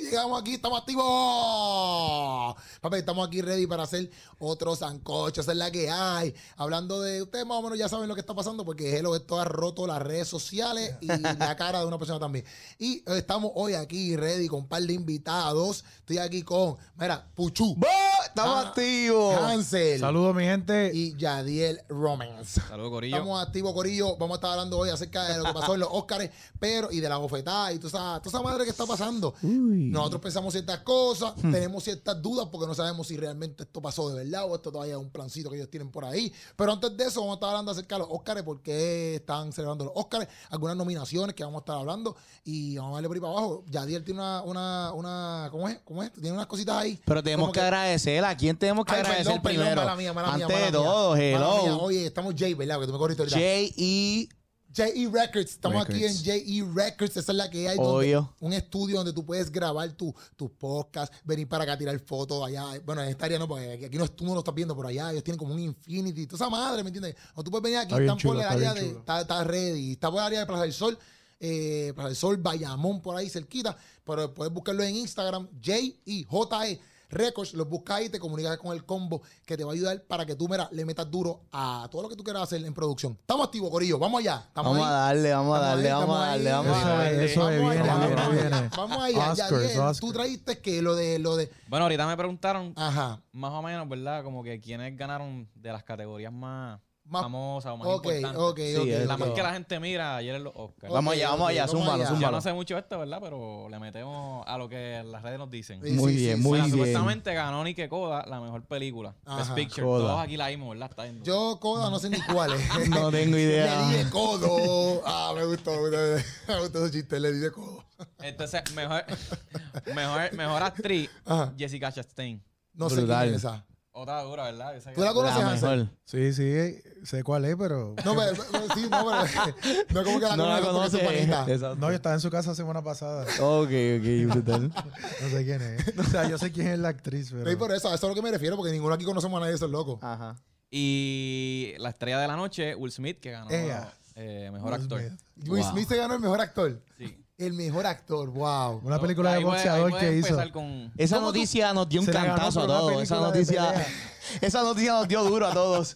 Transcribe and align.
Llegamos 0.00 0.40
aquí, 0.40 0.54
estamos 0.54 0.80
activos. 0.80 2.56
Papi, 2.80 2.96
estamos 2.98 3.26
aquí 3.26 3.42
ready 3.42 3.66
para 3.66 3.82
hacer 3.82 4.10
otro 4.38 4.76
sancocho. 4.76 5.40
Esa 5.40 5.52
es 5.52 5.58
la 5.58 5.70
que 5.70 5.90
hay. 5.90 6.32
Hablando 6.56 7.00
de 7.00 7.22
ustedes, 7.22 7.44
más 7.44 7.58
o 7.58 7.62
menos 7.62 7.76
ya 7.78 7.88
saben 7.88 8.08
lo 8.08 8.14
que 8.14 8.20
está 8.20 8.34
pasando 8.34 8.64
porque 8.64 8.96
Hello 8.96 9.16
esto 9.16 9.40
ha 9.40 9.44
roto 9.44 9.86
las 9.86 10.00
redes 10.00 10.28
sociales 10.28 10.94
y 11.00 11.08
la 11.08 11.56
cara 11.56 11.80
de 11.80 11.86
una 11.86 11.98
persona 11.98 12.20
también. 12.20 12.44
Y 12.78 13.02
estamos 13.10 13.50
hoy 13.56 13.74
aquí 13.74 14.16
ready 14.16 14.46
con 14.46 14.60
un 14.60 14.68
par 14.68 14.82
de 14.82 14.92
invitados. 14.92 15.84
Estoy 15.98 16.18
aquí 16.18 16.42
con, 16.42 16.76
mira, 16.96 17.26
Puchu, 17.34 17.74
¡Bo! 17.74 18.15
¡Estamos 18.36 18.64
Ah, 18.66 18.68
activos! 18.68 19.34
Hansel 19.34 19.98
Saludos, 19.98 20.34
mi 20.36 20.44
gente. 20.44 20.90
y 20.92 21.16
Yadiel 21.16 21.80
Romance. 21.88 22.60
Saludos, 22.60 22.90
Corillo. 22.90 23.16
Estamos 23.16 23.42
activos, 23.42 23.72
Corillo. 23.72 24.16
Vamos 24.18 24.34
a 24.34 24.36
estar 24.36 24.50
hablando 24.50 24.76
hoy 24.78 24.90
acerca 24.90 25.24
de 25.28 25.38
lo 25.38 25.44
que 25.44 25.52
pasó 25.54 25.72
en 25.72 25.80
los 25.80 25.88
Oscars, 25.90 26.28
pero 26.60 26.92
y 26.92 27.00
de 27.00 27.08
la 27.08 27.16
bofetada 27.16 27.72
y 27.72 27.78
toda 27.78 27.88
esa, 27.88 28.22
toda 28.22 28.38
esa 28.38 28.42
madre 28.42 28.64
que 28.64 28.70
está 28.70 28.84
pasando. 28.84 29.32
Nosotros 29.40 30.20
pensamos 30.20 30.52
ciertas 30.52 30.80
cosas, 30.80 31.32
Hmm. 31.42 31.50
tenemos 31.50 31.82
ciertas 31.82 32.20
dudas 32.20 32.48
porque 32.52 32.66
no 32.66 32.74
sabemos 32.74 33.06
si 33.08 33.16
realmente 33.16 33.62
esto 33.62 33.80
pasó 33.80 34.10
de 34.10 34.22
verdad 34.22 34.44
o 34.44 34.54
esto 34.54 34.70
todavía 34.70 34.96
es 34.96 35.00
un 35.00 35.08
plancito 35.10 35.48
que 35.48 35.56
ellos 35.56 35.70
tienen 35.70 35.90
por 35.90 36.04
ahí. 36.04 36.30
Pero 36.56 36.72
antes 36.72 36.94
de 36.94 37.04
eso, 37.04 37.20
vamos 37.20 37.32
a 37.32 37.36
estar 37.36 37.48
hablando 37.48 37.72
acerca 37.72 37.94
de 37.94 38.00
los 38.00 38.08
Oscars, 38.10 38.42
por 38.42 38.60
qué 38.60 39.14
están 39.14 39.50
celebrando 39.54 39.86
los 39.86 39.94
Oscars, 39.96 40.28
algunas 40.50 40.76
nominaciones 40.76 41.34
que 41.34 41.42
vamos 41.42 41.60
a 41.60 41.62
estar 41.62 41.76
hablando 41.78 42.14
y 42.44 42.76
vamos 42.76 42.90
a 42.92 42.94
darle 42.96 43.08
por 43.08 43.16
ahí 43.16 43.20
para 43.22 43.32
abajo. 43.32 43.64
Yadiel 43.70 44.04
tiene 44.04 44.20
una, 44.20 44.42
una, 44.42 44.92
una 44.92 45.48
¿cómo 45.50 45.68
es? 45.70 45.78
¿Cómo 45.86 46.02
es? 46.02 46.12
Tiene 46.12 46.32
unas 46.32 46.46
cositas 46.46 46.76
ahí. 46.76 47.00
Pero 47.06 47.22
tenemos 47.22 47.44
Como 47.44 47.52
que, 47.52 47.60
agradecer. 47.62 48.25
¿A 48.30 48.36
quién 48.36 48.56
tenemos 48.56 48.84
que 48.84 48.92
Ay, 48.94 49.00
agradecer 49.00 49.24
perdón, 49.26 49.42
perdón, 49.42 49.56
primero? 49.62 49.80
mala 49.82 49.96
mía, 49.96 50.12
mala 50.12 50.36
mía, 50.36 50.48
mala 50.48 50.66
de 50.66 50.72
todo, 50.72 51.10
Mala 51.10 51.16
mía. 51.18 51.36
hello. 51.36 51.78
Oye, 51.80 52.06
estamos 52.06 52.34
Jay, 52.36 52.54
¿verdad? 52.54 52.80
Que 52.80 52.86
tú 52.86 52.92
me 52.92 52.98
corriste 52.98 53.22
ahorita. 53.22 53.36
J.E. 53.38 54.28
JE 54.74 55.08
Records, 55.10 55.52
estamos 55.52 55.86
aquí 55.86 56.04
en. 56.04 56.14
JE 56.14 56.62
Records, 56.74 57.16
esa 57.16 57.32
es 57.32 57.38
la 57.38 57.48
que 57.48 57.66
hay, 57.66 57.78
donde- 57.78 58.22
un 58.40 58.52
estudio 58.52 58.96
donde 58.98 59.14
tú 59.14 59.24
puedes 59.24 59.50
grabar 59.50 59.90
tu, 59.92 60.14
tus 60.36 60.50
podcasts, 60.50 61.16
venir 61.24 61.48
para 61.48 61.64
acá 61.64 61.72
a 61.72 61.78
tirar 61.78 61.98
fotos 62.00 62.46
allá, 62.46 62.62
bueno, 62.84 63.02
en 63.02 63.08
esta 63.08 63.24
área 63.24 63.38
no, 63.38 63.48
porque 63.48 63.86
aquí 63.86 63.96
no, 63.96 64.06
tú 64.08 64.26
no 64.26 64.34
lo 64.34 64.40
estás 64.40 64.54
viendo, 64.54 64.76
pero 64.76 64.88
allá 64.88 65.12
ellos 65.12 65.24
tienen 65.24 65.38
como 65.38 65.54
un 65.54 65.60
Infinity, 65.60 66.26
toda 66.26 66.44
esa 66.44 66.50
madre, 66.50 66.82
¿me 66.82 66.90
entiendes? 66.90 67.16
O 67.34 67.42
tú 67.42 67.50
puedes 67.50 67.62
venir 67.62 67.78
aquí, 67.78 67.92
Está 67.94 68.02
están 68.02 68.18
por 68.18 68.36
el 68.36 68.42
área 68.42 68.74
de, 68.74 68.86
está, 68.90 69.20
está 69.22 69.44
ready, 69.44 69.92
está 69.92 70.10
por 70.10 70.20
el 70.20 70.26
área 70.26 70.40
de 70.40 70.46
Plaza 70.46 70.62
del 70.64 70.72
Sol, 70.74 70.98
eh, 71.40 71.92
Plaza 71.94 72.08
del 72.08 72.16
Sol, 72.16 72.36
Bayamón, 72.36 73.00
por 73.00 73.16
ahí 73.16 73.30
cerquita, 73.30 73.74
pero 74.04 74.34
puedes 74.34 74.52
buscarlo 74.52 74.82
en 74.82 74.94
Instagram, 74.96 75.48
JE, 75.58 76.24
J-E. 76.28 76.78
Records, 77.08 77.54
los 77.54 77.68
buscas 77.68 77.96
ahí, 77.98 78.08
te 78.08 78.18
comunicas 78.18 78.56
con 78.58 78.72
el 78.74 78.84
combo 78.84 79.22
que 79.44 79.56
te 79.56 79.64
va 79.64 79.72
a 79.72 79.74
ayudar 79.74 80.02
para 80.04 80.24
que 80.26 80.34
tú, 80.34 80.48
mira, 80.48 80.68
le 80.72 80.84
metas 80.84 81.10
duro 81.10 81.40
a 81.52 81.88
todo 81.90 82.02
lo 82.02 82.08
que 82.08 82.16
tú 82.16 82.24
quieras 82.24 82.42
hacer 82.42 82.64
en 82.64 82.74
producción. 82.74 83.16
Estamos 83.20 83.46
activos, 83.46 83.70
Corillo, 83.70 83.98
vamos 83.98 84.20
allá. 84.20 84.44
Estamos 84.48 84.72
Vamos 84.72 84.86
ahí. 84.88 84.92
a 84.92 84.96
darle, 84.96 85.32
vamos 85.34 85.56
a 85.58 85.60
darle, 85.60 85.92
vamos 85.92 86.16
a 86.16 86.26
darle, 86.26 86.50
vamos 86.52 86.76
a 86.76 86.88
darle. 86.88 87.24
eso 87.24 87.48
viene, 87.48 87.68
allá, 87.68 87.96
viene, 88.30 88.70
vamos 88.76 89.04
viene. 89.06 89.22
allá, 89.22 89.32
Oscars. 89.32 90.00
Tú 90.00 90.12
trajiste 90.12 90.58
que 90.60 90.82
lo 90.82 90.94
de 90.94 91.18
lo 91.18 91.36
de. 91.36 91.50
Bueno, 91.68 91.84
ahorita 91.84 92.06
me 92.06 92.16
preguntaron 92.16 92.72
Ajá. 92.76 93.20
más 93.32 93.52
o 93.52 93.62
menos, 93.62 93.88
¿verdad? 93.88 94.22
Como 94.24 94.42
que 94.42 94.60
quiénes 94.60 94.96
ganaron 94.96 95.48
de 95.54 95.72
las 95.72 95.82
categorías 95.84 96.32
más, 96.32 96.80
Más- 97.08 97.22
famosas 97.22 97.72
o 97.72 97.76
más 97.76 97.86
Ok, 97.88 98.06
importantes. 98.06 98.40
ok, 98.42 98.56
Sí, 98.58 98.76
ok. 98.76 98.86
es 98.88 99.06
La 99.06 99.14
ok. 99.14 99.20
más 99.20 99.28
que 99.30 99.42
la 99.42 99.52
gente 99.52 99.78
mira 99.80 100.16
ayer 100.16 100.34
en 100.34 100.44
los 100.44 100.52
Oscars. 100.56 100.92
Vamos 100.92 101.12
allá, 101.14 101.30
vamos 101.30 101.48
allá, 101.50 101.66
vamos 101.66 101.88
allá. 101.88 102.04
Yo 102.04 102.10
zúmbalo. 102.10 102.32
no 102.32 102.40
sé 102.40 102.52
mucho 102.52 102.76
esto, 102.78 102.98
¿verdad? 102.98 103.18
Pero 103.22 103.68
le 103.68 103.78
metemos 103.78 104.44
a 104.46 104.58
lo 104.58 104.68
que 104.68 105.02
las 105.06 105.22
redes 105.22 105.38
nos 105.38 105.48
dicen. 105.50 105.80
Sí, 105.84 105.92
Muy 105.92 106.12
sí, 106.14 106.18
bien, 106.18 106.36
sí, 106.38 106.42
muy. 106.42 106.48
Bueno, 106.50 106.64
bien. 106.64 106.72
supuestamente 106.76 107.32
ganó 107.34 107.62
Nike 107.62 107.88
Koda 107.88 108.24
la 108.26 108.40
mejor 108.40 108.64
película. 108.64 109.14
Ajá. 109.24 109.36
Best 109.38 109.54
Picture. 109.54 109.86
Koda. 109.86 110.04
Todos 110.08 110.20
aquí 110.24 110.36
la 110.36 110.48
vimos, 110.48 110.70
¿verdad? 110.70 110.90
Está. 110.90 111.06
Yo, 111.22 111.58
Coda, 111.60 111.90
no 111.90 111.98
sé 111.98 112.10
ni 112.10 112.20
cuál 112.22 112.52
es. 112.54 112.60
No 112.90 113.10
tengo 113.10 113.36
idea. 113.38 113.88
Le 113.88 113.96
di 113.98 114.04
de 114.04 114.10
codo. 114.10 115.02
Ah, 115.06 115.32
me 115.34 115.44
gustó. 115.44 115.70
Me 115.70 115.78
gustó, 115.90 116.24
me 116.48 116.60
gustó 116.60 116.78
ese 116.86 116.92
chiste. 116.92 117.20
Le 117.20 117.32
di 117.32 117.38
de 117.38 117.52
codo. 117.52 117.84
Entonces, 118.18 118.62
mejor, 118.74 119.04
mejor, 119.94 120.32
mejor 120.34 120.62
actriz, 120.62 121.08
Ajá. 121.24 121.52
Jessica 121.56 121.92
Chastain. 121.92 122.42
No 122.74 122.90
sé 122.90 122.96
Brutal. 122.96 123.22
quién 123.24 123.34
es 123.36 123.40
esa. 123.44 123.64
Otra 123.98 124.20
dura, 124.24 124.44
¿verdad? 124.44 124.76
Esa 124.76 124.92
¿Tú 124.92 125.00
la 125.00 125.14
conoces, 125.14 125.38
La 125.42 125.50
Hansel? 125.52 125.78
mejor. 125.84 125.96
Sí, 126.04 126.32
sí, 126.34 126.82
sé 127.06 127.22
cuál 127.24 127.46
es, 127.46 127.56
pero. 127.56 127.94
No, 128.04 128.14
pero, 128.14 128.42
pero- 128.52 128.74
sí, 128.74 128.86
no, 128.90 129.06
pero 129.06 129.84
no 129.90 130.04
como 130.04 130.20
que 130.20 130.26
la 130.26 130.36
No 130.36 130.46
la 130.48 130.60
conoces 130.60 131.00
porque 131.00 131.22
es 131.22 131.28
panita. 131.30 131.50
Exacto. 131.52 131.76
No, 131.76 131.88
yo 131.88 131.96
estaba 131.96 132.14
en 132.14 132.20
su 132.20 132.30
casa 132.30 132.54
semana 132.54 132.82
pasada. 132.84 133.22
Ok, 133.40 133.70
ok, 133.70 134.34
brutal. 134.34 134.70
No 135.22 135.28
sé 135.30 135.44
quién 135.46 135.62
es. 135.62 135.98
O 135.98 136.02
sea, 136.04 136.28
yo 136.28 136.36
sé 136.36 136.52
quién 136.52 136.66
es 136.68 136.78
la 136.78 136.88
actriz, 136.88 137.30
pero. 137.32 137.48
Sí, 137.50 137.56
por 137.56 137.72
eso, 137.72 137.88
a 137.88 137.94
eso 137.94 137.96
es 137.96 138.04
a 138.04 138.08
lo 138.08 138.14
que 138.14 138.20
me 138.20 138.30
refiero, 138.30 138.56
porque 138.56 138.70
ninguno 138.70 138.92
aquí 138.94 139.04
conocemos 139.06 139.38
a 139.38 139.40
nadie 139.40 139.52
de 139.52 139.56
esos 139.56 139.70
locos. 139.70 139.98
Ajá. 140.02 140.36
Y 140.70 141.72
la 141.78 141.88
estrella 141.88 142.18
de 142.20 142.28
la 142.28 142.36
noche, 142.36 142.74
Will 142.74 142.92
Smith, 142.92 143.18
que 143.18 143.30
ganó 143.30 143.48
eh, 143.50 144.50
mejor 144.52 144.72
Will 144.72 144.82
actor. 144.82 145.00
Smith. 145.00 145.20
Will 145.48 145.62
Wow. 145.62 145.70
Smith 145.72 145.88
se 145.88 145.96
ganó 145.96 146.14
el 146.14 146.20
mejor 146.20 146.40
actor. 146.42 146.82
Sí. 146.98 147.16
El 147.38 147.52
mejor 147.52 147.84
actor, 147.86 148.30
wow. 148.30 148.80
Una 148.82 148.98
película 148.98 149.34
de 149.34 149.44
boxeador 149.44 149.98
que 149.98 150.16
hizo. 150.18 150.36
con- 150.52 150.90
Esa 150.96 151.16
¿Cómo 151.16 151.28
tú- 151.28 151.34
noticia 151.38 151.74
nos 151.74 151.86
dio 151.88 152.00
un 152.00 152.06
cantazo 152.06 152.62
a 152.62 152.66
todos. 152.66 153.02
Esa 153.02 153.16
noticia, 153.20 153.86
esa 154.40 154.62
noticia 154.62 154.92
nos 154.92 155.06
dio 155.06 155.22
duro 155.22 155.46
a 155.46 155.52
todos. 155.52 155.94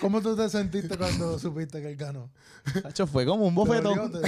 ¿Cómo 0.00 0.20
tú 0.20 0.34
te 0.34 0.48
sentiste 0.48 0.98
cuando 0.98 1.38
supiste 1.38 1.80
que 1.80 1.90
él 1.90 1.96
ganó? 1.96 2.28
Tacho, 2.82 3.06
fue 3.06 3.24
como 3.24 3.44
un 3.46 3.54
¿Te 3.54 3.60
bofetón. 3.60 4.12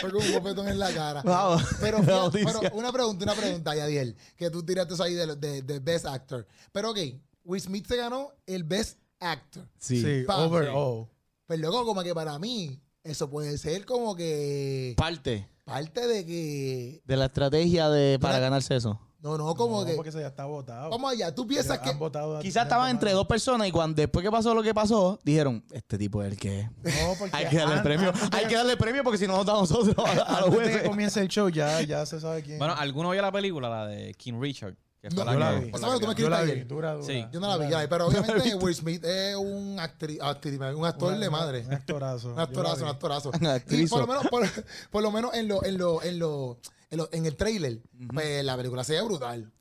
Fue 0.00 0.10
con 0.10 0.22
un 0.26 0.32
bofetón 0.32 0.66
en 0.68 0.78
la 0.80 0.92
cara. 0.92 1.22
Wow. 1.22 1.60
Pero, 1.80 1.98
fíjate, 2.02 2.44
pero 2.44 2.60
una 2.76 2.92
pregunta, 2.92 3.24
una 3.24 3.34
pregunta, 3.34 3.76
Yadiel, 3.76 4.16
que 4.36 4.50
tú 4.50 4.64
tiraste 4.64 4.94
eso 4.94 5.04
ahí 5.04 5.14
de, 5.14 5.36
de, 5.36 5.62
de 5.62 5.78
Best 5.78 6.06
Actor. 6.06 6.44
Pero 6.72 6.90
ok, 6.90 6.98
Will 7.44 7.60
Smith 7.60 7.86
se 7.86 7.96
ganó 7.96 8.32
el 8.46 8.64
Best 8.64 8.98
Actor. 9.20 9.68
Sí. 9.78 10.02
Sí, 10.02 10.24
overall. 10.28 11.06
Pues 11.46 11.60
luego, 11.60 11.84
como 11.84 12.02
que 12.02 12.12
para 12.12 12.36
mí, 12.40 12.80
eso 13.04 13.28
puede 13.30 13.58
ser 13.58 13.84
como 13.84 14.14
que 14.16 14.94
Parte 14.96 15.48
parte 15.64 16.06
de 16.06 16.26
que. 16.26 17.02
de 17.04 17.16
la 17.16 17.26
estrategia 17.26 17.88
de 17.88 18.18
para 18.20 18.38
ganarse 18.38 18.74
eso. 18.76 19.00
No, 19.20 19.38
no, 19.38 19.54
como 19.54 19.80
No, 19.82 19.86
que. 19.86 19.94
porque 19.94 20.08
eso 20.10 20.18
ya 20.20 20.26
está 20.26 20.44
votado. 20.46 20.90
Vamos 20.90 21.12
allá, 21.12 21.32
tú 21.32 21.46
piensas 21.46 21.78
que. 21.78 21.92
Quizás 22.40 22.64
estaban 22.64 22.90
entre 22.90 23.12
dos 23.12 23.24
personas 23.28 23.68
y 23.68 23.70
cuando 23.70 23.94
después 23.94 24.24
que 24.24 24.30
pasó 24.32 24.52
lo 24.52 24.62
que 24.64 24.74
pasó, 24.74 25.20
dijeron, 25.22 25.64
este 25.70 25.96
tipo 25.96 26.20
es 26.24 26.32
el 26.32 26.38
que 26.38 26.60
es. 26.60 26.66
No, 26.82 27.14
porque 27.16 27.36
Hay 27.36 27.46
que 27.46 27.56
darle 27.58 27.76
el 27.76 27.82
premio. 27.82 28.08
antes 28.08 28.28
Hay 28.32 28.46
que 28.46 28.56
darle 28.56 28.72
el 28.72 28.78
premio 28.78 29.04
porque 29.04 29.18
si 29.18 29.28
no 29.28 29.40
a 29.40 29.44
nosotros 29.44 29.94
a, 30.04 30.10
a 30.38 30.40
los 30.40 30.48
Antes 30.48 30.58
de 30.58 30.64
que 30.64 30.72
jueces. 30.72 30.88
comience 30.88 31.20
el 31.20 31.28
show, 31.28 31.48
ya, 31.48 31.80
ya 31.82 32.04
se 32.04 32.20
sabe 32.20 32.42
quién. 32.42 32.58
Bueno, 32.58 32.74
¿alguno 32.76 33.10
vio 33.10 33.22
la 33.22 33.30
película, 33.30 33.68
la 33.68 33.86
de 33.86 34.12
King 34.14 34.40
Richard? 34.40 34.74
Que 35.02 35.08
No, 35.10 35.24
yo 35.32 35.38
la 35.38 35.50
vi. 35.52 35.70
por 35.72 35.78
Esa 35.80 35.86
la 35.88 35.92
fue 35.94 36.00
que 36.00 36.06
la 36.06 36.14
que 36.14 36.14
tú 36.14 36.22
me 36.22 36.22
yo 36.22 36.30
la 36.30 36.42
vi, 36.42 36.50
ayer. 36.52 36.66
dura, 36.68 36.92
dura. 36.94 37.06
Sí. 37.06 37.26
Yo 37.32 37.40
no 37.40 37.48
la 37.48 37.56
vi, 37.58 37.68
ya, 37.70 37.88
pero 37.88 38.06
obviamente 38.08 38.54
Will 38.54 38.74
Smith 38.74 39.04
es 39.04 39.34
un 39.36 39.80
actriz, 39.80 40.20
actriz- 40.20 40.76
un 40.76 40.86
actor 40.86 41.18
de 41.18 41.28
madre. 41.28 41.64
Un 41.66 41.74
actorazo. 41.74 42.32
Un 42.32 42.38
actorazo, 42.38 42.84
un 42.84 42.88
actorazo. 42.90 43.30
Un 43.30 43.42
Y 43.44 43.46
actrizo. 43.48 43.96
por 43.96 44.00
lo 44.02 44.06
menos, 44.06 44.26
por, 44.28 44.64
por 44.90 45.02
lo 45.02 45.10
menos 45.10 45.34
en 45.34 45.48
lo, 45.48 45.64
en 45.64 45.76
lo, 45.76 46.02
en 46.04 46.18
lo, 46.20 46.58
en, 46.90 46.98
lo- 46.98 47.08
en 47.12 47.26
el 47.26 47.34
trailer, 47.36 47.80
pues 48.14 48.44
la 48.44 48.56
película 48.56 48.84
se 48.84 48.92
ve 48.94 49.02
brutal. 49.02 49.52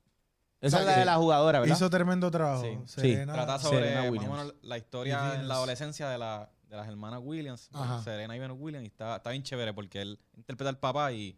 Esa 0.62 0.82
es 0.82 0.86
la 0.86 1.00
de 1.00 1.06
la 1.06 1.16
jugadora, 1.18 1.60
¿verdad? 1.60 1.76
Hizo 1.76 1.90
tremendo 1.90 2.30
trabajo. 2.30 2.62
Sí. 2.62 2.78
Serena, 2.86 3.34
Trata 3.34 3.58
sobre 3.58 3.78
Serena 3.80 4.02
más 4.02 4.10
o 4.10 4.12
Williams. 4.12 4.32
menos 4.38 4.54
la 4.62 4.78
historia 4.78 5.18
Williams. 5.22 5.40
en 5.42 5.48
la 5.48 5.56
adolescencia 5.56 6.08
de, 6.08 6.18
la, 6.20 6.52
de 6.70 6.76
las 6.76 6.88
hermanas 6.88 7.20
Williams, 7.24 7.68
Ajá. 7.74 8.04
Serena 8.04 8.36
y 8.36 8.40
Venus 8.40 8.58
Williams, 8.60 8.84
y 8.84 8.88
está, 8.90 9.16
está 9.16 9.32
bien 9.32 9.42
chévere 9.42 9.74
porque 9.74 10.04
él 10.04 10.20
interpreta 10.38 10.70
al 10.70 10.78
papá 10.78 11.12
y 11.14 11.36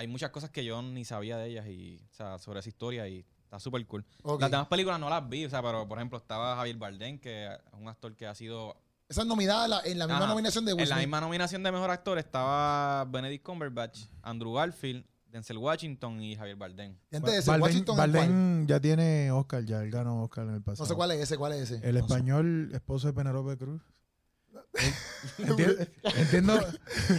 hay 0.00 0.08
muchas 0.08 0.30
cosas 0.30 0.48
que 0.50 0.64
yo 0.64 0.80
ni 0.80 1.04
sabía 1.04 1.36
de 1.36 1.48
ellas 1.48 1.66
y, 1.68 2.00
o 2.10 2.14
sea, 2.14 2.38
sobre 2.38 2.60
esa 2.60 2.68
historia 2.70 3.06
y 3.06 3.24
está 3.44 3.60
súper 3.60 3.86
cool. 3.86 4.04
Las 4.38 4.50
demás 4.50 4.66
películas 4.68 4.98
no 4.98 5.10
las 5.10 5.28
vi, 5.28 5.44
o 5.44 5.50
sea, 5.50 5.62
pero 5.62 5.86
por 5.86 5.98
ejemplo 5.98 6.16
estaba 6.18 6.56
Javier 6.56 6.76
Bardem, 6.76 7.18
que 7.18 7.46
es 7.46 7.58
un 7.78 7.86
actor 7.88 8.16
que 8.16 8.26
ha 8.26 8.34
sido... 8.34 8.76
Esa 9.08 9.22
es 9.22 9.26
nominada 9.26 9.64
en 9.64 9.70
la, 9.70 9.80
en 9.84 9.98
la 9.98 10.06
misma 10.06 10.18
Ajá. 10.18 10.26
nominación 10.28 10.64
de 10.64 10.72
Will 10.72 10.84
En 10.84 10.88
la 10.88 10.96
misma 10.96 11.20
nominación 11.20 11.62
de 11.62 11.72
Mejor 11.72 11.90
Actor 11.90 12.18
estaba 12.18 13.04
Benedict 13.06 13.44
Cumberbatch, 13.44 14.06
Andrew 14.22 14.54
Garfield, 14.54 15.04
Denzel 15.26 15.58
Washington 15.58 16.20
y 16.22 16.34
Javier 16.36 16.56
Bardem. 16.56 16.96
Y 17.10 17.16
antes 17.16 17.32
de 17.32 17.38
eso, 17.40 17.52
Bardem- 17.52 17.60
Washington. 17.62 17.96
Bardem 17.96 18.66
ya 18.66 18.80
tiene 18.80 19.30
Oscar, 19.32 19.64
ya 19.64 19.82
él 19.82 19.90
ganó 19.90 20.22
Oscar 20.22 20.46
en 20.48 20.54
el 20.54 20.62
pasado. 20.62 20.84
no 20.84 20.88
sé 20.88 20.94
cuál 20.94 21.10
es 21.10 21.20
ese, 21.20 21.36
cuál 21.36 21.52
es 21.52 21.70
ese. 21.70 21.86
El 21.88 21.96
español, 21.98 22.70
esposo 22.72 23.08
de 23.08 23.12
Penelope 23.12 23.56
Cruz. 23.58 23.82
Enti- 25.38 25.88
Entiendo, 26.16 26.54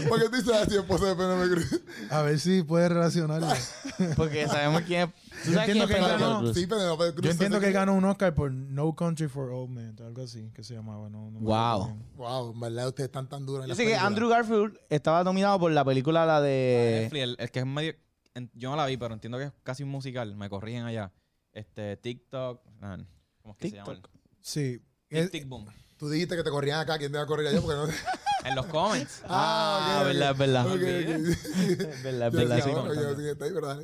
¿Por 0.10 0.19
qué 0.22 0.30
tú 0.30 0.36
dices 0.38 0.54
así, 0.54 0.75
esposo 0.78 1.06
de 1.06 1.16
Penélope 1.16 1.50
Cruz? 1.50 1.81
a 2.10 2.22
ver 2.22 2.39
si 2.39 2.63
puede 2.63 2.89
relacionarlo. 2.89 3.48
Porque 4.16 4.48
sabemos 4.48 4.81
quién 4.83 5.01
es. 5.10 5.16
¿Tú 5.44 5.51
Yo 5.51 5.54
sabes 5.54 5.72
quién 5.72 5.78
es 5.83 5.88
que 5.88 5.94
Penélope 5.95 6.24
ganó- 6.24 6.39
Cruz? 6.39 6.54
Sí, 6.57 6.68
Penélope 6.68 7.12
Cruz. 7.13 7.25
Yo 7.25 7.31
entiendo 7.31 7.60
que 7.60 7.72
ganó 7.72 7.94
un 7.95 8.06
Oscar 8.06 8.33
por 8.33 8.51
No 8.51 8.95
Country 8.95 9.28
for 9.28 9.50
Old 9.51 9.69
Men, 9.72 9.95
algo 10.01 10.24
así 10.24 10.50
que 10.54 10.63
se 10.63 10.74
llamaba. 10.74 11.10
No, 11.10 11.30
no 11.31 11.39
me 11.39 11.45
Wow. 11.48 11.98
Wow, 12.16 12.54
en 12.54 12.60
verdad 12.60 12.88
ustedes 12.88 13.07
están 13.07 13.28
tan 13.28 13.45
duros 13.45 13.66
sé 13.75 13.86
que. 13.86 13.95
Andrew 13.95 14.30
Garfield 14.30 14.78
estaba 14.89 15.24
nominado 15.24 15.60
por 15.60 15.72
la 15.72 15.83
película 15.86 16.25
la 16.25 16.42
de... 16.42 17.07
El, 17.12 17.36
el 17.39 17.51
que 17.51 17.60
es 17.60 17.66
medio... 17.66 17.94
en- 18.33 18.50
yo 18.54 18.69
no 18.69 18.75
la 18.78 18.86
vi, 18.86 18.98
pero 18.98 19.13
entiendo 19.13 19.38
que 19.38 19.45
es 19.45 19.51
casi 19.63 19.83
un 19.83 19.89
musical. 19.89 20.36
Me 20.36 20.50
corrigen 20.50 20.83
allá. 20.83 21.12
Este, 21.54 21.98
TikTok... 21.98 22.62
ah, 22.81 22.98
¿Cómo 23.42 23.54
es 23.56 23.60
que 23.60 23.72
TikTok. 23.72 24.07
se 24.42 24.63
llama? 24.72 24.81
Sí. 24.81 24.81
Tic, 25.10 25.31
tic, 25.31 25.48
boom. 25.48 25.66
Tú 26.01 26.09
dijiste 26.09 26.36
que 26.36 26.42
te 26.42 26.50
corrían 26.50 26.80
acá, 26.80 26.98
¿quién 26.98 27.12
te 27.12 27.19
va 27.19 27.25
a 27.25 27.27
correr 27.27 27.45
allá? 27.45 27.62
Porque 27.62 27.75
no... 27.77 28.50
En 28.50 28.56
los 28.56 28.65
comments. 28.65 29.21
Ah, 29.30 30.00
ok, 30.00 30.01
ok. 30.01 30.07
verdad, 30.07 30.31
es 30.31 30.38
verdad. 30.39 30.65
Ok, 30.65 30.74
ok. 30.74 30.81
Es 30.81 32.03
verdad, 32.03 32.27
es 32.27 32.33
Yo 32.33 32.39
verdad, 32.39 32.56
decía, 32.56 32.74
sí. 32.74 32.80
bueno, 32.80 32.94
yo 32.95 33.15
sí, 33.15 33.27
está 33.27 33.45
ahí, 33.45 33.51
¿verdad? 33.51 33.81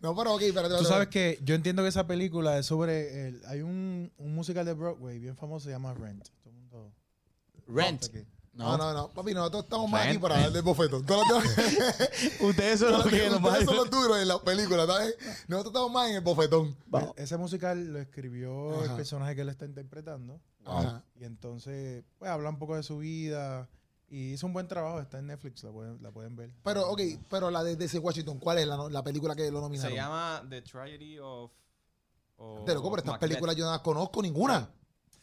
No, 0.00 0.16
pero 0.16 0.32
ok, 0.34 0.40
espérate. 0.40 0.78
Tú 0.78 0.84
sabes 0.84 1.08
que 1.08 1.38
yo 1.42 1.54
entiendo 1.54 1.82
que 1.82 1.90
esa 1.90 2.06
película 2.06 2.56
es 2.58 2.64
sobre. 2.64 3.28
El, 3.28 3.42
hay 3.44 3.60
un, 3.60 4.10
un 4.16 4.34
musical 4.34 4.64
de 4.64 4.72
Broadway 4.72 5.18
bien 5.18 5.36
famoso, 5.36 5.64
se 5.66 5.72
llama 5.72 5.92
Rent. 5.92 6.26
Todo 6.42 6.50
el 6.50 6.56
mundo. 6.56 6.92
Rent. 7.68 8.06
No, 8.54 8.78
no, 8.78 8.92
no. 8.94 9.08
Papi, 9.10 9.34
nosotros 9.34 9.64
estamos 9.64 9.90
más 9.90 10.06
aquí 10.06 10.18
para 10.18 10.38
darle 10.38 10.60
bofetón. 10.60 11.04
Ustedes 12.40 12.80
son 12.80 12.92
los 12.92 13.06
que 13.06 13.28
nos 13.28 13.42
van 13.42 13.52
ustedes 13.52 13.64
son 13.66 13.76
los 13.76 13.90
duros 13.90 14.18
en 14.20 14.28
la 14.28 14.38
película, 14.40 14.86
¿sabes? 14.86 15.16
Nosotros 15.48 15.72
estamos 15.72 15.90
más 15.92 16.08
en 16.10 16.16
el 16.16 16.20
bofetón. 16.20 16.76
E- 16.92 17.22
Ese 17.22 17.36
musical 17.36 17.92
lo 17.92 17.98
escribió 17.98 18.74
Ajá. 18.76 18.84
el 18.84 18.90
personaje 18.96 19.34
que 19.34 19.40
él 19.42 19.48
está 19.48 19.64
interpretando. 19.64 20.40
Ajá. 20.64 21.02
Y 21.16 21.24
entonces, 21.24 22.04
pues 22.18 22.30
habla 22.30 22.48
un 22.50 22.58
poco 22.58 22.76
de 22.76 22.82
su 22.82 22.98
vida. 22.98 23.68
Y 24.08 24.34
hizo 24.34 24.46
un 24.46 24.52
buen 24.52 24.68
trabajo. 24.68 25.00
Está 25.00 25.18
en 25.18 25.26
Netflix, 25.26 25.64
la 25.64 25.72
pueden, 25.72 26.00
la 26.02 26.10
pueden 26.12 26.36
ver. 26.36 26.54
Pero, 26.62 26.88
ok, 26.90 27.00
pero 27.28 27.50
la 27.50 27.64
de 27.64 27.74
DC 27.74 27.98
Washington, 27.98 28.38
¿cuál 28.38 28.58
es 28.58 28.66
la, 28.66 28.76
no- 28.76 28.88
la 28.88 29.02
película 29.02 29.34
que 29.34 29.50
lo 29.50 29.60
nominaron? 29.60 29.90
Se 29.90 29.96
llama 29.96 30.44
The 30.48 30.62
Tragedy 30.62 31.18
of. 31.18 31.50
of 32.36 32.64
De 32.66 32.74
loco, 32.74 32.90
pero 32.90 33.02
estas 33.02 33.18
películas 33.18 33.56
yo 33.56 33.64
no 33.64 33.72
las 33.72 33.80
conozco 33.80 34.22
ninguna. 34.22 34.68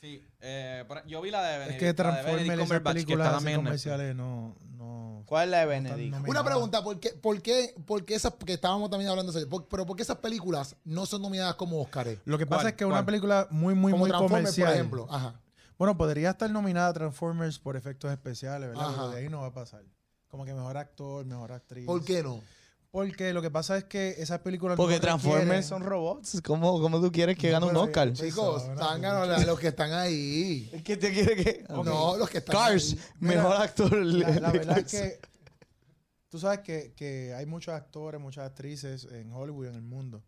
Sí, 0.02 0.28
eh, 0.40 0.84
yo 1.06 1.22
vi 1.22 1.30
la 1.30 1.44
de 1.44 1.54
Es 1.54 1.60
Benedict, 1.60 1.80
que 1.80 1.86
la 1.86 1.92
de 1.92 1.94
Transformers, 1.94 2.38
Benedict 2.48 2.64
esas 2.66 2.78
que 2.80 2.84
películas 2.84 3.34
Netflix. 3.44 3.56
comerciales 3.56 4.16
no, 4.16 4.56
no. 4.72 5.24
¿Cuál 5.28 5.44
es 5.46 5.52
la 5.52 5.60
de 5.60 5.66
Benedict? 5.68 6.28
Una 6.28 6.44
pregunta, 6.44 6.84
¿por 6.84 7.00
qué, 7.00 7.10
por 7.12 7.40
qué, 7.42 7.76
por 7.86 8.04
qué 8.04 8.16
esas, 8.16 8.34
que 8.34 8.54
estábamos 8.54 8.90
también 8.90 9.12
hablando 9.12 9.32
de 9.32 9.40
eso, 9.40 9.48
por- 9.48 9.68
pero 9.68 9.86
por 9.86 9.96
qué 9.96 10.02
esas 10.02 10.18
películas 10.18 10.76
no 10.84 11.06
son 11.06 11.22
nominadas 11.22 11.54
como 11.54 11.80
Oscars? 11.80 12.18
Lo 12.26 12.40
que 12.40 12.48
pasa 12.48 12.70
es 12.70 12.74
que 12.74 12.84
¿Cuál? 12.84 12.94
una 12.98 13.06
película 13.06 13.48
muy, 13.52 13.76
muy, 13.76 13.92
como 13.92 14.06
muy 14.06 14.10
Transformers, 14.10 14.42
comercial. 14.56 14.68
por 14.68 14.76
ejemplo. 14.76 15.08
Ajá. 15.12 15.40
Bueno, 15.78 15.96
podría 15.98 16.32
estar 16.32 16.50
nominada 16.50 16.92
Transformers 16.94 17.60
por 17.60 17.78
efectos 17.78 18.12
especiales, 18.12 18.70
¿verdad? 18.70 18.86
Ajá. 18.86 18.96
Pero 18.98 19.10
de 19.10 19.18
ahí 19.20 19.30
no 19.30 19.42
va 19.42 19.48
a 19.48 19.54
pasar. 19.54 19.84
Como 20.30 20.46
que 20.46 20.54
mejor 20.56 20.78
actor, 20.78 21.26
mejor 21.26 21.52
actriz. 21.52 21.86
¿Por 21.86 22.04
qué 22.04 22.24
no? 22.24 22.42
Porque 22.92 23.32
lo 23.32 23.42
que 23.42 23.50
pasa 23.50 23.78
es 23.78 23.86
que 23.86 24.10
esas 24.18 24.40
películas 24.40 24.76
Porque 24.76 24.96
no 24.96 25.02
Transformers 25.02 25.66
son 25.66 25.82
robots. 25.84 26.42
¿Cómo, 26.44 26.82
cómo 26.82 27.00
tú 27.00 27.10
quieres 27.10 27.38
que 27.38 27.48
No, 27.48 27.60
gane 27.62 27.72
un 27.72 27.78
Oscar? 27.78 28.12
Chicos, 28.12 28.64
zánganos 28.78 29.28
la- 29.30 29.46
los 29.46 29.58
que 29.60 29.70
están 29.70 29.94
ahí. 29.94 30.70
¿Es 30.74 30.84
que 30.84 30.98
te 30.98 31.12
quiere 31.14 31.36
que.? 31.42 31.66
No, 31.70 32.18
los 32.18 32.30
que 32.30 32.40
están 32.40 32.54
Cars, 32.54 32.92
ahí. 32.94 33.00
Mira, 33.22 33.44
mejor 33.44 33.56
actor. 33.62 33.96
La, 34.06 34.30
la 34.42 34.52
verdad 34.52 34.80
es 34.80 34.92
que 34.92 35.20
tú 36.28 36.38
sabes 36.38 36.60
que, 36.60 36.94
que 36.94 37.34
hay 37.34 37.46
muchos 37.46 37.74
actores, 37.74 38.20
muchas 38.20 38.46
actrices 38.46 39.06
en 39.06 39.32
Hollywood 39.32 39.68
en 39.68 39.76
el 39.76 39.82
mundo. 39.84 40.22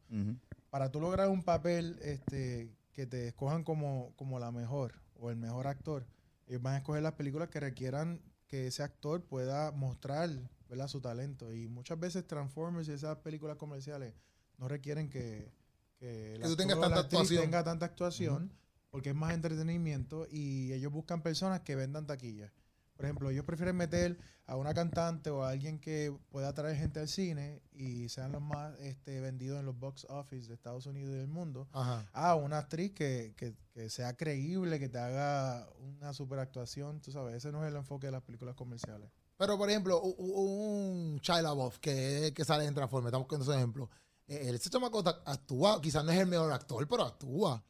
Para 0.69 0.89
tú 0.89 1.01
lograr 1.01 1.27
un 1.27 1.43
papel 1.43 1.99
este, 2.01 2.71
que 2.93 3.05
te 3.05 3.27
escojan 3.27 3.65
como, 3.65 4.13
como 4.15 4.39
la 4.39 4.51
mejor 4.51 4.93
o 5.19 5.29
el 5.29 5.35
mejor 5.35 5.67
actor, 5.67 6.05
ellos 6.47 6.61
van 6.61 6.75
a 6.75 6.77
escoger 6.77 7.03
las 7.03 7.13
películas 7.13 7.49
que 7.49 7.59
requieran 7.59 8.21
que 8.47 8.67
ese 8.67 8.83
actor 8.83 9.21
pueda 9.21 9.71
mostrar 9.71 10.29
¿verdad? 10.73 10.87
su 10.87 11.01
talento. 11.01 11.53
Y 11.53 11.67
muchas 11.67 11.99
veces 11.99 12.25
Transformers 12.27 12.87
y 12.87 12.91
esas 12.91 13.17
películas 13.17 13.57
comerciales 13.57 14.13
no 14.57 14.67
requieren 14.67 15.09
que, 15.09 15.51
que, 15.99 16.37
Que 16.41 16.47
tú 16.47 16.55
tengas 16.55 16.79
tanta 16.79 16.99
actuación. 16.99 17.41
tenga 17.43 17.63
tanta 17.63 17.85
actuación, 17.85 18.51
porque 18.91 19.09
es 19.09 19.15
más 19.15 19.33
entretenimiento 19.33 20.27
y 20.29 20.71
ellos 20.73 20.91
buscan 20.91 21.21
personas 21.21 21.61
que 21.61 21.75
vendan 21.75 22.05
taquillas. 22.07 22.51
Por 22.95 23.05
ejemplo, 23.05 23.31
ellos 23.31 23.43
prefieren 23.43 23.75
meter 23.75 24.19
a 24.45 24.55
una 24.55 24.73
cantante 24.75 25.31
o 25.31 25.43
a 25.43 25.49
alguien 25.49 25.79
que 25.79 26.15
pueda 26.29 26.49
atraer 26.49 26.77
gente 26.77 26.99
al 26.99 27.07
cine 27.07 27.61
y 27.71 28.07
sean 28.09 28.31
los 28.31 28.41
más 28.41 28.77
este, 28.79 29.19
vendidos 29.19 29.59
en 29.59 29.65
los 29.65 29.77
box 29.79 30.05
office 30.09 30.47
de 30.47 30.53
Estados 30.53 30.85
Unidos 30.85 31.11
y 31.11 31.17
del 31.17 31.27
mundo, 31.27 31.67
Ajá. 31.71 32.07
a 32.13 32.35
una 32.35 32.59
actriz 32.59 32.91
que, 32.93 33.33
que- 33.35 33.55
que 33.73 33.89
sea 33.89 34.15
creíble, 34.15 34.79
que 34.79 34.89
te 34.89 34.99
haga 34.99 35.67
una 35.79 36.13
super 36.13 36.37
actuación. 36.37 37.01
Tú 37.01 37.11
sabes, 37.11 37.33
ese 37.33 37.51
no 37.51 37.63
es 37.65 37.71
el 37.71 37.77
enfoque 37.77 38.05
de 38.05 38.11
las 38.11 38.21
películas 38.21 38.53
comerciales. 38.53 39.09
Pero, 39.43 39.57
por 39.57 39.69
ejemplo, 39.69 40.01
un 40.01 41.19
Shia 41.21 41.41
LaBeouf, 41.41 41.79
que 41.79 42.27
el 42.27 42.33
que 42.33 42.45
sale 42.45 42.63
en 42.65 42.73
Transformers, 42.73 43.09
estamos 43.11 43.27
con 43.27 43.41
ese 43.41 43.53
ejemplo. 43.53 43.89
Eh, 44.25 44.51
Ese 44.55 44.69
chamaco 44.69 44.99
actúa, 45.25 45.81
quizás 45.81 46.05
no 46.05 46.13
es 46.13 46.19
el 46.19 46.27
mejor 46.27 46.49
actor, 46.53 46.87
pero 46.87 47.03
actúa. 47.03 47.61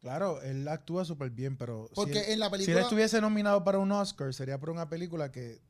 Claro, 0.00 0.40
él 0.40 0.66
actúa 0.66 1.04
súper 1.04 1.28
bien, 1.28 1.58
pero 1.58 1.88
si 1.88 1.94
Porque 1.94 2.20
él- 2.20 2.32
en 2.32 2.38
la 2.38 2.46
si 2.48 2.54
él 2.54 2.60
película... 2.60 2.80
estuviese 2.80 3.20
nominado 3.20 3.62
para 3.62 3.78
un 3.78 3.92
Oscar, 3.92 4.32
sería 4.32 4.58
por 4.58 4.70
una 4.70 4.88
película 4.88 5.30
que 5.30 5.60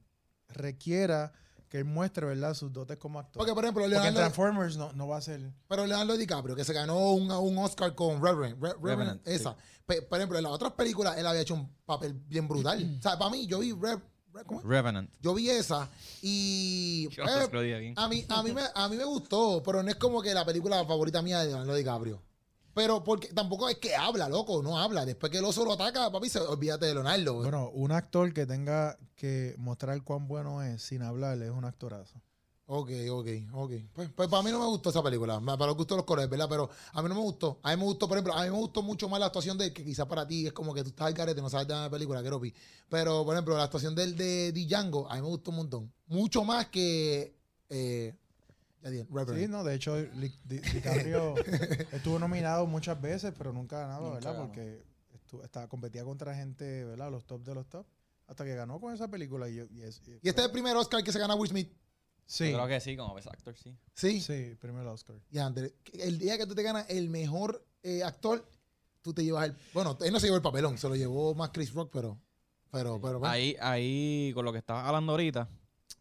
requiera 0.50 1.32
que 1.68 1.78
él 1.78 1.84
muestre, 1.84 2.26
¿verdad?, 2.26 2.54
sus 2.54 2.72
dotes 2.72 2.96
como 2.98 3.18
actor. 3.18 3.38
porque, 3.40 3.52
por 3.54 3.64
ejemplo, 3.64 3.82
Porque 3.82 3.96
en 3.96 4.02
Leonardo, 4.02 4.20
Transformers 4.20 4.76
no, 4.76 4.92
no 4.92 5.08
va 5.08 5.16
a 5.16 5.20
ser... 5.20 5.52
pero 5.66 5.84
Leonardo 5.84 6.16
DiCaprio, 6.16 6.54
que 6.54 6.64
se 6.64 6.72
ganó 6.72 7.10
un, 7.12 7.28
un 7.30 7.58
Oscar 7.58 7.94
con 7.96 8.22
Reverend, 8.22 8.54
Re- 8.62 8.74
Revenant, 8.74 8.82
Revenant, 8.84 9.26
sí. 9.26 9.32
esa. 9.34 9.56
Pe- 9.84 10.02
por 10.02 10.18
ejemplo, 10.18 10.38
en 10.38 10.44
las 10.44 10.52
otras 10.52 10.74
películas 10.74 11.18
él 11.18 11.26
había 11.26 11.40
hecho 11.42 11.54
un 11.54 11.68
papel 11.84 12.12
bien 12.14 12.46
brutal. 12.46 12.78
o 12.98 13.02
sea, 13.02 13.18
para 13.18 13.30
mí, 13.32 13.46
yo 13.48 13.58
vi... 13.60 13.72
Re-. 13.72 14.00
Revenant. 14.64 15.10
Yo 15.20 15.34
vi 15.34 15.50
esa 15.50 15.88
y... 16.22 17.08
Yo 17.12 17.24
eh, 17.24 17.48
lo 17.52 17.60
dije 17.60 17.78
bien. 17.78 17.94
A 17.96 18.08
mí, 18.08 18.24
a, 18.28 18.42
mí 18.42 18.52
me, 18.52 18.62
a 18.74 18.88
mí 18.88 18.96
me 18.96 19.04
gustó, 19.04 19.62
pero 19.64 19.82
no 19.82 19.90
es 19.90 19.96
como 19.96 20.22
que 20.22 20.32
la 20.34 20.44
película 20.44 20.84
favorita 20.84 21.22
mía 21.22 21.40
de 21.40 21.46
Leonardo 21.46 21.74
DiCaprio. 21.74 22.22
Pero 22.74 23.02
porque 23.02 23.28
tampoco 23.28 23.68
es 23.68 23.78
que 23.78 23.96
habla, 23.96 24.28
loco, 24.28 24.62
no 24.62 24.78
habla. 24.78 25.04
Después 25.04 25.30
que 25.30 25.38
el 25.38 25.44
oso 25.44 25.64
lo 25.64 25.72
ataca, 25.72 26.10
papi, 26.10 26.28
se, 26.28 26.38
olvídate 26.38 26.86
de 26.86 26.94
Leonardo. 26.94 27.34
Bueno, 27.34 27.68
un 27.70 27.92
actor 27.92 28.32
que 28.32 28.46
tenga 28.46 28.96
que 29.16 29.54
mostrar 29.58 30.02
cuán 30.02 30.28
bueno 30.28 30.62
es 30.62 30.82
sin 30.82 31.02
hablar 31.02 31.42
es 31.42 31.50
un 31.50 31.64
actorazo. 31.64 32.22
Ok, 32.72 32.88
ok, 33.10 33.26
ok. 33.52 33.72
Pues, 33.92 34.10
pues 34.14 34.28
para 34.28 34.44
mí 34.44 34.50
no 34.52 34.60
me 34.60 34.66
gustó 34.66 34.90
esa 34.90 35.02
película. 35.02 35.40
Para 35.40 35.66
los 35.66 35.74
gustos 35.76 35.96
de 35.96 36.00
los 36.02 36.04
colores, 36.04 36.30
¿verdad? 36.30 36.46
Pero 36.48 36.70
a 36.92 37.02
mí 37.02 37.08
no 37.08 37.16
me 37.16 37.20
gustó. 37.20 37.58
A 37.64 37.70
mí 37.70 37.76
me 37.76 37.82
gustó, 37.82 38.06
por 38.06 38.16
ejemplo, 38.16 38.32
a 38.32 38.44
mí 38.44 38.50
me 38.50 38.56
gustó 38.58 38.80
mucho 38.80 39.08
más 39.08 39.18
la 39.18 39.26
actuación 39.26 39.58
de 39.58 39.72
que 39.72 39.82
quizás 39.84 40.06
para 40.06 40.24
ti 40.24 40.46
es 40.46 40.52
como 40.52 40.72
que 40.72 40.84
tú 40.84 40.90
estás 40.90 41.08
al 41.08 41.14
carete, 41.14 41.42
no 41.42 41.50
sabes 41.50 41.66
de 41.66 41.74
la 41.74 41.90
película, 41.90 42.22
que. 42.22 42.54
Pero, 42.88 43.24
por 43.24 43.34
ejemplo, 43.34 43.56
la 43.56 43.64
actuación 43.64 43.96
del 43.96 44.14
de 44.16 44.52
Django, 44.52 45.10
a 45.10 45.16
mí 45.16 45.20
me 45.22 45.26
gustó 45.26 45.50
un 45.50 45.56
montón. 45.56 45.92
Mucho 46.06 46.44
más 46.44 46.66
que. 46.68 47.34
Eh. 47.70 48.14
Sí, 49.36 49.48
no, 49.48 49.64
de 49.64 49.74
hecho, 49.74 49.96
DiCaprio 50.44 51.34
estuvo 51.92 52.18
nominado 52.20 52.66
muchas 52.66 53.00
veces, 53.00 53.32
pero 53.36 53.52
nunca 53.52 53.78
ha 53.78 53.80
ganado, 53.80 54.02
Nunca 54.04 54.14
¿verdad? 54.14 54.32
ganó. 54.34 54.46
Porque 54.46 54.82
estuvo, 55.12 55.42
estaba, 55.42 55.68
competía 55.68 56.04
contra 56.04 56.34
gente, 56.36 56.84
¿verdad? 56.84 57.10
Los 57.10 57.24
top 57.26 57.42
de 57.42 57.54
los 57.54 57.68
top. 57.68 57.84
Hasta 58.28 58.44
que 58.44 58.54
ganó 58.54 58.80
con 58.80 58.94
esa 58.94 59.08
película. 59.08 59.48
Y, 59.48 59.56
yo- 59.56 59.66
y 59.70 59.82
es- 59.82 60.00
y 60.06 60.12
Y 60.22 60.28
este 60.28 60.40
es 60.42 60.46
el 60.46 60.52
primer 60.52 60.76
Oscar 60.76 61.02
que 61.02 61.10
se 61.12 61.18
gana 61.18 61.34
Will 61.34 61.50
Smith. 61.50 61.70
Sí, 62.30 62.52
Yo 62.52 62.58
creo 62.58 62.68
que 62.68 62.78
sí, 62.80 62.96
como 62.96 63.12
best 63.12 63.26
actor, 63.26 63.56
sí. 63.56 63.76
Sí. 63.92 64.20
sí, 64.20 64.54
primer 64.60 64.86
Oscar. 64.86 65.16
Y 65.32 65.38
Andrés, 65.38 65.74
el 65.94 66.16
día 66.16 66.38
que 66.38 66.46
tú 66.46 66.54
te 66.54 66.62
ganas 66.62 66.88
el 66.88 67.08
mejor 67.08 67.66
eh, 67.82 68.04
actor, 68.04 68.48
tú 69.02 69.12
te 69.12 69.24
llevas 69.24 69.46
el. 69.46 69.56
Bueno, 69.74 69.98
él 70.00 70.12
no 70.12 70.20
se 70.20 70.26
llevó 70.26 70.36
el 70.36 70.42
papelón, 70.42 70.78
se 70.78 70.88
lo 70.88 70.94
llevó 70.94 71.34
más 71.34 71.50
Chris 71.50 71.72
Rock, 71.74 71.90
pero. 71.92 72.20
Pero, 72.70 73.00
pero. 73.00 73.18
bueno. 73.18 73.26
Ahí, 73.34 73.56
ahí, 73.60 74.30
con 74.32 74.44
lo 74.44 74.52
que 74.52 74.58
estabas 74.58 74.86
hablando 74.86 75.10
ahorita, 75.10 75.48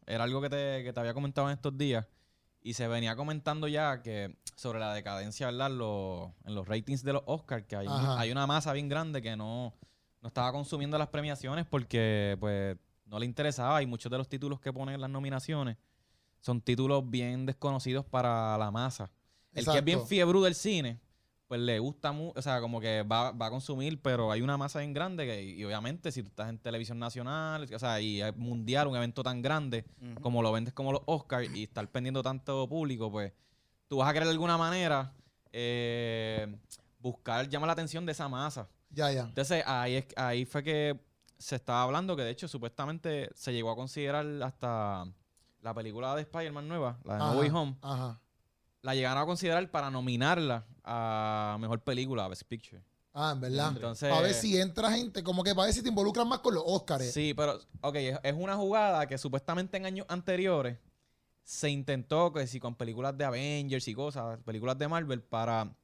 era 0.06 0.24
algo 0.24 0.40
que 0.40 0.52
te, 0.52 0.84
que 0.84 0.94
te 0.94 1.00
había 1.00 1.16
comentado 1.16 1.50
en 1.50 1.56
estos 1.56 1.76
días. 1.76 2.06
Y 2.62 2.74
se 2.76 2.88
venía 2.88 3.16
comentando 3.16 3.68
ya 3.68 4.04
que 4.04 4.38
sobre 4.56 4.78
la 4.78 4.94
decadencia, 4.94 5.48
¿verdad? 5.48 5.72
Los- 5.72 6.30
en 6.46 6.54
los 6.54 6.68
ratings 6.68 7.02
de 7.04 7.14
los 7.14 7.24
Oscars, 7.26 7.66
que 7.66 7.76
hay, 7.76 7.88
Ajá. 7.88 8.20
hay 8.20 8.32
una 8.32 8.46
masa 8.46 8.72
bien 8.74 8.88
grande 8.88 9.24
que 9.24 9.36
no, 9.36 9.74
no 10.22 10.28
estaba 10.28 10.52
consumiendo 10.52 10.96
las 11.00 11.08
premiaciones 11.08 11.66
porque 11.66 12.38
pues 12.40 12.78
no 13.06 13.18
le 13.18 13.26
interesaba. 13.26 13.82
Y 13.82 13.88
muchos 13.88 14.12
de 14.12 14.20
los 14.20 14.30
títulos 14.30 14.60
que 14.60 14.72
ponen 14.72 14.94
en 14.94 15.02
las 15.02 15.10
nominaciones 15.10 15.78
son 16.40 16.62
títulos 16.62 17.10
bien 17.10 17.46
desconocidos 17.46 18.06
para 18.06 18.58
la 18.58 18.72
masa. 18.72 19.12
El 19.54 19.66
que 19.66 19.78
es 19.78 19.84
bien 19.84 20.06
fiebre 20.06 20.40
del 20.40 20.56
cine, 20.56 21.00
pues 21.48 21.60
le 21.60 21.80
gusta 21.80 22.12
mucho, 22.12 22.38
o 22.38 22.42
sea, 22.44 22.62
como 22.62 22.80
que 22.80 23.02
va, 23.02 23.32
va 23.32 23.48
a 23.48 23.50
consumir, 23.50 24.00
pero 24.02 24.32
hay 24.32 24.42
una 24.42 24.56
masa 24.56 24.80
bien 24.80 24.94
grande 24.94 25.26
que, 25.26 25.44
y 25.44 25.66
obviamente 25.66 26.12
si 26.12 26.22
tú 26.22 26.30
estás 26.30 26.48
en 26.48 26.60
televisión 26.60 27.00
nacional, 27.00 27.68
o 27.74 27.80
sea, 27.80 28.00
y 28.00 28.22
mundial, 28.36 28.88
un 28.88 28.96
evento 28.96 29.24
tan 29.24 29.42
grande, 29.42 29.84
como 30.22 30.44
lo 30.44 30.52
vendes 30.52 30.76
como 30.76 30.92
los 30.92 31.02
Oscars 31.08 31.50
y 31.56 31.64
estar 31.64 31.90
pendiendo 31.90 32.22
tanto 32.22 32.70
público, 32.70 33.12
pues 33.12 33.34
tú 33.88 33.98
vas 33.98 34.10
a 34.10 34.14
querer 34.14 34.28
de 34.28 34.34
alguna 34.34 34.60
manera 34.60 35.12
eh, 35.52 36.56
buscar, 37.00 37.50
llamar 37.50 37.68
la 37.68 37.74
atención 37.74 38.06
de 38.06 38.12
esa 38.12 38.30
masa. 38.30 38.70
Ya, 38.92 39.12
ya. 39.12 39.24
Entonces 39.24 39.64
ahí, 39.66 39.96
es, 39.96 40.06
ahí 40.16 40.46
fue 40.46 40.64
que 40.64 41.00
se 41.40 41.56
estaba 41.56 41.82
hablando 41.82 42.16
que 42.16 42.22
de 42.22 42.30
hecho 42.30 42.48
supuestamente 42.48 43.30
se 43.34 43.54
llegó 43.54 43.72
a 43.72 43.76
considerar 43.76 44.26
hasta 44.44 45.06
la 45.62 45.74
película 45.74 46.16
de 46.16 46.22
Spider-Man 46.24 46.68
nueva, 46.68 47.00
la 47.04 47.14
de 47.14 47.20
No 47.20 47.26
Ajá, 47.30 47.38
Way 47.40 47.50
Home, 47.50 47.76
Ajá. 47.82 48.20
la 48.82 48.96
llegaron 48.96 49.22
a 49.24 49.26
considerar 49.26 49.70
para 49.72 49.90
nominarla 49.92 50.66
a 50.84 51.58
Mejor 51.60 51.82
Película, 51.82 52.26
a 52.26 52.28
Best 52.30 52.44
Picture. 52.44 52.84
Ah, 53.14 53.32
en 53.34 53.42
verdad. 53.42 53.72
Entonces- 53.76 54.10
Para 54.10 54.22
ver 54.22 54.34
si 54.34 54.58
entra 54.60 54.92
gente, 54.92 55.24
como 55.24 55.44
que 55.44 55.54
para 55.56 55.66
ver 55.66 55.74
si 55.74 55.82
te 55.82 55.90
involucras 55.90 56.26
más 56.26 56.40
con 56.40 56.54
los 56.54 56.64
Oscars. 56.66 57.12
Sí, 57.12 57.34
pero, 57.36 57.60
ok, 57.82 57.96
es, 57.96 58.20
es 58.24 58.34
una 58.38 58.56
jugada 58.56 59.06
que 59.08 59.18
supuestamente 59.18 59.78
en 59.78 59.86
años 59.86 60.06
anteriores 60.10 60.78
se 61.44 61.70
intentó, 61.70 62.32
que 62.32 62.46
si 62.48 62.60
con 62.60 62.76
películas 62.76 63.18
de 63.18 63.26
Avengers 63.26 63.88
y 63.88 63.94
cosas, 63.96 64.40
películas 64.46 64.78
de 64.78 64.88
Marvel, 64.88 65.22
para 65.24 65.76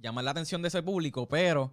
llamar 0.00 0.24
la 0.24 0.32
atención 0.32 0.60
de 0.62 0.68
ese 0.68 0.82
público, 0.82 1.28
pero 1.28 1.72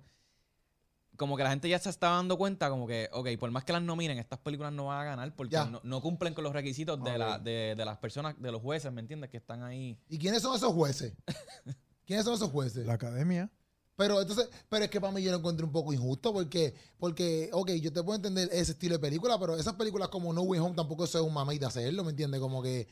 como 1.18 1.36
que 1.36 1.44
la 1.44 1.50
gente 1.50 1.68
ya 1.68 1.80
se 1.80 1.90
estaba 1.90 2.16
dando 2.16 2.38
cuenta, 2.38 2.70
como 2.70 2.88
que, 2.88 3.10
ok, 3.12 3.28
por 3.40 3.52
más 3.52 3.64
que 3.64 3.74
las 3.74 3.82
nominen, 3.82 4.18
estas 4.18 4.40
películas 4.40 4.72
no 4.72 4.86
van 4.86 5.02
a 5.02 5.04
ganar 5.04 5.36
porque 5.36 5.58
no, 5.58 5.82
no 5.84 6.02
cumplen 6.02 6.34
con 6.34 6.44
los 6.44 6.54
requisitos 6.54 7.04
de, 7.04 7.18
la, 7.18 7.40
de, 7.40 7.74
de 7.76 7.86
las 7.86 7.98
personas, 7.98 8.36
de 8.40 8.52
los 8.52 8.62
jueces, 8.62 8.92
¿me 8.94 9.02
entiendes? 9.02 9.30
Que 9.30 9.38
están 9.38 9.64
ahí. 9.64 9.98
¿Y 10.10 10.18
quiénes 10.18 10.42
son 10.42 10.56
esos 10.56 10.72
jueces? 10.74 11.14
¿Quiénes 12.06 12.24
son 12.24 12.36
esos 12.36 12.50
jueces? 12.52 12.86
La 12.86 12.94
academia. 12.94 13.52
Pero 13.96 14.22
entonces, 14.22 14.48
pero 14.70 14.86
es 14.86 14.92
que 14.92 15.02
para 15.02 15.12
mí 15.12 15.24
yo 15.24 15.32
lo 15.32 15.40
encuentro 15.40 15.66
un 15.66 15.72
poco 15.72 15.92
injusto 15.92 16.32
porque, 16.32 16.76
porque, 17.00 17.50
ok, 17.52 17.72
yo 17.82 17.92
te 17.92 18.04
puedo 18.04 18.16
entender 18.16 18.48
ese 18.52 18.74
estilo 18.74 18.94
de 18.96 19.00
película, 19.00 19.40
pero 19.40 19.58
esas 19.58 19.74
películas 19.74 20.10
como 20.10 20.32
No 20.34 20.44
Way 20.44 20.60
Home 20.60 20.76
tampoco 20.76 21.06
eso 21.06 21.18
es 21.20 21.26
un 21.26 21.34
mamey 21.34 21.58
de 21.58 21.66
hacerlo, 21.66 22.04
¿me 22.04 22.12
entiendes? 22.12 22.40
Como 22.40 22.62
que, 22.62 22.88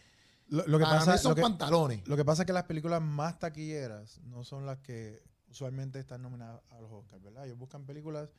Lo, 0.48 0.65
lo 0.65 0.79
que 0.79 0.84
Para 0.84 0.98
pasa, 1.00 1.12
mí 1.13 1.17
son 1.20 1.29
lo 1.29 1.36
que- 1.36 1.41
pantalones. 1.44 2.08
Lo 2.08 2.17
que 2.17 2.25
pasa 2.25 2.41
es 2.41 2.48
que 2.48 2.53
las 2.53 2.63
películas 2.63 3.03
más 3.03 3.38
taquilleras 3.38 4.20
no 4.24 4.44
son 4.44 4.65
las 4.65 4.79
que 4.79 5.22
usualmente 5.55 6.00
están 6.00 6.21
nominadas 6.21 6.62
a 6.71 6.81
los 6.81 6.91
Oscars, 6.91 7.24
¿verdad? 7.24 7.45
Ellos 7.45 7.57
buscan 7.57 7.85
películas 7.85 8.29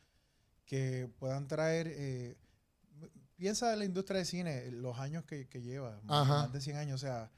que 0.67 1.09
puedan 1.19 1.49
traer... 1.49 1.87
eh, 1.91 2.37
piensa 3.37 3.73
en 3.73 3.79
la 3.79 3.85
industria 3.87 4.19
de 4.19 4.25
cine, 4.27 4.71
los 4.71 4.99
años 4.99 5.25
que, 5.25 5.49
que 5.49 5.63
lleva, 5.63 5.99
más, 6.03 6.23
Ajá. 6.29 6.39
más 6.43 6.53
de 6.53 6.61
100 6.61 6.77
años. 6.77 7.03
O 7.03 7.07
sea, 7.07 7.31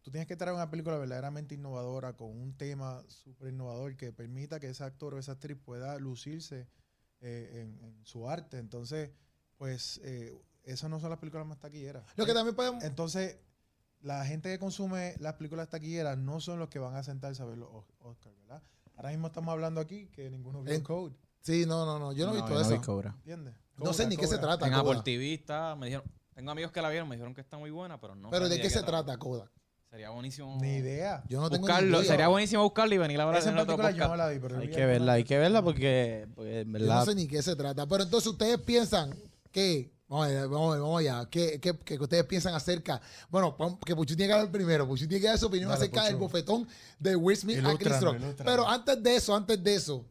tú 0.00 0.10
tienes 0.10 0.26
que 0.26 0.36
traer 0.36 0.54
una 0.54 0.70
película 0.70 0.96
verdaderamente 0.96 1.54
innovadora, 1.54 2.14
con 2.16 2.28
un 2.30 2.56
tema 2.56 3.02
súper 3.08 3.48
innovador 3.52 3.94
que 3.96 4.10
permita 4.10 4.58
que 4.58 4.70
ese 4.70 4.84
actor 4.84 5.12
o 5.14 5.18
esa 5.18 5.32
actriz 5.32 5.58
pueda 5.62 5.98
lucirse 5.98 6.66
eh, 7.20 7.62
en, 7.62 7.84
en 7.84 8.06
su 8.06 8.28
arte. 8.28 8.56
Entonces, 8.58 9.10
pues, 9.58 10.00
eh, 10.02 10.34
esas 10.64 10.88
no 10.88 10.98
son 10.98 11.10
las 11.10 11.18
películas 11.18 11.46
más 11.46 11.58
taquilleras. 11.60 12.04
Lo 12.16 12.24
que 12.24 12.32
también 12.32 12.56
podemos. 12.56 12.82
Entonces, 12.84 13.38
la 14.00 14.24
gente 14.24 14.48
que 14.50 14.58
consume 14.58 15.14
las 15.18 15.34
películas 15.34 15.68
taquilleras 15.68 16.16
no 16.18 16.40
son 16.40 16.58
los 16.58 16.68
que 16.70 16.78
van 16.78 16.94
a 16.94 17.02
sentarse 17.02 17.42
a 17.42 17.46
ver 17.46 17.58
los 17.58 17.68
Os- 17.70 17.92
Oscars, 18.00 18.36
¿verdad? 18.40 18.62
Ahora 18.96 19.10
mismo 19.10 19.26
estamos 19.28 19.52
hablando 19.52 19.80
aquí 19.80 20.08
que 20.08 20.30
ninguno 20.30 20.62
vio 20.62 20.74
En- 20.74 20.82
Code, 20.82 21.14
Sí, 21.40 21.64
no, 21.66 21.86
no, 21.86 21.98
no. 22.00 22.12
Yo 22.12 22.26
no, 22.26 22.32
he 22.32 22.36
visto 22.36 22.50
yo 22.54 22.60
eso. 22.60 22.70
vi 22.70 22.78
Cobra. 22.80 23.14
¿entiendes? 23.18 23.54
No 23.76 23.92
sé 23.92 24.02
Cobra, 24.04 24.08
ni 24.08 24.16
qué 24.16 24.26
se 24.26 24.36
Cobra. 24.36 24.56
trata. 24.58 24.66
En. 24.66 24.74
Apple 24.74 25.00
TV 25.04 25.34
está, 25.34 25.76
me 25.76 25.86
dijeron, 25.86 26.04
tengo 26.34 26.50
amigos 26.50 26.72
que 26.72 26.82
la 26.82 26.88
vieron, 26.90 27.08
me 27.08 27.14
dijeron 27.16 27.34
que 27.34 27.40
está 27.40 27.56
muy 27.56 27.70
buena, 27.70 28.00
pero 28.00 28.14
no. 28.16 28.30
Pero 28.30 28.48
¿de 28.48 28.60
qué 28.60 28.68
se 28.70 28.82
trata, 28.82 29.16
Kodak? 29.16 29.50
Sería 29.90 30.10
buenísimo. 30.10 30.58
Ni 30.60 30.74
idea. 30.76 31.22
Yo 31.28 31.40
no 31.40 31.48
tengo 31.48 31.62
buscarlo, 31.62 31.98
ni 31.98 31.98
idea. 31.98 32.10
sería 32.12 32.28
buenísimo 32.28 32.62
buscarlo 32.64 32.94
y 32.94 32.98
venir 32.98 33.20
a 33.20 33.22
hablar 33.22 33.42
en 33.46 33.56
otro 33.56 33.90
yo 33.92 34.08
no 34.08 34.16
la 34.16 34.28
vi, 34.28 34.38
pero 34.40 34.58
Hay 34.58 34.68
que 34.70 34.84
verla, 34.84 35.12
hay 35.12 35.24
que 35.24 35.38
verla 35.38 35.62
porque, 35.62 36.26
pues, 36.34 36.52
en 36.54 36.66
Yo 36.66 36.72
verdad, 36.72 36.96
no 36.98 37.04
sé 37.06 37.14
ni 37.14 37.28
qué 37.28 37.40
se 37.40 37.54
trata. 37.54 37.86
Pero 37.86 38.02
entonces 38.02 38.26
ustedes 38.30 38.58
piensan 38.60 39.14
que. 39.52 39.95
Vamos 40.08 40.26
allá, 40.28 40.46
vamos, 40.46 40.74
allá, 40.74 40.82
vamos 40.82 41.00
allá. 41.00 41.28
¿Qué, 41.28 41.58
qué, 41.60 41.76
qué 41.84 41.98
ustedes 41.98 42.24
piensan 42.24 42.54
acerca? 42.54 43.00
Bueno, 43.28 43.56
que 43.84 43.94
Puchu 43.96 44.14
tiene 44.14 44.28
que 44.28 44.34
hablar 44.34 44.52
primero. 44.52 44.86
Puchu 44.86 45.08
tiene 45.08 45.20
que 45.20 45.26
dar 45.28 45.38
su 45.38 45.46
opinión 45.46 45.68
Dale, 45.70 45.82
acerca 45.82 46.04
del 46.04 46.14
Puchu. 46.14 46.24
bofetón 46.26 46.68
de 46.98 47.16
Will 47.16 47.36
Smith 47.36 47.64
a 47.64 47.76
Chris 47.76 48.00
Rock. 48.00 48.16
Pero 48.44 48.68
antes 48.68 49.02
de 49.02 49.16
eso, 49.16 49.34
antes 49.34 49.62
de 49.62 49.74
eso, 49.74 50.04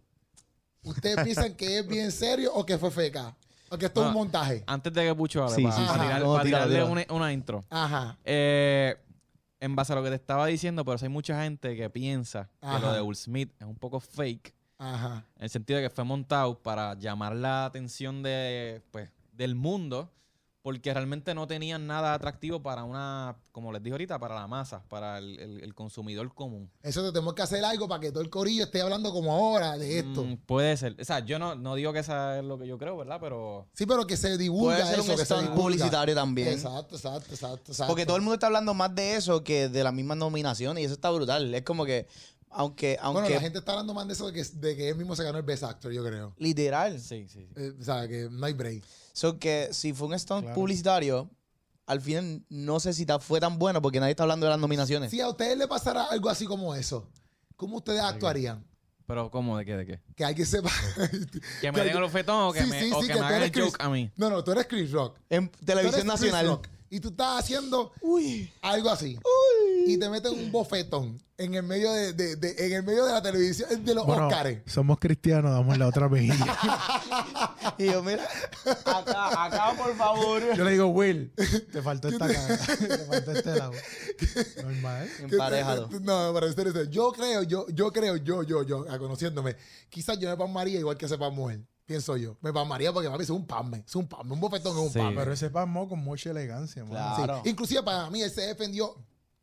¿ustedes 0.84 1.24
piensan 1.24 1.54
que 1.56 1.80
es 1.80 1.88
bien 1.88 2.12
serio 2.12 2.52
o 2.54 2.66
que 2.66 2.78
fue 2.78 2.92
feca? 2.92 3.36
O 3.70 3.78
que 3.78 3.86
esto 3.88 4.02
es 4.02 4.08
un 4.08 4.14
montaje. 4.14 4.64
Antes 4.68 4.94
de 4.94 5.04
que 5.06 5.16
Pucho 5.16 5.44
hable, 5.44 5.56
Sí, 5.56 5.64
para, 5.64 5.76
sí, 5.76 5.82
para 5.86 5.94
sí. 5.94 6.06
tirar- 6.08 6.22
No, 6.22 6.34
para 6.34 6.44
tirarle 6.44 6.84
una, 6.84 7.06
una 7.10 7.34
intro. 7.34 7.64
Ajá. 7.70 8.18
Eh, 8.26 8.96
en 9.62 9.76
base 9.76 9.94
a 9.94 9.96
lo 9.96 10.04
que 10.04 10.10
te 10.10 10.16
estaba 10.16 10.46
diciendo, 10.46 10.84
pero 10.84 10.98
hay 11.02 11.10
mucha 11.10 11.42
gente 11.42 11.76
que 11.76 11.90
piensa 11.90 12.50
que 12.62 12.80
lo 12.80 12.92
de 12.94 13.02
Will 13.02 13.16
Smith 13.16 13.52
es 13.60 13.66
un 13.66 13.76
poco 13.76 14.00
fake, 14.02 14.54
Ajá. 14.78 15.26
en 15.38 15.44
el 15.46 15.50
sentido 15.50 15.78
de 15.80 15.88
que 15.88 15.90
fue 15.90 16.04
montado 16.04 16.60
para 16.62 16.94
llamar 16.96 17.34
la 17.36 17.66
atención 17.66 18.22
de, 18.22 18.82
pues, 18.92 19.10
del 19.36 19.56
mundo, 19.56 20.12
porque 20.62 20.92
realmente 20.92 21.36
no 21.36 21.46
tenían 21.46 21.86
nada 21.86 22.16
atractivo 22.16 22.64
para 22.64 22.84
una, 22.86 23.38
como 23.52 23.72
les 23.72 23.84
dije 23.84 23.92
ahorita, 23.94 24.18
para 24.18 24.34
la 24.34 24.48
masa, 24.48 24.82
para 24.90 25.20
el, 25.20 25.40
el- 25.40 25.64
el 25.64 25.76
consumidor 25.76 26.34
común. 26.34 26.72
Eso 26.82 27.04
te 27.04 27.12
tenemos 27.12 27.36
que 27.36 27.44
hacer 27.44 27.64
algo 27.64 27.88
para 27.88 28.00
que 28.02 28.12
todo 28.12 28.24
el 28.24 28.32
corillo 28.32 28.64
esté 28.64 28.82
hablando 28.82 29.14
como 29.14 29.32
ahora 29.32 29.78
de 29.78 30.00
esto. 30.00 30.24
Mm, 30.24 30.38
puede 30.38 30.76
ser. 30.76 30.96
O 31.00 31.06
sea, 31.06 31.20
yo 31.20 31.38
no, 31.38 31.54
no 31.54 31.76
digo 31.76 31.94
que 31.94 32.00
eso 32.00 32.32
es 32.34 32.44
lo 32.44 32.58
que 32.58 32.66
yo 32.66 32.80
creo, 32.80 32.98
¿verdad? 32.98 33.20
Pero 33.22 33.68
Sí, 33.74 33.86
pero 33.86 34.08
que 34.08 34.18
se 34.18 34.40
divulga 34.40 34.78
puede 34.78 34.88
ser 34.88 35.00
eso, 35.02 35.12
un 35.12 35.18
que 35.20 35.26
se 35.26 35.34
divulga. 35.36 35.56
publicitario 35.56 36.16
también. 36.16 36.48
Exacto, 36.48 36.96
exacto, 36.96 37.32
exacto, 37.36 37.72
exacto. 37.72 37.88
Porque 37.92 38.08
todo 38.08 38.16
el 38.16 38.24
mundo 38.24 38.34
está 38.34 38.48
hablando 38.48 38.74
más 38.74 38.96
de 38.96 39.18
eso 39.18 39.44
que 39.44 39.70
de 39.70 39.84
las 39.84 39.94
mismas 39.94 40.18
nominaciones 40.18 40.82
y 40.82 40.86
eso 40.86 40.96
está 40.96 41.12
brutal. 41.12 41.54
Es 41.54 41.62
como 41.62 41.86
que, 41.86 42.08
aunque, 42.56 42.98
aunque 43.02 43.22
Bueno, 43.22 43.36
la 43.36 43.42
gente 43.42 43.60
está 43.60 43.72
hablando 43.74 43.94
más 43.94 44.08
de 44.08 44.14
eso 44.14 44.28
de 44.28 44.34
que, 44.34 44.44
de 44.44 44.76
que 44.76 44.90
él 44.90 44.96
mismo 44.96 45.16
se 45.16 45.24
ganó 45.24 45.38
el 45.38 45.44
Best 45.44 45.64
Actor, 45.64 45.92
yo 45.92 46.04
creo. 46.04 46.34
literal, 46.38 47.00
sí, 47.00 47.28
sí. 47.30 47.40
sí. 47.40 47.48
Eh, 47.56 47.74
o 47.80 47.84
sea, 47.84 48.08
que 48.08 48.30
no 48.32 48.46
hay 48.46 48.54
break. 48.54 48.84
So 49.14 49.38
que 49.40 49.70
si 49.72 49.94
fue 49.94 50.08
un 50.08 50.18
stunt 50.20 50.42
Claro. 50.44 50.56
publicitario, 50.56 51.30
al 51.86 52.02
final 52.02 52.44
no 52.50 52.80
sé 52.80 52.94
si 52.94 53.06
fue 53.22 53.40
tan 53.40 53.60
bueno 53.60 53.82
porque 53.82 54.00
nadie 54.00 54.12
está 54.12 54.24
hablando 54.24 54.46
de 54.46 54.52
las 54.52 54.60
nominaciones. 54.60 55.12
Si 55.12 55.22
a 55.22 55.30
ustedes 55.30 55.58
le 55.58 55.68
pasara 55.68 56.06
algo 56.06 56.30
así 56.30 56.46
como 56.46 56.74
eso, 56.76 57.10
¿cómo 57.56 57.78
ustedes 57.78 58.02
actuarían? 58.02 58.66
Pero 59.08 59.30
¿cómo? 59.30 59.56
¿De 59.58 59.66
qué? 59.66 59.78
¿De 59.78 59.86
qué? 59.86 60.00
Que 60.16 60.26
alguien 60.26 60.48
sepa. 60.48 60.72
¿Que 61.62 61.72
me 61.72 61.84
den 61.84 61.96
el 61.96 62.04
ofetón 62.04 62.42
o 62.50 62.54
que 62.54 62.64
Sí, 62.64 62.70
me, 62.70 62.82
sí, 62.82 62.92
o 62.92 63.02
sí, 63.02 63.08
que 63.08 63.14
que 63.14 63.20
me 63.20 63.26
hagan 63.26 63.44
el 63.44 63.52
Chris- 63.52 63.66
joke 63.66 63.78
a 63.84 63.90
mí? 63.90 64.12
no, 64.18 64.30
no, 64.32 64.44
tú 64.44 64.52
eres 64.52 64.66
Chris 64.66 64.92
Rock. 64.92 65.18
En 65.30 65.48
Tú 65.50 65.54
eres 65.58 65.66
televisión 65.66 65.94
Chris 65.94 66.06
nacional. 66.06 66.48
Rock. 66.48 66.68
Y 66.90 67.00
tú 67.00 67.10
estás 67.10 67.40
haciendo 67.44 67.92
Uy. 68.02 68.52
algo 68.62 68.90
así. 68.90 69.20
Y 69.86 69.98
te 69.98 70.10
meten 70.10 70.34
un 70.34 70.52
bofetón 70.52 71.22
en 71.38 71.54
el 71.54 71.64
medio 71.64 71.92
de, 71.92 72.14
de- 72.14 72.36
de- 72.38 72.66
en 72.66 72.74
el 72.74 72.84
medio 72.84 73.06
de 73.06 73.12
la 73.14 73.22
televisión 73.22 73.86
de 73.86 73.94
los 73.94 74.06
Bueno, 74.06 74.28
Oscars. 74.28 74.60
somos 74.66 74.98
cristianos, 75.00 75.52
damos 75.52 75.78
la 75.78 75.88
otra 75.88 76.10
mejilla. 76.10 76.36
Y 77.78 77.86
yo, 77.88 78.02
mira, 78.04 78.24
acá, 78.86 79.46
acá, 79.46 79.74
por 79.78 79.94
favor. 79.98 80.42
Yo 80.56 80.64
le 80.64 80.72
digo, 80.72 80.88
Will, 80.88 81.34
te 81.72 81.82
faltó 81.82 82.08
esta 82.08 82.28
cara, 82.32 82.58
te 82.58 82.98
faltó 83.06 83.32
este 83.32 83.56
lado. 83.56 83.74
Normal. 84.64 85.10
Emparejado. 85.20 85.90
No, 86.02 86.34
para 86.34 86.48
eso. 86.48 86.84
Yo 86.84 87.12
creo, 87.12 87.44
yo, 87.44 87.66
yo 87.70 87.92
creo, 87.92 88.16
yo, 88.18 88.44
yo, 88.44 88.64
yo, 88.64 88.86
a 88.90 88.98
conociéndome, 88.98 89.56
quizás 89.90 90.18
yo 90.20 90.30
me 90.30 90.38
pasmaría 90.38 90.80
igual 90.80 90.96
que 90.96 91.06
ese 91.06 91.18
pan 91.18 91.34
mujer. 91.34 91.62
Pienso 91.86 92.16
yo. 92.18 92.38
Me 92.42 92.54
pasmaría 92.54 92.92
porque 92.94 93.10
papi 93.10 93.24
es 93.24 93.30
un 93.30 93.46
pasme. 93.46 93.84
Es 93.86 93.96
un 93.96 94.08
pasme. 94.08 94.34
Un 94.34 94.40
bofetón 94.40 94.72
es 94.78 94.84
un 94.84 94.90
Sí. 94.92 95.00
Pero 95.16 95.34
ese 95.34 95.50
pasmo 95.50 95.88
con 95.90 96.00
mucha 96.00 96.30
elegancia. 96.32 96.84
Claro. 96.86 97.42
Sí. 97.44 97.50
Inclusive 97.50 97.84
para 97.84 98.10
mí 98.10 98.22
él 98.22 98.32
se 98.32 98.42
defendió. 98.42 98.96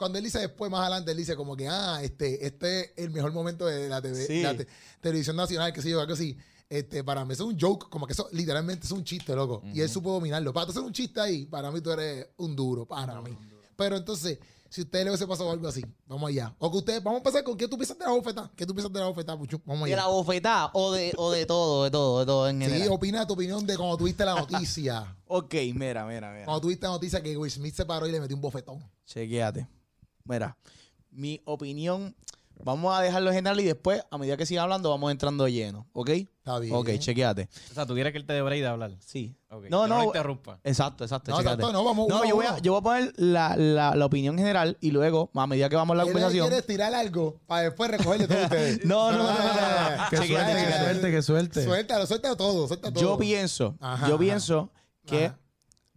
Cuando 0.02 0.18
él 0.18 0.24
dice 0.24 0.38
después, 0.40 0.70
más 0.70 0.80
adelante, 0.82 1.10
él 1.12 1.16
dice 1.16 1.36
como 1.36 1.56
que, 1.56 1.68
ah, 1.68 2.00
este, 2.02 2.44
este 2.46 2.80
es 2.86 2.92
el 2.96 3.10
mejor 3.10 3.32
momento 3.32 3.66
de 3.66 3.88
la, 3.88 4.02
TV, 4.02 4.26
Sí. 4.26 4.42
la 4.42 4.56
te- 4.56 4.66
televisión 5.00 5.36
nacional, 5.36 5.72
que 5.72 5.80
sé 5.80 5.90
yo, 5.90 6.00
algo 6.00 6.12
así. 6.14 6.36
Este, 6.68 7.04
para 7.04 7.24
mí 7.24 7.34
eso 7.34 7.44
es 7.48 7.54
un 7.54 7.60
joke, 7.60 7.88
como 7.90 8.06
que 8.06 8.14
eso 8.14 8.28
literalmente 8.32 8.86
es 8.86 8.92
un 8.92 9.04
chiste, 9.04 9.34
loco. 9.36 9.62
Y 9.74 9.80
él 9.80 9.88
supo 9.88 10.10
dominarlo. 10.12 10.52
Para 10.52 10.66
tú 10.66 10.72
hacer 10.72 10.82
un 10.82 10.92
chiste 10.92 11.20
ahí, 11.20 11.46
para 11.46 11.70
mí 11.70 11.80
tú 11.80 11.90
eres 11.92 12.28
un 12.38 12.56
duro, 12.56 12.86
para 12.86 13.20
mí. 13.20 13.36
Pero 13.76 13.96
entonces, 13.96 14.38
si 14.70 14.80
a 14.80 14.84
ustedes 14.84 15.04
le 15.04 15.10
hubiese 15.10 15.26
pasado 15.26 15.50
algo 15.50 15.68
así, 15.68 15.84
vamos 16.06 16.30
allá. 16.30 16.54
O 16.58 16.70
que 16.70 16.78
ustedes, 16.78 17.02
vamos 17.02 17.18
a 17.18 17.20
empezar 17.20 17.44
con 17.44 17.58
qué 17.58 17.68
tú 17.68 17.76
piensas 17.76 17.98
de 17.98 18.04
la 18.06 18.10
bofeta. 18.12 18.50
¿Qué 18.56 18.64
tú 18.64 18.72
piensas 18.74 18.90
de 18.90 19.00
la 19.00 19.06
bofeta, 19.06 19.36
Puchu? 19.36 19.60
Vamos 19.66 19.86
De 19.86 19.92
allá. 19.94 20.02
la 20.04 20.08
bofetada 20.08 20.70
o 20.72 20.92
de, 20.92 21.12
o 21.16 21.30
de 21.30 21.44
todo, 21.44 21.84
de 21.84 21.90
todo, 21.90 22.20
de 22.20 22.26
todo 22.26 22.48
en 22.48 22.58
Sí, 22.60 22.64
general. 22.70 22.88
opina 22.90 23.26
tu 23.26 23.34
opinión 23.34 23.66
de 23.66 23.76
cuando 23.76 23.96
tuviste 23.98 24.24
la 24.24 24.34
noticia. 24.34 25.14
Ok, 25.34 25.54
mira, 25.74 26.04
mira, 26.06 26.30
mira. 26.32 26.44
cuando 26.44 26.60
tuviste 26.62 26.84
la 26.86 26.92
noticia 26.92 27.22
que 27.22 27.34
Will 27.36 27.50
Smith 27.50 27.74
se 27.74 27.84
paró 27.86 28.06
y 28.06 28.12
le 28.12 28.20
metió 28.20 28.34
un 28.36 28.42
bofetón. 28.42 28.82
Chequéate. 29.06 29.66
Mira, 30.24 30.56
mi 31.10 31.40
opinión, 31.44 32.14
vamos 32.64 32.96
a 32.96 33.00
dejarlo 33.02 33.30
en 33.30 33.36
general 33.36 33.58
y 33.60 33.64
después, 33.64 34.02
a 34.10 34.18
medida 34.18 34.36
que 34.36 34.46
siga 34.46 34.62
hablando, 34.62 34.88
vamos 34.90 35.10
entrando 35.10 35.46
lleno, 35.48 35.86
¿ok? 35.92 36.08
Está 36.10 36.58
bien. 36.58 36.74
Ok, 36.74 36.90
chequéate. 36.98 37.48
O 37.70 37.74
sea, 37.74 37.86
¿tú 37.86 37.94
quieres 37.94 38.12
que 38.12 38.18
él 38.18 38.24
te 38.26 38.32
dé 38.32 38.42
break 38.42 38.60
de 38.60 38.66
hablar? 38.66 38.92
Sí. 39.00 39.34
Ok, 39.50 39.66
No, 39.68 39.86
no, 39.86 39.98
lo 39.98 40.04
interrumpa. 40.04 40.58
Exacto, 40.64 41.04
exacto. 41.04 41.30
No, 41.30 41.38
chécate. 41.38 41.54
exacto, 41.56 41.72
no, 41.72 41.84
vamos 41.84 42.08
No, 42.08 42.16
uno 42.16 42.24
a 42.24 42.28
yo 42.28 42.34
voy, 42.36 42.46
a, 42.46 42.58
yo 42.58 42.72
voy 42.72 42.80
a 42.80 42.82
poner 42.82 43.12
la, 43.16 43.56
la, 43.56 43.94
la 43.94 44.06
opinión 44.06 44.36
general 44.38 44.76
y 44.80 44.90
luego, 44.92 45.30
a 45.34 45.46
medida 45.46 45.68
que 45.68 45.76
vamos 45.76 45.94
a 45.94 45.98
la 45.98 46.02
¿Quieres, 46.04 46.14
conversación. 46.22 46.48
quieres 46.48 46.66
tirar 46.66 46.94
algo 46.94 47.40
para 47.46 47.62
después 47.62 47.90
recogerle 47.90 48.26
todo 48.28 48.42
ustedes? 48.44 48.84
No, 48.84 49.12
no, 49.12 49.18
no, 49.18 49.24
no, 49.24 49.32
no, 49.34 49.96
no. 50.04 50.08
Que 50.10 50.16
suelte, 50.16 50.54
que 50.66 50.72
suelte, 50.72 51.10
que 51.10 51.22
suelte. 51.22 51.64
Suéltalo, 51.64 52.06
suéltalo 52.06 52.36
todo, 52.36 52.66
suéltalo 52.68 52.92
todo. 52.94 53.02
Yo 53.04 53.18
pienso, 53.18 53.76
Ajá, 53.80 54.06
yo 54.08 54.14
ajá. 54.14 54.20
pienso 54.20 54.70
que 55.06 55.26
Ajá. 55.26 55.38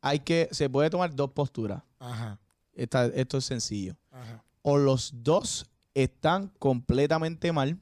hay 0.01 0.19
que, 0.19 0.49
se 0.51 0.69
puede 0.69 0.89
tomar 0.89 1.15
dos 1.15 1.31
posturas. 1.31 1.81
Ajá, 1.99 2.37
Esta- 2.75 3.05
esto 3.07 3.37
es 3.37 3.45
sencillo. 3.45 3.95
ajá. 4.11 4.43
O 4.61 4.77
los 4.77 5.11
dos 5.23 5.65
están 5.93 6.51
completamente 6.59 7.51
mal 7.51 7.79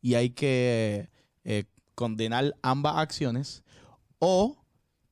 y 0.00 0.14
hay 0.14 0.30
que 0.30 1.08
eh, 1.44 1.64
condenar 1.94 2.54
ambas 2.62 2.96
acciones. 2.98 3.62
O 4.18 4.56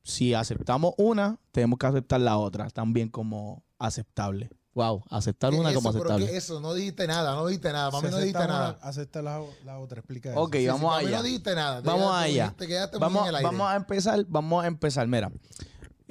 si 0.03 0.33
aceptamos 0.33 0.93
una, 0.97 1.37
tenemos 1.51 1.77
que 1.79 1.87
aceptar 1.87 2.21
la 2.21 2.37
otra 2.37 2.69
también 2.69 3.09
como 3.09 3.63
aceptable. 3.79 4.49
Wow, 4.73 5.03
aceptar 5.09 5.53
una 5.53 5.69
¿Qué 5.69 5.75
como 5.75 5.89
aceptable. 5.89 6.37
eso, 6.37 6.61
no 6.61 6.73
dijiste 6.73 7.05
nada, 7.05 7.35
no 7.35 7.45
dijiste 7.47 7.73
nada. 7.73 7.91
Mí 8.01 8.07
no 8.09 8.17
dijiste 8.19 8.39
nada. 8.39 8.77
una, 8.79 8.87
acepta 8.87 9.21
la, 9.21 9.41
la 9.65 9.79
otra, 9.79 9.99
explica 9.99 10.31
Ok, 10.39 10.55
eso. 10.55 10.61
Sí, 10.61 10.67
vamos 10.67 10.97
allá. 10.97 11.17
no 11.17 11.23
dijiste 11.23 11.55
nada. 11.55 11.81
Vamos 11.81 12.13
allá. 12.13 12.53
Te 12.57 12.67
quedaste 12.67 12.97
muy 12.97 13.01
Vamos, 13.01 13.23
en 13.23 13.27
el 13.29 13.35
aire. 13.35 13.45
vamos 13.47 13.67
a 13.69 13.75
empezar, 13.75 14.25
vamos 14.29 14.63
a 14.63 14.67
empezar, 14.67 15.07
mira. 15.07 15.29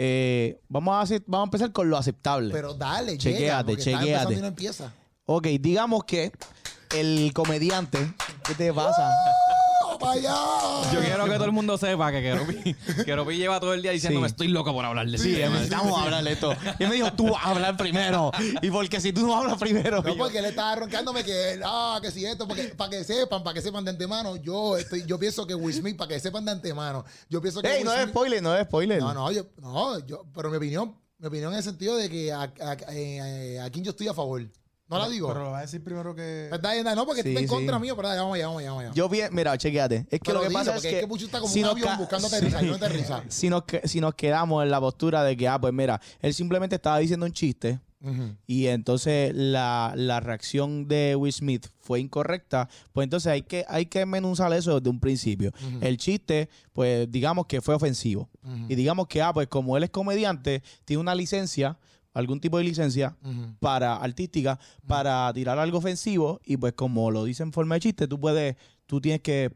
Eh, 0.03 0.59
vamos, 0.67 0.95
a 0.95 1.03
hacer, 1.03 1.23
vamos 1.27 1.45
a 1.45 1.49
empezar 1.49 1.73
con 1.73 1.91
lo 1.91 1.99
aceptable. 1.99 2.55
Pero 2.55 2.73
dale, 2.73 3.19
Chequéate, 3.19 3.77
llega, 3.77 4.33
y 4.33 4.37
no 4.37 4.47
empieza. 4.47 4.95
ok, 5.27 5.47
digamos 5.61 6.05
que 6.05 6.33
el 6.97 7.31
comediante, 7.35 7.99
¿qué 8.45 8.55
te 8.55 8.73
pasa? 8.73 9.11
¡Oh, 10.01 10.07
para 10.07 10.13
allá! 10.13 10.93
Yo 10.93 11.01
quiero 11.01 11.25
que 11.27 11.33
todo 11.35 11.45
el 11.45 11.53
mundo 11.53 11.77
sepa 11.79 12.11
que 12.11 12.23
Keropi, 12.23 12.75
Keropi 13.05 13.37
lleva 13.37 13.61
todo 13.61 13.75
el 13.75 13.83
día 13.83 13.91
diciéndome 13.93 14.29
Sí. 14.29 14.33
estoy 14.33 14.49
loco 14.49 14.73
por 14.73 14.85
hablar 14.85 15.07
de 15.07 15.19
Sí, 15.19 15.31
ese 15.33 15.41
tema". 15.43 15.55
necesitamos 15.55 16.01
hablar 16.03 16.25
de 16.25 16.33
esto. 16.33 16.55
Y 16.79 16.83
él 16.85 16.89
me 16.89 16.95
dijo, 16.97 17.13
tú 17.13 17.31
vas 17.31 17.45
a 17.45 17.51
hablar 17.51 17.77
primero. 17.77 18.31
Y 18.63 18.71
porque 18.71 19.01
si 19.01 19.13
tú 19.13 19.27
no 19.27 19.37
hablas 19.37 19.59
primero. 19.59 20.03
No, 20.03 20.09
yo- 20.09 20.17
porque 20.17 20.39
él 20.39 20.47
estaba 20.47 20.75
roncándome 20.77 21.23
que, 21.25 21.53
él, 21.53 21.63
ah, 21.65 21.99
que 22.03 22.11
si 22.11 22.25
esto, 22.25 22.47
porque 22.49 22.65
para 22.77 22.91
que 22.91 23.05
sepan, 23.05 23.43
para 23.45 23.55
que 23.55 23.63
sepan 23.63 23.85
de 23.85 23.91
antemano, 23.91 24.37
yo 24.37 24.77
estoy, 24.77 25.05
yo 25.07 25.19
pienso 25.19 25.47
que 25.47 25.55
Will 25.55 25.75
Smith, 25.75 25.97
para 25.97 26.09
que 26.09 26.21
sepan 26.21 26.45
de 26.45 26.53
antemano, 26.53 27.05
yo 27.29 27.41
pienso 27.41 27.61
que 27.63 27.69
Ey, 27.69 27.77
Will 27.79 27.85
no 27.85 27.93
es 27.93 27.99
Smith- 28.03 28.11
spoiler, 28.11 28.43
no 28.43 28.57
es 28.57 28.65
spoiler. 28.65 29.01
No, 29.01 29.13
no, 29.15 29.31
yo, 29.33 29.45
no, 29.61 29.99
yo, 30.07 30.25
pero 30.35 30.51
mi 30.51 30.57
opinión, 30.57 30.97
mi 31.19 31.27
opinión 31.27 31.53
en 31.53 31.59
el 31.59 31.65
sentido 31.65 31.97
de 31.97 32.09
que 32.09 32.33
a, 32.33 32.43
a, 32.43 32.77
eh, 32.93 33.61
a 33.61 33.69
quién 33.71 33.85
yo 33.85 33.91
estoy 33.91 34.09
a 34.09 34.15
favor. 34.15 34.43
No 34.91 34.99
la 34.99 35.09
digo. 35.09 35.29
Pero 35.29 35.45
lo 35.45 35.51
va 35.53 35.59
a 35.59 35.63
decir 35.63 35.83
primero 35.85 36.15
que... 36.15 36.49
¿Verdad? 36.51 36.75
Yenda? 36.75 36.95
No, 36.95 37.07
porque 37.07 37.23
Sí, 37.23 37.29
estás 37.29 37.43
en 37.43 37.49
contra 37.49 37.77
sí. 37.77 37.83
mío, 37.83 37.95
pero 37.97 38.09
dale, 38.09 38.21
vamos 38.21 38.35
allá, 38.35 38.47
vamos 38.49 38.61
allá, 38.61 38.71
vamos 38.71 38.85
allá. 38.85 38.95
Yo 38.95 39.09
bien, 39.09 39.29
mira, 39.33 39.57
chequéate. 39.57 39.97
Es 39.97 40.05
que 40.07 40.19
Pero 40.25 40.35
lo 40.35 40.41
que 40.43 40.49
dilo, 40.49 40.59
pasa 40.59 40.71
es 40.71 40.77
porque 40.77 40.89
que, 40.91 40.97
es 40.97 41.01
que 41.03 41.09
Puchu 41.09 41.25
está 41.27 41.41
como 41.41 41.53
si 41.53 41.61
un 41.61 41.63
nos 41.67 41.73
avión 41.73 41.89
ca- 41.89 41.97
buscando 41.97 42.27
aterrizar, 42.27 42.65
no 42.65 42.75
aterriza. 42.75 43.25
si 43.29 43.49
nos, 43.49 43.63
que- 43.65 43.87
si 43.87 44.01
nos 44.01 44.15
quedamos 44.15 44.63
en 44.65 44.71
la 44.71 44.81
postura 44.81 45.23
de 45.23 45.37
que, 45.37 45.47
ah, 45.49 45.61
pues 45.61 45.73
mira, 45.73 46.01
él 46.21 46.35
simplemente 46.35 46.75
estaba 46.77 46.99
diciendo 46.99 47.25
un 47.25 47.33
chiste 47.33 47.79
Ujú. 48.03 48.35
y 48.47 48.67
entonces 48.67 49.33
la, 49.35 49.93
la 49.95 50.19
reacción 50.21 50.89
de 50.89 51.15
Will 51.17 51.33
Smith 51.33 51.67
fue 51.79 52.01
incorrecta, 52.01 52.69
pues 52.93 53.05
entonces 53.05 53.31
hay 53.31 53.43
que, 53.43 53.65
hay 53.69 53.87
que 53.87 54.05
menuzar 54.07 54.53
eso 54.55 54.79
desde 54.81 54.91
un 54.91 54.99
principio. 54.99 55.53
Ujú. 55.69 55.79
El 55.83 55.99
chiste, 55.99 56.49
pues 56.73 57.11
digamos 57.13 57.47
que 57.47 57.61
fue 57.61 57.75
ofensivo. 57.75 58.29
Ujú. 58.43 58.67
Y 58.69 58.75
digamos 58.75 59.07
que, 59.07 59.23
ah, 59.23 59.33
pues 59.33 59.47
como 59.49 59.77
él 59.77 59.85
es 59.85 59.91
comediante, 59.91 60.63
tiene 60.85 61.01
una 61.01 61.15
licencia, 61.15 61.79
algún 62.13 62.41
tipo 62.41 62.59
de 62.59 62.65
licencia 62.65 63.17
para 63.61 63.97
artística, 63.97 64.59
para 64.87 65.33
tirar 65.33 65.59
algo 65.59 65.79
ofensivo, 65.79 66.41
y 66.45 66.57
pues 66.57 66.73
como 66.73 67.11
lo 67.11 67.25
dice 67.25 67.43
en 67.43 67.53
forma 67.53 67.77
de 67.77 67.81
chiste, 67.81 68.09
tú 68.09 68.19
puedes, 68.19 68.57
tú 68.87 69.01
tienes 69.01 69.21
que 69.21 69.53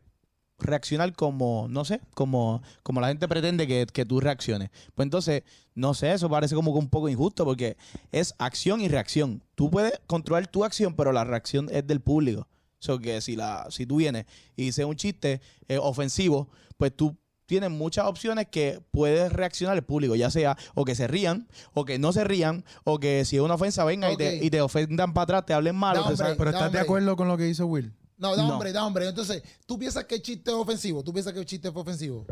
reaccionar 0.59 1.15
como, 1.15 1.67
no 1.69 1.85
sé, 1.85 2.01
como, 2.15 2.63
como 2.83 3.01
la 3.01 3.09
gente 3.09 3.29
pretende 3.29 3.67
que, 3.67 3.87
que 3.93 4.05
tú 4.05 4.21
reacciones. 4.21 4.71
Pues 4.95 5.07
entonces, 5.07 5.43
no 5.75 5.95
sé, 5.95 6.13
eso 6.13 6.31
parece 6.31 6.55
como 6.55 6.73
que 6.73 6.79
un 6.79 6.89
poco 6.89 7.09
injusto 7.09 7.45
porque 7.45 7.77
es 8.13 8.35
acción 8.39 8.81
y 8.81 8.89
reacción. 8.89 9.43
Tú 9.55 9.71
puedes 9.71 10.01
controlar 10.07 10.47
tu 10.47 10.65
acción, 10.65 10.95
pero 10.95 11.13
la 11.13 11.25
reacción 11.25 11.69
es 11.71 11.87
del 11.87 12.01
público. 12.01 12.49
So 12.79 12.99
que 12.99 13.21
si, 13.21 13.35
la, 13.35 13.67
si 13.71 13.87
tú 13.87 13.97
vienes 13.97 14.27
y 14.57 14.65
dices 14.65 14.85
un 14.85 14.97
chiste 14.97 15.41
eh, 15.69 15.79
ofensivo, 15.79 16.51
pues 16.77 16.95
tú 16.95 17.17
tienes 17.47 17.71
muchas 17.71 18.07
opciones 18.07 18.49
que 18.49 18.83
puedes 18.91 19.33
reaccionar 19.33 19.77
el 19.77 19.85
público, 19.85 20.15
ya 20.17 20.31
sea 20.31 20.57
o 20.75 20.85
que 20.85 20.95
se 20.95 21.07
rían, 21.07 21.49
o 21.73 21.85
que 21.85 21.99
no 21.99 22.13
se 22.13 22.25
rían, 22.25 22.65
o 22.85 22.99
que 22.99 23.25
si 23.25 23.37
es 23.37 23.43
una 23.43 23.55
ofensa 23.55 23.85
venga 23.85 24.13
y, 24.13 24.17
te, 24.17 24.37
y 24.45 24.51
te 24.51 24.61
ofendan 24.61 25.13
para 25.15 25.25
atrás, 25.25 25.47
te 25.47 25.55
hablen 25.55 25.77
mal. 25.77 25.97
Hombre. 25.99 26.17
Pero 26.37 26.51
¿estás 26.51 26.73
de 26.73 26.81
acuerdo 26.81 27.17
con 27.17 27.29
lo 27.29 27.37
que 27.37 27.49
hizo 27.49 27.67
Will? 27.67 27.93
No, 28.17 28.37
da 28.37 28.43
No. 28.47 28.55
hombre, 28.55 28.73
da 28.73 28.87
hombre. 28.87 29.09
Entonces, 29.09 29.43
¿tú 29.67 29.79
piensas 29.79 30.05
que 30.05 30.15
el 30.17 30.23
chiste 30.23 30.51
es 30.51 30.57
ofensivo? 30.57 31.03
¿Tú 31.03 31.13
piensas 31.13 31.33
que 31.33 31.41
el 31.41 31.47
chiste 31.47 31.71
fue 31.73 31.83
ofensivo? 31.83 32.25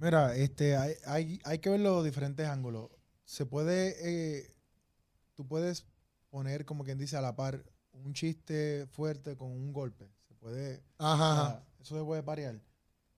Mira, 0.00 0.34
este, 0.36 0.76
hay, 0.76 0.94
hay, 1.06 1.40
hay 1.44 1.58
que 1.58 1.70
ver 1.70 1.80
los 1.80 2.04
diferentes 2.04 2.46
ángulos. 2.46 2.88
Se 3.24 3.44
puede, 3.44 3.96
eh, 4.00 4.50
tú 5.34 5.46
puedes 5.46 5.84
poner, 6.30 6.64
como 6.64 6.84
quien 6.84 6.98
dice, 6.98 7.16
a 7.16 7.20
la 7.20 7.34
par 7.34 7.64
un 7.92 8.14
chiste 8.14 8.86
fuerte 8.92 9.36
con 9.36 9.50
un 9.50 9.72
golpe. 9.72 10.08
Se 10.28 10.34
puede, 10.36 10.82
Ajá, 10.98 11.32
ajá. 11.32 11.64
eso 11.80 11.98
se 11.98 12.04
puede 12.04 12.22
parear. 12.22 12.60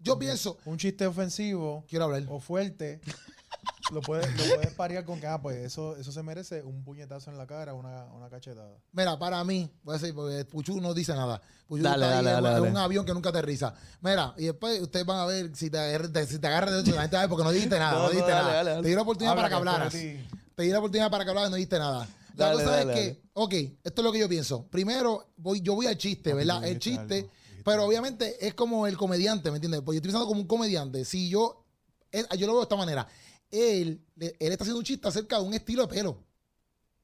Yo 0.00 0.18
pienso, 0.18 0.56
Un 0.64 0.78
chiste 0.78 1.06
ofensivo 1.06 1.84
quiero 1.88 2.06
hablar. 2.06 2.24
o 2.28 2.40
fuerte, 2.40 3.00
lo 3.92 4.00
puedes, 4.00 4.26
lo 4.36 4.54
puedes 4.54 4.72
parear 4.74 5.04
con 5.04 5.20
que, 5.20 5.26
ah, 5.26 5.40
pues 5.40 5.56
eso, 5.58 5.96
eso 5.96 6.10
se 6.12 6.22
merece 6.22 6.62
un 6.62 6.82
puñetazo 6.84 7.30
en 7.30 7.36
la 7.38 7.46
cara, 7.46 7.74
una, 7.74 8.04
una 8.06 8.28
cachetada. 8.30 8.78
Mira, 8.92 9.18
para 9.18 9.42
mí, 9.44 9.70
voy 9.82 9.94
a 9.94 9.98
decir, 9.98 10.14
porque 10.14 10.44
Puchu 10.46 10.80
no 10.80 10.94
dice 10.94 11.12
nada. 11.14 11.40
Puchu 11.66 11.82
Dale, 11.82 12.04
está 12.06 12.18
ahí 12.18 12.24
dale, 12.24 12.40
dale, 12.50 12.66
en 12.66 12.72
un 12.72 12.78
avión 12.78 13.04
que 13.04 13.12
nunca 13.12 13.28
aterriza. 13.30 13.74
Mira, 14.00 14.32
y 14.38 14.44
después 14.46 14.80
ustedes 14.80 15.04
van 15.04 15.18
a 15.18 15.26
ver 15.26 15.50
si 15.54 15.68
te 15.70 15.78
agarras 15.78 16.12
de, 16.12 16.26
si 16.26 16.38
te 16.38 16.46
agarras 16.46 16.72
de 16.72 16.80
eso, 16.82 16.94
la 16.94 17.02
gente 17.02 17.16
va 17.16 17.22
a 17.22 17.26
ver 17.26 17.30
porque 17.30 17.44
no 17.44 17.50
dijiste 17.52 17.78
nada, 17.78 17.92
no, 17.98 18.02
No, 18.04 18.08
dijiste 18.10 18.30
dale, 18.30 18.42
nada. 18.42 18.54
dale, 18.54 18.70
dale. 18.70 18.82
Te 18.82 18.88
di 18.88 18.94
la 18.94 19.02
oportunidad 19.02 19.36
para 19.36 19.48
que 19.48 19.54
Habla, 19.54 19.70
hablaras. 19.72 19.92
Te 19.92 20.62
di 20.62 20.68
la 20.70 20.78
oportunidad 20.78 21.10
para 21.10 21.24
que 21.24 21.30
hablaras 21.30 21.48
y 21.48 21.52
no 21.52 21.56
dijiste 21.56 21.78
nada. 21.78 22.08
La 22.36 22.46
Dale, 22.46 22.62
cosa 22.64 22.76
dale, 22.76 22.92
es 22.94 22.98
que, 22.98 23.06
dale. 23.08 23.20
ok, 23.34 23.54
esto 23.84 24.00
es 24.00 24.04
lo 24.04 24.12
que 24.12 24.18
yo 24.20 24.28
pienso. 24.28 24.66
Primero, 24.68 25.26
voy, 25.36 25.60
yo 25.60 25.74
voy 25.74 25.86
al 25.86 25.98
chiste, 25.98 26.32
¿verdad? 26.32 26.64
El 26.64 26.78
chiste, 26.78 27.28
pero 27.64 27.84
obviamente 27.84 28.46
es 28.46 28.54
como 28.54 28.86
el 28.86 28.96
comediante, 28.96 29.50
¿me 29.50 29.56
entiendes? 29.56 29.82
Pues 29.82 29.96
yo 29.96 29.98
estoy 29.98 30.08
pensando 30.10 30.26
como 30.26 30.40
un 30.40 30.46
comediante. 30.46 31.04
Si 31.04 31.28
yo, 31.28 31.64
él- 32.12 32.26
yo 32.36 32.46
lo 32.46 32.52
veo 32.54 32.60
de 32.60 32.64
esta 32.64 32.76
manera. 32.76 33.06
Él, 33.50 34.04
él 34.18 34.36
está 34.52 34.64
haciendo 34.64 34.78
un 34.78 34.84
chiste 34.84 35.08
acerca 35.08 35.38
de 35.38 35.44
un 35.44 35.54
estilo 35.54 35.82
de 35.82 35.88
pelo. 35.88 36.22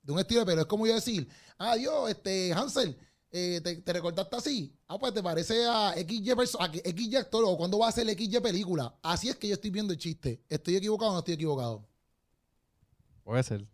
De 0.03 0.13
un 0.13 0.19
estilo 0.21 0.41
de 0.41 0.47
pelo. 0.47 0.61
Es 0.63 0.67
como 0.69 0.87
yo 0.87 0.95
decir, 0.95 1.29
ah, 1.59 1.75
Dios, 1.77 2.09
este, 2.11 2.53
Hansel, 2.53 2.97
eh, 3.33 3.61
te, 3.63 3.77
te 3.77 3.93
recortaste 3.93 4.37
así. 4.37 4.73
Ah, 4.87 4.99
pues 4.99 5.13
te 5.13 5.23
parece 5.23 5.67
a 5.67 5.95
XY 5.97 6.31
a 6.31 6.71
XY 6.73 7.17
actor 7.17 7.45
o 7.47 7.57
cuando 7.57 7.79
va 7.79 7.87
a 7.87 7.89
hacer 7.89 8.09
XY 8.09 8.41
película. 8.41 8.97
Así 9.03 9.29
es 9.29 9.37
que 9.37 9.49
yo 9.49 9.55
estoy 9.55 9.71
viendo 9.71 9.93
el 9.93 9.99
chiste. 9.99 10.41
¿Estoy 10.49 10.77
equivocado 10.77 11.11
o 11.11 11.15
no 11.15 11.19
estoy 11.19 11.35
equivocado? 11.35 11.85
Puede 13.25 13.43
ser. 13.43 13.67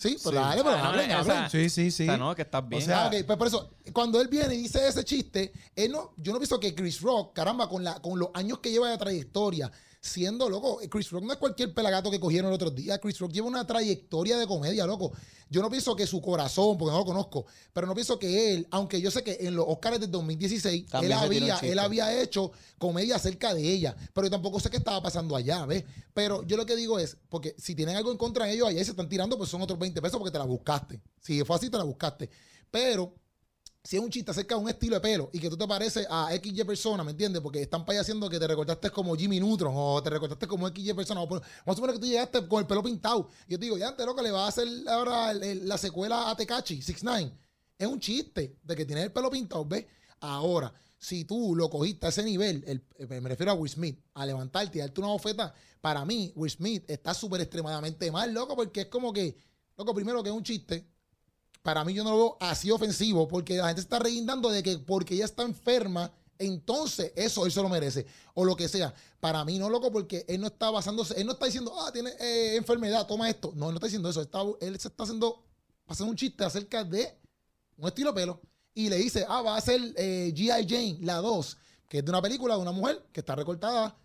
Sí, 0.00 0.16
pues 0.22 0.22
Sí. 0.22 0.34
dale, 0.34 0.62
pero 0.64 0.76
Ah, 0.76 0.78
no, 0.82 0.84
hablen, 0.88 1.10
o 1.10 1.14
hablen. 1.18 1.36
sea, 1.36 1.50
Sí, 1.50 1.68
sí, 1.68 1.90
sí. 1.90 2.04
O 2.04 2.06
sea, 2.06 2.16
no, 2.16 2.34
que 2.34 2.40
estás 2.42 2.66
bien. 2.66 2.82
O 2.82 2.84
sea, 2.86 3.04
Ah, 3.04 3.06
ok, 3.08 3.24
pues 3.26 3.36
por 3.38 3.46
eso, 3.46 3.70
cuando 3.92 4.18
él 4.20 4.28
viene 4.28 4.54
y 4.54 4.62
dice 4.62 4.88
ese 4.88 5.04
chiste, 5.04 5.52
él 5.76 5.92
no, 5.92 6.12
yo 6.16 6.32
no 6.32 6.38
pienso 6.38 6.58
que 6.58 6.74
Chris 6.74 7.02
Rock, 7.02 7.34
caramba, 7.34 7.68
con, 7.68 7.84
la, 7.84 8.00
con 8.00 8.18
los 8.18 8.30
años 8.32 8.60
que 8.60 8.70
lleva 8.70 8.88
de 8.90 8.96
trayectoria, 8.96 9.70
siendo 10.00 10.48
loco, 10.48 10.80
Chris 10.88 11.10
Rock 11.10 11.24
no 11.24 11.32
es 11.32 11.38
cualquier 11.38 11.74
pelagato 11.74 12.10
que 12.10 12.18
cogieron 12.18 12.48
el 12.48 12.54
otro 12.54 12.70
día, 12.70 12.98
Chris 12.98 13.18
Rock 13.18 13.32
lleva 13.32 13.46
una 13.46 13.66
trayectoria 13.66 14.38
de 14.38 14.46
comedia, 14.46 14.86
loco. 14.86 15.12
Yo 15.50 15.60
no 15.60 15.68
pienso 15.68 15.96
que 15.96 16.06
su 16.06 16.20
corazón, 16.22 16.78
porque 16.78 16.92
no 16.92 16.98
lo 16.98 17.04
conozco, 17.04 17.44
pero 17.72 17.86
no 17.86 17.94
pienso 17.94 18.18
que 18.18 18.54
él, 18.54 18.68
aunque 18.70 19.00
yo 19.00 19.10
sé 19.10 19.22
que 19.22 19.38
en 19.40 19.56
los 19.56 19.66
Oscars 19.68 20.00
del 20.00 20.10
2016, 20.10 20.86
También 20.86 21.12
él 21.12 21.18
había, 21.18 21.58
él 21.58 21.78
había 21.78 22.22
hecho 22.22 22.52
comedia 22.78 23.16
acerca 23.16 23.52
de 23.52 23.62
ella, 23.68 23.96
pero 24.14 24.28
yo 24.28 24.30
tampoco 24.30 24.60
sé 24.60 24.70
qué 24.70 24.76
estaba 24.76 25.02
pasando 25.02 25.36
allá, 25.36 25.66
¿ves? 25.66 25.84
Pero 26.14 26.44
yo 26.44 26.56
lo 26.56 26.64
que 26.64 26.76
digo 26.76 26.98
es, 26.98 27.16
porque 27.28 27.54
si 27.58 27.74
tienen 27.74 27.96
algo 27.96 28.12
en 28.12 28.16
contra 28.16 28.46
de 28.46 28.52
ellos 28.52 28.68
allá 28.68 28.80
y 28.80 28.84
se 28.84 28.92
están 28.92 29.08
tirando, 29.08 29.36
pues 29.36 29.50
son 29.50 29.60
otros 29.60 29.78
20 29.78 30.00
pesos 30.00 30.18
porque 30.18 30.32
te 30.32 30.38
la 30.38 30.44
buscaste. 30.44 31.00
Si 31.20 31.44
fue 31.44 31.56
así, 31.56 31.68
te 31.68 31.76
la 31.76 31.84
buscaste. 31.84 32.30
Pero 32.70 33.14
si 33.82 33.96
es 33.96 34.02
un 34.02 34.10
chiste 34.10 34.30
acerca 34.30 34.54
de 34.56 34.60
un 34.60 34.68
estilo 34.68 34.96
de 34.96 35.00
pelo 35.00 35.30
y 35.32 35.38
que 35.40 35.48
tú 35.48 35.56
te 35.56 35.66
pareces 35.66 36.06
a 36.10 36.28
XY 36.34 36.64
persona, 36.64 37.02
¿me 37.02 37.12
entiendes? 37.12 37.40
Porque 37.40 37.62
están 37.62 37.84
payaciendo 37.84 38.28
que 38.28 38.38
te 38.38 38.46
recortaste 38.46 38.90
como 38.90 39.16
Jimmy 39.16 39.40
Neutron 39.40 39.72
o 39.74 40.02
te 40.02 40.10
recortaste 40.10 40.46
como 40.46 40.68
XY 40.68 40.92
persona. 40.94 41.22
O 41.22 41.28
por- 41.28 41.40
vamos 41.40 41.50
a 41.66 41.74
suponer 41.74 41.94
que 41.94 42.00
tú 42.00 42.06
llegaste 42.06 42.46
con 42.46 42.60
el 42.60 42.66
pelo 42.66 42.82
pintado. 42.82 43.28
Y 43.48 43.52
yo 43.52 43.58
te 43.58 43.64
digo, 43.64 43.78
ya 43.78 43.88
antes, 43.88 44.04
loco, 44.04 44.20
le 44.22 44.30
va 44.30 44.44
a 44.44 44.48
hacer 44.48 44.68
ahora 44.86 45.32
la 45.32 45.78
secuela 45.78 46.30
a 46.30 46.36
Tecachi, 46.36 46.82
6 46.82 47.02
9 47.02 47.32
Es 47.78 47.86
un 47.86 47.98
chiste 47.98 48.58
de 48.62 48.76
que 48.76 48.84
tienes 48.84 49.04
el 49.04 49.12
pelo 49.12 49.30
pintado, 49.30 49.64
¿ves? 49.64 49.86
Ahora, 50.20 50.72
si 50.98 51.24
tú 51.24 51.56
lo 51.56 51.70
cogiste 51.70 52.04
a 52.04 52.08
ese 52.10 52.22
nivel, 52.22 52.62
el- 52.66 52.84
me 53.08 53.30
refiero 53.30 53.52
a 53.52 53.54
Will 53.54 53.70
Smith, 53.72 53.98
a 54.12 54.26
levantarte 54.26 54.76
y 54.76 54.80
darte 54.82 55.00
una 55.00 55.08
bofeta, 55.08 55.54
para 55.80 56.04
mí, 56.04 56.30
Will 56.36 56.50
Smith 56.50 56.84
está 56.86 57.14
súper 57.14 57.40
extremadamente 57.40 58.10
mal, 58.12 58.34
loco, 58.34 58.54
porque 58.54 58.82
es 58.82 58.86
como 58.88 59.10
que, 59.14 59.34
loco, 59.78 59.94
primero 59.94 60.22
que 60.22 60.28
es 60.28 60.34
un 60.34 60.42
chiste, 60.44 60.86
para 61.62 61.84
mí 61.84 61.92
yo 61.92 62.04
no 62.04 62.10
lo 62.10 62.16
veo 62.16 62.36
así 62.40 62.70
ofensivo 62.70 63.28
porque 63.28 63.56
la 63.56 63.68
gente 63.68 63.80
está 63.82 63.98
reguindando 63.98 64.50
de 64.50 64.62
que 64.62 64.78
porque 64.78 65.14
ella 65.14 65.26
está 65.26 65.42
enferma, 65.42 66.10
entonces 66.38 67.12
eso 67.16 67.44
él 67.44 67.52
se 67.52 67.60
lo 67.62 67.68
merece. 67.68 68.06
O 68.34 68.44
lo 68.44 68.56
que 68.56 68.68
sea. 68.68 68.94
Para 69.20 69.44
mí 69.44 69.58
no, 69.58 69.68
loco, 69.68 69.92
porque 69.92 70.24
él 70.26 70.40
no 70.40 70.46
está 70.46 70.70
basándose, 70.70 71.20
él 71.20 71.26
no 71.26 71.32
está 71.32 71.46
diciendo, 71.46 71.72
ah, 71.78 71.92
tiene 71.92 72.10
eh, 72.18 72.56
enfermedad, 72.56 73.06
toma 73.06 73.28
esto. 73.28 73.52
No, 73.54 73.66
él 73.66 73.72
no 73.72 73.76
está 73.76 73.86
diciendo 73.86 74.08
eso. 74.08 74.22
Está- 74.22 74.42
él 74.60 74.80
se 74.80 74.88
está 74.88 75.04
haciendo, 75.04 75.44
haciendo 75.86 76.10
un 76.10 76.16
chiste 76.16 76.42
acerca 76.44 76.82
de 76.82 77.18
un 77.76 77.88
estilo 77.88 78.14
pelo. 78.14 78.40
Y 78.72 78.88
le 78.88 78.96
dice, 78.96 79.26
ah, 79.28 79.42
va 79.42 79.56
a 79.56 79.60
ser 79.60 79.80
eh, 79.96 80.32
G.I. 80.34 80.66
Jane, 80.66 80.98
la 81.02 81.16
2, 81.16 81.56
que 81.88 81.98
es 81.98 82.04
de 82.04 82.10
una 82.10 82.22
película 82.22 82.54
de 82.54 82.62
una 82.62 82.72
mujer 82.72 83.04
que 83.12 83.20
está 83.20 83.34
recortada 83.34 83.98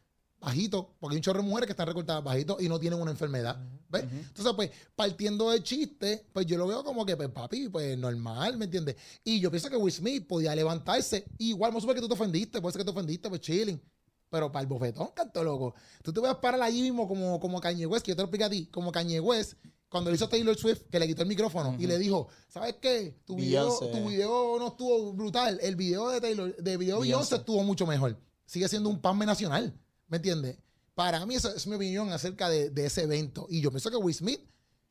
bajito, 0.46 0.96
porque 1.00 1.16
hay 1.16 1.18
un 1.18 1.24
chorro 1.24 1.42
de 1.42 1.48
mujeres 1.48 1.68
que 1.68 1.74
están 1.74 1.88
recortadas 1.88 2.24
bajito 2.24 2.58
y 2.60 2.70
no 2.70 2.80
tienen 2.80 3.02
una 3.02 3.12
enfermedad. 3.12 3.58
¿Ves? 3.90 4.04
Entonces, 4.04 4.54
pues, 4.56 4.72
partiendo 4.96 5.52
del 5.52 5.64
chiste, 5.64 6.26
pues 6.32 6.46
yo 6.46 6.58
lo 6.58 6.68
veo 6.68 6.84
como 6.84 7.06
que, 7.06 7.18
pues, 7.18 7.30
papi, 7.30 7.70
pues 7.70 7.98
normal, 7.98 8.58
¿me 8.58 8.66
entiendes? 8.66 8.96
Y 9.24 9.40
yo 9.40 9.50
pienso 9.52 9.70
que 9.70 9.78
Will 9.78 9.94
Smith 9.94 10.28
podía 10.28 10.56
levantarse. 10.56 11.26
Igual, 11.38 11.72
a 11.72 11.80
suponer 11.80 11.96
que 11.96 12.02
tú 12.02 12.08
te 12.08 12.14
ofendiste, 12.14 12.62
puede 12.62 12.74
ser 12.74 12.80
que 12.80 12.86
te 12.86 12.92
ofendiste, 12.92 13.30
pues 13.30 13.42
chilling. 13.42 13.82
Pero 14.30 14.52
para 14.52 14.62
el 14.62 14.68
bofetón, 14.68 15.10
canto 15.16 15.44
loco. 15.44 15.76
Tú 16.04 16.12
te 16.12 16.20
vas 16.20 16.32
a 16.32 16.42
parar 16.42 16.62
allí 16.62 16.82
mismo 16.82 17.08
como, 17.08 17.40
como 17.40 17.62
Kanye 17.62 17.86
West, 17.86 18.06
que 18.06 18.12
yo 18.12 18.16
te 18.16 18.22
lo 18.22 18.26
explico 18.26 18.46
a 18.46 18.50
ti, 18.50 18.68
como 18.68 18.92
Kanye 18.92 19.20
West, 19.20 19.54
cuando 19.88 20.10
le 20.10 20.16
hizo 20.16 20.28
Taylor 20.28 20.58
Swift, 20.58 20.84
que 20.92 21.00
le 21.00 21.08
quitó 21.08 21.22
el 21.22 21.28
micrófono 21.30 21.76
y 21.80 21.88
le 21.88 21.98
dijo, 21.98 22.28
¿sabes 22.50 22.76
qué? 22.82 23.22
Tu 23.24 23.36
video, 23.36 23.80
tu 23.80 24.10
video 24.10 24.60
no 24.60 24.68
estuvo 24.68 25.14
brutal. 25.14 25.58
El 25.62 25.76
video 25.76 26.10
de 26.10 26.20
Taylor, 26.20 26.56
de 26.56 26.78
video. 26.78 27.00
Beyoncé 27.00 27.36
estuvo 27.36 27.64
mucho 27.64 27.86
mejor. 27.86 28.20
Sigue 28.46 28.68
siendo 28.68 28.90
un 28.90 29.00
panme 29.00 29.26
nacional, 29.26 29.74
¿me 30.16 30.18
entiendes? 30.18 30.58
Para 30.94 31.26
mí, 31.26 31.36
esa 31.36 31.54
es 31.54 31.68
mi 31.68 31.76
opinión 31.76 32.10
acerca 32.12 32.48
de, 32.50 32.70
de 32.70 32.86
ese 32.86 33.04
evento. 33.04 33.48
Y 33.50 33.60
yo 33.60 33.70
pienso 33.70 33.90
que 33.92 33.98
Will 33.98 34.16
Smith, 34.16 34.40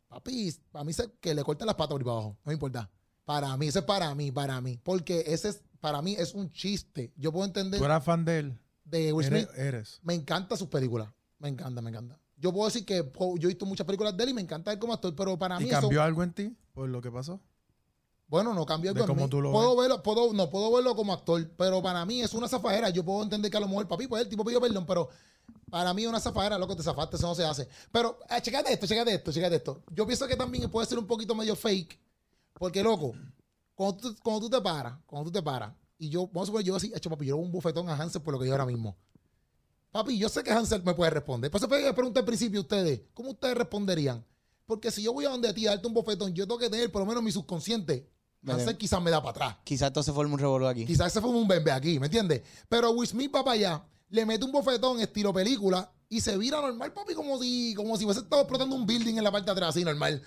papi, 0.09 0.55
para 0.71 0.85
mí 0.85 0.93
se- 0.93 1.11
que 1.21 1.35
le 1.35 1.43
corten 1.43 1.67
las 1.67 1.77
patas 1.77 1.93
por 1.93 2.01
ahí 2.01 2.05
para 2.05 2.13
abajo. 2.17 2.37
No 2.45 2.51
me 2.51 2.53
importa. 2.53 2.91
Para 3.25 3.57
mí, 3.57 3.69
ese 3.69 3.79
es 3.79 3.85
para 3.87 4.15
mí, 4.15 4.31
para 4.31 4.61
mí. 4.61 4.79
Porque 4.83 5.25
ese 5.27 5.49
es, 5.49 5.63
para 5.81 6.03
mí 6.03 6.15
es 6.19 6.35
un 6.35 6.51
chiste. 6.53 7.13
Yo 7.17 7.33
puedo 7.33 7.47
entender 7.47 7.81
Tú 7.81 7.87
eras 7.87 8.05
fan 8.05 8.23
de 8.25 8.39
él. 8.41 8.59
de 8.85 9.13
Will. 9.15 9.27
Smith. 9.27 9.49
eres. 9.57 9.99
Me 10.03 10.13
encantan 10.13 10.59
sus 10.59 10.69
películas. 10.69 11.09
Me 11.39 11.49
encanta, 11.49 11.81
me 11.81 11.89
encanta. 11.89 12.21
Yo 12.37 12.53
puedo 12.53 12.67
decir 12.67 12.85
que 12.85 12.97
yo 13.17 13.35
he 13.43 13.47
visto 13.47 13.65
muchas 13.65 13.87
películas 13.87 14.15
de 14.15 14.25
él 14.25 14.31
y 14.31 14.35
me 14.35 14.43
encanta 14.43 14.73
él 14.73 14.79
como 14.79 14.93
actor, 14.93 15.15
pero 15.17 15.39
para 15.39 15.59
mí 15.59 15.65
¿Y 15.65 15.71
eso- 15.71 15.81
cambió 15.81 16.03
algo 16.03 16.23
en 16.23 16.33
ti 16.35 16.55
por 16.75 16.87
lo 16.91 17.01
que 17.01 17.11
pasó? 17.11 17.41
Bueno, 18.35 18.53
no 18.53 18.67
cambia 18.67 18.93
de 18.93 19.01
algo 19.01 19.13
en 19.13 19.17
cómo 19.17 19.27
mí. 19.27 19.31
tú 19.31 19.41
lo 19.41 19.53
puedo 19.53 19.77
verlo, 19.77 20.03
puedo, 20.03 20.33
no 20.33 20.51
puedo 20.51 20.73
verlo 20.73 20.97
como 20.97 21.13
actor, 21.13 21.49
pero 21.57 21.81
para 21.81 22.05
mí 22.05 22.21
es 22.21 22.35
una 22.35 22.49
zafajera. 22.49 22.91
Yo 22.91 23.05
puedo 23.05 23.23
entender 23.23 23.49
que 23.49 23.57
a 23.57 23.61
lo 23.61 23.69
mejor 23.69 23.87
papi, 23.87 24.09
pues 24.09 24.23
el 24.23 24.29
tipo 24.29 24.45
pidió 24.45 24.61
perdón, 24.61 24.85
pero 24.87 25.09
para 25.71 25.95
mí 25.95 26.03
es 26.03 26.09
una 26.09 26.19
zafajera, 26.19 26.59
loco, 26.59 26.75
te 26.75 26.83
zafaste, 26.83 27.15
eso 27.15 27.29
no 27.29 27.37
se 27.37 27.45
hace. 27.45 27.69
Pero, 27.93 28.19
eh, 28.29 28.43
checate 28.43 28.73
esto, 28.73 28.89
checate 28.89 29.15
esto, 29.15 29.31
checate 29.31 29.55
esto. 29.55 29.83
Yo 29.93 30.05
pienso 30.05 30.27
que 30.27 30.35
también 30.35 30.69
puede 30.69 30.85
ser 30.85 30.99
un 30.99 31.07
poquito 31.07 31.33
medio 31.37 31.55
fake, 31.55 31.97
porque, 32.55 32.83
loco, 32.83 33.13
cuando 33.77 33.99
tú, 33.99 34.17
cuando 34.21 34.41
tú 34.41 34.51
te 34.51 34.61
paras, 34.61 34.99
cuando 35.07 35.31
tú 35.31 35.33
te 35.33 35.41
paras, 35.41 35.73
y 35.97 36.09
yo, 36.09 36.27
vamos 36.27 36.43
a 36.43 36.47
suponer, 36.47 36.67
yo 36.67 36.75
así, 36.75 36.93
hecho 36.93 37.09
papi, 37.09 37.27
yo 37.27 37.37
un 37.37 37.53
bufetón 37.53 37.89
a 37.89 37.95
Hansel 37.95 38.21
por 38.21 38.35
lo 38.35 38.41
que 38.41 38.47
yo 38.47 38.53
ahora 38.53 38.67
mismo. 38.67 38.97
Papi, 39.93 40.19
yo 40.19 40.29
sé 40.29 40.43
que 40.43 40.51
Hansel 40.51 40.83
me 40.83 40.95
puede 40.95 41.13
responder. 41.13 41.53
Por 41.53 41.61
eso 41.61 41.69
fue 41.69 41.79
que 41.79 41.85
les 41.85 41.95
pregunté 41.95 42.19
al 42.19 42.27
principio 42.27 42.59
a 42.59 42.63
ustedes, 42.63 43.03
¿cómo 43.15 43.31
ustedes 43.31 43.57
responderían? 43.57 44.25
Porque 44.67 44.91
si 44.91 45.03
yo 45.03 45.13
voy 45.13 45.25
a 45.25 45.29
donde 45.29 45.53
ti 45.53 45.67
a 45.67 45.71
darte 45.71 45.87
un 45.87 45.95
bofetón, 45.95 46.35
yo 46.35 46.47
tengo 46.47 46.59
que 46.59 46.71
tener 46.71 46.91
por 46.91 47.03
lo 47.03 47.07
menos 47.07 47.23
mi 47.23 47.31
subconsciente. 47.31 48.09
Hansel 48.47 48.77
quizás 48.77 49.03
me 49.03 49.11
da 49.11 49.21
para 49.21 49.31
atrás. 49.31 49.57
Quizás 49.65 49.89
entonces 49.89 50.15
forma 50.15 50.35
un 50.35 50.39
revolver 50.39 50.69
aquí. 50.69 50.85
Quizás 50.85 51.13
se 51.13 51.21
fue 51.21 51.31
un 51.31 51.49
bebé 51.49 51.73
aquí, 51.73 51.99
¿me 51.99 52.07
entiendes? 52.07 52.43
Pero 52.69 52.91
Will 52.91 53.09
Smith 53.09 53.33
va 53.35 53.45
para 53.45 53.55
allá, 53.55 53.85
le 54.11 54.27
mete 54.27 54.45
un 54.45 54.53
bofetón 54.53 55.01
estilo 55.01 55.33
película 55.33 55.91
y 56.09 56.21
se 56.21 56.37
vira 56.37 56.61
normal, 56.61 56.93
papi, 56.93 57.15
como 57.15 57.39
si, 57.41 57.75
como 57.75 57.97
si 57.97 58.05
hubiese 58.05 58.21
estado 58.21 58.43
explotando 58.43 58.77
un 58.77 58.87
building 58.87 59.17
en 59.17 59.25
la 59.25 59.33
parte 59.33 59.47
de 59.47 59.53
atrás, 59.53 59.71
así 59.71 59.85
normal. 59.85 60.23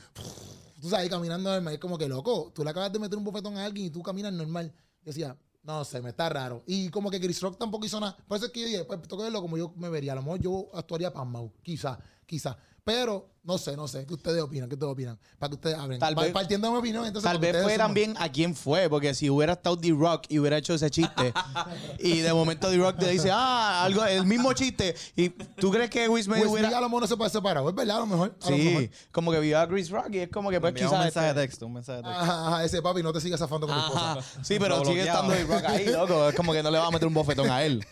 tú 0.82 0.90
sabes, 0.90 1.10
caminando 1.10 1.52
normal. 1.52 1.74
Es 1.74 1.80
como 1.80 1.98
que 1.98 2.08
loco, 2.08 2.52
tú 2.54 2.64
le 2.64 2.70
acabas 2.70 2.92
de 2.92 3.00
meter 3.00 3.18
un 3.18 3.24
bofetón 3.24 3.58
a 3.58 3.66
alguien 3.66 3.88
y 3.88 3.90
tú 3.90 4.02
caminas 4.02 4.34
normal. 4.34 4.74
Yo 5.02 5.06
decía, 5.06 5.38
no 5.64 5.84
sé, 5.84 6.02
me 6.02 6.10
está 6.10 6.30
raro. 6.30 6.64
Y 6.66 6.90
como 6.90 7.12
que 7.12 7.20
Chris 7.20 7.42
Rock 7.42 7.58
tampoco 7.58 7.86
hizo 7.86 8.00
nada. 8.00 8.18
Por 8.28 8.38
eso 8.38 8.48
es 8.48 8.52
que 8.52 8.62
yo 8.62 8.68
dije, 8.68 8.84
pues 8.86 9.00
que 9.08 9.16
verlo 9.18 9.42
como 9.42 9.58
yo 9.58 9.74
me 9.76 9.90
vería. 9.90 10.14
A 10.14 10.16
lo 10.16 10.22
mejor 10.22 10.40
yo 10.40 10.68
actuaría 10.74 11.12
pasmado, 11.12 11.52
quizá, 11.62 12.00
quizá. 12.26 12.58
Pero 12.88 13.30
no 13.44 13.58
sé, 13.58 13.76
no 13.76 13.86
sé. 13.86 14.06
¿Qué 14.06 14.14
ustedes 14.14 14.42
opinan? 14.42 14.70
¿Qué 14.70 14.76
ustedes 14.76 14.92
opinan? 14.94 15.20
Para 15.38 15.50
que 15.50 15.56
ustedes 15.56 15.78
hablen. 15.78 16.00
Tal 16.00 16.16
vez- 16.16 16.32
Partiendo 16.32 16.68
de 16.68 16.74
mi 16.74 16.80
opinión, 16.80 17.06
entonces. 17.06 17.30
Tal 17.30 17.38
vez 17.38 17.52
fue 17.52 17.62
sumen. 17.64 17.78
también 17.78 18.16
a 18.18 18.32
quién 18.32 18.56
fue, 18.56 18.90
porque 18.90 19.14
si 19.14 19.30
hubiera 19.30 19.54
estado 19.54 19.76
D-Rock 19.76 20.24
y 20.30 20.40
hubiera 20.40 20.58
hecho 20.58 20.74
ese 20.74 20.90
chiste, 20.90 21.34
y 22.00 22.20
de 22.20 22.34
momento 22.34 22.70
D-Rock 22.70 22.98
te 23.00 23.10
dice, 23.10 23.30
ah, 23.32 23.84
algo, 23.84 24.06
el 24.06 24.26
mismo 24.26 24.54
chiste, 24.54 24.96
y 25.18 25.28
tú 25.30 25.70
crees 25.70 25.90
que 25.90 26.08
Will 26.08 26.24
Smith 26.24 26.36
Will 26.38 26.44
Smith 26.48 26.60
hubiera. 26.62 26.78
a 26.78 26.82
lo 26.82 26.88
mejor 26.88 27.02
no 27.02 27.08
se 27.08 27.18
puede 27.18 27.30
separar. 27.30 27.66
Es 27.68 27.76
verdad, 27.76 27.98
a 27.98 28.00
lo 28.00 28.06
mejor. 28.06 28.36
A 28.42 28.50
lo 28.50 28.58
mejor. 28.58 28.82
Sí, 28.84 28.90
como 29.12 29.32
que 29.34 29.40
vio 29.42 29.60
a 29.60 29.68
Chris 29.68 29.90
Rock 29.90 30.08
y 30.14 30.20
es 30.20 30.30
como 30.30 30.50
que 30.50 30.62
pues 30.62 30.70
Enviaba 30.72 30.90
un 30.92 30.96
quizás. 30.98 31.06
mensaje 31.06 31.26
de 31.26 31.32
este- 31.32 31.42
texto, 31.48 31.66
un 31.68 31.74
mensaje 31.74 31.98
de 31.98 32.04
texto. 32.04 32.22
Ajá, 32.24 32.48
ajá, 32.48 32.64
ese 32.66 32.82
papi 32.82 33.04
no 33.04 33.12
te 33.12 33.20
sigas 33.20 33.40
zafando 33.42 33.68
con 33.68 33.76
mi 33.76 33.82
Ajá. 33.82 34.20
esposa. 34.20 34.44
Sí, 34.46 34.58
pero 34.60 34.84
sigue 34.86 35.02
estando 35.02 35.34
D-Rock 35.34 35.64
ahí, 35.66 35.88
loco. 35.88 36.30
Es 36.30 36.36
como 36.36 36.54
que 36.54 36.64
no 36.64 36.72
le 36.72 36.78
va 36.80 36.88
a 36.88 36.92
meter 36.92 37.06
un 37.08 37.14
bofetón 37.14 37.50
a 37.50 37.64
él. 37.66 37.86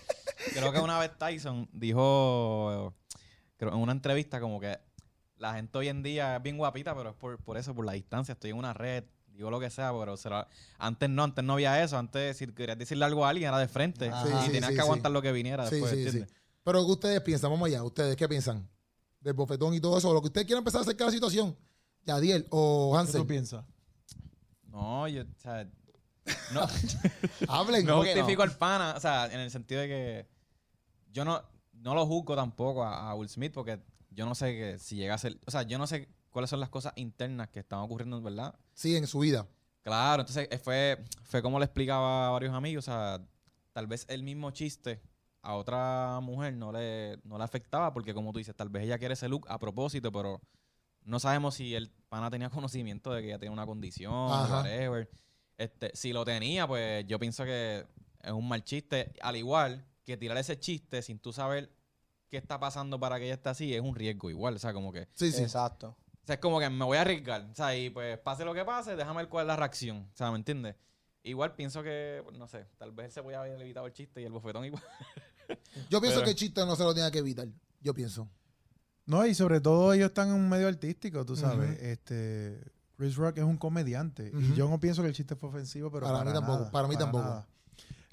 Creo 0.54 0.72
que 0.72 0.80
una 0.80 1.00
vez 1.00 1.12
Tyson 1.18 1.68
dijo, 1.74 2.94
creo, 3.58 3.72
en 3.74 3.80
una 3.80 3.94
entrevista 3.94 4.40
como 4.40 4.60
que 4.60 4.78
la 5.38 5.54
gente 5.56 5.78
hoy 5.78 5.88
en 5.90 6.02
día 6.04 6.38
es 6.38 6.44
bien 6.44 6.58
guapita, 6.58 6.96
pero 6.96 7.10
es 7.12 7.16
por, 7.16 7.38
por 7.40 7.58
eso, 7.58 7.74
por 7.76 7.86
la 7.86 7.94
distancia. 7.94 8.34
Estoy 8.34 8.52
en 8.52 8.58
una 8.58 8.74
red, 8.74 9.04
digo 9.34 9.50
lo 9.50 9.60
que 9.60 9.70
sea, 9.70 9.92
pero 9.98 10.16
será- 10.18 10.48
antes 10.78 11.10
no, 11.10 11.24
antes 11.24 11.44
no 11.44 11.54
había 11.54 11.84
eso. 11.84 11.98
Antes 11.98 12.38
si 12.38 12.48
querías 12.48 12.78
decirle 12.78 13.06
algo 13.06 13.26
a 13.26 13.30
alguien 13.30 13.50
era 13.50 13.58
de 13.60 13.68
frente 13.68 14.10
Ajá. 14.10 14.26
y 14.28 14.32
Sí, 14.32 14.46
sí, 14.46 14.52
tenías 14.54 14.70
sí, 14.70 14.76
que 14.76 14.82
aguantar 14.82 15.10
sí. 15.10 15.14
lo 15.14 15.22
que 15.22 15.32
viniera 15.32 15.66
Sí, 15.68 15.76
después, 15.76 15.92
sí, 15.92 15.98
sí. 15.98 16.06
¿entiendes? 16.06 16.34
Pero 16.64 16.86
¿qué 16.86 16.92
ustedes 16.92 17.22
piensan? 17.22 17.52
Vamos 17.52 17.68
allá. 17.68 17.84
¿Ustedes 17.84 18.16
qué 18.16 18.28
piensan? 18.28 18.68
Del 19.20 19.34
bofetón 19.34 19.74
y 19.74 19.80
todo 19.82 19.98
eso. 19.98 20.14
Lo 20.14 20.22
que 20.22 20.28
ustedes 20.28 20.46
quieran 20.48 20.62
empezar 20.62 20.80
a 20.80 20.82
acercar 20.84 21.08
la 21.08 21.12
situación. 21.14 21.56
Yadiel 22.06 22.48
o 22.50 22.92
¿Qué 22.94 23.00
Hansel. 23.00 23.22
tú 23.22 23.28
piensas? 23.28 23.66
No, 24.68 25.08
yo, 25.08 25.24
o 25.24 25.26
sea, 25.40 25.68
no, 26.54 26.62
Hablen. 27.48 27.86
no 27.86 27.94
¿Cómo 27.94 28.04
que 28.04 28.14
no? 28.14 28.22
justifico 28.22 28.44
al 28.44 28.52
pana, 28.58 28.94
o 28.96 29.00
sea, 29.00 29.26
en 29.28 29.40
el 29.40 29.52
sentido 29.52 29.82
de 29.82 29.88
que 29.88 30.28
yo 31.12 31.24
no, 31.26 31.42
no 31.74 31.94
lo 31.96 32.06
juzgo 32.06 32.36
tampoco 32.36 32.84
a, 32.84 33.10
a 33.10 33.16
Will 33.16 33.30
Smith 33.30 33.54
porque 33.54 33.80
yo 34.16 34.26
no 34.26 34.34
sé 34.34 34.54
que 34.54 34.80
si 34.80 34.96
llega 34.96 35.14
a 35.14 35.18
ser, 35.18 35.38
o 35.46 35.52
sea, 35.52 35.64
yo 35.64 35.78
no 35.78 35.86
sé 35.88 36.08
cuáles 36.30 36.50
son 36.50 36.60
las 36.60 36.70
cosas 36.70 36.94
internas 36.96 37.50
que 37.50 37.60
están 37.60 37.80
ocurriendo, 37.80 38.22
¿verdad? 38.22 38.56
Sí, 38.74 38.96
en 38.96 39.08
su 39.08 39.20
vida. 39.20 39.48
Claro, 39.84 40.22
entonces 40.22 40.48
eh, 40.50 40.58
fue, 40.58 41.04
fue 41.24 41.42
como 41.42 41.60
le 41.60 41.66
explicaba 41.66 42.28
a 42.28 42.32
varios 42.32 42.54
amigos, 42.54 42.88
o 42.88 42.92
sea, 42.92 43.22
tal 43.74 43.88
vez 43.88 44.06
el 44.10 44.24
mismo 44.24 44.50
chiste 44.52 45.02
a 45.42 45.54
otra 45.56 46.20
mujer 46.22 46.56
no 46.56 46.72
le, 46.72 47.20
no 47.24 47.38
le 47.38 47.44
afectaba 47.44 47.94
porque 47.94 48.14
como 48.14 48.32
tú 48.32 48.40
dices, 48.40 48.56
tal 48.56 48.70
vez 48.70 48.84
ella 48.84 48.98
quiere 48.98 49.14
ese 49.14 49.30
look 49.30 49.46
a 49.48 49.60
propósito, 49.60 50.12
pero 50.12 50.42
no 51.04 51.20
sabemos 51.20 51.56
si 51.56 51.76
el 51.76 51.92
pana 52.10 52.32
tenía 52.32 52.50
conocimiento 52.50 53.14
de 53.14 53.22
que 53.22 53.28
ella 53.28 53.38
tenía 53.38 53.52
una 53.52 53.66
condición, 53.66 54.14
Ajá. 54.14 54.62
whatever. 54.62 55.10
Este, 55.58 55.92
si 55.94 56.14
lo 56.14 56.26
tenía, 56.26 56.68
pues 56.68 57.06
yo 57.06 57.20
pienso 57.20 57.46
que 57.46 57.86
es 58.24 58.32
un 58.32 58.48
mal 58.48 58.64
chiste, 58.64 59.14
al 59.22 59.36
igual 59.36 59.86
que 60.04 60.18
tirar 60.18 60.38
ese 60.38 60.60
chiste 60.60 61.02
sin 61.02 61.20
tú 61.20 61.32
saber 61.32 61.70
qué 62.36 62.40
está 62.40 62.60
pasando 62.60 63.00
para 63.00 63.18
que 63.18 63.26
ella 63.26 63.36
esté 63.36 63.48
así, 63.50 63.74
es 63.74 63.82
un 63.82 63.96
riesgo 63.96 64.30
igual, 64.30 64.56
o 64.56 64.60
sea, 64.60 64.74
como 64.74 64.92
que... 64.92 65.08
Sí, 65.14 65.32
sí. 65.32 65.42
Exacto. 65.42 65.90
O 65.90 66.26
sea, 66.26 66.36
es 66.36 66.42
como 66.42 66.60
que 66.60 66.70
me 66.70 66.84
voy 66.84 66.98
a 66.98 67.02
arriesgar. 67.02 67.48
O 67.50 67.56
sea, 67.56 67.78
y 67.78 67.90
pues 67.90 68.18
pase 68.18 68.44
lo 68.44 68.54
que 68.54 68.66
pase, 68.66 68.96
déjame 68.96 69.22
ver 69.22 69.30
cuál 69.30 69.46
es 69.46 69.48
la 69.48 69.56
reacción. 69.56 70.10
O 70.14 70.18
sea, 70.18 70.32
¿me 70.32 70.38
entiendes? 70.38 70.76
Igual 71.24 71.56
pienso 71.56 71.82
que, 71.82 72.22
pues, 72.24 72.38
no 72.38 72.48
sé, 72.48 72.66
tal 72.78 72.92
vez 72.92 73.06
él 73.06 73.12
se 73.12 73.24
podía 73.24 73.40
haber 73.40 73.62
evitado 73.62 73.86
el 73.88 73.94
chiste 73.94 74.22
y 74.22 74.26
el 74.26 74.32
bofetón 74.34 74.66
igual. 74.66 74.84
Yo 75.90 76.02
pienso 76.02 76.18
Pero- 76.20 76.24
que 76.26 76.32
el 76.32 76.36
chiste 76.36 76.66
no 76.66 76.76
se 76.76 76.84
lo 76.84 76.94
tenía 76.94 77.10
que 77.12 77.20
evitar. 77.20 77.48
Yo 77.82 77.94
pienso. 77.94 78.28
No, 79.06 79.26
y 79.26 79.34
sobre 79.36 79.62
todo 79.62 79.94
ellos 79.94 80.08
están 80.08 80.30
en 80.30 80.34
un 80.34 80.50
medio 80.50 80.68
artístico, 80.68 81.26
tú 81.26 81.36
sabes. 81.36 81.80
Este, 81.80 82.60
Chris 82.98 83.16
Rock 83.16 83.38
es 83.38 83.44
un 83.44 83.58
comediante. 83.58 84.32
Y 84.34 84.56
yo 84.56 84.68
no 84.68 84.80
pienso 84.80 85.04
que 85.04 85.10
el 85.10 85.14
chiste 85.14 85.36
fue 85.36 85.50
ofensivo, 85.50 85.92
pero 85.92 86.08
Para 86.08 86.18
para, 86.18 86.32
mí 86.32 86.34
tampoco, 86.36 86.72
para 86.72 86.88
mí 86.88 86.98
tampoco. 86.98 87.46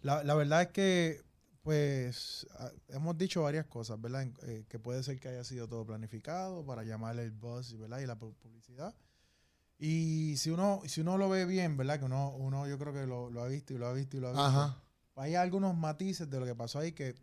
La, 0.03 0.23
la 0.23 0.35
verdad 0.35 0.63
es 0.63 0.69
que, 0.69 1.23
pues, 1.63 2.47
ah, 2.59 2.71
hemos 2.89 3.17
dicho 3.17 3.43
varias 3.43 3.67
cosas, 3.67 4.01
¿verdad? 4.01 4.27
Eh, 4.43 4.65
que 4.69 4.79
puede 4.79 5.03
ser 5.03 5.19
que 5.21 5.29
haya 5.29 5.45
sido 5.45 5.69
todo 5.69 5.87
planificado 5.87 6.65
para 6.65 6.83
llamarle 6.85 7.23
el 7.25 7.31
buzz, 7.33 7.77
¿verdad? 7.79 8.01
Y 8.01 8.07
la 8.07 8.19
pu- 8.19 8.35
publicidad. 8.35 8.95
Y 9.79 10.37
si 10.37 10.51
uno, 10.51 10.81
si 10.87 11.01
uno 11.01 11.19
lo 11.19 11.29
ve 11.29 11.45
bien, 11.47 11.77
¿verdad? 11.77 11.99
Que 11.99 12.05
uno, 12.05 12.31
uno 12.37 12.69
yo 12.69 12.79
creo 12.79 12.93
que 12.93 13.07
lo, 13.07 13.31
lo 13.31 13.43
ha 13.43 13.49
visto 13.49 13.75
y 13.75 13.79
lo 13.79 13.87
ha 13.87 13.93
visto 13.93 14.17
y 14.17 14.21
lo 14.21 14.29
ha 14.29 14.33
visto. 14.33 14.45
Ajá. 14.45 14.83
Hay 15.17 15.35
algunos 15.35 15.77
matices 15.77 16.29
de 16.31 16.39
lo 16.41 16.47
que 16.47 16.55
pasó 16.55 16.79
ahí 16.79 16.93
que 16.93 17.15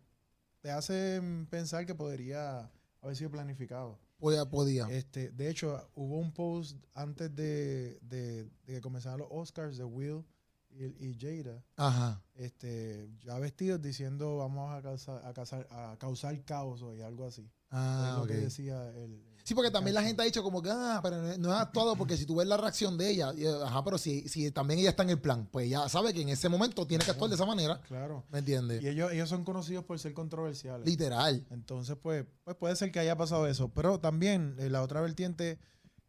te 0.60 0.70
hacen 0.70 1.46
pensar 1.46 1.86
que 1.86 1.94
podría 1.94 2.70
haber 3.00 3.16
sido 3.16 3.30
planificado. 3.30 3.98
Podía, 4.18 4.44
podía. 4.44 4.86
Este, 4.90 5.30
de 5.30 5.48
hecho, 5.48 5.90
hubo 5.94 6.18
un 6.18 6.32
post 6.32 6.76
antes 6.92 7.34
de, 7.34 7.98
de- 8.02 8.44
de 8.44 8.50
que 8.74 8.80
comenzaran 8.82 9.18
los 9.20 9.28
Oscars 9.30 9.78
de 9.78 9.84
Will 9.84 10.24
y, 10.72 11.08
y 11.08 11.18
Jada, 11.18 11.62
Ajá. 11.76 12.22
este, 12.34 13.08
ya 13.24 13.38
vestidos 13.38 13.80
diciendo 13.82 14.38
vamos 14.38 14.70
a 14.72 14.82
causar, 14.82 15.24
a 15.26 15.32
causar, 15.32 15.66
a 15.70 15.96
causar 15.98 16.44
caos 16.44 16.82
hoy, 16.82 17.00
algo 17.02 17.26
así. 17.26 17.50
Ah, 17.70 18.12
es 18.14 18.18
lo 18.20 18.26
que 18.26 18.34
decía 18.34 18.88
el, 18.96 19.22
Sí, 19.44 19.54
porque 19.54 19.70
también 19.70 19.94
la 19.94 20.02
gente 20.02 20.22
ha 20.22 20.24
dicho 20.24 20.42
como 20.42 20.62
que, 20.62 20.70
ah, 20.70 21.00
pero 21.02 21.16
no, 21.22 21.36
no 21.38 21.52
es 21.54 21.60
actuado 21.60 21.96
porque 21.96 22.16
si 22.16 22.26
tú 22.26 22.36
ves 22.36 22.46
la 22.46 22.56
reacción 22.56 22.96
de 22.98 23.10
ella, 23.10 23.32
y, 23.34 23.46
ajá, 23.46 23.82
pero 23.82 23.96
si, 23.98 24.28
si 24.28 24.50
también 24.50 24.80
ella 24.80 24.90
está 24.90 25.02
en 25.02 25.10
el 25.10 25.20
plan, 25.20 25.48
pues 25.50 25.68
ya 25.68 25.88
sabe 25.88 26.12
que 26.12 26.20
en 26.22 26.28
ese 26.28 26.48
momento 26.48 26.86
tiene 26.86 27.04
que 27.04 27.10
actuar 27.10 27.30
de 27.30 27.36
esa 27.36 27.46
manera, 27.46 27.80
Claro. 27.82 28.24
¿me 28.30 28.40
entiendes? 28.40 28.82
Y 28.82 28.88
ellos, 28.88 29.10
ellos 29.12 29.28
son 29.28 29.44
conocidos 29.44 29.84
por 29.84 29.98
ser 29.98 30.12
controversiales. 30.12 30.86
Literal. 30.86 31.46
Entonces, 31.50 31.96
pues, 32.00 32.26
pues 32.44 32.56
puede 32.56 32.76
ser 32.76 32.92
que 32.92 33.00
haya 33.00 33.16
pasado 33.16 33.46
eso. 33.46 33.68
Pero 33.74 33.98
también 33.98 34.56
eh, 34.58 34.68
la 34.68 34.82
otra 34.82 35.00
vertiente 35.00 35.58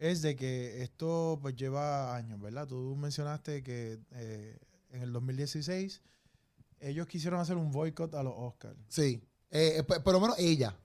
es 0.01 0.21
de 0.23 0.35
que 0.35 0.81
esto 0.81 1.37
pues 1.41 1.55
lleva 1.55 2.15
años, 2.15 2.41
¿verdad? 2.41 2.67
Tú 2.67 2.95
mencionaste 2.97 3.61
que 3.61 3.99
eh, 4.11 4.57
en 4.89 5.03
el 5.03 5.13
2016 5.13 6.01
ellos 6.79 7.05
quisieron 7.07 7.39
hacer 7.39 7.55
un 7.55 7.71
boicot 7.71 8.15
a 8.15 8.23
los 8.23 8.33
Oscars. 8.35 8.75
Sí. 8.89 9.21
Eh, 9.51 9.77
eh, 9.77 9.83
por 9.83 10.11
lo 10.13 10.19
menos 10.19 10.37
ella. 10.39 10.75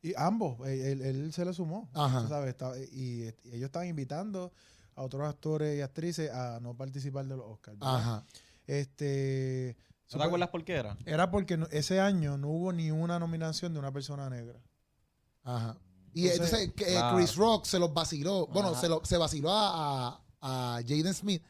Y 0.00 0.14
ambos, 0.16 0.66
él, 0.68 1.00
él 1.02 1.32
se 1.32 1.44
le 1.44 1.52
sumó. 1.52 1.90
Ajá. 1.92 2.28
sabes, 2.28 2.50
está- 2.50 2.78
y, 2.78 3.24
y 3.44 3.48
ellos 3.52 3.64
estaban 3.66 3.88
invitando 3.88 4.52
a 4.94 5.02
otros 5.02 5.28
actores 5.28 5.76
y 5.76 5.80
actrices 5.80 6.30
a 6.30 6.60
no 6.60 6.76
participar 6.76 7.26
de 7.26 7.36
los 7.36 7.46
Oscars. 7.46 7.78
¿verdad? 7.78 7.96
Ajá. 7.96 8.24
Este, 8.66 9.76
¿No 10.12 10.18
te 10.18 10.24
acuerdas 10.24 10.50
por 10.50 10.64
qué 10.64 10.74
era? 10.74 10.96
Era 11.06 11.30
porque 11.30 11.56
no- 11.56 11.66
ese 11.70 11.98
año 12.00 12.36
no 12.38 12.48
hubo 12.48 12.72
ni 12.72 12.90
una 12.92 13.18
nominación 13.18 13.72
de 13.72 13.78
una 13.80 13.90
persona 13.92 14.28
negra. 14.30 14.60
Ajá. 15.42 15.76
Y 16.14 16.28
Entonces, 16.28 16.60
entonces 16.60 16.74
que, 16.74 16.92
eh, 16.92 16.96
claro. 16.96 17.16
Chris 17.16 17.36
Rock 17.36 17.64
se 17.64 17.78
los 17.78 17.92
vaciló. 17.92 18.46
Bueno, 18.48 18.70
Ajá. 18.70 18.80
se, 18.80 18.88
lo, 18.88 19.04
se 19.04 19.16
vaciló 19.16 19.50
a, 19.50 20.08
a, 20.40 20.76
a 20.76 20.82
Jaden 20.82 21.14
Smith. 21.14 21.42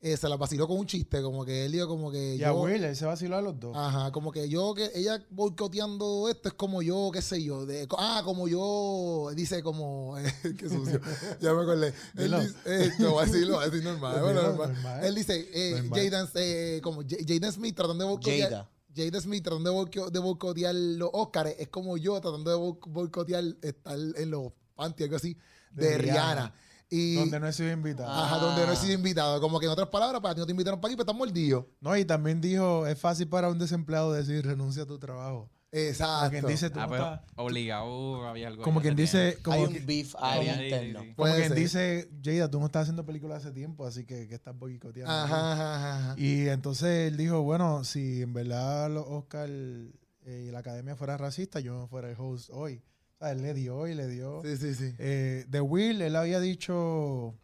Eh, 0.00 0.16
se 0.16 0.28
la 0.28 0.36
vaciló 0.36 0.68
con 0.68 0.78
un 0.78 0.86
chiste, 0.86 1.20
como 1.22 1.44
que 1.44 1.66
él 1.66 1.72
dijo 1.72 1.88
como 1.88 2.12
que 2.12 2.36
Y 2.36 2.44
a 2.44 2.50
yo... 2.50 2.60
Will, 2.60 2.84
él 2.84 2.94
se 2.94 3.04
vaciló 3.04 3.36
a 3.36 3.42
los 3.42 3.58
dos. 3.58 3.76
Ajá, 3.76 4.12
como 4.12 4.30
que 4.30 4.48
yo, 4.48 4.72
que 4.72 4.92
ella 4.94 5.20
boicoteando 5.28 6.28
esto 6.28 6.50
es 6.50 6.54
como 6.54 6.82
yo, 6.82 7.10
qué 7.12 7.20
sé 7.20 7.42
yo. 7.42 7.66
De, 7.66 7.88
ah, 7.98 8.22
como 8.24 8.46
yo, 8.46 9.30
dice 9.34 9.60
como, 9.60 10.14
qué 10.56 10.68
sucio, 10.68 11.00
ya 11.40 11.52
me 11.52 11.62
acordé. 11.62 11.92
Él 12.16 12.30
dice, 12.30 12.54
eh, 12.66 12.92
no, 13.00 13.18
a 13.18 13.24
a 13.24 13.26
normal. 13.26 14.20
Bueno, 14.22 14.42
normal. 14.42 14.72
normal. 14.74 15.04
Él 15.04 15.14
dice, 15.16 15.48
eh, 15.52 15.82
Normal. 15.82 16.00
Jaden, 16.00 16.28
eh, 16.36 16.80
como 16.80 17.02
Jaden 17.02 17.52
Smith 17.52 17.74
tratando 17.74 18.04
de 18.04 18.10
boicotear. 18.10 18.50
Jada. 18.50 18.70
Jaden 18.94 19.20
Smith 19.20 19.44
tratando 19.44 19.70
de, 19.70 19.76
boico- 19.76 20.10
de 20.10 20.18
boicotear 20.18 20.74
los 20.74 21.10
Oscars 21.12 21.54
es 21.58 21.68
como 21.68 21.96
yo 21.96 22.20
tratando 22.20 22.50
de 22.50 22.56
bo- 22.56 22.80
boicotear 22.86 23.44
estar 23.62 23.98
en 23.98 24.30
los 24.30 24.52
panties, 24.74 25.04
algo 25.06 25.16
así, 25.16 25.36
de, 25.70 25.86
De 25.90 25.98
Rihanna. 25.98 26.22
Rihanna. 26.34 26.54
Y, 26.90 27.16
donde 27.16 27.38
no 27.38 27.46
he 27.48 27.52
sido 27.52 27.70
invitado. 27.70 28.10
ajá, 28.10 28.38
donde 28.38 28.64
no 28.66 28.72
he 28.72 28.76
sido 28.76 28.94
invitado. 28.94 29.40
Como 29.42 29.60
que 29.60 29.66
en 29.66 29.72
otras 29.72 29.88
palabras, 29.88 30.22
para 30.22 30.34
ti 30.34 30.40
no 30.40 30.46
te 30.46 30.52
invitaron 30.52 30.80
para 30.80 30.88
aquí, 30.90 30.96
pero 30.96 31.02
estás 31.04 31.16
mordido. 31.18 31.68
No, 31.80 31.94
y 31.96 32.04
también 32.06 32.40
dijo, 32.40 32.86
es 32.86 32.98
fácil 32.98 33.28
para 33.28 33.50
un 33.50 33.58
desempleado 33.58 34.12
decir 34.14 34.44
renuncia 34.46 34.84
a 34.84 34.86
tu 34.86 34.98
trabajo. 34.98 35.50
Como 35.70 35.82
Exacto. 35.82 36.30
quien 36.30 36.46
dice, 36.46 36.70
tú 36.70 36.80
Ah, 36.80 36.84
no 36.84 36.90
pero 36.90 37.04
estás- 37.04 37.20
obligado 37.36 38.26
había 38.26 38.48
algo. 38.48 38.62
como 38.62 38.78
ahí 38.80 38.82
quien 38.84 38.96
dice, 38.96 39.38
como, 39.42 39.56
Hay 39.66 39.72
que- 39.72 39.80
un 39.80 39.86
beef 39.86 40.12
como- 40.12 40.24
ahí 40.26 40.46
sí, 40.46 40.62
interno. 40.64 41.00
sí. 41.00 41.04
como 41.06 41.16
Puede 41.16 41.36
quien 41.36 41.48
ser. 41.48 41.58
dice, 41.58 42.10
Jada, 42.24 42.50
tú 42.50 42.58
no 42.60 42.66
estás 42.66 42.82
haciendo 42.82 43.04
películas 43.04 43.44
hace 43.44 43.52
tiempo, 43.52 43.86
así 43.86 44.04
que, 44.06 44.26
que 44.28 44.34
estás 44.34 44.58
boicoteando. 44.58 45.12
Ajá, 45.12 45.52
ajá, 45.52 45.96
ajá. 46.12 46.14
Y 46.18 46.48
entonces 46.48 47.10
él 47.12 47.18
dijo, 47.18 47.42
bueno, 47.42 47.84
si 47.84 48.22
en 48.22 48.32
verdad 48.32 48.88
los 48.90 49.04
Oscar 49.06 49.48
eh, 49.50 50.44
y 50.48 50.50
la 50.50 50.60
academia 50.60 50.96
fuera 50.96 51.18
racista, 51.18 51.60
yo 51.60 51.74
no 51.74 51.86
fuera 51.86 52.08
el 52.10 52.16
host 52.18 52.48
hoy. 52.52 52.82
O 53.16 53.24
sea, 53.24 53.32
él 53.32 53.42
le 53.42 53.52
dio 53.52 53.86
y 53.88 53.94
le 53.94 54.06
dio. 54.06 54.40
Sí, 54.44 54.56
sí, 54.56 54.74
sí. 54.74 54.94
Eh, 54.98 55.44
de 55.48 55.60
Will, 55.60 56.00
él 56.00 56.16
había 56.16 56.40
dicho, 56.40 57.34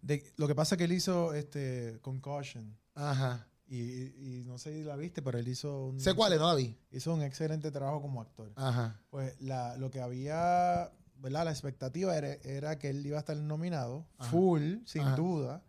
de, 0.00 0.24
lo 0.36 0.46
que 0.48 0.54
pasa 0.54 0.76
es 0.76 0.78
que 0.78 0.84
él 0.84 0.92
hizo 0.92 1.34
este, 1.34 1.98
Concussion. 2.00 2.74
Ajá. 2.94 3.47
Y, 3.68 3.80
y- 3.80 4.44
no 4.46 4.56
sé 4.58 4.72
si 4.72 4.82
la 4.82 4.96
viste, 4.96 5.20
pero 5.20 5.38
él 5.38 5.46
hizo 5.46 5.86
un, 5.88 6.00
Sé 6.00 6.14
cuál 6.14 6.36
no 6.38 6.46
la 6.48 6.54
vi. 6.54 6.74
hizo 6.90 7.12
un 7.12 7.22
excelente 7.22 7.70
trabajo 7.70 8.00
como 8.00 8.22
actor. 8.22 8.50
Ajá. 8.56 8.98
Pues 9.10 9.38
la, 9.42 9.76
lo 9.76 9.90
que 9.90 10.00
había, 10.00 10.90
¿verdad? 11.16 11.44
La 11.44 11.50
expectativa 11.50 12.16
era, 12.16 12.32
era 12.44 12.78
que 12.78 12.88
él 12.90 13.04
iba 13.06 13.16
a 13.18 13.20
estar 13.20 13.36
nominado, 13.36 14.06
Ajá. 14.18 14.30
full, 14.30 14.76
sin 14.86 15.02
Ajá. 15.02 15.16
duda. 15.16 15.62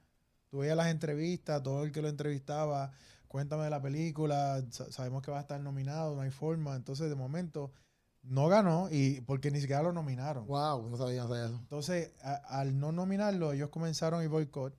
Tú 0.49 0.59
veías 0.59 0.77
las 0.77 0.87
entrevistas, 0.87 1.61
todo 1.61 1.83
el 1.83 1.91
que 1.91 2.01
lo 2.01 2.07
entrevistaba, 2.07 2.91
cuéntame 3.27 3.65
de 3.65 3.69
la 3.69 3.81
película, 3.81 4.63
sa- 4.71 4.91
sabemos 4.91 5.21
que 5.21 5.31
va 5.31 5.37
a 5.39 5.41
estar 5.41 5.59
nominado, 5.59 6.15
no 6.15 6.21
hay 6.21 6.31
forma. 6.31 6.75
Entonces, 6.77 7.09
de 7.09 7.15
momento, 7.15 7.71
no 8.23 8.47
ganó 8.47 8.87
y 8.91 9.21
porque 9.21 9.51
ni 9.51 9.59
siquiera 9.61 9.83
lo 9.83 9.91
nominaron. 9.93 10.47
Wow, 10.47 10.89
no 10.89 10.97
sabía, 10.97 11.23
no 11.23 11.27
sabía 11.29 11.45
eso. 11.45 11.57
Entonces, 11.59 12.13
a- 12.21 12.35
al 12.59 12.79
no 12.79 12.91
nominarlo, 12.93 13.51
ellos 13.51 13.69
comenzaron 13.69 14.21
el 14.21 14.29
boicot. 14.29 14.73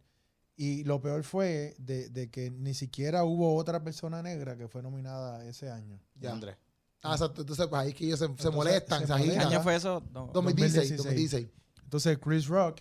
Y 0.63 0.85
lo 0.85 1.01
peor 1.01 1.23
fue 1.25 1.75
de, 1.79 2.11
de 2.11 2.29
que 2.31 2.51
ni 2.51 2.75
siquiera 2.75 3.25
hubo 3.25 3.57
otra 3.57 3.83
persona 3.83 4.23
negra 4.23 4.59
que 4.59 4.69
fue 4.69 4.83
nominada 4.83 5.43
ese 5.47 5.71
año. 5.71 5.99
Ya. 6.17 6.33
Andrés. 6.33 6.57
Ah, 7.03 7.13
exacto. 7.15 7.41
Entonces, 7.41 7.67
pues 7.67 7.81
ahí 7.81 7.89
es 7.89 7.95
que 7.95 8.05
ellos 8.05 8.19
se, 8.19 8.51
molestan, 8.51 9.07
se. 9.07 9.15
¿Qué 9.25 9.39
año 9.39 9.63
fue 9.63 9.75
eso? 9.77 10.03
No. 10.13 10.27
2016, 10.35 10.99
2016. 10.99 10.99
2016. 10.99 11.49
Entonces, 11.85 12.19
Chris 12.19 12.47
Rock, 12.47 12.81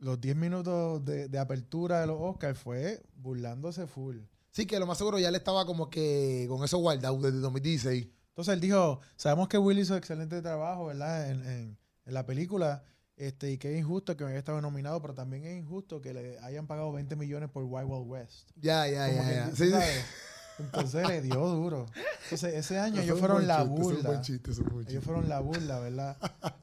los 0.00 0.20
10 0.20 0.36
minutos 0.36 1.02
de, 1.02 1.28
de 1.28 1.38
apertura 1.38 2.02
de 2.02 2.08
los 2.08 2.18
Oscars 2.20 2.58
fue 2.58 3.02
burlándose 3.16 3.86
full. 3.86 4.18
Sí, 4.50 4.66
que 4.66 4.78
lo 4.78 4.86
más 4.86 4.98
seguro 4.98 5.18
ya 5.18 5.30
le 5.30 5.38
estaba 5.38 5.64
como 5.64 5.88
que 5.88 6.44
con 6.50 6.62
eso 6.62 6.76
guardado 6.76 7.16
desde 7.22 7.38
2016. 7.38 8.06
Entonces 8.28 8.52
él 8.52 8.60
dijo, 8.60 9.00
sabemos 9.16 9.48
que 9.48 9.56
Will 9.56 9.78
hizo 9.78 9.96
excelente 9.96 10.42
trabajo, 10.42 10.84
¿verdad? 10.86 11.30
En, 11.30 11.46
en- 11.46 11.78
en 12.04 12.14
la 12.14 12.26
película. 12.26 12.84
Este, 13.16 13.50
y 13.52 13.58
que 13.58 13.72
es 13.74 13.78
injusto 13.78 14.16
que 14.16 14.24
haya 14.24 14.38
estado 14.38 14.60
nominado, 14.60 15.00
pero 15.02 15.14
también 15.14 15.44
es 15.44 15.56
injusto 15.58 16.00
que 16.00 16.14
le 16.14 16.38
hayan 16.40 16.66
pagado 16.66 16.92
20 16.92 17.14
millones 17.16 17.50
por 17.50 17.64
Wild 17.64 17.88
Wild 17.88 18.06
West. 18.08 18.50
Ya, 18.56 18.86
ya, 18.88 19.08
ya. 19.10 19.30
ya. 19.32 19.50
¿tú 19.50 19.56
Sí, 19.56 19.70
sí. 19.70 20.00
Entonces 20.58 21.08
le 21.08 21.22
dio 21.22 21.46
duro. 21.46 21.86
Entonces 22.24 22.54
ese 22.54 22.78
año 22.78 22.96
Eso 22.96 23.04
ellos 23.04 23.18
fueron 23.20 23.46
la 23.46 23.64
chiste, 23.64 23.72
eso 23.72 23.80
es 23.80 23.86
un 23.88 23.94
burla. 23.94 24.08
buen 24.10 24.20
chiste, 24.22 24.50
eso 24.50 24.60
es 24.62 24.66
un 24.68 24.74
buen 24.74 24.88
Ellos 24.88 25.04
fueron 25.04 25.28
la 25.28 25.40
burla, 25.40 25.78
¿verdad? 25.80 26.16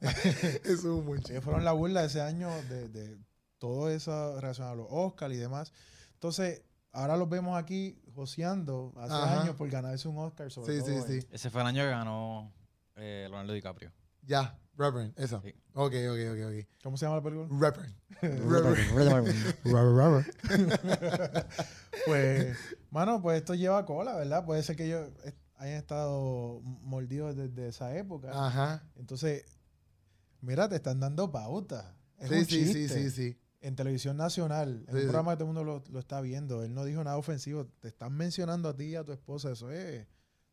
Eso 0.64 0.72
es 0.72 0.84
un 0.84 1.06
buen 1.06 1.18
chiste. 1.20 1.32
Ellos 1.34 1.44
fueron 1.44 1.64
la 1.64 1.72
burla 1.72 2.04
ese 2.04 2.20
año 2.20 2.50
de, 2.68 2.88
de 2.88 3.18
todo 3.58 3.90
eso 3.90 4.40
relacionado 4.40 4.72
a 4.72 4.76
los 4.76 4.86
Oscars 4.90 5.34
y 5.34 5.38
demás. 5.38 5.72
Entonces, 6.14 6.62
ahora 6.92 7.16
los 7.16 7.28
vemos 7.28 7.58
aquí 7.58 8.00
joseando 8.14 8.92
hace 8.96 9.12
Ajá. 9.12 9.42
años 9.42 9.56
por 9.56 9.68
ganarse 9.68 10.08
un 10.08 10.18
Oscar 10.18 10.50
sobre 10.50 10.72
Sí, 10.72 10.78
todo 10.80 10.88
sí, 11.06 11.12
en- 11.14 11.22
sí. 11.22 11.28
Ese 11.30 11.50
fue 11.50 11.60
el 11.60 11.66
año 11.66 11.82
que 11.82 11.90
ganó 11.90 12.52
eh, 12.96 13.26
Leonardo 13.28 13.52
DiCaprio. 13.52 13.92
Ya, 14.22 14.58
Reverend, 14.80 15.12
eso. 15.18 15.42
Sí. 15.44 15.54
Ok, 15.74 15.92
ok, 16.10 16.18
ok, 16.32 16.38
ok. 16.46 16.66
¿Cómo 16.82 16.96
se 16.96 17.04
llama 17.04 17.16
la 17.16 17.22
película? 17.22 17.48
Reverend. 17.50 17.94
Reverend. 19.64 20.26
pues, 22.06 22.56
mano, 22.90 23.20
pues 23.22 23.38
esto 23.38 23.54
lleva 23.54 23.84
cola, 23.84 24.16
¿verdad? 24.16 24.44
Puede 24.44 24.62
ser 24.62 24.76
que 24.76 24.86
ellos 24.86 25.10
hayan 25.56 25.76
estado 25.76 26.60
mordidos 26.62 27.36
desde 27.36 27.68
esa 27.68 27.94
época. 27.96 28.30
Ajá. 28.32 28.82
Entonces, 28.96 29.44
mira, 30.40 30.68
te 30.68 30.76
están 30.76 31.00
dando 31.00 31.30
pautas. 31.30 31.84
Es 32.18 32.28
Sí, 32.28 32.34
un 32.36 32.44
sí, 32.46 32.72
sí, 32.72 32.88
sí, 32.88 33.10
sí. 33.10 33.38
En 33.60 33.76
televisión 33.76 34.16
nacional, 34.16 34.84
en 34.86 34.86
Sí, 34.86 34.92
un 34.92 34.98
sí. 35.00 35.02
programa 35.04 35.32
que 35.32 35.36
todo 35.38 35.50
el 35.50 35.54
mundo 35.54 35.64
lo, 35.64 35.84
lo 35.92 35.98
está 36.00 36.20
viendo, 36.22 36.62
él 36.62 36.72
no 36.72 36.84
dijo 36.84 37.04
nada 37.04 37.18
ofensivo. 37.18 37.66
Te 37.80 37.88
están 37.88 38.14
mencionando 38.14 38.70
a 38.70 38.76
ti 38.76 38.84
y 38.84 38.96
a 38.96 39.04
tu 39.04 39.12
esposa. 39.12 39.52
Eso 39.52 39.70
es. 39.70 40.06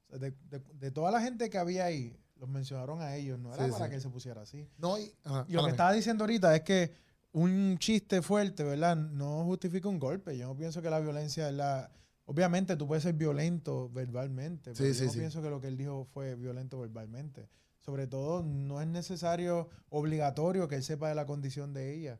de 0.09 0.91
toda 0.91 1.11
la 1.11 1.21
gente 1.21 1.49
que 1.49 1.57
había 1.57 1.85
ahí, 1.85 2.17
los 2.39 2.49
mencionaron 2.49 3.01
a 3.01 3.15
ellos. 3.15 3.39
No 3.39 3.53
era 3.53 3.65
Sí, 3.65 3.71
para 3.71 3.85
sí. 3.85 3.89
que 3.89 3.95
él 3.95 4.01
se 4.01 4.09
pusiera 4.09 4.41
así. 4.41 4.67
No, 4.77 4.97
y, 4.97 5.11
ajá, 5.23 5.45
Y 5.47 5.53
lo 5.53 5.63
que 5.65 5.71
estaba 5.71 5.91
diciendo 5.93 6.23
ahorita 6.23 6.55
es 6.55 6.61
que 6.61 6.93
un 7.33 7.77
chiste 7.77 8.21
fuerte, 8.21 8.63
¿verdad? 8.63 8.95
No 8.95 9.43
justifica 9.45 9.87
un 9.89 9.99
golpe. 9.99 10.37
Yo 10.37 10.47
no 10.47 10.55
pienso 10.57 10.81
que 10.81 10.89
la 10.89 10.99
violencia 10.99 11.49
es 11.49 11.53
la... 11.55 11.91
Obviamente 12.25 12.75
tú 12.75 12.87
puedes 12.87 13.03
ser 13.03 13.13
violento 13.13 13.89
verbalmente, 13.89 14.73
pero 14.73 14.75
Sí, 14.75 14.87
yo 14.87 14.93
sí, 14.93 15.05
no 15.05 15.11
pienso 15.21 15.41
que 15.41 15.49
lo 15.49 15.61
que 15.61 15.67
él 15.67 15.77
dijo 15.77 16.05
fue 16.13 16.35
violento 16.35 16.79
verbalmente. 16.79 17.47
Sobre 17.79 18.05
todo, 18.07 18.43
no 18.43 18.81
es 18.81 18.87
necesario, 18.87 19.69
obligatorio 19.89 20.67
que 20.67 20.75
él 20.75 20.83
sepa 20.83 21.07
de 21.09 21.15
la 21.15 21.25
condición 21.25 21.73
de 21.73 21.93
ella. 21.95 22.19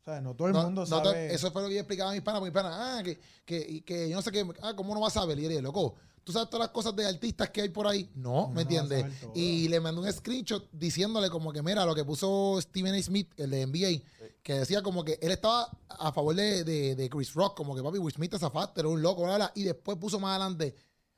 O 0.00 0.04
sea, 0.04 0.20
no 0.20 0.34
todo 0.36 0.48
el 0.48 0.54
No, 0.54 0.62
mundo 0.62 0.84
sabe... 0.86 1.34
eso 1.34 1.50
fue 1.50 1.62
lo 1.62 1.68
que 1.68 1.74
yo 1.74 1.80
explicaba 1.80 2.10
a 2.10 2.12
mis 2.12 2.22
panas, 2.22 2.42
mis 2.42 2.52
panas, 2.52 2.72
ah, 2.76 3.02
que, 3.02 3.18
que, 3.44 3.82
que 3.84 4.08
yo 4.10 4.16
no 4.16 4.22
sé 4.22 4.30
qué, 4.30 4.46
ah, 4.62 4.74
¿cómo 4.76 4.94
no 4.94 5.00
vas 5.00 5.16
a 5.16 5.20
saber? 5.20 5.38
Y 5.38 5.48
dije, 5.48 5.62
loco, 5.62 5.96
¿tú 6.24 6.32
sabes 6.32 6.48
todas 6.48 6.66
las 6.66 6.74
cosas 6.74 6.96
de 6.96 7.06
artistas 7.06 7.50
que 7.50 7.62
hay 7.62 7.68
por 7.68 7.86
ahí? 7.86 8.10
No, 8.14 8.48
¿me 8.48 8.54
no 8.54 8.60
entiendes? 8.62 9.06
Y 9.34 9.68
le 9.68 9.78
mandé 9.80 10.00
un 10.00 10.12
screenshot 10.12 10.68
diciéndole 10.72 11.30
como 11.30 11.52
que, 11.52 11.62
mira, 11.62 11.84
lo 11.84 11.94
que 11.94 12.04
puso 12.04 12.58
Stephen 12.60 12.94
A. 12.94 13.02
Smith, 13.02 13.30
el 13.36 13.50
de 13.50 13.66
NBA, 13.66 14.02
que 14.42 14.54
decía 14.54 14.82
como 14.82 15.04
que 15.04 15.18
él 15.22 15.30
estaba 15.30 15.70
a 15.88 16.12
favor 16.12 16.34
de, 16.34 16.64
de, 16.64 16.96
de 16.96 17.08
Chris 17.08 17.34
Rock, 17.34 17.56
como 17.56 17.74
que 17.76 17.82
papi, 17.82 17.98
Will 17.98 18.14
Smith 18.14 18.34
es 18.34 18.40
zafaste, 18.40 18.80
era 18.80 18.88
un 18.88 19.00
loco, 19.02 19.22
bla, 19.22 19.36
bla, 19.36 19.52
y 19.54 19.62
después 19.62 19.98
puso 19.98 20.18
más 20.18 20.30
adelante, 20.30 20.74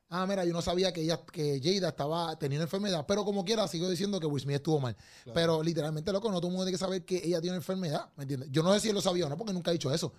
ah, 0.08 0.26
mira, 0.26 0.44
yo 0.44 0.52
no 0.52 0.62
sabía 0.62 0.92
que 0.92 1.02
ella, 1.02 1.20
que 1.32 1.60
Jada 1.62 1.88
estaba 1.88 2.38
teniendo 2.38 2.64
enfermedad, 2.64 3.04
pero 3.06 3.24
como 3.24 3.44
quiera 3.44 3.66
sigo 3.68 3.88
diciendo 3.88 4.20
que 4.20 4.26
Will 4.26 4.42
Smith 4.42 4.56
estuvo 4.56 4.80
mal. 4.80 4.96
Pero 5.34 5.62
literalmente, 5.62 6.12
loco, 6.12 6.30
no 6.30 6.38
todo 6.38 6.48
el 6.48 6.52
mundo 6.52 6.64
tiene 6.64 6.78
que 6.78 6.84
saber 6.84 7.04
que 7.04 7.20
ella 7.24 7.40
tiene 7.40 7.56
enfermedad, 7.56 8.10
¿me 8.16 8.24
entiendes? 8.24 8.48
Yo 8.50 8.62
no 8.62 8.72
sé 8.74 8.80
si 8.80 8.88
él 8.88 8.94
lo 8.94 9.00
sabía 9.00 9.26
o 9.26 9.28
no, 9.28 9.36
porque 9.36 9.52
nunca 9.52 9.70
he 9.70 9.74
dicho 9.74 9.92
eso. 9.92 10.12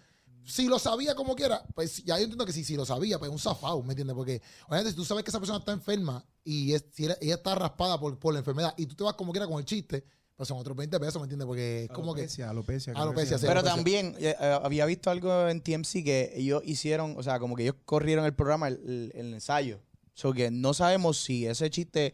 Si 0.46 0.68
lo 0.68 0.80
sabía 0.80 1.14
como 1.16 1.36
quiera, 1.36 1.64
pues 1.76 2.04
ya 2.04 2.16
yo 2.18 2.24
entiendo 2.24 2.46
que 2.46 2.54
si, 2.54 2.64
si 2.64 2.76
lo 2.76 2.86
sabía, 2.86 3.20
pues 3.20 3.30
es 3.30 3.34
un 3.34 3.40
zafado, 3.40 3.82
¿me 3.84 3.92
entiendes? 3.94 4.16
Porque, 4.16 4.42
obviamente, 4.68 4.92
si 4.92 4.96
tú 4.96 5.04
sabes 5.06 5.24
que 5.24 5.30
esa 5.30 5.40
persona 5.40 5.60
está 5.60 5.74
enferma 5.74 6.26
y 6.44 6.74
es- 6.74 6.86
si 6.94 7.06
ella, 7.06 7.18
ella 7.22 7.36
está 7.36 7.54
raspada 7.56 8.00
por, 8.00 8.18
por 8.18 8.34
la 8.34 8.40
enfermedad 8.40 8.74
y 8.78 8.86
tú 8.86 8.96
te 8.96 9.04
vas 9.04 9.14
como 9.16 9.32
quiera 9.34 9.46
con 9.48 9.58
el 9.60 9.66
chiste, 9.66 10.06
pues 10.36 10.48
son 10.48 10.58
otros 10.60 10.78
20 10.78 11.00
pesos, 11.00 11.16
¿me 11.16 11.24
entiendes? 11.24 11.48
Porque 11.48 11.84
es 11.86 11.90
como 11.90 12.14
que... 12.14 12.22
Alopecia, 12.22 12.92
alopecia. 13.02 13.38
sí. 13.40 13.46
Pero 13.48 13.60
alopecia. 13.60 13.76
también 13.76 14.16
eh, 14.20 14.36
eh, 14.40 14.60
había 14.64 14.86
visto 14.86 15.10
algo 15.10 15.48
en 15.50 15.62
TMC 15.62 16.04
que 16.04 16.32
ellos 16.36 16.62
hicieron, 16.64 17.16
o 17.18 17.24
sea, 17.24 17.40
como 17.40 17.56
que 17.56 17.64
ellos 17.64 17.76
corrieron 17.86 18.24
el 18.24 18.34
programa, 18.36 18.68
el, 18.68 18.76
el- 18.86 19.12
el 19.16 19.34
ensayo. 19.34 19.82
So 20.14 20.34
que 20.34 20.50
no 20.52 20.74
sabemos 20.74 21.18
si 21.24 21.46
ese 21.46 21.70
chiste 21.70 22.14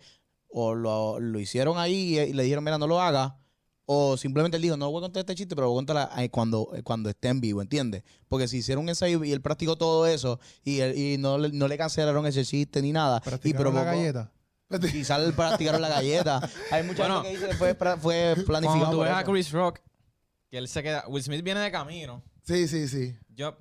o 0.49 0.73
lo, 0.73 1.19
lo 1.19 1.39
hicieron 1.39 1.77
ahí 1.77 2.17
y, 2.17 2.19
y 2.19 2.33
le 2.33 2.43
dijeron, 2.43 2.63
mira, 2.63 2.77
no 2.77 2.87
lo 2.87 2.99
haga, 3.01 3.37
o 3.85 4.15
simplemente 4.17 4.57
él 4.57 4.63
dijo, 4.63 4.77
no 4.77 4.89
voy 4.91 4.99
a 4.99 5.01
contar 5.01 5.21
este 5.21 5.35
chiste, 5.35 5.55
pero 5.55 5.67
voy 5.69 5.75
a 5.75 5.79
contarla 5.79 6.11
eh, 6.23 6.29
cuando, 6.29 6.69
eh, 6.73 6.83
cuando 6.83 7.09
esté 7.09 7.27
en 7.29 7.41
vivo, 7.41 7.61
¿entiendes? 7.61 8.03
Porque 8.27 8.47
si 8.47 8.57
hicieron 8.57 8.83
un 8.83 8.89
ensayo 8.89 9.23
y 9.23 9.31
él 9.31 9.41
practicó 9.41 9.75
todo 9.77 10.07
eso 10.07 10.39
y, 10.63 10.79
él- 10.79 10.97
y 10.97 11.17
no, 11.17 11.37
le- 11.37 11.51
no 11.51 11.67
le 11.67 11.77
cancelaron 11.77 12.25
ese 12.25 12.45
chiste 12.45 12.81
ni 12.81 12.91
nada, 12.93 13.21
y 13.25 13.29
Practicaron 13.29 13.75
la 13.75 13.81
provocó, 13.81 13.97
galleta. 13.99 14.31
quizás 14.91 15.33
practicaron 15.33 15.81
la 15.81 15.89
galleta. 15.89 16.49
Hay 16.71 16.83
mucha 16.83 17.03
Bueno, 17.03 17.23
gente 17.23 17.29
que 17.29 17.35
dice 17.37 17.49
que 17.51 17.57
fue, 17.57 17.97
fue 17.97 18.35
planificado. 18.47 18.79
Cuando 18.79 18.97
tú 18.97 19.03
ves 19.03 19.11
a. 19.11 19.23
Chris 19.23 19.51
Rock, 19.51 19.79
que 20.49 20.57
él 20.57 20.67
se 20.67 20.81
queda... 20.81 21.03
Will 21.07 21.21
Smith 21.23 21.43
viene 21.43 21.59
de 21.59 21.71
camino. 21.71 22.23
Sí, 22.43 22.67
sí, 22.67 22.87
sí. 22.87 23.15
Yo, 23.35 23.57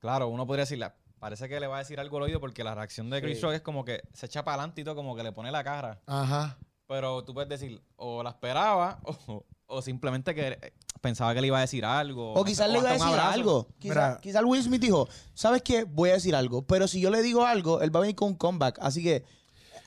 claro, 0.00 0.28
uno 0.28 0.46
podría 0.46 0.62
decirle, 0.64 0.90
parece 1.18 1.48
que 1.48 1.60
le 1.60 1.66
va 1.68 1.76
a 1.76 1.78
decir 1.80 2.00
algo 2.00 2.16
al 2.16 2.24
oído 2.24 2.40
porque 2.40 2.64
la 2.64 2.74
reacción 2.74 3.08
de 3.10 3.22
Chris 3.22 3.36
Sí. 3.38 3.42
Rock 3.44 3.52
es 3.54 3.60
como 3.62 3.84
que 3.84 4.02
se 4.12 4.26
echa 4.26 4.44
para 4.44 4.56
adelante 4.56 4.80
y 4.80 4.84
todo, 4.84 4.96
como 4.96 5.14
que 5.14 5.22
le 5.22 5.30
pone 5.32 5.50
la 5.52 5.62
cara. 5.62 6.00
Ajá. 6.06 6.58
Pero 6.88 7.24
tú 7.24 7.32
puedes 7.32 7.48
decir, 7.48 7.80
o 7.96 8.22
la 8.22 8.30
esperaba, 8.30 9.00
o, 9.26 9.44
o 9.72 9.82
simplemente 9.82 10.34
que 10.34 10.48
eh, 10.60 10.72
pensaba 11.00 11.34
que 11.34 11.40
le 11.40 11.46
iba 11.48 11.58
a 11.58 11.62
decir 11.62 11.84
algo. 11.84 12.34
O 12.34 12.44
quizás 12.44 12.70
le 12.70 12.78
iba 12.78 12.90
a 12.90 12.92
decir 12.92 13.06
algo. 13.18 13.66
Quizás 13.78 13.96
Mira. 13.96 14.18
quizás 14.22 14.42
Will 14.44 14.62
Smith 14.62 14.80
dijo, 14.80 15.08
¿sabes 15.34 15.62
qué? 15.62 15.84
Voy 15.84 16.10
a 16.10 16.14
decir 16.14 16.34
algo. 16.34 16.62
Pero 16.66 16.86
si 16.88 17.00
yo 17.00 17.10
le 17.10 17.22
digo 17.22 17.44
algo, 17.44 17.80
él 17.80 17.94
va 17.94 17.98
a 17.98 18.02
venir 18.02 18.16
con 18.16 18.28
un 18.28 18.34
comeback. 18.36 18.78
Así 18.80 19.02
que 19.02 19.24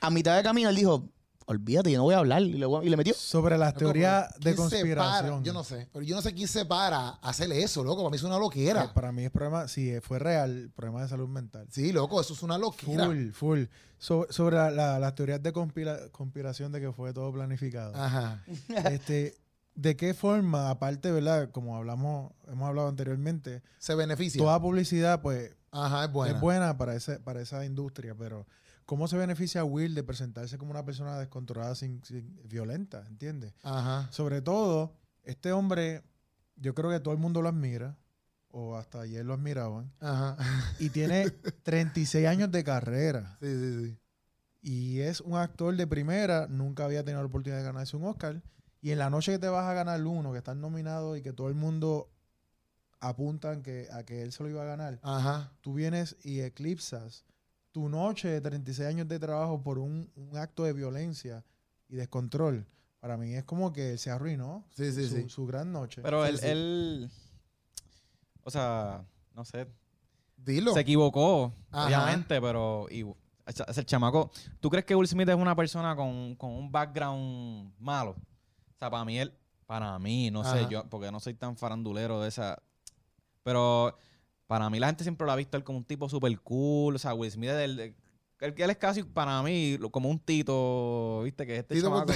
a 0.00 0.10
mitad 0.10 0.36
de 0.36 0.42
camino 0.42 0.68
él 0.68 0.76
dijo, 0.76 1.08
olvídate, 1.48 1.92
yo 1.92 1.98
no 1.98 2.04
voy 2.04 2.14
a 2.14 2.18
hablar. 2.18 2.42
Y 2.42 2.54
le, 2.54 2.66
y 2.82 2.88
le 2.88 2.96
metió. 2.96 3.14
Sobre 3.14 3.56
las 3.56 3.72
teorías 3.74 4.28
de 4.40 4.54
conspiración. 4.56 5.44
Yo 5.44 5.52
no 5.52 5.62
sé. 5.64 5.88
Pero 5.92 6.04
yo 6.04 6.16
no 6.16 6.22
sé 6.22 6.34
quién 6.34 6.48
se 6.48 6.64
para 6.66 7.10
hacerle 7.22 7.62
eso, 7.62 7.84
loco. 7.84 7.98
Para 8.02 8.10
mí 8.10 8.16
es 8.16 8.22
una 8.24 8.38
loquera. 8.38 8.84
Eh, 8.84 8.88
Para 8.92 9.12
mí 9.12 9.24
es 9.24 9.30
problema, 9.30 9.68
si 9.68 9.98
fue 10.00 10.18
real, 10.18 10.70
problema 10.74 11.02
de 11.02 11.08
salud 11.08 11.28
mental. 11.28 11.66
Sí, 11.70 11.92
loco, 11.92 12.20
eso 12.20 12.34
es 12.34 12.42
una 12.42 12.58
loquera. 12.58 13.06
Full, 13.06 13.30
full. 13.30 13.62
So- 13.98 14.26
sobre 14.28 14.56
la- 14.56 14.70
la- 14.70 14.98
las 14.98 15.14
teorías 15.14 15.42
de 15.42 15.52
conspira- 15.54 16.10
conspiración 16.10 16.70
de 16.72 16.80
que 16.80 16.92
fue 16.92 17.14
todo 17.14 17.32
planificado. 17.32 17.94
Ajá. 17.96 18.42
este, 18.90 19.34
¿De 19.76 19.94
qué 19.96 20.14
forma, 20.14 20.70
aparte, 20.70 21.12
verdad? 21.12 21.50
Como 21.50 21.76
hablamos, 21.76 22.32
hemos 22.48 22.68
hablado 22.68 22.88
anteriormente, 22.88 23.62
Se 23.78 23.94
beneficia. 23.94 24.38
toda 24.40 24.60
publicidad, 24.60 25.20
pues, 25.22 25.54
Ajá, 25.70 26.06
es 26.06 26.12
buena. 26.12 26.34
es 26.34 26.40
buena 26.40 26.78
para, 26.78 26.94
ese, 26.94 27.20
para 27.20 27.40
esa 27.42 27.64
industria, 27.64 28.14
pero 28.14 28.46
¿cómo 28.86 29.06
se 29.06 29.16
beneficia 29.18 29.60
a 29.60 29.64
Will 29.64 29.94
de 29.94 30.02
presentarse 30.02 30.56
como 30.58 30.70
una 30.70 30.84
persona 30.84 31.18
descontrolada, 31.18 31.74
sin, 31.74 32.02
sin- 32.04 32.40
violenta, 32.44 33.04
¿entiendes? 33.06 33.52
Ajá. 33.62 34.08
Sobre 34.10 34.40
todo, 34.40 34.94
este 35.24 35.52
hombre, 35.52 36.02
yo 36.56 36.74
creo 36.74 36.90
que 36.90 37.00
todo 37.00 37.12
el 37.12 37.20
mundo 37.20 37.42
lo 37.42 37.48
admira, 37.50 37.98
o 38.48 38.76
hasta 38.76 39.02
ayer 39.02 39.26
lo 39.26 39.34
admiraban, 39.34 39.92
Ajá. 40.00 40.38
y 40.80 40.88
tiene 40.88 41.28
36 41.62 42.26
años 42.26 42.50
de 42.50 42.64
carrera. 42.64 43.36
Sí, 43.42 43.48
sí, 43.54 43.84
sí. 43.84 43.98
Y 44.62 45.00
es 45.00 45.20
un 45.20 45.36
actor 45.36 45.76
de 45.76 45.86
primera, 45.86 46.46
nunca 46.48 46.86
había 46.86 47.04
tenido 47.04 47.20
la 47.20 47.26
oportunidad 47.28 47.58
de 47.58 47.64
ganarse 47.64 47.96
un 47.96 48.04
Oscar. 48.04 48.42
Y 48.82 48.90
en 48.92 48.98
la 48.98 49.10
noche 49.10 49.32
que 49.32 49.38
te 49.38 49.48
vas 49.48 49.64
a 49.64 49.72
ganar 49.74 50.04
uno, 50.04 50.32
que 50.32 50.38
estás 50.38 50.56
nominado 50.56 51.16
y 51.16 51.22
que 51.22 51.32
todo 51.32 51.48
el 51.48 51.54
mundo 51.54 52.08
apuntan 53.00 53.62
que, 53.62 53.88
a 53.92 54.04
que 54.04 54.22
él 54.22 54.32
se 54.32 54.42
lo 54.42 54.48
iba 54.48 54.62
a 54.62 54.66
ganar, 54.66 54.98
Ajá. 55.02 55.52
tú 55.60 55.74
vienes 55.74 56.16
y 56.24 56.40
eclipsas 56.40 57.24
tu 57.72 57.88
noche 57.88 58.28
de 58.28 58.40
36 58.40 58.88
años 58.88 59.08
de 59.08 59.18
trabajo 59.18 59.62
por 59.62 59.78
un, 59.78 60.10
un 60.16 60.36
acto 60.36 60.64
de 60.64 60.72
violencia 60.72 61.44
y 61.88 61.96
descontrol. 61.96 62.66
Para 63.00 63.16
mí 63.16 63.34
es 63.34 63.44
como 63.44 63.72
que 63.72 63.92
él 63.92 63.98
se 63.98 64.10
arruinó 64.10 64.64
Sí, 64.70 64.92
sí, 64.92 65.06
su, 65.08 65.16
sí. 65.16 65.28
su 65.28 65.46
gran 65.46 65.72
noche. 65.72 66.00
Pero 66.02 66.24
Sí, 66.24 66.30
él, 66.30 66.38
sí. 66.38 66.46
él, 66.48 67.10
o 68.42 68.50
sea, 68.50 69.04
no 69.34 69.44
sé, 69.44 69.66
Dilo. 70.36 70.72
se 70.72 70.80
equivocó, 70.80 71.52
Ajá. 71.70 71.86
obviamente, 71.86 72.40
pero 72.40 72.86
y, 72.90 73.04
ese 73.46 73.64
ese 73.68 73.84
chamaco, 73.84 74.30
¿tú 74.60 74.70
crees 74.70 74.84
que 74.86 74.94
Will 74.94 75.06
Smith 75.06 75.28
es 75.28 75.36
una 75.36 75.54
persona 75.54 75.94
con, 75.94 76.34
con 76.36 76.50
un 76.52 76.72
background 76.72 77.72
malo? 77.78 78.16
O 78.76 78.78
sea, 78.78 78.90
para 78.90 79.04
mí 79.04 79.18
él, 79.18 79.32
para 79.66 79.98
mí, 79.98 80.30
no 80.30 80.44
sé, 80.44 80.66
yo, 80.70 80.84
porque 80.88 81.10
no 81.10 81.18
soy 81.18 81.34
tan 81.34 81.56
farandulero 81.56 82.20
de 82.20 82.28
esa, 82.28 82.62
pero 83.42 83.96
para 84.46 84.68
mí 84.70 84.78
la 84.78 84.86
gente 84.88 85.02
siempre 85.02 85.24
lo 85.26 85.32
ha 85.32 85.36
visto 85.36 85.56
él 85.56 85.64
como 85.64 85.78
un 85.78 85.84
tipo 85.84 86.08
super 86.08 86.38
cool, 86.40 86.94
o 86.94 86.98
sea, 86.98 87.14
Will 87.14 87.30
Smith 87.30 87.50
es 87.50 87.76
de- 87.76 87.94
Él, 88.40 88.54
él 88.56 88.70
es 88.70 88.76
casi 88.76 89.02
para 89.02 89.42
mí 89.42 89.78
como 89.90 90.10
un 90.10 90.18
tito, 90.18 91.22
¿viste? 91.24 91.46
Que 91.46 91.56
este 91.56 91.74
Tito 91.74 91.86
chamaco. 91.88 92.12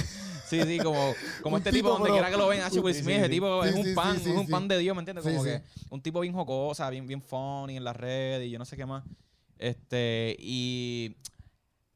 Sí, 0.47 0.61
sí, 0.63 0.77
como, 0.79 1.13
como 1.41 1.57
este 1.57 1.71
tipo, 1.71 1.89
donde 1.89 2.09
quiera 2.11 2.29
que 2.29 2.37
lo 2.37 2.47
ven, 2.47 2.61
H. 2.61 2.79
Will 2.79 2.93
Smith, 2.93 3.15
ese 3.17 3.29
tipo 3.29 3.63
es 3.63 3.73
un 3.75 3.95
pan, 3.95 4.15
es 4.17 4.27
un 4.27 4.47
pan 4.51 4.67
de 4.67 4.77
Dios, 4.77 4.95
¿me 4.95 4.99
entiendes? 5.01 5.23
Como 5.25 5.43
que 5.43 5.63
un 5.89 6.01
tipo 6.01 6.19
bien 6.19 6.33
jocosa, 6.35 6.89
bien, 6.91 7.07
bien 7.07 7.21
funny 7.23 7.75
en 7.77 7.83
las 7.83 7.95
redes 7.95 8.45
y 8.47 8.51
yo 8.51 8.59
no 8.59 8.65
sé 8.65 8.77
qué 8.77 8.85
más. 8.85 9.03
Este, 9.57 10.35
y 10.39 11.15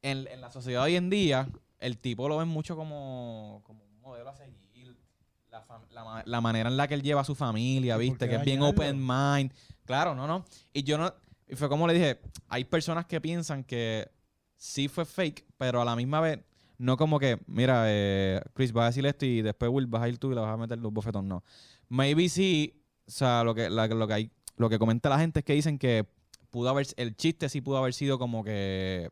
en, 0.01 0.28
en 0.28 0.41
la 0.41 0.51
sociedad 0.51 0.84
hoy 0.84 0.95
en 0.95 1.10
día, 1.12 1.47
el 1.80 1.97
tipo 1.99 2.28
lo 2.28 2.38
ven 2.38 2.47
mucho 2.47 2.75
como, 2.75 3.62
modelo 4.06 4.30
a 4.30 4.36
seguir. 4.36 4.98
La, 5.50 5.63
la 5.91 6.24
la 6.26 6.41
manera 6.41 6.70
en 6.70 6.76
la 6.76 6.86
que 6.88 6.96
él 6.96 7.02
lleva 7.02 7.22
a 7.22 7.24
su 7.24 7.34
familia, 7.34 7.94
¿Y 7.94 7.96
por 7.96 8.00
¿viste? 8.02 8.28
Que 8.30 8.36
es 8.36 8.44
bien 8.44 8.62
open 8.62 8.98
mind. 9.00 9.54
Claro, 9.86 10.13
no, 10.13 10.28
no. 10.28 10.44
Y 10.74 10.84
yo 10.84 10.98
no. 10.98 11.13
Y 11.48 11.56
fue 11.56 11.70
como 11.70 11.88
le 11.88 11.94
dije, 11.94 12.20
hay 12.50 12.65
personas 12.65 13.06
que 13.06 13.22
piensan 13.22 13.63
que 13.63 14.10
sí 14.58 14.88
fue 14.89 15.06
fake, 15.06 15.46
pero 15.58 15.82
a 15.82 15.86
la 15.86 15.96
misma 15.96 16.20
vez, 16.20 16.39
no 16.78 16.98
como 16.98 17.20
que, 17.20 17.39
mira, 17.48 17.84
eh, 17.88 18.41
Chris, 18.54 18.74
vas 18.74 18.84
a 18.84 18.88
decir 18.88 19.06
esto 19.06 19.26
y 19.26 19.41
después 19.41 19.72
Will 19.72 19.88
vas 19.88 20.02
a 20.04 20.10
ir 20.10 20.18
tú 20.18 20.32
y 20.32 20.36
le 20.36 20.41
vas 20.41 20.54
a 20.54 20.58
meter 20.58 20.78
los 20.78 20.91
bofetones. 20.91 21.30
No. 21.30 21.44
Maybe 21.88 22.28
sí, 22.28 22.84
o 23.08 23.12
sea, 23.12 23.44
lo 23.46 23.56
que, 23.56 23.70
la- 23.70 23.88
lo 23.88 24.08
que 24.08 24.13
hay, 24.13 24.32
lo 24.58 24.70
que 24.70 24.78
comenta 24.80 25.08
la 25.08 25.20
gente 25.20 25.39
es 25.39 25.46
que 25.46 25.54
dicen 25.54 25.78
que 25.80 26.06
pudo 26.50 26.68
haber, 26.70 26.88
el 26.98 27.15
chiste 27.15 27.48
sí 27.48 27.62
pudo 27.62 27.78
haber 27.78 27.94
sido 27.94 28.18
como 28.20 28.44
que, 28.44 29.10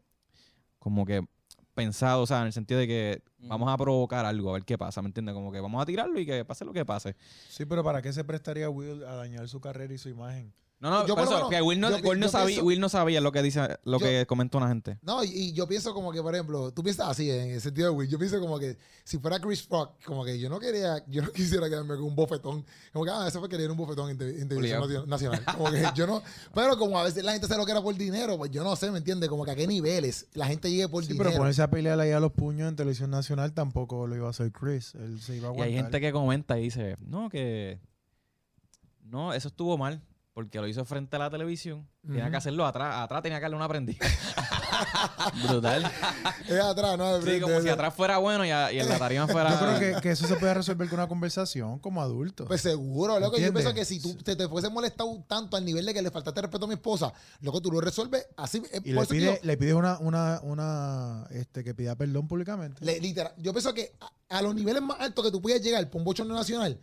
como 0.79 1.06
que 1.06 1.25
pensado, 1.73 2.21
o 2.21 2.27
sea, 2.27 2.41
en 2.41 2.47
el 2.47 2.53
sentido 2.53 2.79
de 2.79 2.88
que 2.88 3.21
vamos 3.39 3.71
a 3.71 3.77
provocar 3.77 4.25
algo, 4.25 4.49
a 4.49 4.53
ver 4.53 4.63
qué 4.63 4.77
pasa, 4.77 5.01
¿me 5.01 5.07
entiendes? 5.07 5.33
Como 5.33 5.51
que 5.51 5.59
vamos 5.59 5.81
a 5.81 5.86
tirarlo 5.86 6.19
y 6.19 6.25
que 6.25 6.45
pase 6.45 6.65
lo 6.65 6.73
que 6.73 6.86
pase. 6.86 7.15
Sí, 7.49 7.65
pero 7.65 7.83
¿para 7.83 8.01
qué 8.01 8.13
se 8.13 8.23
prestaría 8.23 8.69
Will 8.69 9.03
a 9.03 9.15
dañar 9.15 9.47
su 9.47 9.59
carrera 9.59 9.93
y 9.93 9.97
su 9.97 10.09
imagen? 10.09 10.53
No, 10.84 10.89
no, 10.89 11.08
Yo 11.08 11.15
por 11.15 11.24
eso, 11.24 11.34
menos- 11.36 11.50
que 11.50 11.62
Will 11.62 11.80
no, 11.80 11.89
yo 11.98 12.10
Will 12.10 12.19
no 12.19 12.26
yo 12.26 12.32
sabía, 12.34 12.48
pienso- 12.48 12.65
Will 12.65 12.80
no 12.82 12.89
sabía 12.89 13.22
lo 13.22 13.32
que 13.32 13.41
dice, 13.41 13.62
lo 13.86 14.00
Yo- 14.00 14.06
que 14.06 14.26
comentó 14.28 14.58
una 14.58 14.67
gente. 14.67 15.00
No, 15.02 15.24
y, 15.24 15.30
y 15.30 15.54
yo 15.54 15.65
pienso 15.65 15.93
como 15.93 16.12
que, 16.12 16.22
por 16.22 16.36
ejemplo, 16.36 16.74
tú 16.74 16.84
piensas 16.84 17.08
así 17.08 17.32
en 17.32 17.52
el 17.52 17.62
sentido 17.62 17.89
de 17.89 17.96
Will. 17.96 18.10
Yo 18.10 18.19
pienso 18.19 18.38
como 18.41 18.60
que 18.60 18.78
si 19.06 19.17
fuera 19.17 19.39
Chris 19.39 19.65
Rock, 19.69 20.04
como 20.04 20.26
que 20.26 20.38
yo 20.38 20.50
no 20.50 20.60
quería, 20.60 21.02
yo 21.08 21.22
no 21.22 21.32
quisiera 21.32 21.69
quedarme 21.69 21.96
con 21.96 22.04
un 22.04 22.15
bofetón. 22.17 22.65
Como 22.91 23.06
que, 23.06 23.12
ah, 23.12 23.26
eso 23.30 23.39
fue 23.39 23.48
que 23.48 23.56
le 23.56 23.62
dieron 23.62 23.80
un 23.80 23.86
bofetón 23.86 24.10
en, 24.10 24.17
te- 24.17 24.41
en 24.41 24.50
televisión 24.50 25.08
nacional. 25.10 25.41
Como 25.58 25.72
que 25.72 25.86
yo 25.96 26.06
no, 26.06 26.22
pero 26.54 26.78
como 26.78 27.00
a 27.00 27.04
veces 27.04 27.24
la 27.24 27.32
gente 27.32 27.48
se 27.48 27.56
lo 27.56 27.65
que 27.65 27.72
era 27.72 27.82
por 27.82 27.96
dinero, 27.96 28.38
pues 28.38 28.52
yo 28.52 28.65
no 28.65 28.76
sé, 28.76 28.91
¿me 28.91 28.98
entiendes? 28.98 29.30
Como 29.30 29.46
que 29.46 29.52
a 29.52 29.56
qué 29.56 29.65
niveles 29.65 30.28
la 30.34 30.48
gente 30.48 30.69
llegue 30.69 30.89
por 30.89 31.06
Sí, 31.06 31.13
dinero. 31.13 31.30
pero 31.30 31.38
ponerse 31.39 31.62
a 31.62 31.69
pelear 31.69 31.98
ahí 32.02 32.12
a 32.12 32.19
los 32.19 32.34
puños 32.34 32.67
en 32.67 32.76
televisión 32.76 33.10
nacional 33.10 33.54
tampoco 33.54 34.06
lo 34.06 34.17
iba 34.17 34.28
a 34.28 34.32
hacer 34.32 34.52
Chris. 34.52 34.96
Él 34.96 35.22
se 35.22 35.38
iba 35.38 35.48
a 35.48 35.52
Y 35.52 35.54
aguantar. 35.54 35.67
hay 35.69 35.74
gente 35.76 36.02
que 36.02 36.12
comenta 36.12 36.60
y 36.60 36.63
dice, 36.63 36.98
no, 37.00 37.30
que 37.30 37.80
no, 39.06 39.34
eso 39.34 39.48
estuvo 39.48 39.78
mal, 39.78 40.02
porque 40.34 40.60
lo 40.60 40.67
hizo 40.67 40.84
frente 40.86 41.15
a 41.15 41.19
la 41.19 41.30
televisión. 41.30 41.88
Tenía 42.02 42.24
Ujú. 42.24 42.32
que 42.32 42.38
hacerlo 42.38 42.65
atrás, 42.65 42.96
atrás 42.98 43.22
tenía 43.22 43.38
que 43.38 43.43
darle 43.43 43.56
una 43.58 43.67
prendida. 43.67 44.00
Brutal. 45.48 45.89
Es 46.48 46.60
atrás, 46.60 46.98
¿no? 46.98 47.22
Sí, 47.22 47.39
como 47.39 47.62
si 47.62 47.69
atrás 47.69 47.93
fuera 47.93 48.17
bueno 48.17 48.46
y, 48.46 48.50
a- 48.52 48.72
y 48.72 48.80
en 48.80 48.89
la 48.89 48.98
tarima 48.98 49.28
fuera... 49.28 49.52
Yo 49.52 49.60
creo 49.60 49.80
que, 49.96 50.02
que 50.02 50.12
eso 50.12 50.28
se 50.28 50.36
puede 50.36 50.54
resolver 50.54 50.89
con 50.89 51.00
una 51.00 51.08
conversación 51.08 51.80
como 51.80 52.02
adulto. 52.02 52.46
Pues 52.46 52.62
seguro, 52.62 53.19
loco. 53.19 53.38
Yo 53.38 53.46
¿Entiendes? 53.48 53.63
pienso 53.63 53.74
que 53.76 53.86
si 53.86 54.02
tú 54.02 54.15
te, 54.24 54.36
te 54.36 54.48
fuese 54.50 54.69
molestado 54.69 55.24
tanto 55.28 55.56
al 55.56 55.63
nivel 55.65 55.86
de 55.86 55.93
que 55.93 56.02
le 56.02 56.12
faltaste 56.12 56.41
respeto 56.41 56.65
a 56.65 56.67
mi 56.67 56.74
esposa, 56.76 57.13
loco, 57.41 57.62
tú 57.62 57.72
lo 57.72 57.80
resuelves 57.82 58.28
así. 58.38 58.62
eh, 58.72 58.82
y 58.84 58.91
le, 58.93 59.06
pide, 59.06 59.26
yo- 59.26 59.38
le 59.41 59.58
pides 59.58 59.74
una, 59.76 59.98
una, 60.00 60.39
una, 60.43 61.26
este, 61.30 61.63
que 61.63 61.74
pida 61.74 61.96
perdón 61.96 62.28
públicamente. 62.28 62.84
Le- 62.84 63.00
literal, 63.00 63.34
yo 63.38 63.54
pienso 63.54 63.74
que 63.74 63.96
a, 64.30 64.38
a 64.38 64.41
los 64.41 64.56
niveles 64.56 64.82
más 64.82 65.00
altos 65.00 65.24
que 65.26 65.32
tú 65.32 65.41
puedes 65.41 65.62
llegar 65.62 65.88
por 65.89 66.00
un 66.00 66.06
bochorno 66.06 66.34
nacional, 66.34 66.80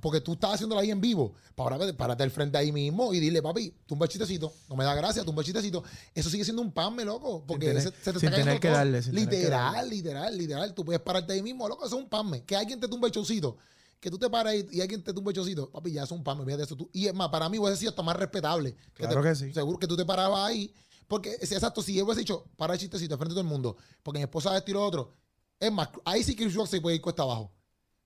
porque 0.00 0.20
tú 0.20 0.34
estás 0.34 0.54
haciéndolo 0.54 0.80
ahí 0.80 0.90
en 0.90 1.00
vivo, 1.00 1.34
para 1.56 1.74
ahora 1.76 1.92
párate 1.96 2.22
al 2.22 2.30
frente 2.30 2.56
ahí 2.56 2.70
mismo 2.70 3.12
y 3.12 3.18
dile, 3.18 3.42
papi, 3.42 3.74
tumba 3.86 4.06
el 4.06 4.12
chistecito, 4.12 4.52
no 4.68 4.76
me 4.76 4.84
da 4.84 4.94
gracia, 4.94 5.24
tumba 5.24 5.42
el 5.42 5.46
chistecito. 5.46 5.82
Eso 6.14 6.30
sigue 6.30 6.44
siendo 6.44 6.62
un 6.62 6.72
pan, 6.72 6.96
loco, 7.04 7.44
porque 7.46 7.66
tener- 7.66 7.82
se, 7.82 7.88
se 7.90 7.94
te 7.94 8.10
está 8.10 8.12
tener 8.20 8.30
cayendo 8.32 8.60
que 8.60 8.68
todo. 8.68 8.76
darle, 8.76 9.02
sin 9.02 9.12
tener 9.14 9.28
que 9.28 9.36
literal, 9.36 9.72
darle. 9.74 9.90
literal, 9.90 10.38
literal. 10.38 10.74
Tú 10.74 10.84
puedes 10.84 11.00
pararte 11.02 11.32
ahí 11.32 11.42
mismo, 11.42 11.68
loco, 11.68 11.84
eso 11.84 11.96
es 11.96 12.02
un 12.02 12.08
pan, 12.08 12.30
que 12.46 12.54
alguien 12.56 12.78
te 12.80 12.88
tumba 12.88 13.08
el 13.08 13.12
chocito. 13.12 13.56
Que 13.98 14.10
tú 14.10 14.18
te 14.18 14.28
paras 14.28 14.54
y, 14.54 14.66
y 14.78 14.80
alguien 14.80 15.02
te 15.02 15.12
tumba 15.12 15.30
el 15.30 15.36
chocito, 15.36 15.70
papi, 15.70 15.92
ya 15.92 16.02
es 16.04 16.10
un 16.10 16.22
pan, 16.24 16.44
fíjate 16.44 16.62
eso. 16.64 16.76
Tú, 16.76 16.88
y 16.92 17.06
es 17.06 17.14
más, 17.14 17.28
para 17.28 17.48
mí 17.48 17.58
hubiese 17.58 17.76
sido 17.78 17.90
hasta 17.90 18.02
más 18.02 18.16
respetable. 18.16 18.76
Claro 18.94 19.20
te- 19.22 19.28
que 19.28 19.34
sí. 19.36 19.52
Seguro 19.52 19.78
que 19.78 19.86
tú 19.86 19.96
te 19.96 20.04
parabas 20.04 20.48
ahí. 20.48 20.72
Porque, 21.08 21.32
exacto, 21.40 21.82
si 21.82 21.94
yo 21.94 22.04
hubiese 22.04 22.20
dicho, 22.20 22.44
para 22.56 22.74
el 22.74 22.80
chistecito 22.80 23.16
frente 23.18 23.32
a 23.32 23.34
todo 23.34 23.40
el 23.42 23.46
mundo, 23.48 23.76
porque 24.02 24.18
mi 24.18 24.22
esposa 24.24 24.56
esto 24.56 24.70
y 24.70 24.74
lo 24.74 24.84
otro, 24.84 25.12
es 25.60 25.70
más, 25.70 25.88
ahí 26.04 26.22
sí 26.24 26.34
Chris 26.34 26.54
Rock 26.54 26.66
se 26.68 26.80
puede 26.80 26.96
ir 26.96 27.02
cuesta 27.02 27.22
abajo. 27.22 27.52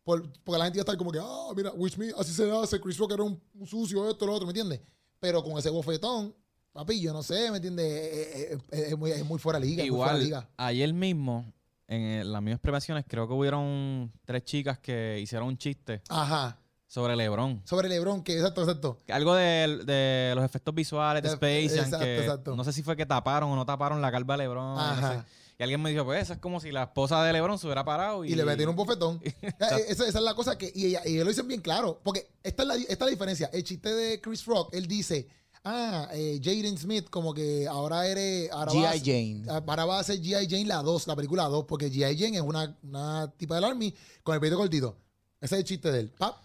Por- 0.06 0.22
porque 0.44 0.58
la 0.58 0.64
gente 0.66 0.78
iba 0.78 0.82
a 0.82 0.84
estar 0.84 0.96
como 0.96 1.10
que, 1.10 1.18
ah, 1.20 1.48
mira, 1.56 1.72
Will 1.74 1.90
Smith, 1.92 2.12
así 2.16 2.32
se 2.32 2.48
hace, 2.48 2.80
Chris 2.80 2.96
Rock 2.96 3.12
era 3.14 3.24
un, 3.24 3.42
un 3.58 3.66
sucio, 3.66 4.08
esto, 4.08 4.24
lo 4.24 4.34
otro, 4.34 4.46
¿me 4.46 4.52
entiendes? 4.52 4.80
Pero 5.18 5.42
con 5.42 5.58
ese 5.58 5.68
bofetón, 5.68 6.32
papi, 6.72 7.00
yo 7.00 7.12
no 7.12 7.24
sé, 7.24 7.50
¿me 7.50 7.56
entiendes? 7.56 7.84
Eh, 7.84 8.52
eh, 8.52 8.58
eh, 8.70 8.84
Es, 8.90 8.96
muy, 8.96 9.10
es 9.10 9.24
muy 9.24 9.40
fuera 9.40 9.58
de 9.58 9.66
liga, 9.66 9.82
fuera 9.88 10.12
de 10.12 10.18
Igual, 10.18 10.24
liga. 10.24 10.48
ayer 10.58 10.92
mismo, 10.94 11.52
en 11.88 12.32
las 12.32 12.40
mismas 12.40 12.60
premiaciones, 12.60 13.04
creo 13.08 13.26
que 13.26 13.34
hubieron 13.34 14.12
tres 14.24 14.44
chicas 14.44 14.78
que 14.78 15.18
hicieron 15.20 15.48
un 15.48 15.58
chiste 15.58 16.02
Ajá. 16.08 16.56
sobre 16.86 17.16
LeBron. 17.16 17.62
Sobre 17.64 17.88
LeBron, 17.88 18.22
que 18.22 18.34
exacto, 18.36 18.60
exacto. 18.62 18.98
Algo 19.08 19.34
de, 19.34 19.82
de 19.86 20.32
los 20.36 20.44
efectos 20.44 20.72
visuales 20.72 21.20
de 21.24 21.30
De- 21.30 21.34
Space 21.34 21.80
exacto, 21.80 22.04
que 22.04 22.18
exacto. 22.20 22.54
no 22.54 22.62
sé 22.62 22.72
si 22.72 22.82
fue 22.84 22.96
que 22.96 23.06
taparon 23.06 23.50
o 23.50 23.56
no 23.56 23.66
taparon 23.66 24.00
la 24.00 24.12
calva 24.12 24.34
de 24.36 24.44
LeBron. 24.44 24.74
no 24.76 24.80
Ajá. 24.80 25.22
sé. 25.24 25.24
Y 25.58 25.62
alguien 25.62 25.80
me 25.80 25.90
dijo, 25.90 26.04
pues 26.04 26.22
eso 26.22 26.34
es 26.34 26.38
como 26.38 26.60
si 26.60 26.70
la 26.70 26.82
esposa 26.84 27.22
de 27.24 27.32
LeBron 27.32 27.58
se 27.58 27.66
hubiera 27.66 27.84
parado 27.84 28.24
y, 28.24 28.32
Y, 28.32 28.34
le 28.34 28.44
metieron 28.44 28.72
un 28.72 28.76
bofetón. 28.76 29.20
Eh, 29.42 29.52
esa, 29.88 30.06
esa 30.06 30.18
es 30.18 30.24
la 30.24 30.34
cosa 30.34 30.58
que. 30.58 30.70
Y, 30.74 30.86
ella, 30.86 31.02
y 31.06 31.14
ellos 31.14 31.24
lo 31.24 31.30
dicen 31.30 31.48
bien 31.48 31.60
claro. 31.62 32.00
Porque 32.04 32.28
esta 32.42 32.62
es, 32.62 32.68
la, 32.68 32.74
esta 32.74 32.92
es 32.92 33.00
la 33.00 33.06
diferencia. 33.06 33.50
El 33.52 33.64
chiste 33.64 33.94
de 33.94 34.20
Chris 34.20 34.44
Rock, 34.44 34.74
él 34.74 34.86
dice. 34.86 35.28
Ah, 35.68 36.08
eh, 36.12 36.38
Jaden 36.40 36.78
Smith, 36.78 37.08
como 37.10 37.34
que 37.34 37.66
ahora 37.66 38.06
eres. 38.06 38.48
G.I. 38.50 39.00
Jane. 39.00 39.42
Ahora 39.66 39.84
va 39.84 39.98
a 39.98 40.04
ser 40.04 40.20
G.I. 40.20 40.46
Jane 40.48 40.66
la 40.66 40.76
2, 40.82 41.08
la 41.08 41.16
película 41.16 41.44
2, 41.44 41.64
porque 41.66 41.90
G.I. 41.90 42.16
Jane 42.16 42.36
es 42.36 42.42
una, 42.42 42.76
una 42.84 43.32
tipa 43.36 43.56
del 43.56 43.64
Army 43.64 43.92
con 44.22 44.34
el 44.36 44.40
peito 44.40 44.56
cortito. 44.56 44.96
Ese 45.40 45.56
es 45.56 45.58
el 45.60 45.64
chiste 45.64 45.90
de 45.90 46.00
él. 46.00 46.12
Pap. 46.16 46.36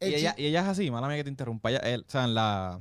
El 0.00 0.10
Y 0.12 0.14
ella, 0.16 0.34
y 0.36 0.46
ella 0.46 0.62
es 0.62 0.66
así, 0.66 0.90
mala 0.90 1.06
mía 1.06 1.18
que 1.18 1.24
te 1.24 1.30
interrumpa. 1.30 1.70
Ella- 1.70 1.78
él- 1.80 2.04
o 2.08 2.10
sea, 2.10 2.24
en 2.24 2.34
la, 2.34 2.80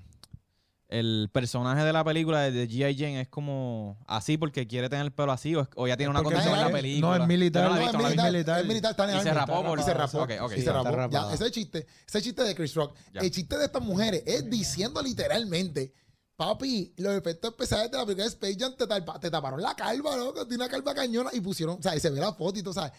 el 0.99 1.29
personaje 1.34 1.84
de 1.84 1.91
la 1.91 2.03
película 2.03 2.41
de, 2.41 2.69
G.I. 2.69 2.95
Jane 2.97 3.21
es 3.21 3.27
como 3.27 3.97
así 4.08 4.38
porque 4.38 4.67
quiere 4.67 4.89
tener 4.89 5.06
el 5.06 5.12
pelo 5.12 5.32
así 5.32 5.56
o, 5.56 5.62
es- 5.62 5.67
o 5.75 5.88
ya 5.88 5.97
tiene 5.97 6.12
una 6.12 6.21
condición 6.23 6.53
en 6.53 6.60
la 6.62 6.67
es- 6.67 6.71
película. 6.71 7.17
no 7.17 7.23
es 7.23 7.27
militar, 7.27 7.69
no, 7.69 7.75
es 7.75 7.82
visto, 7.82 7.97
no 7.97 7.99
he 7.99 8.03
militar, 8.10 8.32
militar. 8.32 8.60
es 8.62 8.67
militar, 8.67 8.91
está 8.91 9.12
en 9.12 9.17
Y 9.17 9.21
se 9.23 9.34
rapó 9.34 9.63
por- 9.63 9.79
Y 9.79 9.84
se 9.84 9.93
rapó. 9.93 10.27
y 10.56 10.62
se 10.62 10.71
rapó. 10.71 11.10
Ya, 11.12 11.34
ese 11.34 11.45
es 11.45 11.51
chiste. 11.51 11.88
Ese 12.08 12.17
es 12.19 12.23
chiste 12.23 12.43
de 12.43 12.53
Chris 12.56 12.73
Rock. 12.75 12.95
Ya. 13.13 13.21
El 13.21 13.32
chiste 13.32 13.58
de 13.58 13.65
estas 13.65 13.82
mujeres 13.82 14.23
es 14.25 14.49
diciendo 14.49 15.01
literalmente, 15.01 15.93
papi, 16.36 16.93
los 16.97 17.13
efectos 17.15 17.51
especiales 17.51 17.91
de 17.91 17.97
la 17.97 18.06
película 18.06 18.23
de 18.25 18.29
Space 18.29 18.58
Jam 18.60 18.75
te, 18.77 18.88
tapa- 18.88 19.19
te 19.19 19.29
taparon 19.32 19.62
la 19.62 19.75
calva, 19.75 20.15
loco. 20.15 20.47
Tiene 20.47 20.63
una 20.63 20.69
calva 20.71 20.93
cañona 20.93 21.29
y 21.34 21.41
pusieron, 21.41 21.79
o 21.79 21.82
sea, 21.82 21.95
y 21.95 21.99
se 21.99 22.10
ve 22.10 22.19
la 22.19 22.34
foto 22.34 22.60
y 22.60 22.63
todo, 22.63 22.73
sea, 22.73 22.91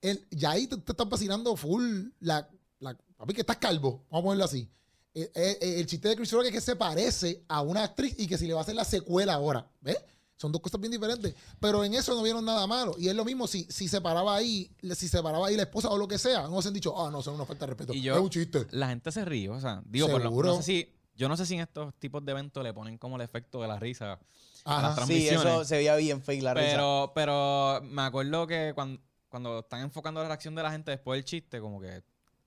el, 0.00 0.26
ya 0.30 0.50
ahí 0.52 0.66
te, 0.66 0.76
te 0.76 0.92
están 0.92 1.08
vacilando 1.08 1.56
full 1.56 2.08
la, 2.20 2.48
la- 2.80 2.96
papi, 3.16 3.34
que 3.34 3.40
estás 3.40 3.56
calvo, 3.58 4.04
vamos 4.10 4.20
a 4.20 4.24
ponerlo 4.24 4.44
así. 4.44 4.70
Eh, 5.14 5.30
eh, 5.34 5.58
eh, 5.60 5.80
el 5.80 5.86
chiste 5.86 6.08
de 6.08 6.16
Chris 6.16 6.30
Rock 6.32 6.46
es 6.46 6.52
que 6.52 6.60
se 6.60 6.76
parece 6.76 7.42
a 7.48 7.62
una 7.62 7.82
actriz 7.84 8.14
y 8.18 8.26
que 8.26 8.38
si 8.38 8.46
le 8.46 8.52
va 8.54 8.60
a 8.60 8.62
hacer 8.62 8.74
la 8.74 8.84
secuela 8.84 9.34
ahora, 9.34 9.66
¿ves? 9.80 9.96
Son 10.36 10.52
dos 10.52 10.60
cosas 10.62 10.80
bien 10.80 10.92
diferentes. 10.92 11.34
Pero 11.58 11.82
en 11.82 11.94
eso 11.94 12.14
no 12.14 12.22
vieron 12.22 12.44
nada 12.44 12.64
malo. 12.68 12.94
Y 12.96 13.08
es 13.08 13.14
lo 13.16 13.24
mismo 13.24 13.48
si, 13.48 13.64
si 13.64 13.88
se 13.88 14.00
paraba 14.00 14.36
ahí, 14.36 14.70
si 14.94 15.08
se 15.08 15.20
paraba 15.20 15.48
ahí 15.48 15.56
la 15.56 15.62
esposa 15.62 15.88
o 15.90 15.98
lo 15.98 16.06
que 16.06 16.16
sea, 16.18 16.42
no 16.46 16.62
se 16.62 16.68
han 16.68 16.74
dicho, 16.74 16.94
ah, 16.96 17.10
no, 17.10 17.18
eso 17.20 17.30
es 17.32 17.34
una 17.36 17.44
falta 17.44 17.66
de 17.66 17.70
respeto. 17.70 17.92
Y 17.92 18.02
yo- 18.02 18.14
es 18.14 18.20
un 18.20 18.30
chiste. 18.30 18.66
La 18.70 18.88
gente 18.88 19.10
se 19.10 19.24
ríe, 19.24 19.48
o 19.48 19.60
sea, 19.60 19.82
digo, 19.84 20.06
por 20.08 20.20
lo, 20.22 20.28
Seguro. 20.28 20.48
no 20.50 20.56
sé 20.58 20.62
si, 20.62 20.94
yo 21.16 21.28
no 21.28 21.36
sé 21.36 21.44
si 21.46 21.54
en 21.54 21.60
estos 21.60 21.92
tipos 21.98 22.24
de 22.24 22.30
eventos 22.30 22.62
le 22.62 22.72
ponen 22.72 22.98
como 22.98 23.16
el 23.16 23.22
efecto 23.22 23.60
de 23.60 23.66
la 23.66 23.80
risa 23.80 24.12
a 24.64 24.76
Ajá. 24.76 24.82
las 24.82 24.90
Sí, 24.90 24.96
transmisiones. 24.96 25.40
eso 25.44 25.64
se 25.64 25.76
veía 25.78 25.96
bien 25.96 26.22
fake 26.22 26.42
la 26.44 26.54
risa. 26.54 26.68
pero, 26.70 27.12
pero 27.16 27.80
me 27.82 28.02
acuerdo 28.02 28.46
que 28.46 28.70
cuando, 28.76 29.00
cuando 29.28 29.58
están 29.60 29.80
enfocando 29.80 30.20
la 30.22 30.28
reacción 30.28 30.54
de 30.54 30.62
la 30.62 30.70
gente 30.70 30.92
después 30.92 31.16
del 31.16 31.24
chiste, 31.24 31.58
como 31.60 31.80
que 31.80 32.04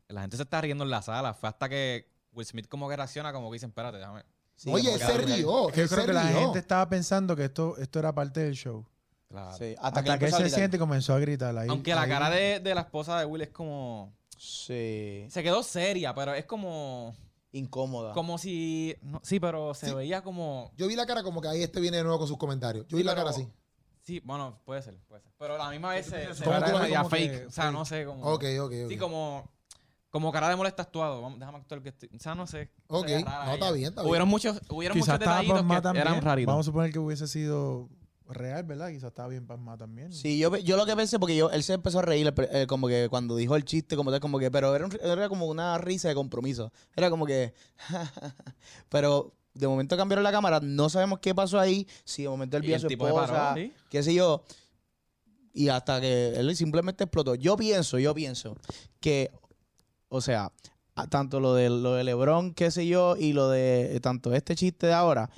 la 0.08 0.22
gente 0.22 0.38
se 0.38 0.44
está 0.44 0.62
riendo 0.62 0.86
en 0.86 0.90
la 0.92 1.02
sala. 1.02 1.34
Fue 1.34 1.50
hasta 1.50 1.68
que 1.68 2.10
Will 2.34 2.46
Smith 2.46 2.68
como 2.68 2.88
que 2.90 2.96
reacciona, 2.96 3.32
como 3.34 3.50
que 3.50 3.56
dicen, 3.56 3.70
espérate, 3.70 3.98
déjame. 3.98 4.24
Sí, 4.56 4.70
Oye, 4.72 4.98
se 4.98 5.18
rió. 5.18 5.70
Yo 5.72 5.88
creo 5.88 6.06
que 6.06 6.14
la 6.14 6.24
rió. 6.30 6.40
gente 6.40 6.60
estaba 6.60 6.88
pensando 6.88 7.36
que 7.36 7.46
esto, 7.46 7.78
esto 7.78 8.00
era 8.00 8.14
parte 8.14 8.42
del 8.42 8.54
show. 8.54 8.86
Claro. 9.28 9.58
Sí, 9.58 9.76
Hasta, 9.80 10.02
hasta, 10.02 10.20
que, 10.20 10.26
él 10.26 10.34
se 10.34 10.50
siente 10.50 10.76
y 10.78 10.80
comenzó 10.80 11.14
a 11.14 11.20
gritar. 11.20 11.58
Ahí, 11.58 11.70
Aunque 11.70 11.96
la 11.96 12.02
ahí- 12.04 12.10
cara 12.10 12.30
de, 12.30 12.60
de 12.60 12.76
la 12.76 12.82
esposa 12.82 13.18
de 13.20 13.26
Will 13.26 13.42
es 13.42 13.50
como... 13.50 14.14
Sí, 14.38 15.26
Se 15.30 15.42
quedó 15.44 15.64
seria, 15.64 16.14
pero 16.14 16.34
es 16.34 16.46
como... 16.46 17.16
incómoda. 17.54 18.14
Como 18.14 18.38
si... 18.38 18.96
no, 19.02 19.20
sí, 19.24 19.40
pero 19.40 19.74
se 19.74 19.88
Sí. 19.90 19.94
veía 19.96 20.22
como... 20.22 20.72
Yo 20.78 20.88
vi 20.88 20.96
la 20.96 21.06
cara 21.06 21.24
como 21.24 21.42
que 21.42 21.48
ahí 21.48 21.64
este 21.64 21.80
viene 21.80 21.98
de 21.98 22.04
nuevo 22.04 22.20
con 22.20 22.28
sus 22.28 22.38
comentarios. 22.38 22.86
Yo 22.88 22.98
vi 22.98 23.04
Sí, 23.04 23.06
la 23.06 23.14
pero- 23.14 23.26
cara 23.26 23.36
así. 23.36 23.48
Sí, 24.02 24.20
bueno, 24.26 24.60
puede 24.66 24.82
ser, 24.82 24.98
puede 25.08 25.22
ser. 25.22 25.32
Pero 25.38 25.56
a 25.56 25.58
la 25.60 25.70
misma 25.70 25.90
vez 25.92 26.08
se, 26.08 26.34
se 26.34 26.44
¿Cómo 26.44 26.60
ve 26.60 26.74
media 26.74 27.04
que 27.04 27.10
fake. 27.10 27.48
O 27.48 27.52
sea, 27.52 27.72
no 27.72 27.86
sé, 27.86 28.04
como... 28.06 28.24
Ok, 28.26 28.44
ok, 28.60 28.74
ok. 28.84 28.90
Sí, 28.90 28.98
como... 28.98 29.48
Como 30.12 30.32
cara 30.32 30.50
de 30.50 30.56
molesta 30.56 30.84
actuado. 30.84 31.22
Vamos, 31.22 31.40
déjame 31.40 31.58
actuar 31.58 31.82
que 31.82 31.90
estoy... 31.90 32.10
O 32.16 32.20
sea, 32.20 32.36
no 32.36 32.46
sé. 32.46 32.70
Ok, 32.88 33.08
no, 33.08 33.18
está 33.18 33.54
ella. 33.56 33.72
bien, 33.72 33.90
está 33.90 34.02
bien. 34.02 34.10
Hubieron 34.12 34.28
muchos, 34.28 34.62
hubieron 34.70 34.96
Quizás 34.98 35.08
muchos 35.16 35.22
estaba 35.22 35.42
detallitos 35.42 35.76
que 35.78 35.82
también. 35.82 36.08
eran 36.08 36.22
raritos. 36.22 36.52
Vamos 36.52 36.66
a 36.66 36.70
suponer 36.70 36.92
que 36.92 37.00
hubiese 37.00 37.28
sido 37.28 37.90
real, 38.28 38.64
¿verdad? 38.64 38.90
Quizás 38.90 39.06
estaba 39.10 39.28
bien 39.30 39.48
pasmada 39.48 39.78
también. 39.80 40.12
Sí, 40.14 40.38
yo, 40.38 40.56
yo 40.58 40.78
lo 40.78 40.86
que 40.86 40.96
pensé, 40.96 41.18
porque 41.20 41.36
yo, 41.36 41.50
él 41.50 41.64
se 41.64 41.74
empezó 41.74 42.00
a 42.00 42.02
reír, 42.02 42.34
eh, 42.52 42.66
como 42.68 42.88
que 42.88 43.08
cuando 43.10 43.36
dijo 43.38 43.56
el 43.56 43.64
chiste, 43.66 43.96
como 43.96 44.12
tal, 44.12 44.20
como 44.20 44.38
que, 44.40 44.52
pero 44.52 44.76
era, 44.76 44.86
un- 44.86 44.98
era 45.02 45.28
como 45.30 45.48
una 45.48 45.78
risa 45.78 46.08
de 46.10 46.16
compromiso. 46.16 46.72
Era 46.96 47.10
como 47.10 47.26
que, 47.26 47.54
pero 48.90 49.34
de 49.54 49.68
momento 49.68 49.98
cambiaron 49.98 50.24
la 50.24 50.32
cámara, 50.32 50.60
no 50.62 50.90
sabemos 50.90 51.20
qué 51.20 51.36
pasó 51.36 51.60
ahí, 51.60 51.88
si 52.06 52.24
de 52.24 52.30
momento 52.30 52.58
él 52.58 52.64
vio 52.64 52.74
a 52.74 52.76
el 52.78 52.82
su 52.82 52.88
esposa, 52.88 53.28
paró, 53.34 53.56
¿sí? 53.56 53.74
qué 53.90 54.02
sé 54.04 54.14
yo, 54.14 54.44
y 55.54 55.68
hasta 55.68 56.00
que 56.00 56.30
él 56.30 56.56
simplemente 56.56 57.04
explotó. 57.04 57.36
Yo 57.36 57.58
pienso, 57.58 58.00
yo 58.00 58.14
pienso 58.14 58.56
que, 59.02 59.32
o 60.14 60.20
sea, 60.22 60.52
tanto 61.10 61.40
lo 61.40 61.54
de, 61.56 61.70
lo 61.70 61.94
de 61.94 62.04
LeBron, 62.04 62.54
qué 62.54 62.70
sé 62.70 62.86
yo, 62.86 63.16
y 63.18 63.32
lo 63.34 63.50
de 63.50 63.98
tanto 64.02 64.34
este 64.34 64.56
chiste 64.56 64.88
de 64.88 64.94
ahora, 64.94 65.30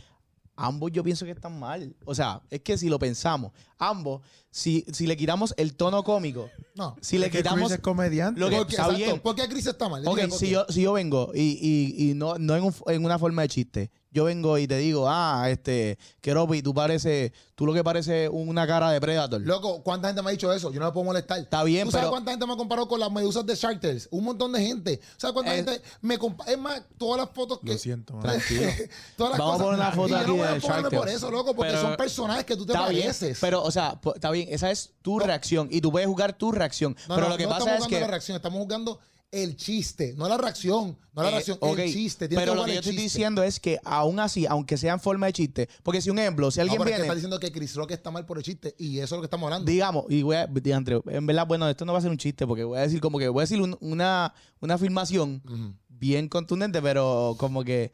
ambos 0.55 0.91
yo 0.91 1.03
pienso 1.03 1.25
que 1.25 1.31
están 1.31 1.57
mal. 1.59 1.95
O 2.05 2.15
sea, 2.15 2.41
es 2.49 2.61
que 2.61 2.77
si 2.77 2.89
lo 2.89 2.97
pensamos, 2.99 3.51
ambos, 3.77 4.21
si, 4.49 4.83
si 4.91 5.05
le 5.07 5.15
quitamos 5.15 5.53
el 5.57 5.75
tono 5.75 6.03
cómico, 6.03 6.49
No. 6.75 6.95
si 7.01 7.17
le 7.19 7.25
que 7.27 7.39
Chris 7.39 7.43
quitamos... 7.43 7.71
es 7.71 7.79
comediante. 7.79 8.39
Lo 8.39 8.49
que- 8.49 8.57
Porque, 8.57 8.71
está 8.73 8.83
exacto, 8.87 9.05
bien. 9.05 9.19
¿Por 9.21 9.35
qué 9.35 9.47
Chris 9.47 9.67
está 9.67 9.87
mal? 9.89 10.07
Ok, 10.07 10.19
si 10.31 10.49
yo, 10.49 10.65
si 10.69 10.81
yo 10.81 10.93
vengo 10.93 11.31
y, 11.35 11.57
y, 11.61 12.09
y 12.09 12.13
no, 12.15 12.37
no 12.39 12.55
en, 12.55 12.63
un- 12.63 12.73
en 12.87 13.05
una 13.05 13.19
forma 13.19 13.43
de 13.43 13.47
chiste, 13.49 13.91
yo 14.13 14.25
vengo 14.25 14.57
y 14.57 14.67
te 14.67 14.77
digo, 14.77 15.05
ah, 15.09 15.47
este, 15.49 15.97
Keropi, 16.21 16.61
tú 16.61 16.73
pareces, 16.73 17.31
tú 17.55 17.65
lo 17.65 17.73
que 17.73 17.83
pareces 17.83 18.29
una 18.31 18.67
cara 18.67 18.91
de 18.91 19.01
Predator. 19.01 19.41
Loco, 19.41 19.81
¿cuánta 19.83 20.07
gente 20.09 20.21
me 20.21 20.29
ha 20.29 20.31
dicho 20.31 20.53
eso? 20.53 20.71
Yo 20.71 20.79
no 20.79 20.85
me 20.85 20.91
puedo 20.91 21.05
molestar. 21.05 21.39
Está 21.39 21.63
bien, 21.63 21.85
¿Tú 21.85 21.91
sabes 21.91 22.03
pero- 22.03 22.11
cuánta 22.11 22.31
gente 22.31 22.45
me 22.45 22.53
ha 22.53 22.55
comparado 22.55 22.87
con 22.87 22.99
las 22.99 23.11
medusas 23.11 23.45
de 23.45 23.55
Shark 23.55 23.79
Tales? 23.81 24.07
Un 24.11 24.23
montón 24.23 24.51
de 24.51 24.61
gente. 24.65 25.01
¿Sabes 25.17 25.33
cuánta 25.33 25.55
Es- 25.55 25.65
gente 25.65 25.81
me 26.01 26.19
compa- 26.19 26.45
Es 26.47 26.57
más, 26.57 26.81
todas 26.97 27.19
las 27.19 27.29
fotos 27.35 27.59
que... 27.59 27.71
Lo 27.73 27.77
siento. 27.77 28.17
Tranquilo. 28.19 28.61
todas 29.17 29.31
las 29.31 29.39
Vamos 29.39 29.55
a 29.59 29.63
poner 29.63 29.79
una 29.79 29.91
foto 29.91 30.15
aquí 30.15 30.31
no 30.37 30.43
de 30.43 30.59
Shark 30.59 30.89
por 30.93 31.09
eso, 31.09 31.31
loco, 31.31 31.55
porque 31.55 31.71
Pero- 31.71 31.81
son 31.81 31.95
personajes 31.97 32.45
que 32.45 32.55
tú 32.55 32.65
te 32.65 32.73
Está 32.73 32.87
bien, 32.89 33.01
pareces. 33.03 33.37
pero, 33.41 33.63
o 33.63 33.71
sea, 33.71 33.99
está 34.15 34.29
bien, 34.31 34.47
esa 34.51 34.69
es 34.71 34.91
tu 35.01 35.19
reacción 35.19 35.67
y 35.71 35.81
tú 35.81 35.91
puedes 35.91 36.07
jugar 36.07 36.33
tu 36.37 36.51
reacción. 36.51 36.95
No, 37.09 37.15
pero 37.15 37.27
no, 37.27 37.29
lo 37.33 37.37
que 37.37 37.43
no 37.45 37.49
pasa 37.49 37.59
estamos 37.61 37.79
es 37.79 37.85
jugando 37.85 37.95
que. 37.97 38.01
la 38.01 38.07
reacción, 38.07 38.35
estamos 38.35 38.59
jugando 38.61 38.99
el 39.33 39.55
chiste, 39.57 40.13
no 40.15 40.29
la 40.29 40.37
reacción, 40.37 40.97
no 41.13 41.21
la 41.23 41.29
Eh, 41.29 41.31
reacción, 41.31 41.57
el 41.61 41.91
chiste. 41.91 42.29
Pero 42.29 42.53
que 42.53 42.57
lo 42.57 42.65
que 42.65 42.73
yo 42.75 42.79
estoy 42.79 42.95
diciendo 42.95 43.41
es 43.43 43.59
que 43.59 43.79
aún 43.83 44.19
así, 44.19 44.45
aunque 44.45 44.77
sea 44.77 44.93
en 44.93 44.99
forma 44.99 45.25
de 45.25 45.33
chiste, 45.33 45.69
porque 45.81 46.01
si 46.01 46.09
un 46.09 46.19
ejemplo, 46.19 46.51
si 46.51 46.59
No, 46.59 46.61
alguien 46.63 46.77
pero 46.77 46.89
es 46.89 46.91
que 46.91 46.95
viene, 47.01 47.03
está 47.07 47.15
diciendo 47.15 47.39
que 47.39 47.51
Chris 47.51 47.75
Rock 47.75 47.91
está 47.91 48.11
mal 48.11 48.25
por 48.25 48.37
el 48.37 48.43
chiste 48.43 48.75
y 48.77 48.97
eso 48.99 49.05
es 49.05 49.11
lo 49.13 49.21
que 49.21 49.25
estamos 49.25 49.47
hablando. 49.47 49.69
digamos, 49.69 50.05
y 50.09 50.21
voy 50.21 50.35
a, 50.35 50.45
diantre, 50.47 51.01
en 51.07 51.25
verdad, 51.25 51.47
bueno, 51.47 51.67
esto 51.67 51.83
no 51.83 51.93
va 51.93 51.99
a 51.99 52.01
ser 52.01 52.11
un 52.11 52.17
chiste, 52.17 52.45
porque 52.47 52.63
voy 52.63 52.77
a 52.77 52.81
decir 52.81 53.01
como 53.01 53.17
que 53.19 53.27
voy 53.27 53.41
a 53.41 53.45
decir 53.45 53.61
un- 53.61 53.77
una, 53.81 54.33
una 54.59 54.75
afirmación 54.75 55.41
bien 55.89 56.27
contundente, 56.29 56.81
pero 56.81 57.35
como 57.39 57.63
que, 57.63 57.91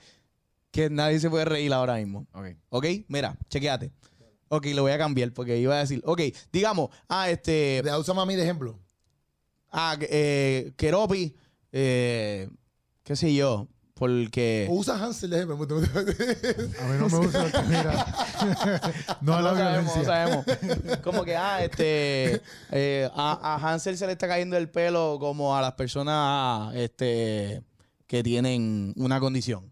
que 0.72 0.90
nadie 0.90 1.20
se 1.20 1.30
puede 1.30 1.46
reír 1.46 1.72
ahora 1.74 1.96
mismo. 1.96 2.28
Ok. 2.34 2.46
¿Ok? 2.70 2.86
Mira, 3.08 3.38
chequeate. 3.50 3.92
Ok, 4.52 4.66
lo 4.74 4.82
voy 4.82 4.92
a 4.92 4.98
cambiar 4.98 5.32
porque 5.32 5.58
iba 5.60 5.76
a 5.76 5.80
decir, 5.80 6.02
ok, 6.06 6.22
digamos, 6.52 6.90
ah, 7.08 7.30
este, 7.30 7.84
usa 7.98 8.20
a 8.20 8.26
mí 8.26 8.36
de 8.36 8.42
ejemplo. 8.44 8.80
Ah, 9.72 9.98
eh, 10.02 10.72
Keropi, 10.78 11.36
eh, 11.72 12.50
qué 13.04 13.16
sé 13.16 13.34
yo, 13.34 13.68
porque... 13.94 14.68
O 14.70 14.76
usa 14.76 14.96
Hansel. 15.04 15.34
A 15.34 15.46
mí 15.46 15.56
no 15.56 15.58
me 15.58 17.18
gusta 17.18 17.64
mira. 17.68 18.06
no 19.22 19.34
a 19.36 19.42
la 19.42 19.52
no 19.52 19.58
sabemos, 19.58 19.96
no 19.96 20.02
violencia. 20.02 20.04
sabemos. 20.06 20.46
Como 21.04 21.24
que, 21.26 21.36
ah, 21.36 21.64
este, 21.64 22.42
eh, 22.72 23.10
a, 23.14 23.56
a 23.56 23.56
Hansel 23.74 23.98
se 23.98 24.06
le 24.06 24.14
está 24.14 24.28
cayendo 24.28 24.56
el 24.58 24.70
pelo 24.70 25.18
como 25.20 25.56
a 25.56 25.62
las 25.62 25.74
personas, 25.74 26.74
este, 26.76 27.62
que 28.08 28.24
tienen 28.24 28.94
una 28.96 29.20
condición. 29.20 29.72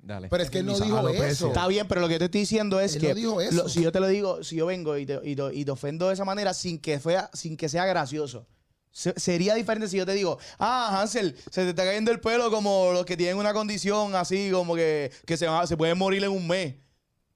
Dale. 0.00 0.28
Pero 0.28 0.42
es 0.42 0.50
que 0.50 0.58
él 0.58 0.66
no 0.66 0.78
dijo 0.78 1.08
eso. 1.08 1.46
Está 1.48 1.66
bien, 1.66 1.88
pero 1.88 2.02
lo 2.02 2.08
que 2.08 2.18
te 2.18 2.26
estoy 2.26 2.40
diciendo 2.42 2.78
es 2.78 2.94
Él 2.96 3.00
que 3.00 3.08
no 3.08 3.14
dijo 3.14 3.40
eso. 3.40 3.62
lo- 3.62 3.68
si 3.70 3.82
yo 3.82 3.90
te 3.90 4.00
lo 4.00 4.06
digo, 4.08 4.44
si 4.44 4.56
yo 4.56 4.66
vengo 4.66 4.98
y 4.98 5.06
te, 5.06 5.18
y 5.24 5.34
te- 5.34 5.54
y 5.54 5.64
te 5.64 5.70
ofendo 5.70 6.08
de 6.08 6.12
esa 6.14 6.26
manera 6.26 6.52
sin 6.52 6.78
que, 6.78 7.00
fuera, 7.00 7.30
sin 7.32 7.56
que 7.56 7.70
sea 7.70 7.86
gracioso. 7.86 8.46
Se- 8.94 9.18
sería 9.18 9.54
diferente 9.56 9.88
si 9.88 9.96
yo 9.96 10.06
te 10.06 10.12
digo, 10.12 10.38
ah, 10.58 11.00
Hansel, 11.02 11.36
se 11.50 11.64
te 11.64 11.70
está 11.70 11.84
cayendo 11.84 12.12
el 12.12 12.20
pelo 12.20 12.48
como 12.50 12.92
los 12.92 13.04
que 13.04 13.16
tienen 13.16 13.36
una 13.36 13.52
condición 13.52 14.14
así, 14.14 14.50
como 14.52 14.76
que, 14.76 15.10
que 15.26 15.36
se, 15.36 15.46
va- 15.48 15.66
se 15.66 15.76
pueden 15.76 15.98
morir 15.98 16.22
en 16.22 16.30
un 16.30 16.46
mes. 16.46 16.76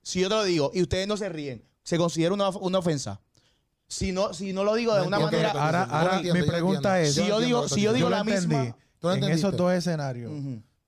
Si 0.02 0.20
yo 0.20 0.28
te 0.28 0.36
lo 0.36 0.44
digo 0.44 0.70
y 0.72 0.82
ustedes 0.82 1.08
no 1.08 1.16
se 1.16 1.28
ríen, 1.28 1.64
¿se 1.82 1.98
considera 1.98 2.32
una, 2.32 2.48
una 2.50 2.78
ofensa? 2.78 3.20
Si 3.88 4.12
no, 4.12 4.32
si 4.34 4.52
no 4.52 4.62
lo 4.64 4.74
digo 4.76 4.94
de 4.94 5.00
No 5.00 5.08
una 5.08 5.16
entiendo 5.20 5.48
manera... 5.58 5.82
Ahora, 5.84 6.16
entiendo, 6.16 6.40
mi 6.40 6.46
pregunta 6.46 7.00
es: 7.00 7.14
Si 7.14 7.26
yo 7.26 7.40
digo- 7.40 7.68
si 7.68 7.80
yo 7.82 7.92
digo 7.92 8.08
la 8.08 8.22
misma- 8.22 8.54
entendí. 8.66 8.78
¿Tú 9.00 9.08
lo 9.08 9.14
en 9.14 9.24
esos 9.24 9.56
dos 9.56 9.72
escenarios, 9.72 10.32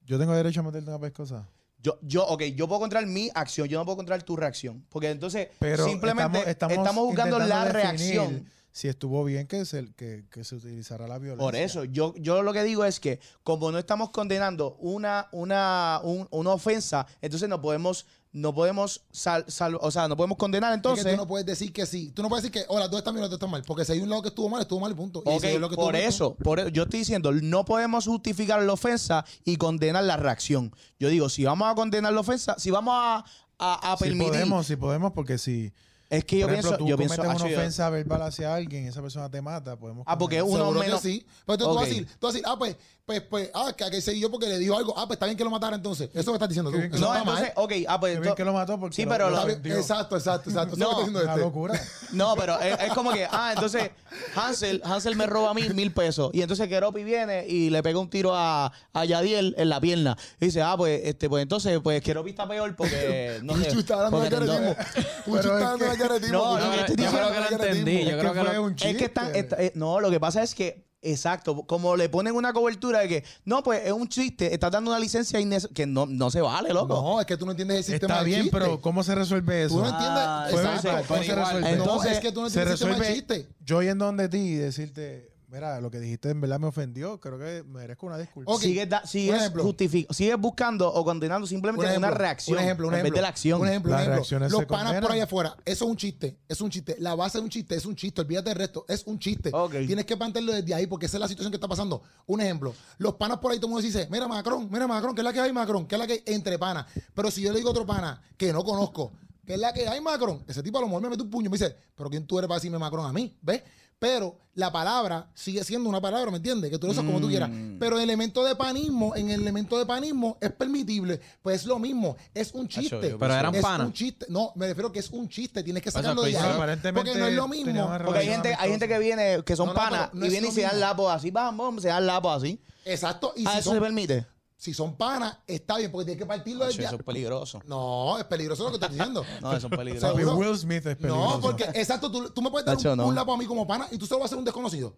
yo 0.05 0.18
tengo 0.18 0.33
derecho 0.35 0.61
a 0.61 0.62
meterte 0.64 0.89
una 0.91 0.99
pescosa. 1.01 1.49
Yo, 1.83 1.99
yo, 2.03 2.27
ok, 2.27 2.43
yo 2.55 2.68
puedo 2.68 2.81
controlar 2.81 3.09
mi 3.09 3.31
acción, 3.35 3.66
yo 3.68 3.79
no 3.79 3.85
puedo 3.87 3.97
controlar 3.97 4.23
tu 4.23 4.37
reacción. 4.37 4.85
Porque 4.91 5.11
entonces 5.11 5.49
Pero 5.59 5.85
simplemente 5.87 6.51
estamos, 6.51 6.77
estamos, 6.77 7.05
buscando 7.07 7.39
la 7.39 7.64
definir 7.64 7.73
reacción. 7.73 8.47
Si 8.73 8.87
estuvo 8.89 9.25
bien 9.25 9.47
que 9.49 9.64
se, 9.64 9.93
que, 9.95 10.25
que 10.31 10.45
se 10.45 10.55
utilizara 10.55 11.09
la 11.09 11.18
violencia. 11.18 11.45
Por 11.45 11.57
eso, 11.57 11.85
yo, 11.85 12.14
yo 12.16 12.43
lo 12.43 12.53
que 12.53 12.62
digo 12.62 12.85
es 12.85 13.01
que 13.01 13.18
como 13.43 13.73
no 13.73 13.79
estamos 13.79 14.11
condenando 14.11 14.77
una, 14.81 15.29
una, 15.33 16.01
un- 16.05 16.29
una 16.31 16.51
ofensa, 16.53 17.05
entonces 17.21 17.49
no 17.49 17.61
podemos, 17.61 18.07
no 18.33 18.55
podemos 18.55 19.03
sal- 19.11 19.45
sal- 19.49 19.77
o 19.81 19.91
sea, 19.91 20.07
no 20.07 20.16
podemos 20.16 20.39
condenar 20.39 20.71
Es 20.71 20.77
entonces. 20.77 21.05
que 21.05 21.11
tú 21.11 21.16
no 21.16 21.27
puedes 21.27 21.45
decir 21.47 21.73
que 21.73 21.85
sí. 21.85 22.12
Tú 22.12 22.23
no 22.23 22.29
puedes 22.29 22.45
decir 22.45 22.64
que, 22.64 22.73
las 22.75 22.89
dos 22.89 22.99
están 22.99 23.12
bien, 23.14 23.23
las 23.23 23.31
dos 23.31 23.39
están 23.39 23.51
mal. 23.51 23.64
Porque 23.66 23.85
si 23.85 23.91
hay 23.91 24.01
un 24.01 24.09
lado 24.09 24.23
que 24.23 24.29
estuvo 24.29 24.49
mal, 24.49 24.61
estuvo 24.62 24.79
mal 24.79 24.93
y 24.93 24.95
punto. 24.95 25.21
Y 25.27 25.29
Ok, 25.31 25.41
si 25.41 25.47
hay 25.49 25.59
lo 25.59 25.68
que 25.68 25.75
por 25.75 25.93
mal, 25.93 26.03
eso, 26.03 26.37
por 26.37 26.61
eso, 26.61 26.68
yo 26.68 26.85
estoy 26.85 27.01
diciendo, 27.01 27.33
no 27.33 27.64
podemos 27.64 28.07
justificar 28.07 28.62
la 28.62 28.73
ofensa 28.73 29.25
y 29.45 29.57
condenar 29.57 30.05
la 30.05 30.16
reacción. 30.16 30.73
Yo 31.01 31.09
digo, 31.09 31.29
si 31.29 31.45
vamos 31.45 31.68
a 31.68 31.75
condenar 31.75 32.12
la 32.12 32.21
ofensa, 32.21 32.55
si 32.57 32.71
vamos 32.71 32.95
a, 32.97 33.25
a, 33.59 33.93
a 33.93 33.97
si 33.97 34.05
permitir, 34.05 34.29
podemos, 34.33 34.66
si 34.68 34.77
podemos, 34.77 35.12
porque 35.12 35.39
si 35.39 35.73
es 36.11 36.24
que 36.24 36.38
yo 36.40 36.46
por 36.46 36.52
ejemplo, 36.54 36.70
pienso, 36.70 36.84
tú 36.84 36.88
yo 36.88 36.96
cometes 36.96 37.16
pienso, 37.18 37.44
una 37.44 37.50
yo- 37.50 37.56
ofensa 37.58 37.88
verbal 37.90 38.22
hacia 38.22 38.54
alguien 38.54 38.86
esa 38.86 39.00
persona 39.00 39.30
te 39.30 39.40
mata, 39.40 39.76
podemos 39.76 40.04
Ah, 40.06 40.18
porque 40.18 40.42
uno 40.42 40.58
Seguro 40.58 40.80
menos- 40.80 41.00
sí. 41.00 41.24
Pero 41.46 41.56
tú, 41.58 41.64
tú 41.64 41.70
vas 41.70 41.76
a 41.76 41.80
Ok. 41.82 41.88
decir, 41.88 42.06
tú 42.18 42.26
vas 42.26 42.30
a 42.30 42.32
decir, 42.36 42.46
ah, 42.50 42.58
pues, 42.58 42.76
pues, 43.11 43.22
pues, 43.22 43.50
ah, 43.54 43.72
que 43.76 43.82
aquel 43.82 44.00
seguí 44.00 44.20
yo 44.20 44.30
porque 44.30 44.46
le 44.46 44.56
dijo 44.56 44.76
algo. 44.76 44.94
Ah, 44.96 45.04
pues 45.04 45.16
está 45.16 45.26
bien 45.26 45.36
que 45.36 45.42
lo 45.42 45.50
matara 45.50 45.74
entonces. 45.74 46.08
Eso 46.11 46.20
es 46.20 46.26
lo 46.26 46.32
que 46.32 46.36
estás 46.36 46.48
diciendo 46.48 46.70
tú. 46.70 46.76
Eso 46.76 46.88
no, 46.90 47.06
está 47.08 47.18
entonces, 47.18 47.52
mal. 47.56 47.64
ok, 47.64 47.72
ah, 47.88 47.98
pues 47.98 48.14
Qué 48.14 48.20
bien 48.20 48.34
que 48.36 48.44
lo 48.44 48.52
mató 48.52 48.78
porque 48.78 48.94
Sí, 48.94 49.04
pero 49.04 49.30
lo 49.30 49.48
Está. 49.48 49.68
Exacto, 49.68 50.16
exacto, 50.16 50.48
exacto. 50.50 50.76
Eso 50.76 50.84
No, 50.84 50.90
es 50.90 50.96
lo 51.12 51.18
que 51.20 51.26
está 51.26 51.34
Una 51.34 51.34
diciendo 51.34 51.34
este. 51.34 51.40
locura. 51.40 51.80
No, 52.12 52.34
pero 52.36 52.61
es, 52.61 52.80
es 52.80 52.92
como 52.92 53.12
que, 53.12 53.24
ah, 53.30 53.52
entonces 53.54 53.90
Hansel, 54.36 54.80
Hansel 54.84 55.16
me 55.16 55.26
roba 55.26 55.50
a 55.50 55.54
mí 55.54 55.68
mil 55.74 55.92
pesos. 55.92 56.30
Y 56.32 56.42
entonces 56.42 56.68
Keropi 56.68 57.02
viene 57.04 57.46
y 57.48 57.70
le 57.70 57.82
pega 57.82 57.98
un 57.98 58.08
tiro 58.11 58.34
a, 58.34 58.72
a 58.92 59.04
Yadiel 59.04 59.54
en 59.58 59.68
la 59.68 59.80
pierna. 59.80 60.16
Y 60.40 60.46
dice, 60.46 60.62
ah, 60.62 60.76
pues, 60.76 61.00
este, 61.04 61.28
pues 61.28 61.42
entonces, 61.42 61.80
pues 61.82 62.00
Keropi 62.02 62.30
está 62.30 62.46
peor 62.48 62.74
porque 62.76 63.40
no 63.42 63.56
sé. 63.56 63.68
Está 63.70 63.94
hablando 63.94 64.20
de 64.20 64.30
porque 64.30 64.46
no- 64.46 64.52
caretismo. 64.52 64.76
Puchu 65.24 65.42
Pero 65.42 65.58
está 65.58 65.76
de 65.76 65.90
que- 65.96 65.98
caretismo. 66.02 66.38
No, 66.38 66.58
no, 66.58 66.74
está 66.74 66.86
yo 66.94 67.11
creo 67.11 67.32
que 67.32 67.40
lo 67.40 67.64
entendí, 67.64 68.04
yo 68.04 68.18
creo 68.18 68.32
que 68.32 68.42
lo- 68.42 68.68
Es 68.68 68.96
que 68.96 69.04
están, 69.04 69.34
está- 69.34 69.56
eh, 69.62 69.72
no, 69.74 69.98
lo 70.00 70.11
que 70.11 70.20
pasa 70.20 70.42
es 70.42 70.54
que, 70.54 70.89
exacto, 71.03 71.62
como 71.66 71.96
le 71.96 72.09
ponen 72.09 72.34
una 72.34 72.53
cobertura 72.53 73.01
de 73.01 73.09
que, 73.09 73.24
no, 73.44 73.62
pues 73.62 73.82
es 73.84 73.92
un 73.92 74.09
chiste, 74.09 74.53
estás 74.53 74.70
dando 74.70 74.90
una 74.90 75.01
licencia 75.01 75.40
que 75.74 75.86
no, 75.86 76.07
no 76.07 76.30
se 76.30 76.40
vale, 76.40 76.72
loco. 76.72 76.94
No, 76.94 77.20
es 77.20 77.26
que 77.26 77.36
tú 77.36 77.44
no 77.46 77.53
entiendes 77.53 77.78
el 77.78 77.84
sistema 77.84 78.14
Está 78.14 78.24
bien, 78.24 78.42
chiste. 78.42 78.59
pero 78.59 78.80
¿cómo 78.80 79.03
se 79.03 79.14
resuelve 79.14 79.64
eso? 79.64 79.76
Tú 79.76 79.80
no 79.82 79.88
entiendes. 79.88 80.22
Ah, 80.24 80.46
exacto. 80.51 81.05
¿cómo 81.09 81.22
se 81.22 81.34
resuelve? 81.34 81.61
No, 81.76 81.82
Entonces, 81.84 82.12
es 82.12 82.20
que 82.20 82.32
tú 82.32 82.40
no 82.42 82.51
se 82.51 82.61
entiendes 82.61 82.80
el 82.82 82.88
sistema 82.88 83.14
resuelve 83.16 83.36
chiste. 83.38 83.55
yo 83.64 83.82
yendo 83.82 84.05
donde 84.07 84.28
ti 84.28 84.38
y 84.38 84.55
decirte, 84.57 85.30
mira, 85.51 85.80
lo 85.80 85.90
que 85.90 86.01
dijiste 86.01 86.30
en 86.30 86.40
verdad 86.40 86.59
me 86.61 86.66
ofendió, 86.66 87.18
creo 87.20 87.38
que 87.38 87.62
merezco 87.66 88.07
una 88.07 88.16
disculpa. 88.18 88.53
Ok, 88.53 88.61
Sigues, 88.61 88.88
da- 88.88 89.03
sigues 89.05 90.36
buscando 90.38 90.92
o 90.92 91.05
condenando 91.05 91.46
simplemente 91.46 91.84
Un 91.86 91.90
ejemplo, 91.90 92.09
una 92.09 92.16
reacción 92.16 92.57
Un 92.59 92.64
ejemplo, 92.64 92.86
un 92.88 92.94
en 92.94 92.96
vez 92.96 93.01
ejemplo. 93.05 93.16
de 93.16 93.22
la 93.22 93.28
acción. 93.28 93.61
Un 93.61 93.68
ejemplo, 93.68 93.92
un 93.92 93.98
ejemplo. 94.01 94.48
Los 94.48 94.64
panas 94.66 95.01
por 95.01 95.12
ahí 95.12 95.20
afuera, 95.20 95.57
eso 95.64 95.84
es 95.84 95.90
un 95.90 95.96
chiste, 95.96 96.38
es 96.48 96.61
un 96.61 96.70
chiste. 96.70 96.96
La 96.98 97.14
base 97.14 97.38
de 97.38 97.44
un 97.44 97.51
chiste 97.51 97.74
es 97.74 97.84
un 97.86 97.96
chiste, 97.96 98.20
olvídate 98.20 98.51
del 98.51 98.59
resto, 98.59 98.84
es 98.88 99.03
un 99.07 99.18
chiste. 99.18 99.51
Ok. 99.53 99.72
Tienes 99.86 100.05
que 100.05 100.16
plantearlo 100.16 100.53
desde 100.53 100.74
ahí 100.74 100.86
porque 100.86 101.07
esa 101.07 101.16
es 101.16 101.20
la 101.20 101.28
situación 101.28 101.51
que 101.51 101.57
está 101.57 101.68
pasando. 101.68 102.03
Un 102.26 102.40
ejemplo, 102.40 102.74
los 102.98 103.14
panas 103.14 103.38
por 103.38 103.53
ahí 103.53 103.59
todo 103.59 103.66
el 103.66 103.70
mundo 103.72 103.86
dice, 103.86 104.09
mira 104.11 104.28
Macron, 104.28 104.68
mira 104.70 104.86
Macron, 104.86 105.14
¿qué 105.14 105.20
es 105.20 105.24
la 105.24 105.32
que 105.32 105.40
hay 105.40 105.53
Macron? 105.53 105.86
¿Qué 105.86 105.94
es 105.94 105.98
la 105.98 106.07
que 106.07 106.12
hay 106.14 106.22
entre 106.26 106.59
panas? 106.59 106.86
Pero 107.14 107.30
si 107.30 107.42
yo 107.42 107.51
le 107.53 107.59
digo 107.59 107.68
a 107.70 107.72
otro 107.72 107.86
pana 107.86 108.20
que 108.36 108.53
no 108.53 108.62
conozco, 108.64 109.12
¿qué 109.46 109.55
es 109.55 109.61
la 109.61 109.72
que 109.72 109.88
hay 109.88 110.01
Macron? 110.01 110.44
Ese 110.46 110.62
tipo 110.62 110.78
a 110.78 110.80
lo 110.80 110.86
mejor 110.86 111.03
me 111.03 111.11
mete 111.11 111.22
un 111.22 111.30
puño 111.30 111.46
y 111.46 111.48
me 111.51 111.59
dice, 111.59 111.74
pero 111.96 112.09
¿quién 112.11 112.26
tú 112.26 112.38
eres 112.38 112.48
para 112.48 112.59
decirme 112.59 112.78
Macron 112.78 113.05
a 113.07 113.12
mí? 113.12 113.36
¿Ves? 113.42 113.62
Pero 114.01 114.38
la 114.55 114.72
palabra 114.72 115.28
sigue 115.34 115.62
siendo 115.62 115.88
una 115.88 116.01
palabra, 116.01 116.30
¿me 116.30 116.38
entiendes? 116.38 116.70
Que 116.70 116.78
tú 116.78 116.86
lo 116.86 116.92
usas 116.92 117.05
como 117.05 117.20
tú 117.20 117.28
quieras. 117.28 117.51
Mm. 117.51 117.78
Pero 117.78 117.98
el 117.98 118.03
elemento 118.03 118.42
de 118.42 118.57
panismo, 118.57 119.14
en 119.14 119.30
el 119.30 119.42
elemento 119.42 119.78
de 119.78 119.84
panismo 119.84 120.38
es 120.40 120.51
permitible. 120.53 121.20
Pues 121.42 121.61
es 121.61 121.66
lo 121.66 121.78
mismo, 121.78 122.16
es 122.32 122.53
un 122.55 122.66
chiste. 122.66 123.14
Pero 123.18 123.34
eran 123.34 123.55
es 123.55 123.61
panas. 123.62 123.86
un 123.86 123.92
chiste. 123.92 124.24
No, 124.30 124.53
me 124.57 124.68
refiero 124.68 124.90
que 124.90 125.01
es 125.01 125.11
un 125.11 125.28
chiste. 125.28 125.62
Tienes 125.62 125.82
que 125.82 125.90
sea, 125.90 126.01
sacarlo 126.01 126.22
de 126.22 126.32
pues, 126.32 126.42
ahí. 126.42 126.51
aparentemente 126.51 127.11
Porque 127.11 127.20
no 127.20 127.26
es 127.26 127.34
lo 127.34 127.46
mismo. 127.46 127.98
Porque 128.05 128.20
hay 128.20 128.26
gente, 128.28 128.57
hay 128.59 128.70
gente 128.70 128.88
que 128.88 128.98
viene, 128.98 129.44
que 129.44 129.55
son 129.55 129.66
No, 129.66 129.74
no, 129.74 129.78
panas, 129.78 130.14
no 130.14 130.24
y 130.24 130.30
vienen 130.30 130.51
y 130.51 130.55
se 130.55 130.62
dan 130.62 130.80
lapos 130.80 131.12
así, 131.12 131.30
vamos, 131.30 131.82
se 131.82 131.88
dan 131.88 132.07
lapos 132.07 132.38
así. 132.38 132.59
Exacto. 132.86 133.34
Y 133.36 133.46
¿A 133.46 133.53
si 133.53 133.59
eso 133.59 133.70
son, 133.70 133.74
se 133.74 133.80
permite? 133.82 134.26
Si 134.61 134.74
son 134.74 134.94
panas, 134.94 135.38
está 135.46 135.78
bien, 135.78 135.90
porque 135.90 136.04
tienes 136.04 136.22
que 136.22 136.26
partirlo 136.26 136.64
Acho, 136.64 136.72
desde 136.72 136.84
eso 136.84 136.96
es 136.96 137.02
peligroso. 137.02 137.62
No, 137.64 138.18
es 138.18 138.24
peligroso 138.24 138.64
lo 138.64 138.68
que 138.68 138.74
estás 138.76 138.90
diciendo. 138.92 139.24
No, 139.40 139.54
eso 139.56 139.68
es 139.68 139.76
peligroso. 139.76 140.14
Will 140.36 140.58
Smith 140.58 140.84
es 140.86 140.96
peligroso. 140.96 141.30
no, 141.36 141.40
porque, 141.40 141.64
exacto, 141.74 142.11
tú, 142.11 142.28
tú 142.28 142.42
me 142.42 142.50
puedes 142.50 142.66
dar 142.66 142.76
un, 142.76 142.96
no. 142.98 143.06
un 143.06 143.14
lapo 143.14 143.32
a 143.32 143.38
mí 143.38 143.46
como 143.46 143.66
pana 143.66 143.88
y 143.90 143.96
tú 143.96 144.04
se 144.04 144.12
lo 144.12 144.18
vas 144.20 144.24
a 144.24 144.26
hacer 144.26 144.36
a 144.36 144.40
un 144.40 144.44
desconocido. 144.44 144.94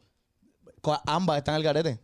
Co- 0.80 1.00
Ambas 1.06 1.38
están 1.38 1.54
al 1.54 1.62
garete. 1.62 2.00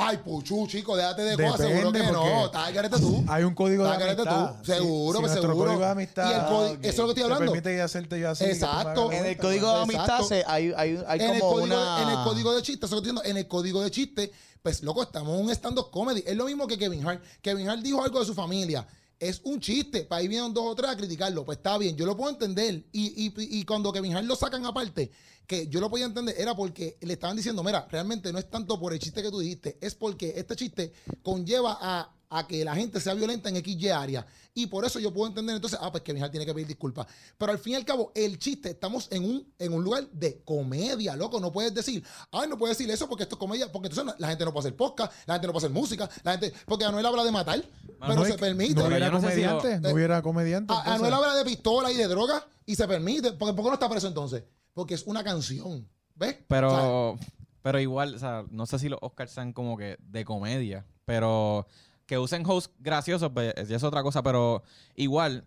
Ay, 0.00 0.16
puchu, 0.18 0.64
chico, 0.68 0.96
déjate 0.96 1.22
de 1.22 1.36
cosas. 1.36 1.66
Seguro 1.66 1.90
que 1.90 2.02
no. 2.04 2.46
Estás 2.46 2.68
al 2.68 2.72
garete 2.72 3.00
tú. 3.00 3.24
Hay 3.26 3.42
un 3.42 3.52
código 3.52 3.84
de 3.84 3.90
amistad. 3.90 4.54
tú. 4.56 4.64
Seguro, 4.64 5.18
pues 5.18 5.32
si 5.32 5.34
nuestro 5.38 5.52
seguro. 5.52 5.66
código 5.66 5.84
de 5.84 5.90
amistad 5.90 6.30
Y 6.30 6.34
el 6.34 6.46
código, 6.46 6.78
eso 6.82 6.88
es 6.88 6.98
lo 6.98 7.04
que 7.04 7.10
estoy 7.10 7.14
te 7.14 7.22
hablando. 7.24 7.52
permite 7.52 7.82
hacerte 7.82 8.20
yo 8.20 8.30
así. 8.30 8.44
que 8.44 8.54
tú 8.54 8.60
me 8.60 8.66
Exacto. 8.66 9.12
En 9.12 9.26
el 9.26 9.36
código 9.36 9.66
de 9.66 9.84
pues. 9.86 9.96
amistad 9.98 10.22
se, 10.22 10.44
hay, 10.46 10.72
hay, 10.76 11.02
hay 11.04 11.20
en, 11.20 11.30
el 11.34 11.40
como 11.40 11.52
código, 11.52 11.74
una... 11.74 12.02
en 12.02 12.08
el 12.10 12.24
código 12.24 12.54
de 12.54 12.62
chiste, 12.62 12.86
eso 12.86 12.94
lo 12.94 13.00
estoy 13.00 13.12
diciendo, 13.12 13.22
en 13.28 13.36
el 13.38 13.48
código 13.48 13.82
de 13.82 13.90
chiste, 13.90 14.32
pues 14.62 14.84
loco, 14.84 15.02
estamos 15.02 15.36
en 15.36 15.44
un 15.46 15.50
stand-up 15.50 15.90
comedy. 15.90 16.22
Es 16.24 16.36
lo 16.36 16.44
mismo 16.44 16.68
que 16.68 16.78
Kevin 16.78 17.04
Hart. 17.04 17.20
Kevin 17.42 17.68
Hart 17.68 17.82
dijo 17.82 18.00
algo 18.04 18.20
de 18.20 18.26
su 18.26 18.34
familia. 18.34 18.86
Es 19.18 19.40
un 19.44 19.60
chiste. 19.60 20.04
Para 20.04 20.20
ahí 20.20 20.28
vienen 20.28 20.52
dos 20.52 20.64
o 20.66 20.74
tres 20.74 20.90
a 20.90 20.96
criticarlo. 20.96 21.44
Pues 21.44 21.58
está 21.58 21.78
bien, 21.78 21.96
yo 21.96 22.06
lo 22.06 22.16
puedo 22.16 22.30
entender. 22.30 22.84
Y, 22.92 23.26
y, 23.26 23.32
y 23.36 23.64
cuando 23.64 23.92
Kevin 23.92 24.14
Hart 24.14 24.26
lo 24.26 24.36
sacan 24.36 24.64
aparte, 24.64 25.10
que 25.46 25.66
yo 25.66 25.80
lo 25.80 25.88
podía 25.88 26.04
entender, 26.04 26.34
era 26.38 26.54
porque 26.54 26.98
le 27.00 27.14
estaban 27.14 27.36
diciendo, 27.36 27.64
mira, 27.64 27.88
realmente 27.90 28.32
no 28.32 28.38
es 28.38 28.50
tanto 28.50 28.78
por 28.78 28.92
el 28.92 28.98
chiste 28.98 29.22
que 29.22 29.30
tú 29.30 29.40
dijiste, 29.40 29.78
es 29.80 29.94
porque 29.94 30.34
este 30.36 30.54
chiste 30.54 30.92
conlleva 31.22 31.78
a, 31.80 32.14
a 32.30 32.46
que 32.46 32.64
la 32.64 32.74
gente 32.74 33.00
sea 33.00 33.14
violenta 33.14 33.48
en 33.48 33.56
XY 33.56 33.88
área. 33.88 34.26
Y 34.54 34.66
por 34.66 34.84
eso 34.84 34.98
yo 34.98 35.12
puedo 35.12 35.28
entender 35.28 35.54
entonces, 35.54 35.78
ah, 35.80 35.90
pues 35.90 36.02
Kevin 36.02 36.22
Hart 36.22 36.32
tiene 36.32 36.44
que 36.44 36.52
pedir 36.52 36.66
disculpas. 36.66 37.06
Pero 37.36 37.52
al 37.52 37.58
fin 37.58 37.74
y 37.74 37.76
al 37.76 37.84
cabo, 37.84 38.12
el 38.14 38.38
chiste, 38.38 38.70
estamos 38.70 39.08
en 39.10 39.24
un, 39.24 39.52
en 39.58 39.72
un 39.72 39.84
lugar 39.84 40.08
de 40.10 40.42
comedia, 40.42 41.14
loco. 41.16 41.38
No 41.40 41.52
puedes 41.52 41.72
decir, 41.72 42.02
ay, 42.32 42.48
no 42.48 42.58
puedes 42.58 42.76
decir 42.76 42.90
eso 42.92 43.08
porque 43.08 43.22
esto 43.22 43.36
es 43.36 43.38
comedia, 43.38 43.70
porque 43.70 43.88
entonces 43.88 44.14
la 44.18 44.28
gente 44.28 44.44
no 44.44 44.52
puede 44.52 44.66
hacer 44.68 44.76
podcast, 44.76 45.12
la 45.26 45.34
gente 45.34 45.46
no 45.46 45.52
puede 45.52 45.66
hacer 45.66 45.74
música, 45.74 46.10
la 46.24 46.32
gente, 46.32 46.52
porque 46.66 46.84
Anuel 46.84 47.06
habla 47.06 47.24
de 47.24 47.32
matar, 47.32 47.64
pero 48.00 48.14
No, 48.14 48.24
se 48.24 48.32
que 48.32 48.38
permite. 48.38 48.74
No 48.74 48.86
hubiera 48.86 49.10
no 49.10 49.20
comediante, 49.20 49.80
no 49.80 49.90
hubiera 49.90 50.22
comediante. 50.22 50.74
A-. 50.74 50.94
Anuel 50.94 51.14
habla 51.14 51.34
de 51.36 51.44
pistola 51.44 51.92
y 51.92 51.96
de 51.96 52.08
droga 52.08 52.44
y 52.66 52.74
se 52.74 52.86
permite. 52.88 53.32
¿Por 53.32 53.54
por 53.54 53.64
qué 53.64 53.68
no 53.68 53.74
está 53.74 53.88
preso 53.88 54.08
entonces? 54.08 54.42
Porque 54.74 54.94
es 54.94 55.04
una 55.06 55.24
canción. 55.24 55.88
¿Ves? 56.14 56.34
O 56.34 56.36
sea, 56.36 56.46
Pero, 56.48 57.18
pero 57.62 57.80
igual, 57.80 58.14
o 58.14 58.18
sea, 58.18 58.44
no 58.50 58.66
sé 58.66 58.78
si 58.80 58.88
los 58.88 58.98
Oscars 59.02 59.30
sean 59.30 59.52
como 59.52 59.76
que 59.76 59.96
de 60.00 60.24
comedia, 60.24 60.84
pero 61.04 61.66
que 62.08 62.18
usen 62.18 62.42
hosts 62.46 62.74
graciosos, 62.80 63.30
pues 63.32 63.54
ya 63.68 63.76
es 63.76 63.82
otra 63.84 64.02
cosa, 64.02 64.22
pero 64.22 64.62
igual, 64.96 65.44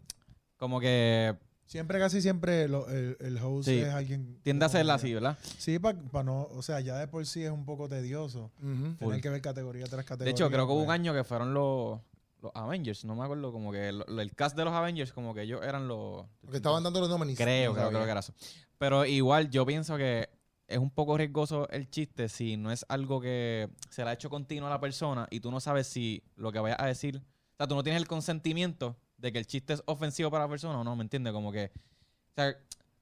como 0.58 0.80
que 0.80 1.36
Siempre, 1.66 2.00
casi 2.00 2.22
siempre, 2.22 2.68
lo- 2.68 2.88
el, 2.90 3.16
el 3.22 3.38
host 3.38 3.70
Sí. 3.70 3.80
es 3.80 3.88
alguien. 3.94 4.38
tiende 4.44 4.66
a 4.66 4.68
de 4.68 4.74
comedia. 4.74 4.94
así, 4.94 5.14
¿verdad? 5.14 5.38
Sí, 5.58 5.80
para 5.80 5.98
no. 6.24 6.44
O 6.52 6.62
sea, 6.62 6.82
ya 6.82 6.98
de 6.98 7.08
por 7.08 7.26
sí 7.26 7.44
es 7.44 7.50
un 7.52 7.64
poco 7.66 7.88
tedioso 7.90 8.52
tener 8.60 8.98
Full. 9.00 9.20
que 9.22 9.30
ver 9.30 9.42
categoría 9.42 9.86
tras 9.86 10.00
De 10.00 10.06
categoría. 10.06 10.32
hecho, 10.32 10.50
creo 10.50 10.68
que 10.68 10.74
hubo 10.74 10.82
un 10.82 10.86
pues. 10.88 10.96
año 11.00 11.14
que 11.14 11.24
fueron 11.24 11.54
los, 11.54 12.00
los 12.42 12.52
Avengers, 12.56 13.06
no 13.06 13.16
me 13.16 13.24
acuerdo, 13.24 13.52
como 13.54 13.72
que 13.72 13.92
lo- 13.94 14.04
lo- 14.06 14.22
el 14.22 14.36
cast 14.36 14.56
de 14.58 14.66
los 14.66 14.74
Avengers, 14.74 15.14
como 15.14 15.34
que 15.34 15.44
ellos 15.44 15.62
eran 15.64 15.88
los... 15.88 16.26
Porque 16.42 16.58
estaban 16.58 16.84
dando 16.84 17.00
los 17.00 17.10
nominees. 17.10 17.38
Creo, 17.40 17.72
No 17.72 17.76
creo, 17.78 17.90
creo 17.90 18.04
que 18.04 18.12
era 18.12 18.20
eso. 18.20 18.34
Pero 18.78 19.06
igual 19.06 19.50
yo 19.50 19.66
pienso 19.66 19.96
que 19.96 20.28
es 20.72 20.78
un 20.80 20.90
poco 20.90 21.18
riesgoso 21.18 21.68
el 21.70 21.90
chiste 21.90 22.30
si 22.30 22.58
no 22.58 22.72
es 22.72 22.86
algo 22.90 23.20
que 23.22 23.70
se 23.90 24.04
le 24.04 24.10
ha 24.10 24.14
hecho 24.14 24.30
continuo 24.30 24.68
a 24.68 24.70
la 24.72 24.80
persona 24.80 25.28
y 25.30 25.40
tú 25.40 25.52
no 25.52 25.60
sabes 25.60 25.88
si 25.88 26.24
lo 26.36 26.52
que 26.52 26.60
vayas 26.60 26.80
a 26.80 26.86
decir, 26.86 27.18
o 27.18 27.58
sea, 27.58 27.68
tú 27.68 27.76
no 27.76 27.84
tienes 27.84 28.02
el 28.02 28.08
consentimiento 28.08 28.98
de 29.18 29.32
que 29.32 29.38
el 29.40 29.46
chiste 29.48 29.74
es 29.74 29.84
ofensivo 29.86 30.32
para 30.32 30.46
la 30.46 30.50
persona 30.50 30.80
o 30.80 30.84
no, 30.84 30.96
¿me 30.96 31.04
entiendes? 31.04 31.34
Como 31.34 31.52
que, 31.52 31.72
o 31.76 32.34
sea, 32.36 32.56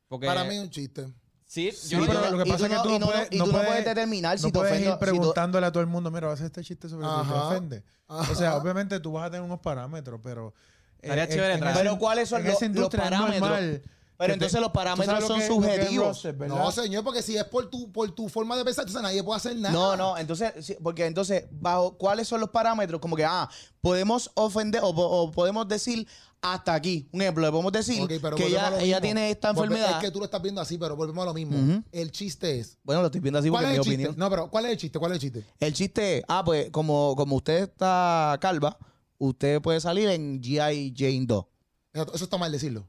porque... 0.08 0.28
Para 0.28 0.44
mí 0.44 0.56
es 0.56 0.62
un 0.64 0.70
chiste. 0.70 1.08
sí, 1.46 1.72
Sí, 1.72 1.90
yo 1.92 2.00
no 2.00 2.08
pero 2.08 2.20
digo- 2.22 2.32
lo 2.38 2.44
que 2.44 2.50
pasa 2.52 2.66
es 2.66 2.70
que 2.72 2.76
no- 2.76 2.84
tú 2.84 2.90
y 2.90 2.94
no 2.94 3.00
no, 3.00 3.06
puedes- 3.12 3.28
y 3.32 3.38
no 3.38 3.44
tú 3.46 3.52
no 3.52 3.58
puedes- 3.58 3.68
puedes 3.70 3.86
determinar 3.86 4.38
si 4.38 4.44
no 4.46 4.52
te 4.52 4.60
puedes 4.60 4.72
ofende. 4.74 4.88
ir 4.90 4.94
si 4.94 5.00
preguntándole 5.00 5.66
a 5.68 5.72
todo 5.72 5.82
el 5.82 5.88
mundo, 5.88 6.12
mira, 6.12 6.28
vas 6.28 6.32
a 6.32 6.34
hacer 6.34 6.46
este 6.48 6.64
chiste 6.64 6.90
sobre 6.90 7.06
ti, 7.06 7.12
te 7.14 7.20
Ajá. 7.22 7.48
ofende. 7.48 7.84
O 8.08 8.36
sea, 8.36 8.58
obviamente 8.58 9.00
tú 9.00 9.12
vas 9.14 9.28
a 9.28 9.32
tener 9.32 9.44
unos 9.46 9.60
parámetros, 9.60 10.20
pero... 10.24 10.54
eh, 11.02 11.04
Estaría 11.04 11.24
en- 11.26 11.30
chévere 11.30 11.54
en 11.54 11.74
Pero 11.76 11.98
¿cuáles 12.00 12.28
son 12.28 12.44
los- 12.44 12.54
esa 12.62 12.68
los 12.74 12.90
parámetros? 12.90 13.40
normal 13.40 13.82
Pero 14.20 14.34
entonces 14.34 14.56
te- 14.58 14.60
los 14.62 14.70
¿tú 14.70 14.74
parámetros 14.74 15.26
son 15.26 15.40
que- 15.40 15.48
subjetivos. 15.48 16.26
No, 16.48 16.72
señor, 16.72 17.04
porque 17.06 17.22
si 17.22 17.38
es 17.38 17.46
por 17.46 17.70
tu, 17.70 17.90
por 17.92 18.12
tu 18.12 18.28
forma 18.28 18.58
de 18.58 18.66
pensar, 18.66 18.84
entonces 18.84 19.02
nadie 19.02 19.24
puede 19.24 19.38
hacer 19.38 19.56
nada. 19.56 19.72
No, 19.74 19.96
no, 19.96 20.18
entonces, 20.18 20.76
porque 20.84 21.06
entonces, 21.06 21.46
bajo 21.52 21.98
cuáles 21.98 22.28
son 22.28 22.42
los 22.42 22.50
parámetros, 22.50 23.00
como 23.00 23.16
que, 23.16 23.24
ah, 23.24 23.50
podemos 23.82 24.30
ofender 24.36 24.82
o, 24.84 24.94
po- 24.94 25.06
o 25.08 25.32
podemos 25.32 25.68
decir 25.70 26.06
hasta 26.42 26.74
aquí. 26.74 27.08
Un 27.14 27.22
ejemplo, 27.22 27.46
le 27.46 27.52
podemos 27.52 27.72
decir 27.72 28.06
que 28.08 28.46
ella, 28.48 28.80
ella 28.82 29.00
tiene 29.02 29.30
esta 29.32 29.50
enfermedad. 29.52 29.92
Es 29.92 29.98
que 30.06 30.12
tú 30.12 30.20
lo 30.20 30.26
estás 30.26 30.42
viendo 30.42 30.60
así, 30.62 30.78
pero 30.78 30.96
volvemos 30.98 31.22
a 31.24 31.26
lo 31.26 31.34
mismo. 31.34 31.82
El 31.92 32.12
chiste 32.12 32.60
es. 32.60 32.78
Bueno, 32.84 33.02
lo 33.02 33.08
estoy 33.08 33.22
viendo 33.22 33.40
así 33.40 33.50
¿Cuál 33.50 33.64
porque 33.66 33.74
es 33.76 33.80
mi 33.80 33.84
chiste? 33.86 34.04
opinión. 34.08 34.20
No, 34.20 34.30
pero 34.30 34.50
¿cuál 34.50 34.66
es 34.66 34.72
el 34.74 34.78
chiste? 34.78 35.00
¿Cuál 35.00 35.12
es 35.14 35.16
el 35.16 35.22
chiste? 35.22 35.46
El 35.62 35.74
chiste 35.74 36.18
es, 36.18 36.24
ah, 36.28 36.44
pues 36.44 36.70
como, 36.72 37.16
como 37.16 37.38
usted 37.38 37.64
está 37.64 38.38
calva, 38.42 38.78
usted 39.18 39.62
puede 39.62 39.80
salir 39.82 40.10
en 40.10 40.42
G.I. 40.42 40.94
Jane 40.98 41.26
2. 41.26 41.46
Eso, 41.94 42.14
eso 42.16 42.24
está 42.26 42.38
mal 42.38 42.52
decirlo. 42.52 42.86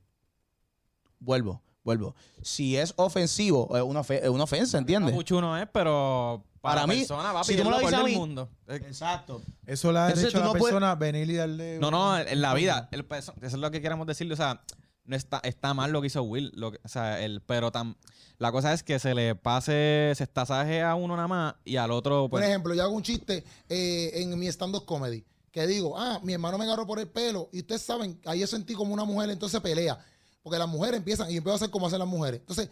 Vuelvo, 1.21 1.63
vuelvo. 1.85 2.15
Si 2.43 2.77
es 2.77 2.93
ofensivo, 2.97 3.77
es 3.77 3.83
una, 3.83 4.01
ofe- 4.01 4.21
es 4.23 4.29
una 4.29 4.45
ofensa, 4.45 4.79
¿entiendes? 4.79 5.15
Mucho 5.15 5.41
no 5.41 5.57
es, 5.57 5.69
pero 5.73 6.43
para, 6.61 6.83
Para 6.83 6.87
mí, 6.87 6.99
persona 6.99 7.33
va 7.33 7.41
a 7.41 7.45
si 7.45 7.57
tú 7.57 7.65
me 7.65 7.71
lo 7.71 7.77
pedir 7.77 7.89
dices 7.91 7.95
a 8.01 8.03
del 8.03 8.13
mí- 8.13 8.19
mundo. 8.19 8.49
Exacto. 8.69 9.43
Eso 9.67 9.93
le 9.93 9.99
da 9.99 10.07
Entonces, 10.07 10.33
derecho 10.33 10.39
a 10.39 10.41
tú 10.41 10.47
la 10.49 10.53
no 10.53 10.59
puedes- 10.59 10.73
persona 10.75 10.91
a 10.91 10.95
venir 10.97 11.31
y 11.31 11.35
darle... 11.37 11.79
No, 11.79 11.91
no, 11.91 12.19
en 12.19 12.41
la 12.41 12.55
vida, 12.55 12.89
el 12.93 13.05
peso- 13.05 13.35
eso 13.37 13.47
es 13.47 13.55
lo 13.55 13.71
que 13.71 13.81
queremos 13.81 14.07
decirle, 14.07 14.35
o 14.35 14.37
sea, 14.37 14.63
no 15.05 15.17
está, 15.17 15.41
está 15.43 15.75
mal 15.75 15.91
lo 15.93 16.01
que 16.01 16.07
hizo 16.09 16.23
Will, 16.23 16.53
lo 16.55 16.73
que- 16.73 16.81
o 16.85 16.89
sea, 16.89 17.21
el, 17.23 17.41
pero 17.43 17.73
tan, 17.73 17.97
la 18.39 18.53
cosa 18.53 18.73
es 18.73 18.83
que 18.83 18.99
se 18.99 19.15
le 19.15 19.35
pase, 19.35 20.13
se 20.17 20.25
estasaje 20.25 20.83
a 20.83 20.95
uno 20.95 21.17
nada 21.17 21.29
más 21.29 21.55
y 21.65 21.77
al 21.77 21.91
otro, 21.91 22.23
Por 22.29 22.41
pues, 22.41 22.45
ejemplo, 22.45 22.75
yo 22.75 22.83
hago 22.83 22.93
un 22.95 23.03
chiste 23.03 23.45
eh, 23.69 24.11
en 24.15 24.39
mi 24.39 24.47
stand-up 24.49 24.85
comedy 24.85 25.25
que 25.51 25.67
digo, 25.67 25.99
ah, 25.99 26.21
mi 26.23 26.33
hermano 26.33 26.59
me 26.59 26.65
agarró 26.65 26.87
por 26.87 27.01
el 27.01 27.09
pelo 27.09 27.49
y 27.53 27.61
ustedes 27.61 27.83
saben, 27.83 28.21
ahí 28.27 28.39
yo 28.41 28.47
sentí 28.47 28.73
como 28.75 28.95
una 28.95 29.05
mujer, 29.05 29.31
entonces 29.31 29.61
pelea. 29.61 29.99
Porque 30.43 30.59
las 30.59 30.69
mujeres 30.69 30.99
empiezan 30.99 31.29
y 31.31 31.35
yo 31.35 31.39
empiezo 31.39 31.55
a 31.55 31.57
hacer 31.57 31.71
como 31.71 31.87
hacen 31.87 31.99
las 31.99 32.09
mujeres. 32.09 32.41
Entonces, 32.41 32.69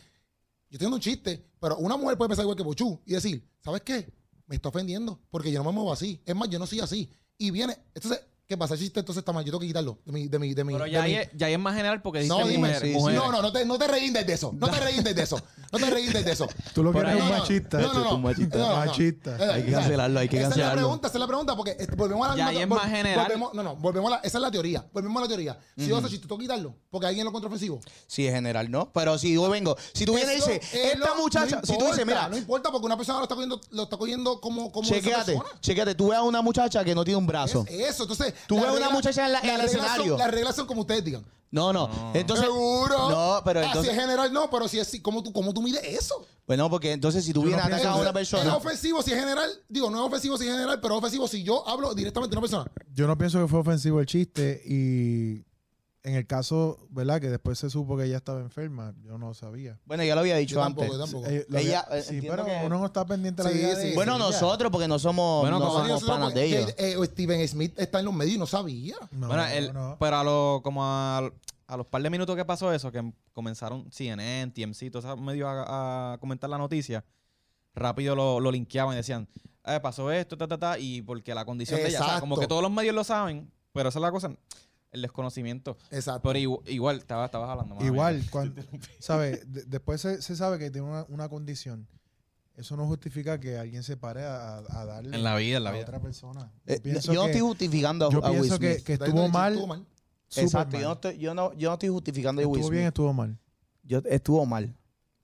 yo 0.71 0.77
haciendo 0.77 0.97
un 0.97 1.03
chiste, 1.03 1.45
pero 1.61 1.77
una 1.79 1.97
mujer 1.97 2.17
puede 2.17 2.29
pensar 2.29 2.45
igual 2.45 2.57
que 2.57 2.65
Pochú 2.65 3.01
y 3.07 3.13
decir, 3.13 3.47
¿sabes 3.61 3.83
qué? 3.83 4.13
Me 4.47 4.57
está 4.57 4.69
ofendiendo 4.69 5.21
porque 5.31 5.51
yo 5.51 5.63
no 5.63 5.71
me 5.71 5.75
muevo 5.75 5.93
así. 5.93 6.21
Es 6.25 6.35
más, 6.35 6.49
yo 6.49 6.59
no 6.59 6.67
soy 6.67 6.81
así. 6.81 7.11
Y 7.37 7.51
viene, 7.51 7.77
entonces, 7.95 8.21
¿qué 8.49 8.57
pasa? 8.57 8.75
El 8.75 8.81
chiste 8.81 9.01
entonces 9.01 9.21
está 9.21 9.31
mal. 9.33 9.45
Yo 9.45 9.51
tengo 9.51 9.61
que 9.61 9.67
quitarlo 9.67 9.99
de 10.07 10.13
mi, 10.13 10.27
de 10.27 10.39
mi, 10.39 10.55
de 10.55 10.65
mi. 10.65 10.73
pero 10.73 10.85
de 10.87 10.91
ya, 10.91 11.03
mi- 11.03 11.07
ahí, 11.09 11.15
es- 11.17 11.29
ya 11.35 11.47
ahí 11.49 11.53
es 11.53 11.59
más 11.59 11.77
general 11.77 12.01
porque 12.01 12.21
dice 12.21 12.31
No, 12.31 12.47
dime. 12.47 12.69
mujer, 12.69 12.81
sí, 12.81 12.87
sí. 12.89 12.93
mujeres. 12.95 13.21
No, 13.23 13.31
no, 13.31 13.43
no 13.43 13.53
te, 13.53 13.65
no 13.67 13.79
te 13.79 13.87
reíndes 13.87 14.27
de 14.27 14.33
eso. 14.33 14.53
No 14.59 14.69
te 14.71 14.81
reíndes 14.81 15.15
de 15.15 15.23
eso. 15.23 15.41
No 15.71 15.79
te 15.79 15.91
reíndes 15.91 16.25
de 16.25 16.33
eso. 16.33 16.49
Tú 16.75 16.83
lo 16.83 16.91
quieres 16.93 17.15
un 17.23 17.29
machista. 17.29 17.79
No, 17.79 17.93
no, 17.93 18.05
no. 18.05 18.11
Tú 18.11 18.19
machista. 18.19 18.59
No, 18.59 18.65
no, 18.69 18.71
no. 18.71 18.87
Machista. 18.87 19.37
Hay 19.53 19.65
que 19.65 19.73
cancelarlo, 19.73 20.21
hay 20.21 20.29
que 20.31 20.39
esa 20.41 20.49
es 20.49 20.57
la 20.57 20.73
pregunta, 20.73 21.09
esa 21.09 21.19
es 21.19 21.21
la 21.21 21.27
pregunta, 21.27 21.57
porque 21.57 21.77
este, 21.79 21.95
volvemos 21.95 22.27
a 22.27 22.31
la 22.31 22.37
Ya, 22.37 22.45
misma- 22.47 22.51
ahí 22.59 22.63
es 22.63 22.69
vol- 22.71 22.77
más 22.83 22.91
general. 22.91 23.27
volvemos- 23.27 23.53
no, 23.55 23.63
no, 23.63 23.77
volvemos 23.77 24.13
a 24.13 24.17
la, 24.17 24.23
esa 24.23 24.39
es 24.39 24.43
la 24.43 24.51
teoría. 24.51 24.87
Volvemos 24.95 25.19
a 25.21 25.23
la 25.25 25.29
teoría. 25.29 25.59
Si 25.77 25.87
yo 25.87 25.99
hago 25.99 26.09
chiste, 26.09 26.27
tengo 26.27 26.39
que 26.39 26.45
quitarlo, 26.45 26.75
porque 26.89 27.07
alguien 27.07 27.25
lo 27.27 27.31
encuentra 27.31 27.49
ofensivo. 27.49 27.81
Sí, 28.07 28.27
en 28.27 28.35
general, 28.35 28.71
no. 28.71 28.91
Pero 28.95 29.19
si 29.19 29.35
yo 29.35 29.47
vengo, 29.51 29.77
si 29.93 30.07
tú 30.07 30.15
vienes 30.15 30.33
y 30.33 30.37
dices, 30.37 30.75
es 30.75 30.95
esta 30.95 31.15
muchacha, 31.17 31.61
si 31.63 31.77
tú 31.77 31.85
dices, 31.85 32.07
mira, 32.07 32.31
No 32.31 32.39
importa, 32.39 32.71
porque 32.71 32.87
una 32.87 32.97
persona 32.97 33.19
lo 33.19 33.25
está 33.25 33.35
cogiendo, 33.35 33.61
lo 33.73 33.83
está 33.83 33.99
cogiendo 33.99 34.41
como, 34.41 34.73
como 34.73 34.87
esa 34.87 34.95
chequéate, 34.95 35.39
chequéate, 35.61 35.95
tú 35.95 36.09
ves 36.09 36.19
a 36.19 36.23
una 36.23 36.41
muchacha 36.41 36.83
que 36.83 36.95
no 36.95 37.05
tiene 37.05 37.19
un 37.19 37.27
brazo. 37.27 37.67
Es 37.69 37.91
eso, 37.91 38.05
entonces. 38.05 38.33
Tú 38.47 38.61
ves 38.61 38.71
una 38.71 38.91
muchacha 38.91 39.27
en 39.27 39.33
la- 39.33 39.41
en 39.41 39.51
el 39.51 39.61
escenario. 39.63 40.17
Las 40.17 40.31
reglas 40.31 40.55
son 40.57 40.67
como 40.67 40.83
ustedes 40.83 41.05
digan. 41.05 41.25
No, 41.51 41.73
no. 41.73 41.89
Entonces, 42.15 42.45
¿Seguro? 42.45 43.09
No, 43.09 43.41
pero 43.43 43.61
Ah, 43.61 43.65
entonces- 43.65 43.91
si 43.93 43.97
es 43.97 44.03
general, 44.03 44.31
no, 44.33 44.51
pero 44.51 44.69
si 44.69 44.79
es 44.79 44.87
así, 44.87 45.01
¿cómo 45.01 45.23
tú, 45.23 45.33
cómo 45.33 45.55
tú 45.55 45.63
mides 45.63 45.83
eso? 45.83 46.27
bueno, 46.47 46.69
porque 46.69 46.93
entonces 46.93 47.25
si 47.25 47.33
tú 47.33 47.43
vienes 47.43 47.63
a 47.63 47.67
atacar 47.67 47.87
a 47.89 47.95
una 47.97 48.09
Es 48.09 48.13
persona, 48.13 48.55
ofensivo 48.57 49.03
si 49.03 49.13
es 49.13 49.19
general. 49.19 49.51
Digo, 49.69 49.89
no 49.91 49.99
es 50.01 50.07
ofensivo 50.09 50.37
si 50.37 50.45
es 50.47 50.51
general, 50.53 50.79
pero 50.81 50.95
es 50.95 50.99
ofensivo 50.99 51.27
si 51.27 51.43
yo 51.43 51.67
hablo 51.67 51.95
directamente 51.95 52.35
a 52.35 52.39
una 52.39 52.43
persona. 52.49 52.71
Yo 52.95 53.07
no 53.07 53.17
pienso 53.17 53.41
que 53.41 53.49
fue 53.49 53.61
ofensivo 53.61 53.99
el 54.01 54.07
chiste 54.07 54.63
y 54.65 55.43
en 56.09 56.15
el 56.17 56.27
caso, 56.27 56.79
¿verdad? 56.91 57.21
Que 57.21 57.29
después 57.29 57.59
se 57.59 57.69
supo 57.71 57.97
que 57.97 58.05
ella 58.05 58.17
estaba 58.17 58.41
enferma, 58.41 58.95
yo 59.05 59.19
no 59.19 59.35
sabía. 59.35 59.79
bueno, 59.85 60.03
ya 60.05 60.15
lo 60.15 60.21
había 60.23 60.37
dicho 60.37 60.57
Yo 60.57 60.63
antes. 60.65 60.89
tampoco, 60.89 60.99
yo 60.99 61.05
tampoco. 61.05 61.27
Eh, 61.29 61.47
Ella, 61.61 61.87
eh, 61.93 62.03
sí, 62.03 62.21
pero 62.23 62.45
que- 62.45 62.61
uno 62.65 62.79
no 62.79 62.87
está 62.87 63.05
pendiente 63.07 63.43
de 63.43 63.49
la 63.49 63.53
Sí, 63.55 63.59
vida 63.59 63.75
sí, 63.77 63.81
de 63.83 63.89
sí. 63.91 63.95
Bueno, 63.95 64.19
nosotros, 64.19 64.71
porque 64.73 64.89
no 64.89 64.99
somos, 64.99 65.43
Bueno, 65.43 65.59
no 65.59 65.71
somos 65.71 66.05
panas 66.05 66.35
de 66.35 66.45
ellos. 66.45 66.71
eh, 66.79 66.97
eh, 66.99 67.07
Steven 67.07 67.47
Smith 67.47 67.79
está 67.79 67.99
en 68.01 68.07
los 68.07 68.15
medios 68.15 68.37
y 68.37 68.39
no 68.39 68.47
sabía. 68.47 68.97
No, 69.11 69.29
Bueno, 69.29 69.45
no. 69.73 69.97
pero 70.01 70.17
a 70.17 70.25
lo, 70.25 70.61
como 70.65 70.85
a, 70.85 71.19
a 71.67 71.77
los 71.77 71.87
par 71.87 72.03
de 72.03 72.11
minutos 72.11 72.35
que 72.37 72.45
pasó 72.45 72.73
eso, 72.73 72.91
que 72.91 73.13
comenzaron 73.33 73.91
CNN, 73.93 74.51
TMC, 74.53 74.91
todos 74.91 75.05
esos 75.05 75.21
medios 75.21 75.47
a, 75.49 76.15
a 76.15 76.19
comentar 76.19 76.49
la 76.49 76.59
noticia, 76.59 77.05
rápido 77.75 78.17
lo, 78.17 78.41
lo 78.41 78.51
linkeaban 78.51 78.95
y 78.95 78.97
decían, 78.97 79.29
eh, 79.65 79.79
pasó 79.81 80.11
esto, 80.11 80.37
ta, 80.39 80.49
ta, 80.49 80.59
ta, 80.59 80.79
y 80.79 81.03
porque 81.03 81.35
la 81.35 81.45
condición 81.45 81.79
de 81.81 81.89
ella, 81.89 82.01
o 82.01 82.05
sea, 82.05 82.21
como 82.21 82.35
Exacto. 82.35 82.41
que 82.41 82.47
todos 82.47 82.63
los 82.63 82.71
medios 82.73 82.95
lo 82.95 83.05
saben, 83.05 83.51
pero 83.73 83.91
esa 83.91 83.99
es 83.99 84.03
la 84.03 84.11
cosa, 84.11 84.33
el 84.93 85.03
desconocimiento. 85.03 85.77
Exacto. 85.91 86.29
Pero 86.29 86.39
igu- 86.39 86.63
igual, 86.69 86.99
estaba, 86.99 87.25
estabas 87.27 87.51
hablando. 87.51 87.75
mala 87.75 87.87
Igual, 87.87 88.25
cuando, 88.31 88.63
¿sabes? 88.99 89.51
De- 89.53 89.65
después 89.65 90.01
se, 90.01 90.23
se 90.23 90.35
sabe 90.37 90.59
que 90.59 90.71
tiene 90.71 90.87
una, 90.89 91.05
una 91.09 91.29
condición. 91.29 91.87
Eso 92.57 92.77
no 92.77 92.87
justifica 92.87 93.39
que 93.39 93.57
alguien 93.57 93.85
se 93.85 93.97
pare 93.97 94.25
a, 94.25 94.59
a 94.59 94.85
darle 94.85 95.17
En 95.17 95.23
la 95.23 95.37
vida, 95.37 95.59
en 95.59 95.65
la 95.65 95.71
a 95.71 95.73
vida. 95.75 95.83
otra 95.85 96.01
persona. 96.01 96.51
Eh, 96.67 96.77
Yo 96.77 96.83
pienso 96.83 97.13
yo 97.13 97.21
no 97.21 97.27
que, 97.27 97.31
estoy 97.33 97.41
justificando 97.49 98.07
a, 98.09 98.11
yo 98.11 98.25
a 98.25 98.31
Will 98.31 98.41
pienso 98.41 98.59
que, 98.59 98.75
Smith. 98.75 98.85
que 98.87 98.97
David 98.97 99.13
estuvo 99.13 99.29
mal. 99.29 99.53
estuvo 99.53 99.67
mal. 99.69 99.87
Exacto, 100.37 100.73
mal. 100.73 100.83
yo 100.83 100.89
no, 100.89 100.95
estoy, 100.95 101.19
yo, 101.19 101.35
no, 101.35 101.53
yo 101.55 101.69
no 101.69 101.75
estoy 101.75 101.89
justificando 101.91 102.43
a 102.43 102.47
Will 102.47 102.57
¿Estuvo 102.59 102.71
bien 102.71 102.83
Smith. 102.83 102.89
estuvo 102.89 103.13
mal? 103.13 103.39
Yo, 103.85 103.99
estuvo 104.07 104.45
mal. 104.47 104.75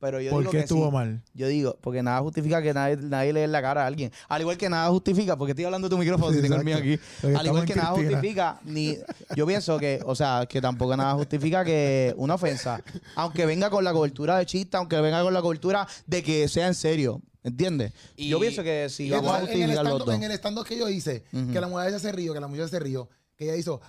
Pero 0.04 0.20
yo 0.20 0.30
¿Por 0.32 0.40
digo 0.40 0.50
qué 0.50 0.58
que 0.58 0.62
estuvo 0.64 0.84
sí. 0.86 0.92
mal? 0.92 1.22
Yo 1.32 1.48
digo, 1.48 1.78
porque 1.80 2.02
nada 2.02 2.20
justifica 2.20 2.60
que 2.60 2.74
nadie, 2.74 2.98
nadie 2.98 3.32
le 3.32 3.40
dé 3.40 3.46
la 3.46 3.62
cara 3.62 3.84
a 3.84 3.86
alguien. 3.86 4.12
Al 4.28 4.42
igual 4.42 4.58
que 4.58 4.68
nada 4.68 4.90
justifica, 4.90 5.34
porque 5.38 5.52
estoy 5.52 5.64
hablando 5.64 5.88
de 5.88 5.94
tu 5.94 5.98
micrófono 5.98 6.30
si 6.30 6.42
tengo 6.42 6.56
el 6.56 6.64
mío 6.64 6.76
aquí. 6.76 6.98
Porque 7.22 7.34
Al 7.36 7.46
igual 7.46 7.64
que 7.64 7.74
nada 7.74 7.94
Cristina. 7.94 8.16
justifica, 8.18 8.60
ni. 8.64 8.98
Yo 9.34 9.46
pienso 9.46 9.78
que, 9.78 10.00
o 10.04 10.14
sea, 10.14 10.44
que 10.46 10.60
tampoco 10.60 10.94
nada 10.94 11.14
justifica 11.14 11.64
que 11.64 12.12
una 12.18 12.34
ofensa, 12.34 12.82
aunque 13.16 13.46
venga 13.46 13.70
con 13.70 13.82
la 13.82 13.94
cobertura 13.94 14.36
de 14.36 14.44
chiste, 14.44 14.76
aunque 14.76 15.00
venga 15.00 15.22
con 15.22 15.32
la 15.32 15.40
cobertura 15.40 15.88
de 16.06 16.22
que 16.22 16.46
sea 16.48 16.66
en 16.66 16.74
serio. 16.74 17.22
¿Entiendes? 17.42 17.92
Y- 18.16 18.28
yo 18.28 18.38
pienso 18.40 18.62
que 18.62 18.88
si 18.90 19.08
vamos 19.10 19.30
a 19.32 19.40
entonces, 19.40 19.56
en 19.56 19.62
el 19.62 19.76
justificar 19.76 19.84
los 19.84 19.92
stand 20.02 20.06
dos. 20.06 20.14
en 20.16 20.22
el 20.24 20.32
stand 20.32 20.64
que 20.66 20.78
yo 20.78 20.88
hice, 20.88 21.22
que 21.52 21.60
la 21.60 21.66
mujer 21.68 21.98
se 21.98 22.12
rió, 22.12 22.32
que 22.34 22.40
la 22.40 22.46
mujer 22.48 22.68
se 22.68 22.78
rió, 22.78 23.08
que 23.36 23.44
ella 23.44 23.56
hizo, 23.56 23.80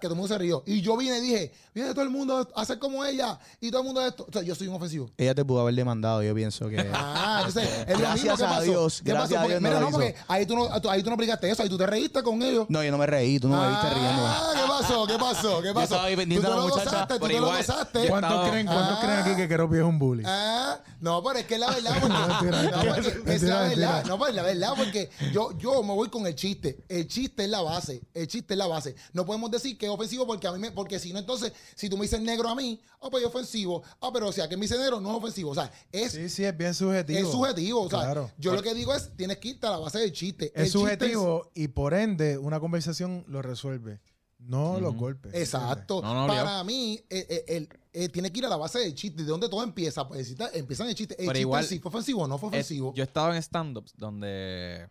que 0.00 0.08
todo 0.08 0.14
el 0.14 0.18
mundo 0.18 0.28
se 0.34 0.38
rió. 0.38 0.62
Y 0.66 0.80
yo 0.82 0.96
vine 0.96 1.18
y 1.18 1.20
dije, 1.20 1.52
viene 1.72 1.90
todo 1.92 2.02
el 2.02 2.10
mundo 2.10 2.46
a 2.54 2.60
hacer 2.60 2.78
como 2.78 3.04
ella 3.04 3.38
y 3.60 3.70
todo 3.70 3.80
el 3.82 3.86
mundo 3.86 4.04
esto. 4.04 4.26
O 4.28 4.32
sea, 4.32 4.42
yo 4.42 4.54
soy 4.54 4.66
un 4.68 4.74
ofensivo. 4.74 5.10
Ella 5.16 5.34
te 5.34 5.44
pudo 5.44 5.60
haber 5.60 5.74
demandado, 5.74 6.22
yo 6.22 6.34
pienso 6.34 6.68
que. 6.68 6.76
Ah, 6.94 7.42
entonces, 7.46 7.68
es 7.86 7.88
lo 7.94 7.98
Gracias 7.98 8.22
mismo 8.24 8.36
que 8.36 8.44
a 8.44 8.48
pasó. 8.48 8.62
Dios, 8.62 9.02
¿Qué 9.04 9.10
gracias 9.10 9.30
pasó? 9.30 9.38
a 9.38 9.42
Porque, 9.42 9.52
Dios 9.58 9.62
no 9.62 9.68
mira, 9.68 9.80
no, 9.80 9.90
porque 9.90 10.14
ahí 10.28 10.46
tú 10.46 10.56
no, 10.56 10.80
tú- 10.80 10.90
ahí 10.90 11.02
tú 11.02 11.08
no 11.10 11.14
aplicaste 11.14 11.50
eso, 11.50 11.62
ahí 11.62 11.68
tú 11.68 11.78
te 11.78 11.86
reíste 11.86 12.22
con 12.22 12.42
ellos. 12.42 12.66
No, 12.68 12.82
yo 12.84 12.90
no 12.90 12.98
me 12.98 13.06
reí, 13.06 13.38
tú 13.40 13.48
no 13.48 13.60
me 13.60 13.68
viste 13.68 13.88
riendo. 13.90 14.22
Ah, 14.26 14.52
¿qué 14.54 14.62
pasó? 14.68 15.06
¿Qué 15.06 15.18
pasó? 15.18 15.62
¿Qué 15.62 15.72
pasó? 15.72 15.84
estaba 15.84 16.04
ahí 16.04 16.16
pendiente 16.16 16.46
tú 16.46 16.52
a 16.52 16.54
te 16.56 16.60
la 16.60 16.66
lo 16.66 16.68
muchacha, 16.74 16.90
gozaste, 16.90 17.14
tú 17.14 17.20
pero 17.20 17.26
te 17.26 17.32
lo 17.40 17.46
igual, 17.46 17.56
gozaste. 17.66 18.02
yo 18.02 18.08
¿Cuántos 18.08 18.30
estaba- 18.30 18.50
creen, 18.50 18.66
cuántos 18.66 18.96
Ah. 18.96 19.00
creen 19.00 19.18
aquí 19.20 19.34
que 19.36 19.48
Keropi 19.48 19.76
es 19.76 19.82
un 19.82 19.98
bully? 19.98 20.22
Ah, 20.26 20.78
no, 21.00 21.22
pero 21.24 21.38
es 21.38 21.46
que 21.46 21.54
es 21.54 21.60
la 21.60 21.70
verdad, 21.70 21.96
porque, 22.00 22.46
no, 22.50 22.94
porque 22.94 23.34
es 23.34 23.42
la 23.42 23.60
verdad, 23.60 24.04
no, 24.06 24.18
pues 24.18 24.30
es 24.30 24.36
la 24.36 24.42
verdad, 24.42 24.72
porque 24.76 25.10
yo, 25.32 25.56
yo 25.58 25.82
me 25.82 25.94
voy 25.94 26.08
con 26.10 26.26
el 26.26 26.34
chiste. 26.34 26.84
El 26.88 27.06
chiste 27.08 27.44
es 27.44 27.50
la 27.50 27.62
base, 27.62 28.02
el 28.14 28.26
chiste 28.28 28.54
es 28.54 28.58
la 28.58 28.66
base. 28.66 28.73
No 29.12 29.24
podemos 29.26 29.50
decir 29.50 29.76
que 29.78 29.86
es 29.86 29.92
ofensivo 29.92 30.26
porque 30.26 30.46
a 30.46 30.52
mí 30.52 30.58
me, 30.58 30.70
porque 30.70 30.98
si 30.98 31.12
no, 31.12 31.18
entonces, 31.18 31.52
si 31.74 31.88
tú 31.88 31.96
me 31.96 32.02
dices 32.02 32.20
negro 32.20 32.48
a 32.48 32.54
mí, 32.54 32.80
ah, 33.00 33.08
pues 33.10 33.22
es 33.22 33.28
ofensivo. 33.28 33.82
Ah, 34.00 34.10
pero 34.12 34.28
o 34.28 34.32
sea, 34.32 34.48
que 34.48 34.56
me 34.56 34.62
dice 34.62 34.78
negro 34.78 35.00
no 35.00 35.10
es 35.12 35.16
ofensivo. 35.16 35.50
O 35.50 35.54
sea, 35.54 35.70
es, 35.92 36.12
Sí, 36.12 36.28
sí, 36.28 36.44
es 36.44 36.56
bien 36.56 36.74
subjetivo. 36.74 37.18
es 37.18 37.28
subjetivo. 37.28 37.82
O 37.82 37.90
sea, 37.90 38.00
Claro. 38.00 38.30
yo 38.38 38.54
lo 38.54 38.62
que 38.62 38.74
digo 38.74 38.94
es, 38.94 39.10
tienes 39.16 39.38
que 39.38 39.48
irte 39.48 39.66
a 39.66 39.70
la 39.70 39.78
base 39.78 39.98
del 39.98 40.12
chiste. 40.12 40.52
El 40.54 40.62
Es 40.66 40.72
chiste 40.72 40.78
subjetivo 40.78 41.50
y 41.54 41.68
por 41.68 41.94
ende 41.94 42.38
una 42.38 42.60
conversación 42.60 43.24
lo 43.28 43.42
resuelve. 43.42 44.00
No 44.38 44.78
los 44.78 44.90
Ujú. 44.90 45.00
golpes. 45.00 45.32
Exacto. 45.34 46.02
No, 46.02 46.12
no, 46.12 46.26
Para 46.26 46.62
mí, 46.64 47.00
eh, 47.08 47.26
eh, 47.30 47.44
el- 47.48 47.68
eh, 47.94 48.08
tiene 48.10 48.30
que 48.30 48.40
ir 48.40 48.44
a 48.44 48.50
la 48.50 48.56
base 48.58 48.78
del 48.78 48.94
chiste, 48.94 49.22
de 49.22 49.28
donde 49.28 49.48
todo 49.48 49.62
empieza. 49.62 50.06
Pues 50.06 50.26
si 50.26 50.32
está- 50.32 50.50
empiezan 50.52 50.86
el 50.88 50.94
chiste. 50.94 51.14
El 51.14 51.18
Pero 51.20 51.30
chiste 51.30 51.40
igual- 51.40 51.64
sí 51.64 51.78
fue 51.78 51.88
ofensivo 51.88 52.22
o 52.24 52.28
no 52.28 52.36
fue 52.36 52.50
ofensivo. 52.50 52.92
yo 52.94 53.02
he 53.02 53.06
estado 53.06 53.32
en 53.32 53.42
stand-ups 53.42 53.94
donde 53.96 54.86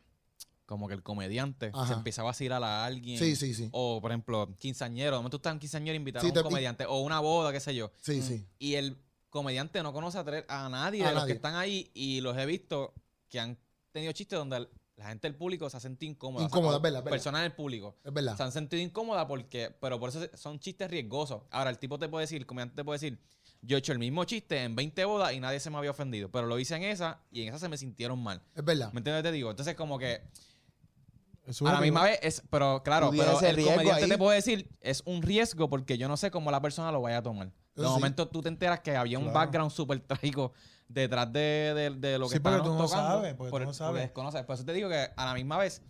como 0.65 0.87
que 0.87 0.93
el 0.93 1.03
comediante 1.03 1.71
Ajá. 1.73 1.87
se 1.87 1.93
empezaba 1.93 2.29
a 2.29 2.31
vacilar 2.31 2.63
a 2.63 2.85
alguien. 2.85 3.17
sí, 3.19 3.35
sí, 3.35 3.53
sí. 3.53 3.69
O, 3.71 3.99
por 4.01 4.11
ejemplo, 4.11 4.55
quinceañero. 4.57 5.17
Donde 5.17 5.29
tú 5.29 5.37
estás 5.37 5.53
en 5.53 5.59
quinceañero 5.59 5.95
invitado 5.95 6.23
Sí, 6.23 6.31
a 6.31 6.33
te- 6.33 6.39
un 6.39 6.43
comediante. 6.45 6.85
O 6.85 7.01
una 7.01 7.19
boda, 7.19 7.51
qué 7.51 7.59
sé 7.59 7.75
yo. 7.75 7.91
Sí, 8.01 8.21
sí. 8.21 8.45
Y 8.59 8.75
el 8.75 8.97
comediante 9.29 9.81
no 9.83 9.91
conoce 9.93 10.17
a, 10.47 10.69
nadie 10.69 11.03
A 11.03 11.09
de 11.09 11.15
los 11.15 11.25
que 11.25 11.33
están 11.33 11.55
ahí. 11.55 11.91
Y 11.93 12.21
los 12.21 12.37
he 12.37 12.45
visto 12.45 12.93
que 13.29 13.39
han 13.39 13.57
tenido 13.91 14.11
chistes 14.13 14.37
donde 14.39 14.67
la 14.95 15.07
gente 15.07 15.27
del 15.27 15.35
público 15.35 15.69
se 15.69 15.77
ha 15.77 15.79
sentido 15.79 16.11
incómoda. 16.11 16.45
Incómoda, 16.45 16.77
o 16.77 16.79
verdad, 16.79 16.99
es 16.99 17.03
verdad. 17.05 17.15
Personas 17.15 17.41
del 17.41 17.51
público. 17.53 17.97
Es 18.03 18.13
verdad. 18.13 18.37
Se 18.37 18.43
han 18.43 18.51
sentido 18.51 18.81
incómoda 18.81 19.27
porque, 19.27 19.75
pero 19.81 19.99
por 19.99 20.09
eso 20.09 20.21
son 20.35 20.59
chistes 20.59 20.89
riesgosos. 20.89 21.41
Ahora, 21.51 21.71
el 21.71 21.79
tipo 21.79 21.97
te 21.99 22.07
puede 22.07 22.23
decir, 22.23 22.37
el 22.39 22.45
comediante 22.45 22.75
te 22.75 22.83
puede 22.85 22.99
decir, 22.99 23.19
yo 23.61 23.75
he 23.75 23.79
hecho 23.79 23.91
el 23.91 23.99
mismo 23.99 24.23
chiste 24.25 24.61
en 24.63 24.75
20 24.75 25.03
bodas 25.05 25.33
y 25.33 25.39
nadie 25.39 25.59
se 25.59 25.69
me 25.71 25.77
había 25.77 25.91
ofendido. 25.91 26.29
Pero 26.29 26.45
lo 26.47 26.59
hice 26.59 26.75
en 26.75 26.83
esa 26.83 27.21
y 27.31 27.41
en 27.41 27.47
esa 27.49 27.59
se 27.59 27.69
me 27.69 27.77
sintieron 27.77 28.21
mal. 28.21 28.41
Es 28.55 28.63
verdad. 28.63 28.93
¿Me 28.93 28.99
entiendes? 28.99 29.23
Te 29.23 29.31
digo. 29.31 29.49
Entonces, 29.49 29.73
como 29.75 29.97
que 29.97 30.21
A 31.45 31.71
la 31.73 31.81
misma 31.81 32.03
vez 32.03 32.19
es, 32.21 32.41
pero 32.49 32.81
claro, 32.83 33.11
pero 33.11 33.39
el 33.41 33.55
comediante 33.65 34.03
ahí. 34.05 34.09
te 34.09 34.17
puede 34.17 34.35
decir, 34.37 34.69
es 34.79 35.03
un 35.05 35.21
riesgo 35.21 35.69
porque 35.69 35.97
yo 35.97 36.07
no 36.07 36.15
sé 36.17 36.31
cómo 36.31 36.51
la 36.51 36.61
persona 36.61 36.91
lo 36.91 37.01
vaya 37.01 37.17
a 37.17 37.21
tomar. 37.23 37.47
De 37.75 37.83
sí. 37.83 37.89
momento 37.89 38.27
tú 38.29 38.41
te 38.41 38.49
enteras 38.49 38.79
que 38.79 38.95
había 38.95 39.19
un 39.19 39.33
background 39.33 39.71
súper 39.71 39.99
trágico 39.99 40.53
detrás 40.87 41.31
de, 41.33 41.73
de- 41.75 41.89
de 41.89 42.17
lo 42.19 42.27
que 42.29 42.35
Sí, 42.35 42.39
porque 42.39 42.59
tú 42.59 42.65
no 42.73 42.85
tocando. 42.85 42.87
sabes, 43.13 43.33
porque 43.33 43.51
tú 43.59 43.65
no 43.65 43.73
sabes. 43.73 44.01
desconoces. 44.03 44.43
Por 44.43 44.53
eso 44.55 44.63
te 44.63 44.73
digo 44.73 44.89
que 44.89 45.09
a 45.15 45.25
la 45.25 45.33
misma 45.33 45.57
vez 45.57 45.81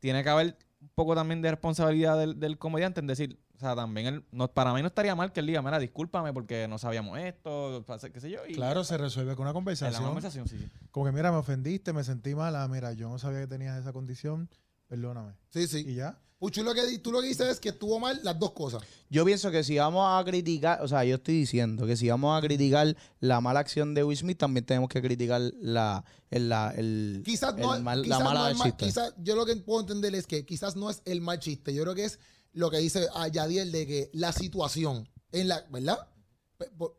tiene 0.00 0.22
que 0.22 0.28
haber 0.28 0.56
un 0.80 0.90
poco 0.94 1.14
también 1.14 1.40
de 1.40 1.50
responsabilidad 1.50 2.18
del, 2.18 2.38
del 2.38 2.58
comediante 2.58 3.00
en 3.00 3.06
decir, 3.06 3.40
o 3.56 3.58
sea, 3.58 3.74
también 3.74 4.06
él, 4.06 4.24
no, 4.32 4.48
para 4.48 4.74
mí 4.74 4.82
no 4.82 4.88
estaría 4.88 5.14
mal 5.14 5.32
que 5.32 5.40
él 5.40 5.46
diga, 5.46 5.62
mira, 5.62 5.78
discúlpame 5.78 6.32
porque 6.34 6.68
no 6.68 6.76
sabíamos 6.76 7.18
esto, 7.18 7.84
qué 8.12 8.20
sé 8.20 8.30
yo. 8.30 8.40
Y 8.46 8.54
Claro, 8.54 8.84
se 8.84 8.98
resuelve 8.98 9.34
con 9.34 9.42
una 9.42 9.50
en 9.50 9.54
la 9.54 9.54
conversación. 9.54 10.04
conversación, 10.04 10.46
sí, 10.48 10.58
sí. 10.58 10.68
Como 10.90 11.06
que, 11.06 11.12
mira, 11.12 11.30
me 11.32 11.38
ofendiste, 11.38 11.92
me 11.94 12.04
sentí 12.04 12.34
mal. 12.34 12.54
Ah, 12.56 12.68
mira, 12.68 12.92
yo 12.92 13.08
no 13.08 13.18
sabía 13.18 13.40
que 13.40 13.46
tenías 13.46 13.78
esa 13.80 13.92
condición. 13.94 14.50
Perdóname. 14.88 15.34
Sí, 15.50 15.66
sí. 15.66 15.84
Y 15.86 15.94
ya. 15.96 16.20
Puchu, 16.38 16.62
lo 16.62 16.74
que, 16.74 16.98
tú 16.98 17.10
lo 17.10 17.22
que 17.22 17.28
dices 17.28 17.46
es 17.48 17.60
que 17.60 17.70
estuvo 17.70 17.98
mal 17.98 18.20
las 18.22 18.38
dos 18.38 18.52
cosas. 18.52 18.82
Yo 19.08 19.24
pienso 19.24 19.50
que 19.50 19.64
si 19.64 19.78
vamos 19.78 20.04
a 20.06 20.22
criticar, 20.24 20.82
o 20.82 20.88
sea, 20.88 21.02
yo 21.04 21.14
estoy 21.14 21.36
diciendo 21.38 21.86
que 21.86 21.96
si 21.96 22.08
vamos 22.10 22.36
a 22.36 22.42
criticar 22.44 22.94
la 23.20 23.40
mala 23.40 23.60
acción 23.60 23.94
de 23.94 24.04
Will 24.04 24.18
Smith, 24.18 24.36
también 24.36 24.66
tenemos 24.66 24.90
que 24.90 25.00
criticar 25.00 25.40
la, 25.60 26.04
el, 26.30 26.48
la, 26.50 26.74
el, 26.76 27.22
Quizás 27.24 27.54
el 27.54 27.60
no, 27.62 27.80
mal- 27.80 28.02
quizás 28.02 28.18
la 28.18 28.24
mala 28.24 28.40
no 28.40 28.46
del 28.48 28.56
mal- 28.56 28.66
chiste. 28.68 28.84
quizás 28.86 29.14
yo 29.18 29.36
lo 29.36 29.46
que 29.46 29.56
puedo 29.56 29.80
entender 29.80 30.14
es 30.14 30.26
que 30.26 30.44
quizás 30.44 30.76
no 30.76 30.90
es 30.90 31.00
el 31.06 31.22
mal 31.22 31.38
chiste. 31.38 31.72
Yo 31.72 31.82
creo 31.84 31.94
que 31.94 32.04
es 32.04 32.18
lo 32.52 32.70
que 32.70 32.78
dice 32.78 33.06
a 33.14 33.28
Yadiel 33.28 33.72
de 33.72 33.86
que 33.86 34.10
la 34.12 34.32
situación 34.32 35.08
en 35.32 35.48
la, 35.48 35.64
¿verdad? 35.70 36.06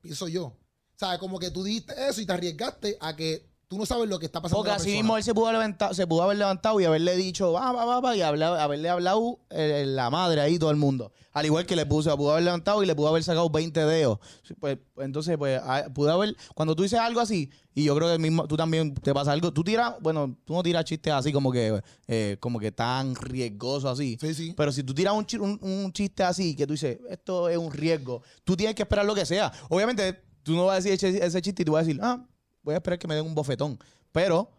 Pienso 0.02 0.28
yo. 0.28 0.46
O 0.46 0.58
sea, 0.98 1.20
como 1.20 1.38
que 1.40 1.52
tú 1.52 1.64
dijiste 1.64 1.94
eso 2.10 2.22
y 2.22 2.26
te 2.26 2.34
arriesgaste 2.34 2.98
a 3.00 3.16
que 3.16 3.46
tú 3.68 3.78
no 3.78 3.86
sabes 3.86 4.08
lo 4.10 4.20
que 4.20 4.26
está 4.26 4.42
pasando. 4.42 4.60
Porque 4.64 4.72
así 4.76 4.92
mismo 4.92 5.18
él 5.18 5.24
se 5.24 5.34
pudo, 5.34 5.48
haber 5.48 5.60
levantado, 5.60 5.94
se 5.94 6.06
pudo 6.08 6.24
haber 6.24 6.38
levantado 6.38 6.80
y 6.80 6.86
haberle 6.86 7.16
dicho, 7.16 7.52
va, 7.52 7.72
va, 7.72 7.86
va, 7.86 8.00
va, 8.00 8.16
y 8.16 8.22
habla- 8.22 8.62
haberle 8.64 8.90
hablado 8.90 9.40
eh, 9.50 9.84
la 9.88 10.10
madre 10.10 10.42
ahí, 10.42 10.58
todo 10.60 10.72
el 10.72 10.78
mundo. 10.78 11.12
Al 11.34 11.46
igual 11.46 11.66
que 11.66 11.76
le 11.76 11.86
puso, 11.86 12.16
pudo 12.16 12.32
haber 12.32 12.44
levantado 12.46 12.82
y 12.82 12.86
le 12.86 12.96
pudo 12.96 13.10
haber 13.10 13.22
sacado 13.24 13.50
20 13.50 13.86
dedos. 13.86 14.20
Sí, 14.44 14.54
Pues, 14.54 14.78
entonces, 14.98 15.38
pues, 15.38 15.60
ah, 15.64 15.84
pudo 15.94 16.12
haber, 16.12 16.36
cuando 16.54 16.76
tú 16.76 16.84
dices 16.84 16.98
algo 17.00 17.20
así, 17.20 17.50
y 17.74 17.84
yo 17.84 17.96
creo 17.96 18.10
que 18.10 18.18
mismo, 18.18 18.48
tú 18.48 18.56
también 18.56 18.94
te 18.94 19.14
pasa 19.14 19.34
algo, 19.34 19.52
tú 19.52 19.62
tiras, 19.62 19.96
bueno, 20.00 20.38
tú 20.46 20.54
no 20.54 20.64
tiras 20.64 20.86
chistes 20.86 21.12
así 21.12 21.34
como 21.34 21.52
que, 21.52 21.82
eh, 22.08 22.38
como 22.40 22.58
que 22.58 22.72
tan 22.72 23.16
riesgoso 23.16 23.90
así. 23.90 24.18
Sí, 24.22 24.34
sí. 24.34 24.54
Pero 24.56 24.72
si 24.72 24.84
tú 24.84 24.94
tiras 24.94 25.14
un, 25.14 25.26
un- 25.42 25.60
un 25.62 25.92
chiste 25.92 26.24
así, 26.24 26.56
que 26.56 26.66
tú 26.66 26.72
dices, 26.74 27.00
esto 27.10 27.50
es 27.50 27.58
un 27.58 27.72
riesgo, 27.74 28.22
tú 28.46 28.56
tienes 28.56 28.74
que 28.76 28.84
esperar 28.84 29.06
lo 29.06 29.14
que 29.14 29.26
sea. 29.26 29.52
Obviamente, 29.70 30.22
tú 30.42 30.54
no 30.54 30.66
vas 30.68 30.74
a 30.74 30.88
decir 30.88 30.94
ese, 30.94 31.26
ese 31.26 31.42
chiste 31.42 31.64
y 31.64 31.66
tú 31.66 31.74
vas 31.74 31.84
a 31.84 31.86
decir, 31.86 32.00
ah, 32.02 32.26
voy 32.66 32.74
a 32.74 32.78
esperar 32.78 33.00
que 33.00 33.08
me 33.08 33.16
den 33.16 33.26
un 33.26 33.34
bofetón. 33.36 33.80
Pero 34.12 34.50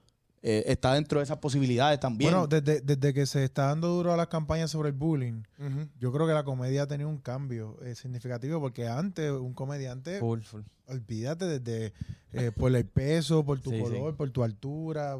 eh, 0.42 0.62
está 0.66 0.94
dentro 0.94 1.18
de 1.18 1.24
esas 1.24 1.38
posibilidades 1.38 1.98
también. 2.00 2.30
Bueno, 2.30 2.46
desde, 2.46 2.80
desde 2.80 3.12
que 3.12 3.26
se 3.26 3.44
está 3.44 3.66
dando 3.66 3.88
duro 3.88 4.12
a 4.12 4.16
las 4.16 4.28
campañas 4.28 4.70
sobre 4.70 4.88
el 4.90 4.94
bullying, 4.94 5.42
yo 5.98 6.12
creo 6.12 6.26
que 6.26 6.32
la 6.32 6.44
comedia 6.44 6.82
ha 6.82 6.86
tenido 6.86 7.08
un 7.08 7.18
cambio 7.18 7.76
eh, 7.82 7.94
significativo 7.94 8.60
porque 8.60 8.86
antes 8.88 9.30
un 9.32 9.52
comediante, 9.54 10.20
Full, 10.20 10.40
full. 10.42 10.62
olvídate 10.86 11.58
desde 11.58 11.92
eh, 12.32 12.52
por 12.52 12.74
el 12.74 12.86
peso, 12.86 13.44
por 13.44 13.60
tu 13.60 13.70
Sí, 13.70 13.76
sí. 13.76 13.82
color, 13.82 14.16
por 14.16 14.30
tu 14.30 14.44
altura, 14.44 15.16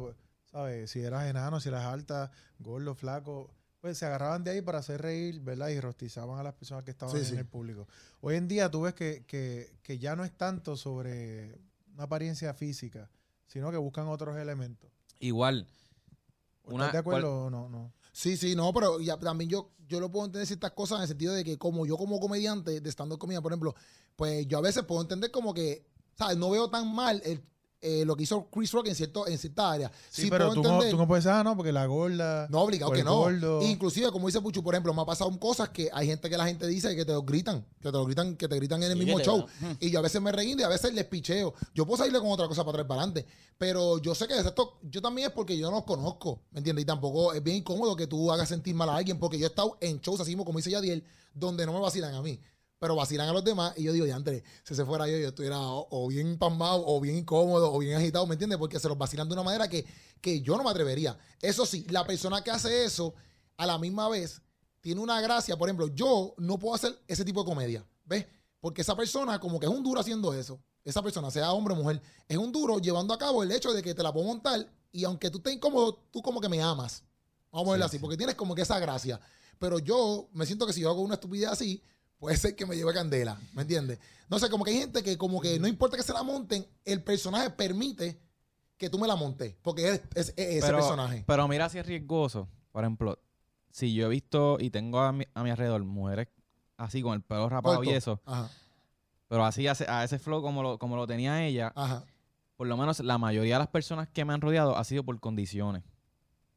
¿sabes? 0.51 0.89
Si 0.91 1.01
eras 1.01 1.25
enano, 1.27 1.59
si 1.59 1.69
eras 1.69 1.85
alta, 1.85 2.31
gordo, 2.59 2.95
flaco, 2.95 3.51
pues 3.81 3.97
se 3.97 4.05
agarraban 4.05 4.43
de 4.43 4.51
ahí 4.51 4.61
para 4.61 4.79
hacer 4.79 5.01
reír, 5.01 5.39
¿verdad? 5.41 5.69
Y 5.69 5.79
rostizaban 5.79 6.39
a 6.39 6.43
las 6.43 6.53
personas 6.53 6.83
que 6.83 6.91
estaban 6.91 7.13
Sí, 7.15 7.19
en 7.21 7.25
sí. 7.25 7.35
el 7.35 7.45
público. 7.45 7.87
Hoy 8.21 8.35
en 8.35 8.47
día 8.47 8.69
tú 8.71 8.81
ves 8.83 8.93
que, 8.93 9.23
que, 9.27 9.75
que 9.83 9.99
ya 9.99 10.15
no 10.15 10.23
es 10.23 10.31
tanto 10.31 10.77
sobre 10.77 11.55
una 11.97 12.03
apariencia 12.03 12.53
física, 12.53 13.09
sino 13.47 13.71
que 13.71 13.77
buscan 13.77 14.07
otros 14.07 14.37
elementos. 14.37 14.91
Igual. 15.19 15.65
Una- 16.63 16.85
¿Estás 16.85 16.93
de 16.93 16.99
acuerdo 16.99 17.45
o 17.45 17.49
no? 17.49 17.67
no? 17.69 17.91
Sí, 18.13 18.37
sí, 18.37 18.55
no, 18.55 18.71
pero 18.71 18.99
ya, 18.99 19.17
también 19.17 19.49
yo, 19.49 19.71
yo 19.87 19.99
lo 19.99 20.11
puedo 20.11 20.25
entender 20.27 20.45
ciertas 20.45 20.71
cosas 20.71 20.97
en 20.97 21.01
el 21.03 21.07
sentido 21.07 21.33
de 21.33 21.43
que 21.43 21.57
como 21.57 21.87
yo 21.87 21.97
como 21.97 22.19
comediante 22.19 22.81
de 22.81 22.89
stand-up 22.91 23.17
comida, 23.17 23.41
por 23.41 23.51
ejemplo, 23.51 23.73
pues 24.15 24.47
yo 24.47 24.59
a 24.59 24.61
veces 24.61 24.83
puedo 24.83 25.01
entender 25.01 25.31
como 25.31 25.55
que, 25.55 25.87
¿sabes? 26.15 26.37
No 26.37 26.51
veo 26.51 26.69
tan 26.69 26.93
mal 26.93 27.19
el, 27.25 27.43
eh, 27.81 28.03
lo 28.05 28.15
que 28.15 28.23
hizo 28.23 28.49
Chris 28.49 28.71
Rock 28.71 28.87
en, 28.87 28.95
cierto, 28.95 29.27
en 29.27 29.37
cierta 29.37 29.71
área. 29.71 29.91
Sí, 30.09 30.29
pero 30.29 30.53
tú 30.53 30.63
no, 30.63 30.79
tú 30.89 30.97
no 30.97 31.07
puedes 31.07 31.23
decir, 31.23 31.37
ah, 31.37 31.43
no, 31.43 31.55
porque 31.55 31.71
la 31.71 31.85
gorda. 31.85 32.47
No, 32.49 32.61
obligado 32.61 32.91
o 32.91 32.93
que 32.93 32.99
el 33.01 33.05
no. 33.05 33.17
gordo. 33.17 33.61
Inclusive, 33.61 34.11
como 34.11 34.27
dice 34.27 34.41
Puchu, 34.41 34.63
por 34.63 34.73
ejemplo, 34.73 34.93
me 34.93 35.01
ha 35.01 35.05
pasado 35.05 35.29
cosas 35.39 35.69
que 35.69 35.89
hay 35.93 36.07
gente 36.07 36.29
que 36.29 36.37
la 36.37 36.45
gente 36.45 36.65
dice 36.67 36.95
que 36.95 37.05
te 37.05 37.11
lo 37.13 37.23
gritan, 37.23 37.65
que 37.79 37.89
te 37.89 37.91
lo 37.91 38.05
gritan, 38.05 38.35
que 38.35 38.47
te 38.47 38.55
gritan 38.55 38.81
en 38.83 38.91
el 38.91 38.97
Sí, 38.97 39.05
mismo 39.05 39.19
show. 39.19 39.45
Y 39.79 39.91
yo 39.91 39.99
a 39.99 40.01
veces 40.01 40.21
me 40.21 40.31
reguindo 40.31 40.63
y 40.63 40.65
a 40.65 40.69
veces 40.69 40.93
les 40.93 41.05
picheo. 41.05 41.53
Yo 41.75 41.85
puedo 41.85 41.97
salirle 41.97 42.19
con 42.19 42.31
otra 42.31 42.47
cosa 42.47 42.63
para 42.63 42.77
atrás 42.77 42.87
para 42.87 43.01
adelante. 43.01 43.25
Pero 43.57 43.99
yo 43.99 44.13
sé 44.15 44.27
que 44.27 44.37
esto, 44.37 44.79
yo 44.83 45.01
también 45.01 45.27
es 45.27 45.33
porque 45.33 45.57
yo 45.57 45.69
no 45.69 45.77
los 45.77 45.85
conozco, 45.85 46.41
¿me 46.51 46.59
entiendes? 46.59 46.83
Y 46.83 46.85
tampoco 46.85 47.33
es 47.33 47.43
bien 47.43 47.57
incómodo 47.57 47.95
que 47.95 48.07
tú 48.07 48.31
hagas 48.31 48.49
sentir 48.49 48.75
mal 48.75 48.89
a 48.89 48.95
alguien, 48.95 49.19
porque 49.19 49.37
yo 49.39 49.45
he 49.45 49.49
estado 49.49 49.77
en 49.81 49.99
shows 49.99 50.19
así 50.19 50.31
mismo, 50.31 50.45
como 50.45 50.59
dice 50.59 50.69
Yadiel, 50.71 51.03
donde 51.33 51.65
no 51.65 51.73
me 51.73 51.79
vacilan 51.79 52.13
a 52.13 52.21
mí. 52.21 52.39
Pero 52.79 52.95
vacilan 52.95 53.27
a 53.27 53.33
los 53.33 53.43
demás 53.43 53.73
y 53.75 53.83
yo 53.83 53.93
digo, 53.93 54.05
ya 54.05 54.15
Andrés, 54.15 54.43
si 54.63 54.75
se 54.75 54.85
fuera 54.85 55.07
yo, 55.07 55.17
yo 55.17 55.29
estuviera 55.29 55.59
o, 55.59 55.87
o 55.89 56.07
bien 56.07 56.37
pasmado, 56.37 56.83
o 56.85 56.99
bien 56.99 57.17
incómodo, 57.17 57.73
o 57.73 57.79
bien 57.79 57.95
agitado, 57.95 58.27
¿me 58.27 58.35
entiendes? 58.35 58.59
Porque 58.59 58.79
se 58.79 58.87
los 58.87 58.97
vacilan 58.97 59.27
de 59.27 59.33
una 59.33 59.43
manera 59.43 59.67
que, 59.67 59.85
que 60.21 60.41
yo 60.41 60.57
no 60.57 60.63
me 60.63 60.69
atrevería. 60.69 61.17
Eso 61.41 61.65
sí, 61.65 61.85
la 61.89 62.05
persona 62.05 62.43
que 62.43 62.51
hace 62.51 62.85
eso, 62.85 63.15
a 63.57 63.65
la 63.65 63.79
misma 63.79 64.07
vez, 64.09 64.41
tiene 64.79 65.01
una 65.01 65.19
gracia. 65.21 65.57
Por 65.57 65.69
ejemplo, 65.69 65.87
yo 65.87 66.35
no 66.37 66.59
puedo 66.59 66.75
hacer 66.75 66.97
ese 67.07 67.25
tipo 67.25 67.43
de 67.43 67.49
comedia, 67.49 67.85
¿ves? 68.05 68.27
Porque 68.59 68.81
esa 68.81 68.95
persona 68.95 69.39
como 69.39 69.59
que 69.59 69.65
es 69.65 69.71
un 69.71 69.83
duro 69.83 69.99
haciendo 69.99 70.33
eso. 70.33 70.61
Esa 70.83 71.01
persona, 71.01 71.31
sea 71.31 71.51
hombre 71.51 71.73
o 71.73 71.77
mujer, 71.77 72.01
es 72.27 72.37
un 72.37 72.51
duro 72.51 72.79
llevando 72.79 73.13
a 73.13 73.17
cabo 73.17 73.43
el 73.43 73.51
hecho 73.51 73.73
de 73.73 73.81
que 73.81 73.93
te 73.93 74.03
la 74.03 74.13
puedo 74.13 74.25
montar 74.27 74.71
y 74.91 75.03
aunque 75.03 75.29
tú 75.29 75.39
estés 75.39 75.53
incómodo, 75.53 75.95
tú 76.11 76.21
como 76.21 76.39
que 76.39 76.47
me 76.47 76.61
amas. 76.61 77.03
Vamos 77.51 77.69
a 77.69 77.71
verlo 77.71 77.85
Sí, 77.85 77.95
así, 77.95 77.99
porque 77.99 78.17
tienes 78.17 78.35
como 78.35 78.55
que 78.55 78.61
esa 78.61 78.79
gracia. 78.79 79.19
Pero 79.59 79.79
yo 79.79 80.29
me 80.31 80.45
siento 80.45 80.65
que 80.65 80.73
si 80.73 80.81
yo 80.81 80.89
hago 80.89 81.01
una 81.01 81.15
estupidez 81.15 81.49
así, 81.49 81.81
puede 82.19 82.37
ser 82.37 82.55
que 82.55 82.65
me 82.65 82.75
lleve 82.75 82.93
candela, 82.93 83.39
¿me 83.53 83.61
entiendes? 83.63 83.99
No 84.29 84.39
sé, 84.39 84.49
como 84.49 84.63
que 84.65 84.71
hay 84.71 84.77
gente 84.79 85.03
que 85.03 85.17
como 85.17 85.39
que 85.39 85.59
no 85.59 85.67
importa 85.67 85.95
que 85.97 86.03
se 86.03 86.13
la 86.13 86.23
monten, 86.23 86.65
el 86.85 87.01
personaje 87.03 87.49
permite 87.51 88.19
que 88.77 88.89
tú 88.89 88.99
me 88.99 89.07
la 89.07 89.15
montes, 89.15 89.55
porque 89.61 89.87
es, 89.89 90.01
es- 90.15 90.33
es 90.35 90.63
ese 90.63 90.71
personaje. 90.73 91.23
Pero 91.25 91.47
mira 91.47 91.67
si 91.69 91.79
es 91.79 91.85
riesgoso. 91.85 92.47
Por 92.71 92.83
ejemplo, 92.83 93.17
si 93.71 93.93
yo 93.93 94.05
he 94.05 94.09
visto 94.09 94.57
y 94.59 94.69
tengo 94.69 94.99
a 94.99 95.11
mi, 95.11 95.25
a 95.33 95.43
mi 95.43 95.49
alrededor 95.49 95.83
mujeres 95.83 96.27
así 96.77 97.01
con 97.01 97.13
el 97.13 97.21
pelo 97.23 97.49
rapado 97.49 97.77
Corto. 97.77 97.89
y 97.89 97.93
eso, 97.95 98.21
Ajá, 98.25 98.49
pero 99.27 99.43
así 99.45 99.67
a 99.67 99.71
ese, 99.71 99.85
a 99.89 100.03
ese 100.03 100.19
flow 100.19 100.41
como 100.41 100.61
lo, 100.61 100.77
como 100.79 100.95
lo 100.95 101.07
tenía 101.07 101.43
ella, 101.45 101.71
ajá. 101.75 102.05
por 102.55 102.67
lo 102.67 102.77
menos 102.77 102.99
la 102.99 103.17
mayoría 103.17 103.55
de 103.55 103.59
las 103.59 103.67
personas 103.69 104.07
que 104.09 104.23
me 104.25 104.33
han 104.33 104.41
rodeado 104.41 104.77
ha 104.77 104.83
sido 104.83 105.03
por 105.03 105.19
condiciones. 105.19 105.83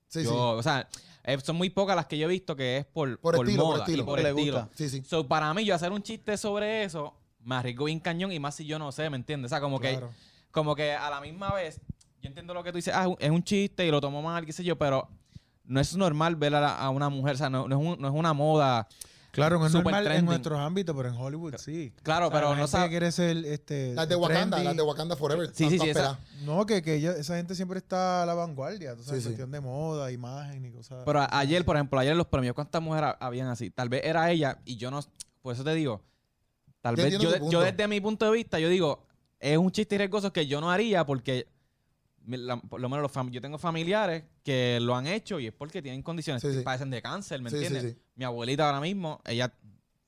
Sí, 0.09 0.23
yo, 0.25 0.31
sí. 0.31 0.37
O 0.37 0.63
sea, 0.63 0.89
Eh, 1.25 1.39
son 1.43 1.57
muy 1.57 1.71
pocas 1.71 1.95
las 1.97 2.07
que 2.07 2.17
yo 2.19 2.27
he 2.27 2.31
visto 2.31 2.57
que 2.57 2.79
es 2.79 2.87
por, 2.87 3.19
Por 3.21 3.35
estilo, 3.37 3.63
por 3.65 3.73
moda 3.73 3.85
estilo. 3.85 4.03
y 4.03 4.07
por 4.07 4.21
Le 4.21 4.29
estilo. 4.31 4.57
gusta. 4.63 4.71
Sí, 4.77 4.89
sí. 4.89 5.03
So, 5.07 5.27
para 5.29 5.53
mí, 5.55 5.65
yo 5.65 5.75
hacer 5.75 5.93
un 5.93 6.03
chiste 6.03 6.37
sobre 6.37 6.85
eso, 6.85 7.15
me 7.43 7.55
arriesgo 7.57 7.85
bien 7.87 8.01
cañón 8.01 8.33
y 8.33 8.39
más 8.39 8.55
si 8.55 8.65
yo 8.67 8.79
no 8.79 8.91
sé, 8.93 9.09
¿me 9.11 9.17
entiendes? 9.17 9.51
O 9.51 9.55
sea, 9.55 9.61
como 9.61 9.79
que 9.81 10.01
como 10.51 10.75
que 10.75 10.93
a 10.93 11.09
la 11.11 11.21
misma 11.21 11.53
vez, 11.53 11.81
yo 12.21 12.29
entiendo 12.29 12.53
lo 12.55 12.63
que 12.65 12.73
tú 12.73 12.77
dices, 12.77 12.93
ah, 12.97 13.07
es 13.19 13.31
un 13.31 13.43
chiste 13.45 13.87
y 13.87 13.91
lo 13.91 14.01
tomo 14.01 14.21
mal, 14.23 14.45
qué 14.45 14.53
sé 14.53 14.65
yo, 14.65 14.77
pero 14.77 15.09
no 15.65 15.79
es 15.81 15.95
normal 15.97 16.35
ver 16.37 16.55
a, 16.57 16.61
la- 16.61 16.77
a 16.77 16.91
una 16.91 17.09
mujer, 17.09 17.35
o 17.35 17.39
sea, 17.39 17.49
no, 17.51 17.69
no 17.69 17.79
es, 17.81 17.87
un- 17.87 18.01
no 18.01 18.09
es 18.09 18.15
una 18.15 18.33
moda. 18.33 18.89
Claro, 19.33 19.59
no 19.59 19.67
es 19.67 19.73
Super 19.73 19.85
normal 19.85 20.03
en 20.03 20.09
trending. 20.13 20.27
nuestros 20.27 20.59
ámbitos, 20.59 20.97
pero 20.97 21.09
en 21.09 21.15
Hollywood 21.15 21.55
sí. 21.59 21.93
Claro, 22.03 22.27
O 22.27 22.31
sea, 22.31 22.39
pero 22.41 22.53
la 22.55 22.61
no 22.61 22.67
sabe. 22.67 22.89
quiere 22.89 23.13
ser 23.13 23.37
este 23.47 23.95
Las 23.95 24.09
de 24.09 24.17
Wakanda, 24.17 24.57
trendy. 24.57 24.65
las 24.65 24.77
de 24.77 24.83
Wakanda 24.83 25.17
Forever. 25.17 25.51
Sí, 25.55 25.71
sí, 25.71 25.79
sí, 25.79 25.89
esa-. 25.91 26.19
No, 26.43 26.67
que, 26.67 26.83
que 26.83 26.95
ella- 26.97 27.13
esa 27.17 27.37
gente 27.37 27.55
siempre 27.55 27.79
está 27.79 28.23
a 28.23 28.27
la 28.27 28.35
vanguardia, 28.35 28.91
sabes, 28.97 29.07
Sí, 29.07 29.17
sí. 29.21 29.23
cuestión 29.27 29.51
de 29.53 29.61
moda, 29.61 30.11
imagen 30.11 30.65
y 30.65 30.71
cosas. 30.73 31.03
Pero 31.07 31.27
ayer, 31.31 31.65
por 31.65 31.77
ejemplo, 31.77 31.99
ayer 32.01 32.13
en 32.13 32.19
los 32.19 32.27
premios, 32.27 32.55
¿cuántas 32.55 32.83
mujeres 32.83 33.15
habían 33.21 33.47
así? 33.49 33.71
Tal 33.71 33.89
vez 33.89 34.03
era 34.05 34.31
ella 34.31 34.59
y 34.65 34.77
yo 34.77 34.91
no. 34.91 35.01
Por 35.43 35.55
eso 35.55 35.63
te 35.65 35.75
digo. 35.75 36.03
Tal 36.81 36.97
Yo 36.97 37.05
vez 37.05 37.19
yo, 37.51 37.61
desde 37.61 37.87
mi 37.89 38.01
punto 38.01 38.25
de 38.25 38.33
vista, 38.33 38.59
yo 38.59 38.69
digo, 38.69 39.07
es 39.39 39.57
un 39.59 39.71
chiste 39.71 39.97
riesgoso 39.99 40.33
que 40.33 40.47
yo 40.47 40.61
no 40.61 40.71
haría 40.71 41.05
porque. 41.07 41.47
La- 42.27 42.57
por 42.61 42.81
lo 42.81 42.89
menos 42.89 43.03
los 43.03 43.13
fam- 43.13 43.31
yo 43.31 43.41
tengo 43.41 43.59
familiares 43.59 44.25
que 44.43 44.79
lo 44.81 44.95
han 44.95 45.07
hecho 45.07 45.41
y 45.41 45.47
es 45.47 45.53
porque 45.53 45.81
tienen 45.83 46.03
condiciones, 46.03 46.43
Sí, 46.43 46.53
sí. 46.53 46.61
padecen 46.63 46.91
de 46.91 47.01
cáncer, 47.03 47.41
¿me 47.43 47.51
Sí, 47.51 47.57
entiendes? 47.57 47.93
sí. 47.95 48.03
Mi 48.17 48.25
abuelita 48.25 48.67
ahora 48.67 48.81
mismo, 48.81 49.21
ella 49.27 49.53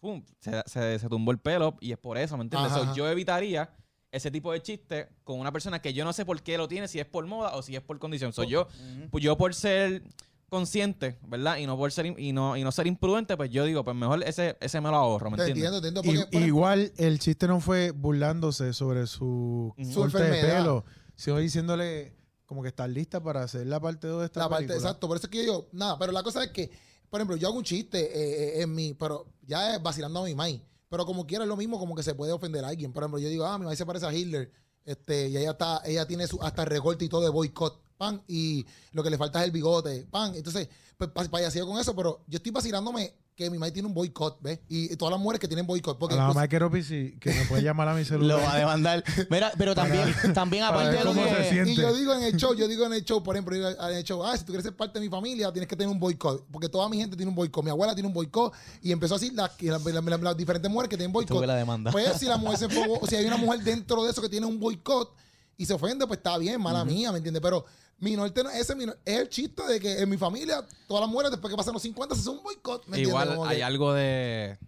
pum, 0.01 0.23
se, 0.41 0.63
se- 0.67 0.99
se 0.99 1.09
tumbó 1.09 1.31
el 1.33 1.39
pelo 1.39 1.77
y 1.81 1.93
es 1.93 1.99
por 1.99 2.19
eso, 2.19 2.37
¿me 2.37 2.43
entiendes? 2.45 2.73
Ajá, 2.73 2.79
So, 2.81 2.85
ajá. 2.87 2.95
yo 2.95 3.09
evitaría 3.09 3.71
ese 4.11 4.31
tipo 4.31 4.53
de 4.53 4.61
chiste 4.61 5.09
con 5.25 5.39
una 5.41 5.51
persona 5.53 5.81
que 5.81 5.93
yo 5.95 6.05
no 6.05 6.13
sé 6.13 6.25
por 6.27 6.43
qué 6.43 6.59
lo 6.59 6.69
tiene, 6.69 6.87
si 6.89 6.99
es 7.01 7.07
por 7.07 7.25
moda 7.27 7.55
o 7.55 7.63
si 7.63 7.77
es 7.77 7.83
por 7.83 7.99
condición. 7.99 8.33
So, 8.33 8.45
yo, 8.45 8.67
pues 9.11 9.25
yo 9.25 9.39
por 9.39 9.55
ser 9.55 10.03
consciente, 10.51 11.19
¿verdad? 11.27 11.57
Y 11.57 11.67
no 11.67 11.79
por 11.79 11.91
ser 11.93 12.05
im- 12.07 12.19
y 12.19 12.33
no, 12.33 12.57
y 12.59 12.63
no 12.63 12.71
ser 12.73 12.87
imprudente, 12.87 13.37
pues 13.39 13.49
yo 13.51 13.65
digo, 13.65 13.85
pues 13.85 13.97
mejor 13.97 14.23
ese, 14.23 14.57
ese 14.61 14.81
me 14.83 14.91
lo 14.91 14.97
ahorro, 14.97 15.31
¿me 15.31 15.39
entiendes? 15.39 15.65
entiendo, 15.65 16.01
entiendo. 16.03 16.27
Y- 16.31 16.31
por- 16.37 16.43
igual 16.43 16.93
el 16.99 17.19
chiste 17.21 17.47
no 17.49 17.59
fue 17.61 17.91
burlándose 17.93 18.75
sobre 18.75 19.07
su, 19.07 19.73
Su 19.91 20.01
corte 20.01 20.23
de 20.25 20.43
pelo, 20.43 20.85
sino 21.17 21.39
diciéndole 21.39 22.15
como 22.47 22.63
que 22.63 22.69
está 22.69 22.87
lista 22.87 23.23
para 23.23 23.43
hacer 23.43 23.67
la 23.67 23.81
parte 23.81 24.07
2 24.09 24.21
de 24.21 24.27
esta 24.27 24.41
la 24.41 24.49
parte, 24.49 24.67
película. 24.67 24.89
exacto, 24.89 25.09
por 25.09 25.17
eso 25.17 25.27
es 25.27 25.31
que 25.31 25.47
yo 25.47 25.69
nada, 25.73 25.99
pero 25.99 26.13
la 26.13 26.23
cosa 26.23 26.45
es 26.45 26.51
que, 26.51 26.71
por 27.09 27.21
ejemplo, 27.21 27.37
yo 27.37 27.49
hago 27.49 27.57
un 27.57 27.65
chiste 27.65 27.99
eh, 28.01 28.59
eh, 28.59 28.63
en 28.63 28.75
mi, 28.75 28.95
pero 28.95 29.27
ya 29.43 29.75
es 29.77 29.83
vacilando 29.83 30.21
a 30.21 30.25
mi 30.25 30.35
mai, 30.35 30.63
pero 30.89 31.07
como 31.07 31.27
quiera 31.27 31.45
es 31.45 31.49
lo 31.49 31.57
mismo, 31.57 31.79
como 31.79 31.95
que 31.95 32.03
se 32.03 32.15
puede 32.15 32.33
ofender 32.33 32.65
a 32.65 32.69
alguien. 32.69 32.93
Por 32.93 33.03
ejemplo, 33.03 33.19
yo 33.19 33.29
digo, 33.29 33.47
ah, 33.47 33.59
mi 33.59 33.65
mai 33.65 33.77
se 33.77 33.87
parece 33.87 34.05
a 34.07 34.13
Hitler, 34.13 34.53
este, 34.85 35.29
y 35.29 35.37
ella 35.39 35.53
está, 35.53 35.81
ella 35.87 36.07
tiene 36.07 36.27
su, 36.27 36.43
hasta 36.43 36.65
recorte 36.67 37.05
y 37.05 37.09
todo 37.09 37.23
de 37.23 37.31
boicot, 37.31 37.81
pan, 37.97 38.23
y 38.29 38.67
lo 38.91 39.03
que 39.03 39.09
le 39.11 39.17
falta 39.17 39.39
es 39.41 39.47
el 39.47 39.51
bigote, 39.53 40.07
pan. 40.11 40.35
Entonces, 40.35 40.69
pues 40.99 41.11
pa- 41.11 41.25
payaseo 41.25 41.67
con 41.67 41.79
eso, 41.81 41.95
pero 41.97 42.23
yo 42.27 42.37
estoy 42.37 42.53
vacilándome 42.53 43.15
que 43.45 43.51
mi 43.51 43.59
mai 43.59 43.71
tiene 43.73 43.87
un 43.89 43.95
boicot, 43.95 44.39
¿ves? 44.41 44.61
Y, 44.69 44.93
y 44.93 44.97
todas 44.97 45.13
las 45.13 45.21
mujeres 45.21 45.41
que 45.41 45.49
tienen 45.49 45.67
boicot, 45.67 45.99
porque 45.99 46.15
la 46.15 46.29
mamá 46.29 46.43
de 46.43 46.49
Keropi, 46.49 46.83
sí, 46.83 47.17
que 47.21 47.33
me 47.33 47.45
puede 47.47 47.63
llamar 47.63 47.89
a 47.89 47.95
mi 47.95 48.01
Lo 48.03 48.07
celular. 48.07 48.39
va 48.41 48.53
a 48.55 48.59
demandar. 48.59 49.05
Mira, 49.31 49.53
pero 49.59 49.75
también, 49.75 50.15
también 50.35 50.65
aparte 50.65 50.97
de 50.99 51.05
lo 51.05 51.13
que... 51.15 51.65
Y 51.67 51.75
yo 51.77 51.95
digo 51.95 52.15
en 52.15 52.23
el 52.23 52.37
show, 52.37 52.55
yo 52.55 52.67
digo 52.69 52.87
en 52.87 52.93
el 52.95 53.05
show, 53.05 53.23
por 53.23 53.37
ejemplo, 53.37 53.55
en 53.57 53.97
el 53.97 54.05
show, 54.05 54.25
ah, 54.25 54.37
si 54.37 54.45
tú 54.45 54.53
quieres 54.53 54.65
ser 54.65 54.75
parte 54.77 54.99
de 54.99 55.05
mi 55.05 55.11
familia, 55.11 55.53
tienes 55.53 55.69
que 55.69 55.77
tener 55.77 55.91
un 55.93 55.99
boicot. 56.01 56.47
Porque 56.51 56.69
toda 56.69 56.89
mi 56.89 56.97
gente 56.99 57.17
tiene 57.17 57.29
un 57.31 57.37
boicot. 57.37 57.65
Mi 57.65 57.71
abuela 57.71 57.95
tiene 57.95 58.07
un 58.09 58.15
boicot. 58.15 58.53
Y 58.83 58.93
empezó 58.93 59.15
así 59.17 59.31
las, 59.31 59.51
las, 59.61 59.83
las- 59.85 60.37
diferentes 60.37 60.71
mujeres 60.71 60.89
que 60.89 60.97
tienen 60.97 61.13
boicot. 61.13 61.37
Tuve 61.37 61.47
la 61.47 61.57
demanda. 61.57 61.91
Pues 61.91 62.13
si 62.19 62.27
la 62.27 62.37
mujer 62.39 62.59
se 62.59 62.65
enfocó, 62.67 62.99
o 63.01 63.07
si 63.07 63.17
hay 63.17 63.25
una 63.27 63.37
mujer 63.37 63.61
dentro 63.61 64.05
de 64.05 64.11
eso 64.11 64.23
que 64.23 64.29
tiene 64.29 64.47
un 64.47 64.59
boicot 64.59 65.15
y 65.63 65.67
se 65.67 65.75
ofende, 65.75 66.07
pues 66.07 66.19
está 66.19 66.37
bien, 66.39 66.61
mala 66.61 66.85
mía, 66.85 67.13
¿me 67.13 67.19
entiendes? 67.19 67.41
Pero 67.43 67.65
mi 67.99 68.17
norte 68.17 68.43
no- 68.43 68.51
ese 68.51 68.75
es 69.05 69.19
el 69.19 69.29
chiste 69.29 69.63
de 69.65 69.79
que 69.81 70.01
en 70.01 70.09
mi 70.09 70.17
familia, 70.17 70.67
todas 70.89 71.01
las 71.03 71.11
mujeres 71.11 71.31
después 71.31 71.51
que 71.51 71.57
pasan 71.57 71.73
los 71.75 71.83
50 71.83 72.15
se 72.15 72.21
hacen 72.23 72.35
un 72.39 72.43
boicot. 72.43 72.85
Igual 72.97 73.29
hay 73.51 73.57
que- 73.59 73.65
algo 73.65 73.93
de. 73.93 74.59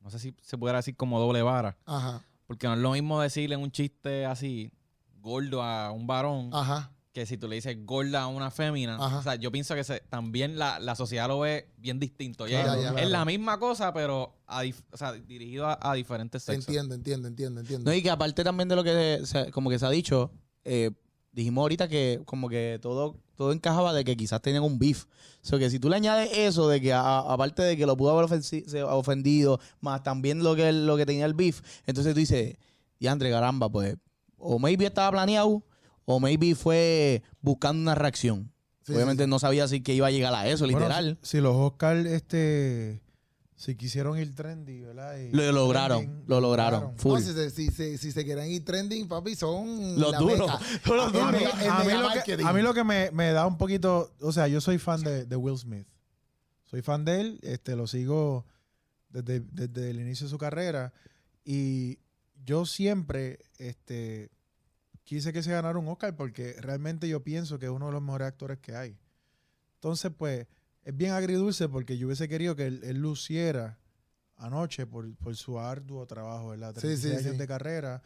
No 0.00 0.10
sé 0.10 0.18
si 0.18 0.34
se 0.40 0.56
pudiera 0.56 0.78
decir 0.78 0.96
como 0.96 1.18
doble 1.20 1.42
vara. 1.42 1.76
Ajá, 1.84 2.22
Porque 2.46 2.66
no 2.68 2.74
es 2.74 2.78
lo 2.80 2.92
mismo 2.92 3.20
decirle 3.20 3.56
un 3.56 3.72
chiste 3.72 4.24
así, 4.24 4.70
gordo 5.20 5.62
a 5.62 5.90
un 5.90 6.06
varón, 6.06 6.50
ajá. 6.52 6.92
Que 7.16 7.24
si 7.24 7.38
tú 7.38 7.48
le 7.48 7.54
dices 7.56 7.74
gorda 7.86 8.24
a 8.24 8.26
una 8.26 8.50
fémina. 8.50 8.96
Ajá. 8.96 9.18
O 9.20 9.22
sea, 9.22 9.36
yo 9.36 9.50
pienso 9.50 9.74
que 9.74 9.82
se- 9.84 10.00
también 10.10 10.58
la, 10.58 10.78
la 10.78 10.94
sociedad 10.94 11.28
lo 11.28 11.40
ve 11.40 11.70
bien 11.78 11.98
distinto. 11.98 12.44
Es- 12.44 12.52
Claro, 12.62 12.98
es, 12.98 13.08
la 13.08 13.24
misma 13.24 13.58
cosa, 13.58 13.90
pero 13.94 14.36
a 14.46 14.64
dif- 14.64 14.82
o 14.92 14.96
sea, 14.98 15.12
dirigido 15.14 15.64
a, 15.66 15.78
a 15.80 15.94
diferentes 15.94 16.42
sexos. 16.42 16.68
Entiendo, 16.68 16.94
entiendo, 16.94 17.26
entiendo, 17.28 17.60
entiendo. 17.62 17.90
No, 17.90 17.96
y 17.96 18.02
que 18.02 18.10
aparte 18.10 18.44
también 18.44 18.68
de 18.68 18.76
lo 18.76 18.84
que 18.84 19.22
se- 19.24 19.50
como 19.50 19.70
que 19.70 19.78
se 19.78 19.86
ha 19.86 19.90
dicho, 19.90 20.30
eh, 20.64 20.90
dijimos 21.32 21.62
ahorita 21.62 21.88
que 21.88 22.20
como 22.26 22.50
que 22.50 22.78
todo, 22.82 23.16
todo 23.34 23.52
encajaba 23.52 23.94
de 23.94 24.04
que 24.04 24.14
quizás 24.14 24.42
tenían 24.42 24.62
un 24.64 24.78
beef. 24.78 25.04
O 25.04 25.08
sea, 25.40 25.58
que 25.58 25.70
si 25.70 25.78
tú 25.78 25.88
le 25.88 25.96
añades 25.96 26.28
eso 26.36 26.68
de 26.68 26.82
que 26.82 26.92
a- 26.92 27.20
aparte 27.20 27.62
de 27.62 27.78
que 27.78 27.86
lo 27.86 27.96
pudo 27.96 28.10
haber 28.18 28.28
ofendido, 28.90 29.58
más 29.80 30.02
también 30.02 30.42
lo 30.42 30.54
que, 30.54 30.70
lo 30.70 30.98
que 30.98 31.06
tenía 31.06 31.24
el 31.24 31.32
beef, 31.32 31.62
entonces 31.86 32.12
tú 32.12 32.20
dices, 32.20 32.56
y 32.98 33.06
Andre, 33.06 33.30
caramba, 33.30 33.70
pues, 33.70 33.96
o 34.36 34.58
maybe 34.58 34.84
estaba 34.84 35.10
planeado, 35.12 35.62
o 36.06 36.18
maybe 36.20 36.54
fue 36.54 37.22
buscando 37.42 37.82
una 37.82 37.94
reacción. 37.94 38.50
Sí, 38.82 38.94
Obviamente 38.94 39.24
sí, 39.24 39.30
no 39.30 39.38
sabía 39.38 39.68
si 39.68 39.82
que 39.82 39.92
iba 39.92 40.06
a 40.06 40.10
llegar 40.10 40.32
a 40.32 40.48
eso, 40.48 40.64
Bueno, 40.64 40.78
literal. 40.78 41.18
si, 41.20 41.28
si 41.32 41.40
los 41.40 41.54
Oscars, 41.56 42.06
este, 42.06 43.02
si 43.56 43.74
quisieron 43.74 44.16
ir 44.18 44.32
trendy, 44.34 44.80
¿verdad? 44.82 45.18
Y 45.18 45.32
Lo 45.32 45.50
lograron, 45.50 45.98
trending, 46.04 46.24
lo 46.28 46.40
lograron. 46.40 46.96
Full. 46.96 47.14
No, 47.14 47.20
si, 47.20 47.32
se, 47.32 47.50
si, 47.50 47.66
se- 47.68 47.98
si 47.98 48.12
se 48.12 48.24
quieren 48.24 48.48
ir 48.48 48.64
trending, 48.64 49.08
papi, 49.08 49.34
son 49.34 49.98
Los 49.98 50.16
duros, 50.16 50.38
los 50.86 51.12
duros. 51.12 51.32
Mí 51.32 51.38
lo 51.44 52.08
que, 52.24 52.42
a 52.44 52.52
mí 52.52 52.62
lo 52.62 52.72
que 52.74 52.84
me, 52.84 53.10
me 53.10 53.32
da 53.32 53.44
un 53.46 53.58
poquito, 53.58 54.14
o 54.20 54.30
sea, 54.32 54.46
yo 54.46 54.60
soy 54.60 54.78
fan 54.78 55.02
de, 55.02 55.24
de 55.24 55.36
Will 55.36 55.58
Smith. 55.58 55.88
Soy 56.64 56.82
fan 56.82 57.04
de 57.04 57.20
él, 57.20 57.40
este, 57.42 57.74
lo 57.74 57.86
sigo 57.88 58.46
desde, 59.08 59.40
desde 59.52 59.90
el 59.90 60.00
inicio 60.00 60.26
de 60.26 60.30
su 60.30 60.38
carrera 60.38 60.92
y 61.44 61.98
yo 62.44 62.66
siempre 62.66 63.38
este, 63.58 64.30
quise 65.06 65.32
que 65.32 65.42
se 65.42 65.50
ganara 65.52 65.78
un 65.78 65.88
Oscar 65.88 66.14
porque 66.14 66.54
realmente 66.60 67.08
yo 67.08 67.22
pienso 67.24 67.58
que 67.58 67.64
es 67.66 67.72
uno 67.72 67.86
de 67.86 67.92
los 67.92 68.02
mejores 68.02 68.28
actores 68.28 68.58
que 68.58 68.74
hay. 68.76 68.98
Entonces, 69.76 70.12
pues, 70.14 70.46
es 70.82 70.94
bien 70.96 71.12
agridulce 71.12 71.68
porque 71.68 71.96
yo 71.96 72.06
hubiese 72.08 72.28
querido 72.28 72.54
que 72.56 72.66
él, 72.66 72.80
él 72.84 72.98
luciera 72.98 73.78
anoche 74.36 74.84
por, 74.86 75.14
por 75.16 75.34
su 75.36 75.58
arduo 75.58 76.04
trabajo, 76.06 76.48
¿verdad? 76.50 76.74
Sí, 76.74 76.80
36 76.80 77.12
sí, 77.14 77.18
años 77.20 77.32
sí. 77.32 77.38
de 77.38 77.46
carrera. 77.46 78.02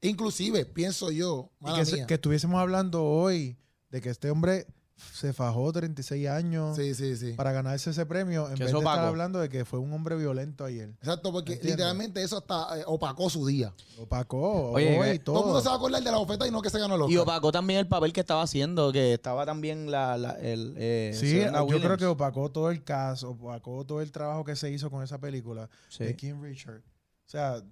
Inclusive, 0.00 0.64
pienso 0.66 1.10
yo, 1.10 1.50
Y 1.60 1.64
mala 1.64 1.78
que, 1.78 1.84
se- 1.84 1.96
mía. 1.96 2.06
que 2.06 2.14
estuviésemos 2.14 2.58
hablando 2.60 3.04
hoy 3.04 3.56
de 3.90 4.00
que 4.00 4.08
este 4.10 4.30
hombre 4.30 4.66
se 5.12 5.32
fajó 5.32 5.72
36 5.72 6.28
años 6.28 6.76
Sí, 6.76 6.94
sí, 6.94 7.16
sí. 7.16 7.32
para 7.32 7.52
ganarse 7.52 7.90
ese 7.90 8.06
premio 8.06 8.48
en 8.48 8.54
Que 8.54 8.64
vez 8.64 8.68
eso 8.70 8.78
de 8.80 8.84
estar 8.84 8.98
hablando 9.04 9.38
de 9.38 9.48
que 9.48 9.64
fue 9.64 9.78
un 9.78 9.92
hombre 9.92 10.16
violento 10.16 10.64
ayer. 10.64 10.90
Exacto, 11.00 11.32
porque 11.32 11.52
¿Entiendes? 11.54 11.76
literalmente 11.78 12.22
eso 12.22 12.38
hasta 12.38 12.78
eh, 12.78 12.84
opacó 12.86 13.28
su 13.30 13.46
día. 13.46 13.72
Opacó, 13.98 14.72
Oye, 14.72 14.98
hoy, 14.98 15.12
que 15.12 15.18
todo. 15.20 15.34
Todo 15.36 15.44
el 15.44 15.46
mundo 15.48 15.60
se 15.62 15.68
va 15.68 15.74
a 15.74 15.76
acordar 15.76 16.02
de 16.02 16.10
la 16.10 16.18
oferta 16.18 16.46
y 16.46 16.50
no 16.50 16.62
que 16.62 16.70
se 16.70 16.78
ganó 16.78 16.94
el 16.96 17.02
Oscar. 17.02 17.12
Y 17.14 17.16
opacó 17.18 17.52
también 17.52 17.80
el 17.80 17.88
papel 17.88 18.12
que 18.12 18.20
estaba 18.20 18.42
haciendo, 18.42 18.92
que 18.92 19.14
estaba 19.14 19.44
también 19.46 19.90
la, 19.90 20.16
la- 20.18 20.32
el... 20.40 20.74
eh, 20.76 21.12
Sí, 21.14 21.40
yo 21.40 21.80
creo 21.80 21.96
que 21.96 22.06
opacó 22.06 22.50
todo 22.50 22.70
el 22.70 22.82
caso, 22.84 23.30
opacó 23.30 23.84
todo 23.84 24.00
el 24.00 24.10
trabajo 24.12 24.44
que 24.44 24.56
se 24.56 24.70
hizo 24.70 24.90
con 24.90 25.02
esa 25.02 25.18
película 25.18 25.68
Sí. 25.88 26.04
de 26.04 26.16
King 26.16 26.40
Richard. 26.42 26.78
O 26.80 27.30
sea, 27.30 27.62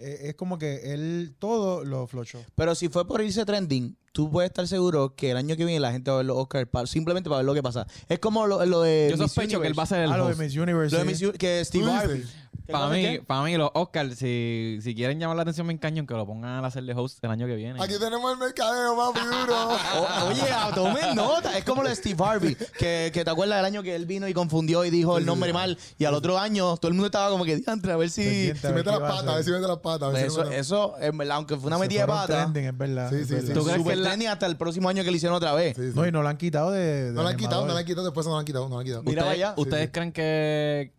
eh, 0.00 0.28
es 0.30 0.34
como 0.34 0.58
que 0.58 0.92
él 0.94 1.34
todo 1.38 1.84
lo 1.84 2.06
flochó. 2.06 2.40
Pero 2.54 2.74
si 2.74 2.88
fue 2.88 3.06
por 3.06 3.20
irse 3.22 3.44
trending, 3.44 3.96
tú 4.12 4.30
puedes 4.30 4.50
estar 4.50 4.66
seguro 4.66 5.14
que 5.14 5.30
el 5.30 5.36
año 5.36 5.56
que 5.56 5.64
viene 5.64 5.78
la 5.80 5.92
gente 5.92 6.10
va 6.10 6.16
a 6.16 6.18
ver 6.18 6.26
los 6.26 6.36
Oscars 6.38 6.66
pa- 6.68 6.86
simplemente 6.86 7.28
para 7.28 7.38
ver 7.38 7.46
lo 7.46 7.54
que 7.54 7.62
pasa. 7.62 7.86
Es 8.08 8.18
como 8.18 8.46
lo, 8.46 8.64
lo 8.66 8.80
de 8.82 9.08
Yo 9.10 9.16
Miss 9.16 9.32
sospecho 9.32 9.60
que 9.60 9.66
él 9.68 9.78
va 9.78 9.82
a 9.82 9.86
Universe. 9.86 9.94
ser 9.94 10.04
el 10.04 10.12
Ah, 10.12 10.16
lo 10.16 10.24
de 10.26 10.30
host. 10.32 10.40
Miss 10.40 10.56
Universe. 10.56 10.92
Lo 10.96 10.98
de. 11.00 11.04
Miss 11.04 11.22
U- 11.22 11.32
que 11.32 11.64
Steve 11.64 11.84
¿Tú 11.84 11.90
Harvey. 11.90 12.24
Para 12.70 12.88
mí, 12.88 13.18
para 13.26 13.42
mí, 13.42 13.56
los 13.56 13.70
Oscars, 13.74 14.16
si, 14.16 14.78
si 14.82 14.94
quieren 14.94 15.18
llamar 15.18 15.36
la 15.36 15.42
atención 15.42 15.66
bien 15.66 15.78
cañón, 15.78 16.06
que 16.06 16.14
lo 16.14 16.26
pongan 16.26 16.64
a 16.64 16.66
hacerle 16.68 16.94
host 16.94 17.22
el 17.24 17.30
año 17.30 17.46
que 17.46 17.54
viene. 17.56 17.82
Aquí 17.82 17.94
tenemos 17.98 18.32
el 18.32 18.38
mercadeo, 18.38 18.96
papi, 18.96 19.20
duro. 19.26 19.70
O- 20.00 20.26
oye, 20.28 20.42
tomen 20.74 21.14
nota. 21.14 21.56
Es 21.58 21.64
como 21.64 21.82
lo 21.82 21.88
de 21.88 21.96
Steve 21.96 22.22
Harvey. 22.24 22.56
Que, 22.78 23.10
que 23.12 23.24
te 23.24 23.30
acuerdas 23.30 23.58
del 23.58 23.64
año 23.66 23.82
que 23.82 23.94
él 23.94 24.06
vino 24.06 24.28
y 24.28 24.34
confundió 24.34 24.84
y 24.84 24.90
dijo 24.90 25.18
el 25.18 25.26
nombre 25.26 25.52
mal. 25.52 25.76
Y 25.98 26.04
al 26.04 26.14
otro 26.14 26.38
año 26.38 26.76
todo 26.76 26.88
el 26.88 26.94
mundo 26.94 27.06
estaba 27.06 27.30
como 27.30 27.44
que 27.44 27.56
diantre, 27.56 27.92
a 27.92 27.96
ver 27.96 28.10
si. 28.10 28.52
Si 28.54 28.66
mete 28.68 28.90
las 28.90 29.00
patas, 29.00 29.28
a 29.28 29.34
ver 29.34 29.44
si 29.44 29.50
hacer. 29.50 29.54
mete 29.54 29.66
las 29.68 29.78
patas. 29.78 30.08
a 30.08 30.12
ver 30.12 30.20
si 30.22 30.26
Eso, 30.28 30.44
mete- 30.44 30.58
eso, 30.58 30.94
en 31.00 31.18
verdad, 31.18 31.36
aunque 31.36 31.56
fue 31.56 31.66
una 31.68 31.76
Se 31.76 31.80
metida 31.82 32.00
de 32.02 32.06
pata. 32.06 32.26
trending, 32.26 32.64
es 32.66 32.78
verdad. 32.78 33.10
Sí, 33.10 33.16
es 33.16 33.28
sí, 33.28 33.34
sí. 33.46 33.52
¿Tú 33.52 33.64
crees 33.64 33.78
Super 33.78 33.94
que 33.94 34.00
la- 34.00 34.08
trending 34.10 34.28
hasta 34.28 34.46
el 34.46 34.56
próximo 34.56 34.88
año 34.88 35.02
que 35.04 35.10
lo 35.10 35.16
hicieron 35.16 35.36
otra 35.36 35.52
vez. 35.54 35.76
Sí, 35.76 35.88
sí. 35.90 35.92
No, 35.94 36.06
y 36.06 36.12
no 36.12 36.22
lo 36.22 36.28
han 36.28 36.36
quitado 36.36 36.70
de. 36.70 37.04
de 37.04 37.12
No 37.12 37.22
la 37.22 37.30
han 37.30 37.36
quitado, 37.36 37.66
no 37.66 37.72
la 37.74 37.80
han 37.80 37.86
quitado, 37.86 38.04
después 38.06 38.26
no 38.26 38.32
la 38.34 38.38
han 38.40 38.44
quitado, 38.46 38.68
no 38.68 38.74
la 38.76 38.80
han 38.80 38.86
quitado. 38.86 39.02
Mira 39.02 39.22
¿Ustedes, 39.22 39.40
vaya. 39.46 39.54
¿ustedes 39.56 39.90
creen 39.92 40.12
que, 40.12 40.92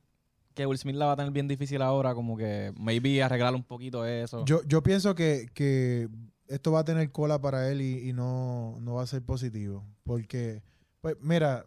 que 0.53 0.65
Will 0.65 0.77
Smith 0.77 0.95
la 0.95 1.05
va 1.07 1.13
a 1.13 1.15
tener 1.15 1.31
bien 1.31 1.47
difícil 1.47 1.81
ahora? 1.81 2.13
Como 2.13 2.37
que 2.37 2.73
maybe 2.77 3.21
arreglar 3.23 3.55
un 3.55 3.63
poquito 3.63 4.05
eso. 4.05 4.45
Yo, 4.45 4.61
yo 4.63 4.83
pienso 4.83 5.15
que, 5.15 5.49
que 5.53 6.09
esto 6.47 6.71
va 6.71 6.79
a 6.79 6.85
tener 6.85 7.11
cola 7.11 7.39
para 7.39 7.69
él 7.69 7.81
y, 7.81 8.09
y 8.09 8.13
no, 8.13 8.77
no 8.81 8.95
va 8.95 9.03
a 9.03 9.07
ser 9.07 9.21
positivo. 9.21 9.85
Porque, 10.03 10.63
pues, 11.01 11.15
mira, 11.21 11.65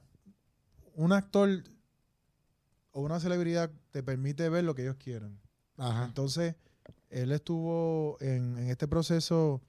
un 0.94 1.12
actor 1.12 1.48
o 2.92 3.00
una 3.02 3.20
celebridad 3.20 3.70
te 3.90 4.02
permite 4.02 4.48
ver 4.48 4.64
lo 4.64 4.74
que 4.74 4.82
ellos 4.82 4.96
quieren. 4.96 5.40
Ajá. 5.76 6.04
Entonces, 6.04 6.54
él 7.10 7.32
estuvo 7.32 8.16
en, 8.20 8.58
en 8.58 8.68
este 8.68 8.86
proceso, 8.86 9.62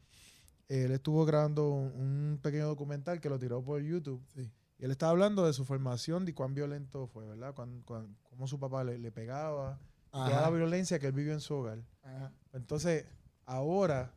él 0.68 0.92
estuvo 0.92 1.26
grabando 1.26 1.70
un, 1.70 1.92
un 1.94 2.40
pequeño 2.42 2.68
documental 2.68 3.22
que 3.22 3.30
lo 3.30 3.40
tiró 3.40 3.64
por 3.64 3.82
YouTube. 3.82 4.24
Sí. 4.34 4.52
Y 4.78 4.86
él 4.86 4.92
estaba 4.92 5.12
hablando 5.12 5.46
de 5.46 5.54
su 5.54 5.64
formación, 5.66 6.26
de 6.26 6.34
cuán 6.34 6.54
violento 6.54 7.08
fue, 7.08 7.26
¿verdad? 7.26 7.54
Cuán, 7.54 7.82
cuán- 7.84 8.18
cómo 8.24 8.48
su 8.48 8.60
papá 8.60 8.84
le, 8.84 8.98
le 8.98 9.12
pegaba, 9.12 9.80
toda 10.12 10.42
la 10.42 10.50
violencia 10.50 11.00
que 11.00 11.08
él 11.08 11.14
vivió 11.14 11.34
en 11.34 11.42
su 11.42 11.54
hogar. 11.56 11.84
Ajá. 12.04 12.32
Entonces, 12.54 13.06
ahora, 13.46 14.14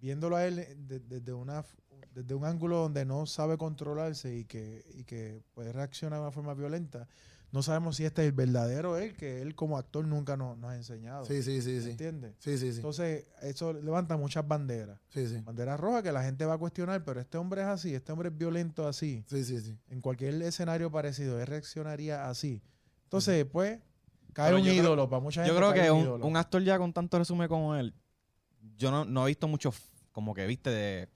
viéndolo 0.00 0.36
a 0.36 0.46
él 0.46 0.56
de- 0.86 1.00
desde, 1.00 1.32
una, 1.32 1.64
desde 2.12 2.34
un 2.34 2.44
ángulo 2.44 2.78
donde 2.78 3.04
no 3.04 3.26
sabe 3.26 3.56
controlarse 3.58 4.36
y 4.36 4.44
que, 4.44 4.84
y 4.94 5.04
que 5.04 5.42
puede 5.54 5.72
reaccionar 5.72 6.18
de 6.18 6.22
una 6.24 6.32
forma 6.32 6.54
violenta, 6.54 7.08
no 7.50 7.62
sabemos 7.62 7.96
si 7.96 8.04
este 8.04 8.22
es 8.22 8.28
el 8.28 8.32
verdadero 8.34 8.98
él, 8.98 9.14
que 9.16 9.40
él 9.40 9.54
como 9.54 9.78
actor 9.78 10.04
nunca 10.06 10.36
nos, 10.36 10.58
nos 10.58 10.70
ha 10.70 10.76
enseñado. 10.76 11.24
Sí, 11.24 11.42
sí, 11.42 11.62
sí, 11.62 11.80
sí. 11.80 11.90
¿Entiendes? 11.90 12.34
Sí, 12.38 12.58
sí, 12.58 12.70
sí. 12.72 12.76
Entonces, 12.76 13.26
eso 13.40 13.72
levanta 13.72 14.16
muchas 14.18 14.46
banderas. 14.46 14.98
Sí, 15.08 15.26
sí. 15.26 15.40
Banderas 15.40 15.80
rojas 15.80 16.02
que 16.02 16.12
la 16.12 16.22
gente 16.22 16.44
va 16.44 16.54
a 16.54 16.58
cuestionar, 16.58 17.02
pero 17.04 17.20
este 17.20 17.38
hombre 17.38 17.62
es 17.62 17.66
así, 17.68 17.94
este 17.94 18.12
hombre 18.12 18.28
es 18.28 18.36
violento 18.36 18.86
así. 18.86 19.24
Sí, 19.28 19.44
sí, 19.44 19.60
sí. 19.60 19.78
En 19.88 20.00
cualquier 20.02 20.40
escenario 20.42 20.90
parecido, 20.90 21.40
él 21.40 21.46
reaccionaría 21.46 22.28
así. 22.28 22.60
Entonces, 23.04 23.46
pues, 23.50 23.78
cae 24.34 24.48
Pero 24.48 24.58
un 24.58 24.62
creo- 24.64 24.74
ídolo 24.74 25.08
para 25.08 25.22
mucha 25.22 25.42
gente. 25.42 25.54
Yo 25.54 25.58
creo 25.58 25.72
que 25.72 25.90
un, 25.90 26.02
ídolo. 26.02 26.26
un 26.26 26.36
actor 26.36 26.62
ya 26.62 26.76
con 26.78 26.92
tanto 26.92 27.18
resumen 27.18 27.48
como 27.48 27.74
él, 27.76 27.94
yo 28.76 28.90
no, 28.90 29.04
no 29.06 29.24
he 29.24 29.28
visto 29.28 29.48
mucho, 29.48 29.72
como 30.12 30.34
que 30.34 30.46
viste, 30.46 30.68
de 30.68 31.08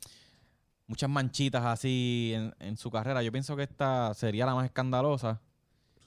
muchas 0.86 1.10
manchitas 1.10 1.62
así 1.66 2.32
en, 2.34 2.54
en 2.58 2.76
su 2.78 2.90
carrera. 2.90 3.22
Yo 3.22 3.30
pienso 3.30 3.54
que 3.54 3.64
esta 3.64 4.14
sería 4.14 4.46
la 4.46 4.54
más 4.54 4.64
escandalosa. 4.64 5.40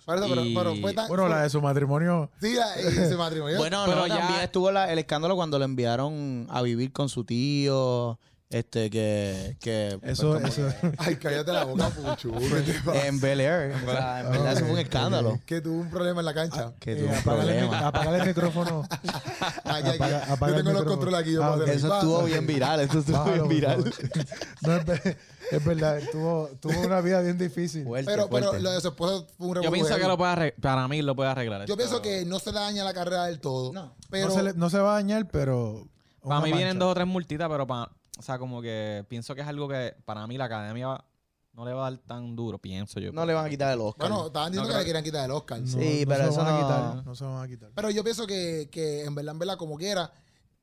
Por 0.05 0.17
eso, 0.17 0.27
pero, 0.29 0.45
Y- 0.45 0.53
pero 0.55 0.75
fue 0.75 0.93
tan. 0.93 1.07
Bueno, 1.07 1.27
la 1.27 1.41
de 1.43 1.49
su 1.49 1.61
matrimonio. 1.61 2.29
Sí, 2.39 2.53
la- 2.53 2.79
y 2.81 2.85
ese 2.87 3.15
matrimonio. 3.15 3.57
Bueno, 3.57 3.83
Pero 3.85 3.97
no, 4.01 4.07
ya- 4.07 4.17
también 4.19 4.41
estuvo 4.41 4.71
la- 4.71 4.91
el 4.91 4.99
escándalo 4.99 5.35
cuando 5.35 5.57
lo 5.59 5.65
enviaron 5.65 6.47
a 6.51 6.61
vivir 6.61 6.91
con 6.93 7.09
su 7.09 7.23
tío, 7.23 8.19
este, 8.51 8.91
que... 8.91 9.57
que 9.59 9.97
pues, 9.99 10.11
Eso, 10.13 10.35
como 10.35 10.47
eso. 10.47 10.67
Ay, 10.99 11.15
cállate 11.15 11.51
la 11.51 11.63
boca, 11.65 11.89
Puchu. 11.89 12.31
¿Qué 12.37 12.61
te 12.61 12.73
pasa? 12.85 13.07
En 13.07 13.19
Bel 13.19 13.41
Air. 13.41 13.73
O 13.75 13.91
sea, 13.91 14.19
en 14.21 14.31
verdad, 14.31 14.51
eso 14.53 14.61
fue 14.65 14.73
un 14.73 14.79
escándalo. 14.85 15.39
Que 15.47 15.59
tuvo 15.61 15.81
un 15.81 15.89
problema 15.89 16.19
en 16.21 16.25
la 16.27 16.33
cancha. 16.35 16.73
Que 16.79 16.91
Eh, 16.93 16.95
tuvo 16.97 17.09
un 17.09 17.15
apágale, 17.15 17.57
el, 17.57 17.63
mic- 17.63 17.69
problema. 17.69 17.87
apágale 17.87 18.17
el 18.19 18.27
micrófono. 18.27 18.87
Aquí, 18.91 19.89
aquí. 19.89 19.89
apaga- 19.97 20.23
apaga 20.31 20.51
yo 20.53 20.57
el 20.59 20.63
tengo 20.63 20.71
los 20.71 20.81
micrófono. 20.81 20.85
controles 20.91 21.19
aquí. 21.19 21.31
Yo 21.33 21.43
Ah, 21.43 21.47
puedo 21.49 21.63
hacer- 21.63 21.75
Eso 21.75 21.93
estuvo 21.95 22.23
bien 22.23 22.45
viral, 22.47 22.79
eso 22.81 22.99
estuvo 22.99 23.17
Bájalo, 23.17 23.47
bien 23.47 23.63
por 23.73 23.83
viral. 23.83 23.93
favor. 23.93 24.25
No, 24.61 24.85
ver- 24.85 25.17
es 25.51 25.63
verdad, 25.65 25.99
tuvo, 26.11 26.49
tuvo 26.59 26.79
una 26.81 27.01
vida 27.01 27.21
bien 27.21 27.37
difícil. 27.37 27.83
Fuerte, 27.83 28.09
Pero, 28.11 28.29
pero 28.29 28.53
lo 28.59 28.71
de 28.71 28.81
su 28.81 28.87
esposa 28.89 29.25
fue 29.37 29.47
un 29.47 29.61
Yo 29.61 29.71
pienso 29.71 29.95
que 29.95 30.07
lo 30.07 30.17
puede 30.17 30.31
arreglar, 30.31 30.61
para 30.61 30.87
mí 30.87 31.01
lo 31.01 31.15
puede 31.15 31.29
arreglar. 31.29 31.59
Yo 31.61 31.73
esto. 31.73 31.77
pienso 31.77 32.01
que 32.01 32.25
no 32.25 32.39
se 32.39 32.51
le 32.51 32.59
daña 32.59 32.83
la 32.83 32.93
carrera 32.93 33.25
del 33.25 33.39
todo. 33.39 33.73
No. 33.73 33.93
Pero 34.09 34.27
no, 34.29 34.33
se 34.33 34.43
le- 34.43 34.53
no 34.53 34.69
se 34.69 34.77
va 34.79 34.91
a 34.91 34.95
dañar, 34.95 35.27
pero. 35.29 35.87
Para 36.21 36.41
mí 36.41 36.51
vienen 36.51 36.79
dos 36.79 36.91
o 36.91 36.93
tres 36.95 37.05
multitas, 37.07 37.47
pero 37.49 37.67
para, 37.67 37.91
o 38.17 38.21
sea, 38.21 38.39
como 38.39 38.61
que 38.61 39.05
pienso 39.07 39.35
que 39.35 39.41
es 39.41 39.47
algo 39.47 39.67
que 39.67 39.95
para 40.05 40.25
mí 40.27 40.37
la 40.37 40.45
academia 40.45 40.87
va- 40.87 41.05
no 41.53 41.63
le 41.63 41.71
va 41.73 41.87
a 41.87 41.91
dar 41.91 41.99
tan 42.01 42.35
duro, 42.35 42.57
pienso 42.57 42.99
yo. 42.99 43.13
No 43.13 43.25
le 43.25 43.33
van 43.33 43.45
a 43.45 43.49
quitar 43.49 43.71
el 43.71 43.79
Oscar. 43.79 44.09
bueno, 44.09 44.27
estaban 44.27 44.51
diciendo 44.51 44.63
No 44.63 44.67
que 44.67 44.73
creo- 44.73 44.79
le 44.81 44.85
querían 44.87 45.03
quitar 45.05 45.25
el 45.25 45.31
Oscar. 45.31 45.61
No, 45.61 45.67
Sí, 45.67 46.03
no 46.05 46.09
pero 46.09 46.17
se 46.17 46.23
lo 46.23 46.29
eso 46.31 46.37
van 46.43 46.47
a 46.47 46.51
no- 46.51 46.57
quitar. 46.67 47.05
No 47.05 47.15
se 47.15 47.23
lo 47.23 47.33
van 47.33 47.43
a 47.43 47.47
quitar. 47.47 47.69
Pero 47.75 47.89
yo 47.91 48.03
pienso 48.03 48.27
que, 48.27 48.67
que 48.71 49.05
en 49.05 49.15
verdad, 49.15 49.31
en 49.33 49.39
verdad, 49.39 49.57
como 49.57 49.77
quiera, 49.77 50.11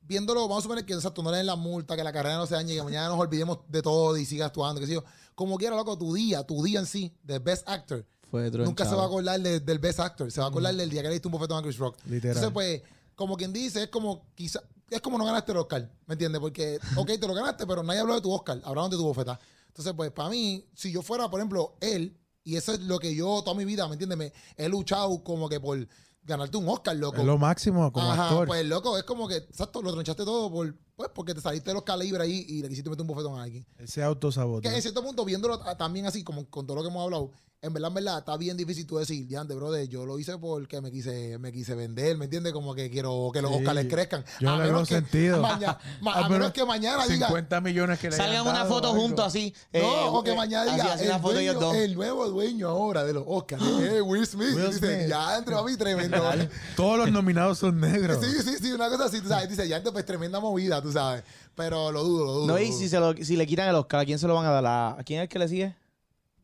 viéndolo, 0.02 0.42
vamos 0.42 0.58
a 0.58 0.62
suponer 0.62 0.84
que 0.84 0.92
exacto, 0.94 1.22
no 1.22 1.30
le 1.30 1.38
den 1.38 1.46
la 1.46 1.56
multa, 1.56 1.96
que 1.96 2.04
la 2.04 2.12
carrera 2.12 2.36
no 2.36 2.46
se 2.46 2.54
dañe, 2.54 2.74
que 2.74 2.82
mañana 2.82 3.08
nos 3.08 3.18
olvidemos 3.18 3.60
de 3.68 3.82
todo 3.82 4.16
y 4.16 4.24
siga 4.24 4.46
actuando, 4.46 4.80
que 4.80 4.86
sé 4.86 4.94
yo. 4.94 5.04
Como 5.34 5.56
quiera, 5.58 5.76
loco, 5.76 5.96
tu 5.96 6.12
día, 6.14 6.42
tu 6.44 6.62
día 6.62 6.80
en 6.80 6.86
sí, 6.86 7.14
de 7.22 7.38
Best 7.38 7.68
Actor, 7.68 8.04
Fue 8.30 8.50
nunca 8.50 8.84
se 8.84 8.94
va 8.94 9.02
a 9.04 9.06
acordar 9.06 9.40
de- 9.40 9.60
del 9.60 9.78
Best 9.78 10.00
Actor, 10.00 10.30
se 10.30 10.40
va 10.40 10.46
a 10.46 10.50
acordar 10.50 10.74
del 10.74 10.88
día 10.90 11.02
que 11.02 11.08
le 11.08 11.14
diste 11.14 11.28
un 11.28 11.32
bofetón 11.32 11.58
a 11.58 11.62
Chris 11.62 11.78
Rock. 11.78 11.96
Literal. 12.06 12.36
Entonces, 12.36 12.52
pues, 12.52 12.82
como 13.14 13.36
quien 13.36 13.52
dice, 13.52 13.84
es 13.84 13.88
como 13.88 14.26
quizá, 14.34 14.60
es 14.90 15.00
como 15.00 15.16
no 15.18 15.24
ganaste 15.24 15.52
el 15.52 15.58
Oscar, 15.58 15.90
¿me 16.06 16.14
entiendes? 16.14 16.40
Porque, 16.40 16.78
ok, 16.96 17.06
te 17.18 17.26
lo 17.26 17.34
ganaste, 17.34 17.66
pero 17.66 17.82
nadie 17.82 18.00
habló 18.00 18.14
de 18.14 18.20
tu 18.20 18.30
Oscar, 18.32 18.60
hablaron 18.64 18.90
de 18.90 18.96
tu 18.96 19.04
bofeta. 19.04 19.38
Entonces, 19.68 19.92
pues, 19.96 20.10
para 20.10 20.28
mí, 20.28 20.66
si 20.74 20.92
yo 20.92 21.00
fuera, 21.02 21.30
por 21.30 21.40
ejemplo, 21.40 21.76
él, 21.80 22.18
y 22.44 22.56
eso 22.56 22.72
es 22.72 22.80
lo 22.80 22.98
que 22.98 23.14
yo 23.14 23.40
toda 23.42 23.56
mi 23.56 23.64
vida, 23.64 23.86
¿me 23.86 23.94
entiendes? 23.94 24.18
Me, 24.18 24.32
he 24.56 24.68
luchado 24.68 25.22
como 25.24 25.48
que 25.48 25.60
por 25.60 25.78
ganarte 26.24 26.56
un 26.56 26.68
Oscar, 26.68 26.96
loco. 26.96 27.18
es 27.18 27.24
lo 27.24 27.38
máximo 27.38 27.92
como 27.92 28.10
Ajá, 28.10 28.28
actor. 28.28 28.46
pues 28.46 28.64
loco, 28.66 28.96
es 28.96 29.04
como 29.04 29.26
que, 29.28 29.36
exacto, 29.36 29.82
lo 29.82 29.92
tronchaste 29.92 30.24
todo 30.24 30.50
por, 30.50 30.74
pues, 30.94 31.10
porque 31.14 31.34
te 31.34 31.40
saliste 31.40 31.70
de 31.70 31.74
los 31.74 31.82
calibres 31.82 32.22
ahí 32.22 32.44
y 32.48 32.62
le 32.62 32.68
quisiste 32.68 32.88
meter 32.90 33.02
un 33.02 33.08
bofetón 33.08 33.38
a 33.38 33.42
alguien. 33.42 33.66
Él 33.78 33.88
se 33.88 34.02
autosabotea. 34.02 34.70
Que 34.70 34.76
en 34.76 34.82
cierto 34.82 35.02
punto, 35.02 35.24
viéndolo 35.24 35.58
también 35.76 36.06
así, 36.06 36.22
como 36.22 36.48
con 36.48 36.66
todo 36.66 36.76
lo 36.76 36.82
que 36.82 36.88
hemos 36.88 37.02
hablado, 37.02 37.32
en 37.64 37.72
verdad, 37.72 37.88
en 37.90 37.94
verdad, 37.94 38.18
está 38.18 38.36
bien 38.36 38.56
difícil 38.56 38.84
tú 38.88 38.98
decir, 38.98 39.24
diante, 39.28 39.54
brother, 39.54 39.88
yo 39.88 40.04
lo 40.04 40.18
hice 40.18 40.36
porque 40.36 40.80
me 40.80 40.90
quise, 40.90 41.38
me 41.38 41.52
quise 41.52 41.76
vender, 41.76 42.18
¿me 42.18 42.24
entiendes? 42.24 42.52
Como 42.52 42.74
que 42.74 42.90
quiero 42.90 43.30
que 43.32 43.40
los 43.40 43.52
Sí, 43.52 43.58
Oscars 43.58 43.86
crezcan. 43.88 44.24
yo 44.40 44.48
no 44.48 44.54
A 44.54 44.58
le 44.58 44.64
menos 44.64 44.88
veo 44.88 45.00
que 45.00 45.06
sentido. 45.06 45.40
maña- 45.40 45.78
ma- 46.00 46.12
A 46.14 46.24
a 46.24 46.28
menos 46.28 46.50
que 46.50 46.64
mañana 46.64 47.06
diga, 47.06 47.28
50 47.28 47.60
millones 47.60 48.00
que 48.00 48.10
le 48.10 48.16
Salgan 48.16 48.48
una 48.48 48.64
foto 48.64 48.88
algo. 48.90 49.00
juntos 49.00 49.24
así. 49.24 49.54
no, 49.72 49.78
eh, 49.78 49.82
o 50.08 50.24
que 50.24 50.32
eh, 50.32 50.36
mañana 50.36 50.72
diga, 50.72 50.92
así 50.94 51.04
el, 51.04 51.10
la 51.10 51.20
foto 51.20 51.38
ellos 51.38 51.54
dueño, 51.54 51.68
dos. 51.68 51.76
el 51.76 51.94
nuevo 51.94 52.28
dueño 52.30 52.68
ahora 52.68 53.04
de 53.04 53.12
los 53.12 53.22
Oscars, 53.28 53.62
eh, 53.62 54.02
Will 54.02 54.26
Smith. 54.26 54.56
Will 54.56 54.64
Y 54.64 54.72
dice, 54.72 54.96
Smith. 54.96 55.08
ya, 55.08 55.38
entre 55.38 55.54
a 55.56 55.62
mí, 55.62 55.76
tremendo. 55.76 56.16
Todos 56.74 56.98
los 56.98 57.12
nominados 57.12 57.58
son 57.58 57.78
negros. 57.78 58.18
Sí, 58.24 58.42
sí, 58.42 58.56
sí, 58.60 58.72
una 58.72 58.88
cosa 58.88 59.04
así, 59.04 59.20
tú 59.20 59.28
sabes. 59.28 59.48
Dice, 59.48 59.68
ya, 59.68 59.80
pues 59.84 60.04
tremenda 60.04 60.40
movida, 60.40 60.82
tú 60.82 60.90
sabes. 60.90 61.22
Pero 61.54 61.92
lo 61.92 62.02
dudo, 62.02 62.24
lo 62.24 62.32
dudo. 62.32 62.46
No, 62.48 62.58
y 62.58 62.72
si, 62.72 62.88
se 62.88 62.98
lo, 62.98 63.14
si 63.14 63.36
le 63.36 63.46
quitan 63.46 63.68
el 63.68 63.76
Oscar, 63.76 64.00
¿a 64.00 64.04
quién 64.04 64.18
se 64.18 64.26
lo 64.26 64.34
van 64.34 64.46
a 64.46 64.50
dar? 64.50 64.66
¿A, 64.66 64.88
¿a 64.98 65.04
quién 65.04 65.20
es 65.20 65.24
el 65.24 65.28
que 65.28 65.38
le 65.38 65.46
sigue? 65.48 65.76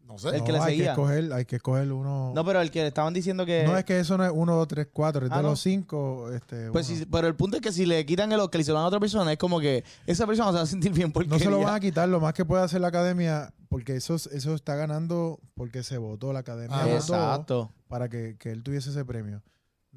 No 0.09 0.19
sé. 0.19 0.31
el 0.31 0.43
que 0.43 0.53
le 0.53 0.59
No, 0.59 0.65
hay 0.65 0.77
que 0.79 0.87
escoger, 0.87 1.33
hay 1.35 1.45
que 1.45 1.57
escoger 1.57 1.93
uno. 1.93 2.33
No, 2.35 2.45
pero 2.45 2.61
el 2.63 2.71
que 2.71 2.81
le 2.81 2.89
estaban 2.89 3.13
diciendo 3.13 3.45
que... 3.45 3.65
No, 3.65 3.77
es 3.77 3.85
que 3.85 4.01
eso 4.01 4.17
no 4.17 4.25
es 4.25 4.33
uno, 4.35 4.57
dos, 4.57 4.67
tres, 4.67 4.89
cuatro. 4.93 5.27
Es 5.27 5.31
Ah, 5.33 5.37
de 5.37 5.43
no. 5.43 5.51
los 5.51 5.61
cinco. 5.61 6.33
Este, 6.33 6.71
Pues 6.73 6.87
sí, 6.87 7.05
pero 7.13 7.29
el 7.29 7.37
punto 7.37 7.59
es 7.59 7.63
que 7.63 7.71
si 7.73 7.85
le 7.87 8.05
quitan 8.07 8.33
el 8.33 8.41
Oscar 8.41 8.61
y 8.61 8.65
se 8.65 8.71
lo 8.71 8.77
dan 8.79 8.85
a 8.85 8.89
otra 8.89 9.01
persona, 9.01 9.31
es 9.31 9.39
como 9.39 9.61
que 9.61 9.85
esa 10.07 10.27
persona 10.27 10.51
se 10.51 10.57
va 10.57 10.63
a 10.63 10.67
sentir 10.67 10.93
bien 10.93 11.13
porque 11.13 11.29
no 11.29 11.39
se 11.39 11.51
lo 11.51 11.61
van 11.61 11.75
a 11.75 11.81
quitar. 11.81 12.09
Lo 12.09 12.21
más 12.21 12.33
que 12.33 12.45
puede 12.47 12.63
hacer 12.63 12.81
la 12.81 12.89
academia, 12.89 13.53
porque 13.69 13.97
eso, 13.97 14.15
es- 14.15 14.27
eso 14.29 14.55
está 14.55 14.75
ganando 14.77 15.39
porque 15.55 15.83
se 15.83 15.99
votó. 15.99 16.33
La 16.33 16.39
academia 16.41 16.79
votó 16.79 16.95
Exacto. 16.97 17.71
para 17.89 18.09
que, 18.09 18.37
que 18.39 18.51
él 18.51 18.63
tuviese 18.63 18.89
ese 18.91 19.05
premio. 19.05 19.43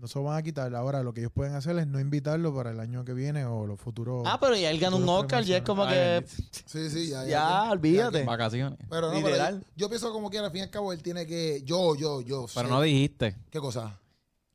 No 0.01 0.07
se 0.07 0.17
lo 0.17 0.25
van 0.25 0.35
a 0.35 0.41
quitar. 0.41 0.73
Ahora 0.73 1.03
lo 1.03 1.13
que 1.13 1.19
ellos 1.19 1.31
pueden 1.31 1.53
hacer 1.53 1.77
es 1.77 1.85
no 1.85 1.99
invitarlo 1.99 2.55
para 2.55 2.71
el 2.71 2.79
año 2.79 3.05
que 3.05 3.13
viene 3.13 3.45
o 3.45 3.67
los 3.67 3.79
futuros. 3.79 4.23
Ah, 4.25 4.39
pero 4.41 4.55
ya 4.55 4.71
él 4.71 4.79
ganó 4.79 4.97
un 4.97 5.07
Oscar, 5.07 5.43
ya 5.43 5.57
es 5.57 5.63
como 5.63 5.83
Ay, 5.83 5.93
que... 5.93 6.25
Sí, 6.65 6.89
sí, 6.89 7.09
ya. 7.09 7.23
Ya, 7.27 7.71
olvídate. 7.71 8.23
Vacaciones. 8.23 8.79
Pero 8.89 9.09
no, 9.09 9.13
pero 9.13 9.27
Literal. 9.27 9.59
yo, 9.59 9.65
yo 9.75 9.89
pienso 9.89 10.11
como 10.11 10.31
que 10.31 10.39
al 10.39 10.49
fin 10.49 10.61
y 10.61 10.63
al 10.63 10.69
cabo 10.71 10.91
él 10.91 11.03
tiene 11.03 11.27
que. 11.27 11.61
Yo, 11.63 11.95
yo, 11.95 12.21
yo. 12.21 12.47
Pero 12.51 12.67
sé- 12.67 12.73
no 12.73 12.81
dijiste. 12.81 13.35
¿Qué 13.51 13.59
cosa? 13.59 13.99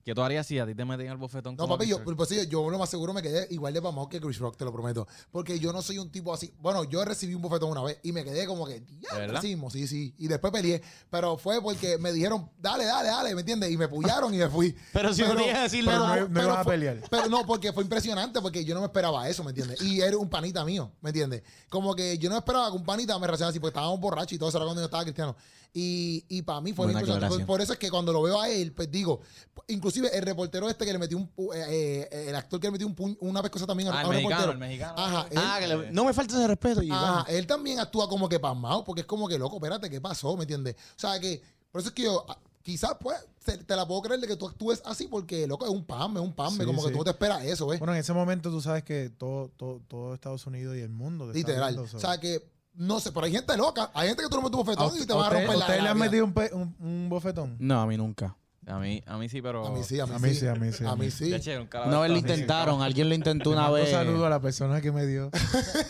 ¿Qué 0.07 0.15
tú 0.15 0.23
harías 0.23 0.47
si 0.47 0.57
a 0.57 0.65
ti 0.65 0.73
te 0.73 0.85
metían 0.85 1.11
el 1.11 1.17
bofetón? 1.17 1.57
No, 1.57 1.67
papi, 1.67 1.89
yo, 1.89 2.05
pues 2.05 2.29
sí, 2.29 2.47
yo 2.49 2.71
lo 2.71 2.79
más 2.79 2.89
seguro 2.89 3.13
me 3.13 3.21
quedé 3.21 3.49
igual 3.51 3.75
de 3.75 3.83
pamado 3.83 4.09
que 4.09 4.21
Chris 4.21 4.39
Rock, 4.39 4.57
te 4.57 4.65
lo 4.65 4.73
prometo. 4.73 5.05
Porque 5.33 5.59
yo 5.59 5.73
no 5.73 5.83
soy 5.83 5.99
un 5.99 6.13
tipo 6.13 6.33
así. 6.33 6.55
Bueno, 6.61 6.85
yo 6.85 7.05
recibí 7.05 7.35
un 7.35 7.43
bofetón 7.43 7.73
una 7.73 7.83
vez 7.83 7.99
y 8.05 8.13
me 8.13 8.23
quedé 8.23 8.47
como 8.47 8.69
que, 8.69 8.85
ya, 9.01 9.41
sí, 9.41 9.59
sí. 9.89 10.15
Y 10.17 10.29
después 10.29 10.53
peleé. 10.53 10.81
Pero 11.11 11.37
fue 11.37 11.61
porque 11.61 11.99
me 11.99 12.13
dijeron, 12.13 12.49
dale, 12.57 12.85
dale, 12.85 13.09
dale, 13.09 13.35
¿me 13.35 13.41
entiendes? 13.41 13.69
Y 13.69 13.77
me 13.77 13.89
pullaron 13.89 14.33
y 14.33 14.39
me 14.39 14.49
fui. 14.49 14.77
Pero 14.93 15.13
si 15.13 15.23
no 15.23 15.35
tienes 15.35 15.57
que 15.57 15.61
decirle 15.63 15.91
pero 15.91 16.05
nada. 16.05 16.21
no, 16.21 16.29
no 16.29 16.43
ibas 16.45 16.59
a 16.59 16.65
pelear. 16.65 17.03
Pero 17.11 17.29
no, 17.29 17.45
porque 17.45 17.73
fue 17.73 17.83
impresionante, 17.83 18.41
porque 18.41 18.65
yo 18.65 18.77
no 18.77 18.83
me 18.83 18.87
esperaba 18.87 19.29
eso, 19.29 19.43
¿me 19.43 19.51
entiendes? 19.51 19.83
Y 19.83 20.03
era 20.03 20.17
un 20.17 20.31
panita 20.31 20.65
mío, 20.65 20.93
¿me 21.01 21.11
entiendes? 21.11 21.43
Como 21.69 21.97
que 21.97 22.17
yo 22.17 22.31
no 22.31 22.37
esperaba 22.37 22.71
que 22.71 22.77
un 22.77 22.85
panita 22.85 23.19
me 23.19 23.27
reaccionara 23.27 23.51
así, 23.51 23.59
porque 23.59 23.77
estábamos 23.77 23.99
borrachos 23.99 24.35
y 24.35 24.39
todo 24.39 24.51
eso 24.51 24.59
era 24.59 24.67
cuando 24.67 24.83
yo 24.83 24.87
estaba 24.87 25.03
cristiano. 25.03 25.35
Y, 25.73 26.25
y 26.29 26.43
para 26.43 26.61
mí 26.61 26.73
fue 26.73 26.87
Buena 26.87 27.01
impresionante. 27.01 27.45
Por, 27.45 27.61
eso 27.61 27.73
es 27.75 27.79
que 27.79 27.91
cuando 27.91 28.13
lo 28.13 28.23
veo 28.23 28.41
a 28.41 28.49
él, 28.49 28.73
pues 28.73 28.91
digo, 28.91 29.21
inclusive 29.69 30.09
el 30.17 30.23
reportero 30.25 30.69
este 30.71 30.85
que 30.87 30.93
le 30.93 30.99
metió 30.99 31.19
un, 31.19 31.31
eh, 31.55 32.09
eh, 32.11 32.27
el 32.29 32.35
actor 32.35 32.59
que 32.61 32.69
le 32.69 32.73
metió 32.73 32.87
un 32.87 32.97
puñ- 32.97 33.17
una 33.21 33.43
pescosa 33.43 33.67
también 33.67 33.91
Ah, 33.91 33.99
a 33.99 34.01
el 34.03 34.07
un 34.09 34.15
mexicano, 34.15 34.31
reportero. 34.41 34.53
el 34.53 34.59
mexicano. 34.59 34.95
Ajá, 34.99 35.27
él- 35.31 35.39
Ah, 35.39 35.57
que 35.61 35.67
le- 35.69 35.93
no 35.93 36.05
me 36.05 36.15
falta 36.15 36.35
ese 36.35 36.47
respeto. 36.47 36.83
Y 36.83 36.91
Ajá, 36.91 37.23
bueno. 37.25 37.25
él 37.39 37.47
también 37.47 37.79
actúa 37.81 38.09
como 38.09 38.29
que 38.29 38.41
pasmado, 38.41 38.85
porque 38.85 39.03
es 39.03 39.07
como 39.07 39.29
que 39.29 39.39
loco, 39.39 39.57
espérate, 39.57 39.91
¿qué 39.91 40.01
pasó? 40.01 40.37
¿Me 40.37 40.45
entiendes? 40.45 40.77
O 40.97 40.99
sea 41.01 41.21
que, 41.21 41.43
por 41.71 41.81
eso 41.81 41.89
es 41.91 41.95
que 41.95 42.03
yo, 42.05 42.25
ah, 42.29 42.39
quizás 42.63 42.93
pues, 43.01 43.17
se- 43.45 43.59
te 43.59 43.77
la 43.77 43.87
puedo 43.87 44.03
creer 44.03 44.21
de 44.21 44.27
que 44.27 44.37
tú 44.37 44.47
actúes 44.49 44.81
así, 44.87 45.09
porque 45.09 45.47
loco, 45.47 45.67
es 45.67 45.71
un 45.71 45.85
pambe, 45.85 46.21
es 46.21 46.27
un 46.27 46.33
pambe, 46.33 46.65
Sí, 46.65 46.67
como 46.67 46.83
que 46.85 46.91
tú 46.91 46.99
no 46.99 47.05
te 47.05 47.11
esperas 47.11 47.45
eso, 47.45 47.67
¿ves? 47.67 47.79
Bueno, 47.79 47.93
en 47.95 48.01
ese 48.01 48.13
momento 48.13 48.51
tú 48.51 48.61
sabes 48.63 48.83
que 48.83 49.11
todo, 49.11 49.51
todo, 49.57 49.81
todo 49.87 50.15
Estados 50.15 50.47
Unidos 50.47 50.75
y 50.77 50.81
el 50.81 50.89
mundo. 50.89 51.31
te 51.31 51.39
está 51.39 51.51
Literal. 51.51 51.75
viendo, 51.77 51.97
O 51.97 52.01
sea 52.01 52.19
que, 52.19 52.56
no 52.77 53.01
sé, 53.01 53.13
pero 53.13 53.27
hay 53.27 53.33
gente 53.33 53.57
loca, 53.57 53.91
hay 53.95 54.09
gente 54.09 54.23
que 54.23 54.29
tú 54.29 54.37
le 54.37 54.43
metes 54.45 54.55
un 54.59 54.61
¿A 54.61 54.65
bofetón 54.65 55.03
y 55.03 55.07
te 55.07 55.13
va 55.15 55.27
a 55.27 55.31
romper 55.31 55.49
la 55.51 55.57
usted 55.59 55.81
le 55.83 55.89
han 55.89 55.99
metido 55.99 56.25
un, 56.25 56.33
pe- 56.33 56.51
un- 56.53 56.77
un 56.79 57.09
bofetón? 57.09 57.57
No, 57.59 57.81
a 57.81 57.87
mí 57.87 57.97
nunca. 57.97 58.37
A 58.69 58.81
mí, 58.81 59.01
a 59.07 59.17
mí 59.17 59.29
sí, 59.29 59.41
pero... 59.41 59.65
A 59.65 59.71
mí 59.71 59.85
sí, 59.85 60.01
a 60.01 60.07
mí, 60.07 60.15
A 60.17 60.19
mí 60.19 60.29
sí. 60.31 60.35
sí, 60.41 60.47
a 60.49 60.55
mí 60.57 60.73
sí, 60.73 60.85
a 60.85 60.97
mí 60.97 61.11
sí. 61.13 61.31
Ya, 61.31 61.39
che, 61.39 61.57
Una 61.57 62.01
vez 62.01 62.11
lo 62.11 62.17
intentaron, 62.17 62.83
alguien 62.83 63.09
lo 63.09 63.15
intentó 63.15 63.51
una 63.51 63.69
Un 63.69 63.75
vez. 63.75 63.93
saludo 63.93 64.27
a 64.27 64.31
la 64.31 64.41
persona 64.41 64.81
que 64.81 64.91
me 64.91 65.07
dio. 65.07 65.31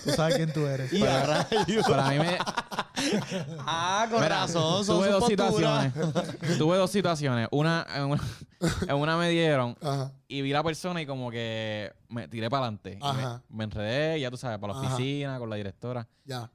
Tú 0.04 0.10
sabes 0.10 0.36
quién 0.36 0.52
tú 0.52 0.66
eres. 0.66 0.92
Y 0.92 1.02
a 1.02 1.24
rayos. 1.24 1.86
Para 1.88 2.10
mí 2.10 2.18
me... 2.18 2.36
Ah, 3.60 4.06
con 4.10 4.20
Mira, 4.20 4.40
razón, 4.40 4.84
son 4.84 4.98
tuve 4.98 5.06
sus 5.10 5.20
dos 5.20 5.30
posturas. 5.30 5.84
situaciones. 5.94 6.58
tuve 6.58 6.76
dos 6.76 6.90
situaciones. 6.90 7.48
Una, 7.50 7.86
en 7.94 8.02
una, 8.04 8.22
en 8.88 8.94
una 8.96 9.16
me 9.16 9.30
dieron 9.30 9.76
Ajá. 9.80 10.12
y 10.28 10.42
vi 10.42 10.50
la 10.52 10.62
persona 10.62 11.00
y 11.00 11.06
como 11.06 11.30
que 11.30 11.92
me 12.08 12.28
tiré 12.28 12.50
para 12.50 12.64
adelante. 12.64 12.98
Ajá. 13.00 13.42
Me, 13.48 13.56
me 13.58 13.64
enredé, 13.64 14.20
ya 14.20 14.30
tú 14.30 14.36
sabes, 14.36 14.58
para 14.58 14.74
la 14.74 14.80
Ajá. 14.80 14.94
oficina, 14.94 15.38
con 15.38 15.48
la 15.50 15.56
directora. 15.56 16.06
Ya. 16.24 16.50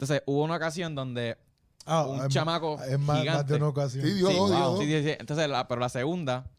Entonces, 0.00 0.22
hubo 0.26 0.44
una 0.44 0.56
ocasión 0.56 0.94
donde 0.94 1.36
Ah, 1.84 2.04
un 2.06 2.20
es- 2.24 2.28
chamaco 2.28 2.80
Es 2.82 2.98
más, 2.98 3.00
más 3.00 3.16
de 3.16 3.22
gigante. 3.22 3.54
una 3.56 3.68
ocasión. 3.68 4.04
Sí, 4.06 4.12
Dios, 4.14 4.28
Sí, 4.30 4.34
Dios, 4.34 4.50
wow. 4.50 4.58
Dios. 4.58 4.78
Sí, 4.80 4.86
sí, 4.86 5.08
sí. 5.10 5.16
Entonces, 5.20 5.48
la- 5.48 5.68
pero 5.68 5.80
la 5.80 5.88
segunda 5.90 6.50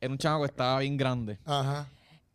era 0.00 0.12
un 0.12 0.18
chamaco 0.18 0.42
que 0.44 0.50
estaba 0.50 0.78
bien 0.80 0.96
grande. 0.96 1.38
Ajá. 1.44 1.88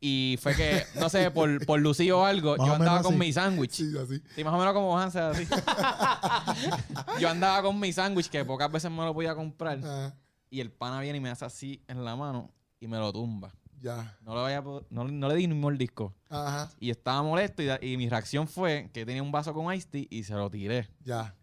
Y 0.04 0.38
fue 0.42 0.56
que, 0.56 0.84
no 1.00 1.10
sé, 1.10 1.30
por, 1.32 1.64
por 1.66 1.80
lucir 1.80 2.12
o 2.14 2.26
algo, 2.26 2.56
Más 2.58 2.68
yo 2.68 2.74
andaba 2.74 3.02
con 3.04 3.14
así. 3.14 3.20
mi 3.20 3.32
sándwich. 3.34 3.72
Sí, 3.72 3.94
así. 3.98 4.22
Sí, 4.36 4.44
más 4.44 4.54
o 4.54 4.58
menos 4.58 4.74
como 4.74 4.98
Hansa, 5.00 5.30
así. 5.30 5.48
yo 7.20 7.30
andaba 7.30 7.62
con 7.62 7.80
mi 7.80 7.94
sándwich, 7.94 8.30
que 8.30 8.44
pocas 8.44 8.72
veces 8.72 8.90
me 8.92 9.06
lo 9.06 9.14
podía 9.14 9.36
comprar. 9.36 9.80
Ah, 9.84 10.14
Y 10.50 10.60
el 10.60 10.72
pana 10.72 11.00
viene 11.02 11.18
y 11.20 11.22
me 11.22 11.30
hace 11.30 11.46
así 11.46 11.82
en 11.88 12.04
la 12.04 12.16
mano 12.16 12.52
y 12.80 12.88
me 12.88 12.98
lo 12.98 13.14
tumba. 13.14 13.54
Ya. 13.82 14.18
No, 14.22 14.36
lo 14.36 14.44
vaya, 14.44 14.62
no, 14.90 15.04
no 15.06 15.28
le 15.28 15.36
di 15.36 15.48
ni 15.48 15.54
un 15.54 15.60
mordisco. 15.62 16.14
Ajá. 16.30 16.70
Y 16.80 16.90
estaba 16.90 17.22
molesto 17.24 17.62
y, 17.64 17.70
y 17.82 17.98
mi 17.98 18.08
reacción 18.08 18.48
fue 18.48 18.90
que 18.94 19.06
tenía 19.06 19.24
un 19.24 19.32
vaso 19.32 19.54
con 19.54 19.74
iced 19.74 19.90
tea 19.90 20.06
y 20.10 20.24
se 20.24 20.34
lo 20.34 20.50
tiré. 20.50 20.88
Ya. 21.04 21.36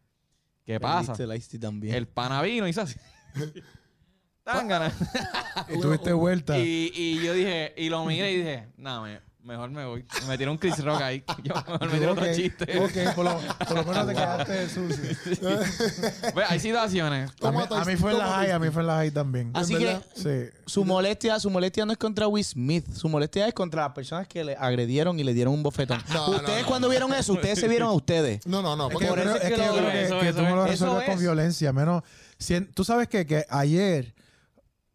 ¿Qué 0.65 0.79
pasa? 0.79 1.15
El 1.23 1.35
Ice 1.35 1.49
Tea 1.51 1.61
también. 1.69 1.95
El 1.95 2.07
pana 2.07 2.43
vino 2.43 2.67
y 2.67 2.71
hizo 2.71 2.83
así. 2.83 2.99
Tángana. 4.45 4.93
Y 5.69 5.81
tuviste 5.81 6.13
vuelta. 6.13 6.59
Y, 6.59 6.91
y 6.95 7.23
yo 7.25 7.33
dije, 7.35 7.75
y 7.77 7.89
lo 7.89 8.05
miré 8.05 8.33
y 8.33 8.37
dije, 8.39 8.69
nada, 8.77 9.03
me- 9.03 9.21
mejor 9.49 9.71
me 9.71 9.85
voy. 9.85 10.05
Me 10.29 10.39
tiró 10.39 10.53
un 10.53 10.59
Chris 10.59 10.79
Rock 10.85 11.01
ahí. 11.03 11.25
Yo 11.43 11.55
mejor 11.55 11.87
me 11.91 11.99
tiré 11.99 12.07
otro 12.07 12.35
chiste. 12.35 12.79
Ok, 12.79 13.15
por 13.17 13.25
lo, 13.25 13.41
por 13.67 13.77
lo 13.77 13.85
menos 13.85 14.07
te 14.07 14.13
quedaste 14.15 14.69
sucio. 14.69 15.49
Pues, 16.35 16.47
hay 16.51 16.61
situaciones. 16.61 17.31
A 17.43 17.51
mí, 17.51 17.59
Toma 17.69 17.83
a 17.83 17.85
mí 17.85 17.97
fue 17.97 18.13
en 18.13 18.19
la 18.19 18.27
high, 18.29 18.51
a 18.53 18.59
mí 18.59 18.71
fue 18.71 18.83
en 18.83 18.87
la 18.87 18.97
high 18.97 19.11
también. 19.11 19.51
Así 19.55 19.75
¿En 19.75 19.81
que? 19.81 20.01
Sí. 20.15 20.57
su 20.67 20.85
molestia, 20.85 21.41
su 21.41 21.51
molestia 21.51 21.85
no 21.87 21.93
es 21.93 21.99
contra 21.99 22.29
Will 22.29 22.45
Smith, 22.45 22.87
su 22.95 23.09
molestia 23.09 23.49
es 23.49 23.55
contra 23.55 23.83
las 23.83 23.93
personas 23.93 24.29
que 24.29 24.45
le 24.45 24.55
agredieron 24.57 25.19
y 25.19 25.25
le 25.25 25.35
dieron 25.35 25.55
un 25.55 25.63
bofetón. 25.63 26.01
No, 26.13 26.31
ustedes 26.31 26.49
no, 26.57 26.61
no. 26.63 26.67
cuando 26.69 26.89
vieron 26.89 27.13
eso, 27.15 27.33
ustedes 27.33 27.59
se 27.59 27.67
vieron 27.69 27.89
a 27.89 27.93
ustedes. 27.93 28.47
No, 28.47 28.63
no, 28.63 28.77
no. 28.77 28.91
Es 28.91 28.97
que, 28.99 29.05
yo 29.05 29.11
por 29.11 29.21
creo, 29.21 29.35
eso 29.35 29.37
es 29.37 29.43
es 29.45 29.49
que 29.51 29.55
que 29.57 29.61
yo 29.67 29.73
lo- 29.73 29.79
creo 29.79 29.91
que, 29.93 30.03
eso- 30.05 30.21
que 30.21 30.29
eso 30.29 30.39
tú 30.39 30.45
no 30.45 30.57
lo 30.57 30.65
es- 30.67 30.71
resuelves 30.73 31.09
con 31.09 31.19
violencia. 31.19 31.73
Menos, 31.73 32.03
si- 32.39 32.61
tú 32.61 32.85
sabes 32.85 33.09
que, 33.09 33.27
que 33.27 33.45
ayer 33.49 34.15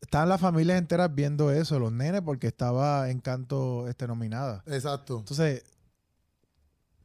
estaban 0.04 0.30
las 0.30 0.40
familias 0.42 0.78
enteras 0.78 1.14
viendo 1.16 1.52
eso, 1.52 1.80
los 1.80 1.92
nenes, 1.92 2.22
porque 2.22 2.48
estaba 2.48 3.10
Encanto 3.10 3.88
este, 3.88 4.06
nominada. 4.08 4.64
Exacto. 4.68 5.20
Entonces, 5.20 5.64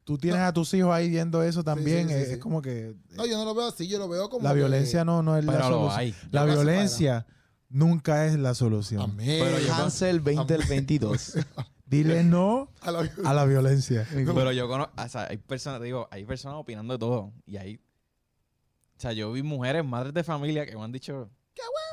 tú 0.04 0.18
tienes 0.18 0.40
a 0.40 0.52
tus 0.52 0.72
hijos 0.74 0.92
ahí 0.92 1.08
viendo 1.08 1.42
eso 1.42 1.62
también. 1.62 2.08
sí, 2.08 2.14
sí, 2.14 2.20
es, 2.20 2.26
sí. 2.28 2.34
es 2.34 2.38
como 2.38 2.60
que 2.62 2.94
No, 3.10 3.26
yo 3.26 3.36
no 3.38 3.44
lo 3.44 3.54
veo 3.54 3.68
así, 3.68 3.86
yo 3.88 3.98
lo 3.98 4.08
veo 4.08 4.28
como. 4.28 4.42
la 4.44 4.50
que- 4.50 4.56
violencia 4.56 5.04
no, 5.04 5.22
no 5.22 5.36
es 5.36 5.44
la 5.44 5.52
Pero 5.52 5.64
solución. 5.68 5.98
hay. 6.00 6.14
La 6.30 6.46
Yo 6.46 6.52
violencia 6.52 7.26
nunca 7.68 8.26
es 8.26 8.38
la 8.38 8.54
solución. 8.54 9.02
Amén. 9.02 9.44
Pero 9.44 9.74
Hansel 9.74 10.20
20 10.20 10.56
del 10.58 10.66
22. 10.66 11.34
Dile 11.86 12.22
no 12.22 12.70
A 12.82 12.90
la- 12.90 13.10
a 13.24 13.32
la 13.34 13.44
violencia. 13.46 14.06
Pero 14.12 14.52
yo 14.52 14.68
conozco, 14.68 14.92
o 15.02 15.08
sea, 15.08 15.26
hay 15.30 15.38
personas, 15.38 15.80
digo, 15.80 16.06
hay 16.10 16.24
personas 16.24 16.58
opinando 16.58 16.92
de 16.94 16.98
todo. 16.98 17.32
Y 17.46 17.56
hay, 17.56 17.76
o 17.76 19.00
sea, 19.00 19.12
yo 19.12 19.32
vi 19.32 19.42
mujeres, 19.42 19.84
madres 19.84 20.12
de 20.12 20.22
familia 20.24 20.66
que 20.66 20.76
me 20.76 20.82
han 20.82 20.92
dicho, 20.92 21.30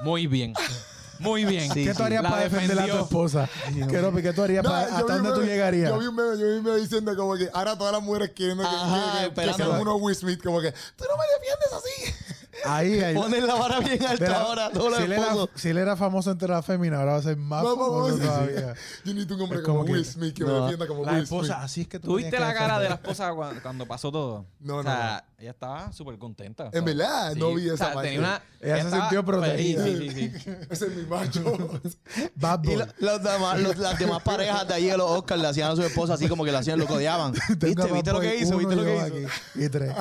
muy 0.04 0.28
bien, 0.28 0.54
muy 1.20 1.46
bien. 1.46 1.72
Sí, 1.72 1.84
¿Qué 1.86 1.94
tú 1.94 2.04
harías 2.04 2.24
La 2.24 2.30
para 2.30 2.44
defender 2.44 2.80
a 2.80 2.86
tu 2.88 2.98
esposa? 2.98 3.50
¿Qué, 3.90 4.02
Ropi, 4.02 4.22
¿Qué 4.22 4.34
tú 4.34 4.44
harías 4.44 4.64
No, 4.64 4.70
para, 4.70 4.98
hasta 4.98 5.18
dónde 5.18 5.32
tú 5.34 5.42
llegarías? 5.44 5.90
Yo 5.90 6.00
vi 6.00 6.08
un 6.08 6.16
meme, 6.16 6.38
yo 6.38 6.46
vi 6.48 6.58
un 6.58 6.64
meme 6.64 6.78
diciendo 6.78 7.16
como 7.16 7.36
que 7.36 7.50
ahora 7.54 7.78
todas 7.78 7.94
las 7.94 8.02
mujeres 8.02 8.32
quieren 8.36 8.58
que, 8.58 8.64
que, 8.64 9.42
que, 9.48 9.54
sean 9.54 9.80
unos 9.80 10.02
Will 10.02 10.16
Smith, 10.16 10.42
como 10.44 10.62
que 10.62 10.72
tú 10.72 11.04
no 11.10 11.16
me 11.18 11.24
defiendes 11.40 11.74
así. 11.74 12.36
Ahí, 12.66 13.00
ahí. 13.04 13.16
Ponen 13.16 13.46
la 13.46 13.56
vara 13.56 13.80
bien 13.80 14.02
alta 14.04 14.26
Mira, 14.26 14.40
ahora, 14.42 14.70
todos 14.72 14.90
los 14.90 14.98
si, 15.00 15.04
él 15.06 15.12
era, 15.14 15.36
si 15.56 15.70
él 15.70 15.78
era 15.78 15.96
famoso 15.98 16.32
entre 16.32 16.48
las 16.48 16.66
féminas, 16.66 17.00
ahora 17.00 17.12
va 17.14 17.18
a 17.20 17.22
ser 17.22 17.38
más 17.38 17.64
No, 17.64 17.70
famoso 17.72 17.92
vamos, 17.92 18.12
sí, 18.12 18.18
sí. 18.22 18.28
todavía. 18.28 18.74
Yo 19.04 19.14
necesito 19.14 19.36
un 19.36 19.42
hombre 19.42 19.62
como, 19.62 19.78
como 19.80 19.86
que- 19.86 19.92
Will 19.94 20.06
Smith 20.06 20.34
que 20.36 20.44
me 20.46 20.50
No. 20.52 20.62
defienda 20.62 20.88
como 20.88 21.04
La 21.06 21.12
Will 21.14 21.24
esposa, 21.24 21.54
Smith. 21.56 21.64
así 21.66 21.82
es 21.82 21.88
que 21.88 22.00
tú 22.00 22.08
¿Tuviste 22.08 22.40
la 22.40 22.54
cara 22.54 22.80
de 22.80 22.90
la 22.90 22.96
esposa 22.96 23.34
cuando, 23.34 23.62
cuando 23.62 23.86
pasó 23.86 24.12
todo? 24.12 24.46
No, 24.60 24.76
o 24.78 24.84
no, 24.84 24.90
sea, 24.90 25.26
ella 25.38 25.52
estaba 25.52 25.92
súper 25.92 26.18
contenta. 26.18 26.70
En 26.72 26.86
verdad, 26.86 27.36
no 27.36 27.54
vi 27.54 27.70
o 27.70 27.76
sea, 27.78 27.88
esa 27.88 27.94
parte. 27.94 28.10
tenía 28.10 28.20
una, 28.20 28.42
Ella 28.62 28.76
se 28.78 28.82
estaba 28.84 29.04
sintió 29.04 29.26
protegida. 29.26 29.84
feliz, 29.84 30.14
Sí, 30.14 30.30
sí, 30.32 30.40
sí. 30.40 30.50
Ese 30.70 30.86
es 30.88 30.96
mi 30.96 31.04
macho. 31.04 31.82
Bad 32.36 32.64
Y 32.64 32.68
boy. 32.68 32.76
lo- 32.78 32.86
los 33.00 33.24
demás- 33.24 33.60
los- 33.62 33.78
las 33.78 34.00
demás 34.00 34.24
parejas 34.24 34.68
de 34.68 34.74
allí 34.74 34.88
de 34.88 34.98
los 34.98 35.10
Oscars 35.12 35.42
le 35.42 35.48
hacían 35.48 35.72
a 35.72 35.76
su 35.76 35.84
esposa 35.84 36.14
así 36.14 36.28
como 36.30 36.46
que 36.46 36.52
le 36.52 36.58
hacían, 36.58 36.80
lo 36.80 36.86
¿Viste? 36.88 37.92
¿Viste 37.92 38.12
lo 38.14 38.20
que 38.22 38.36
hizo? 38.38 38.58
¿Viste 38.58 38.76
lo 38.76 38.82
y 38.82 38.86
que 38.86 38.96
hizo? 38.96 39.06
aquí, 39.06 39.64
Y 39.66 39.70
tres. 39.70 39.94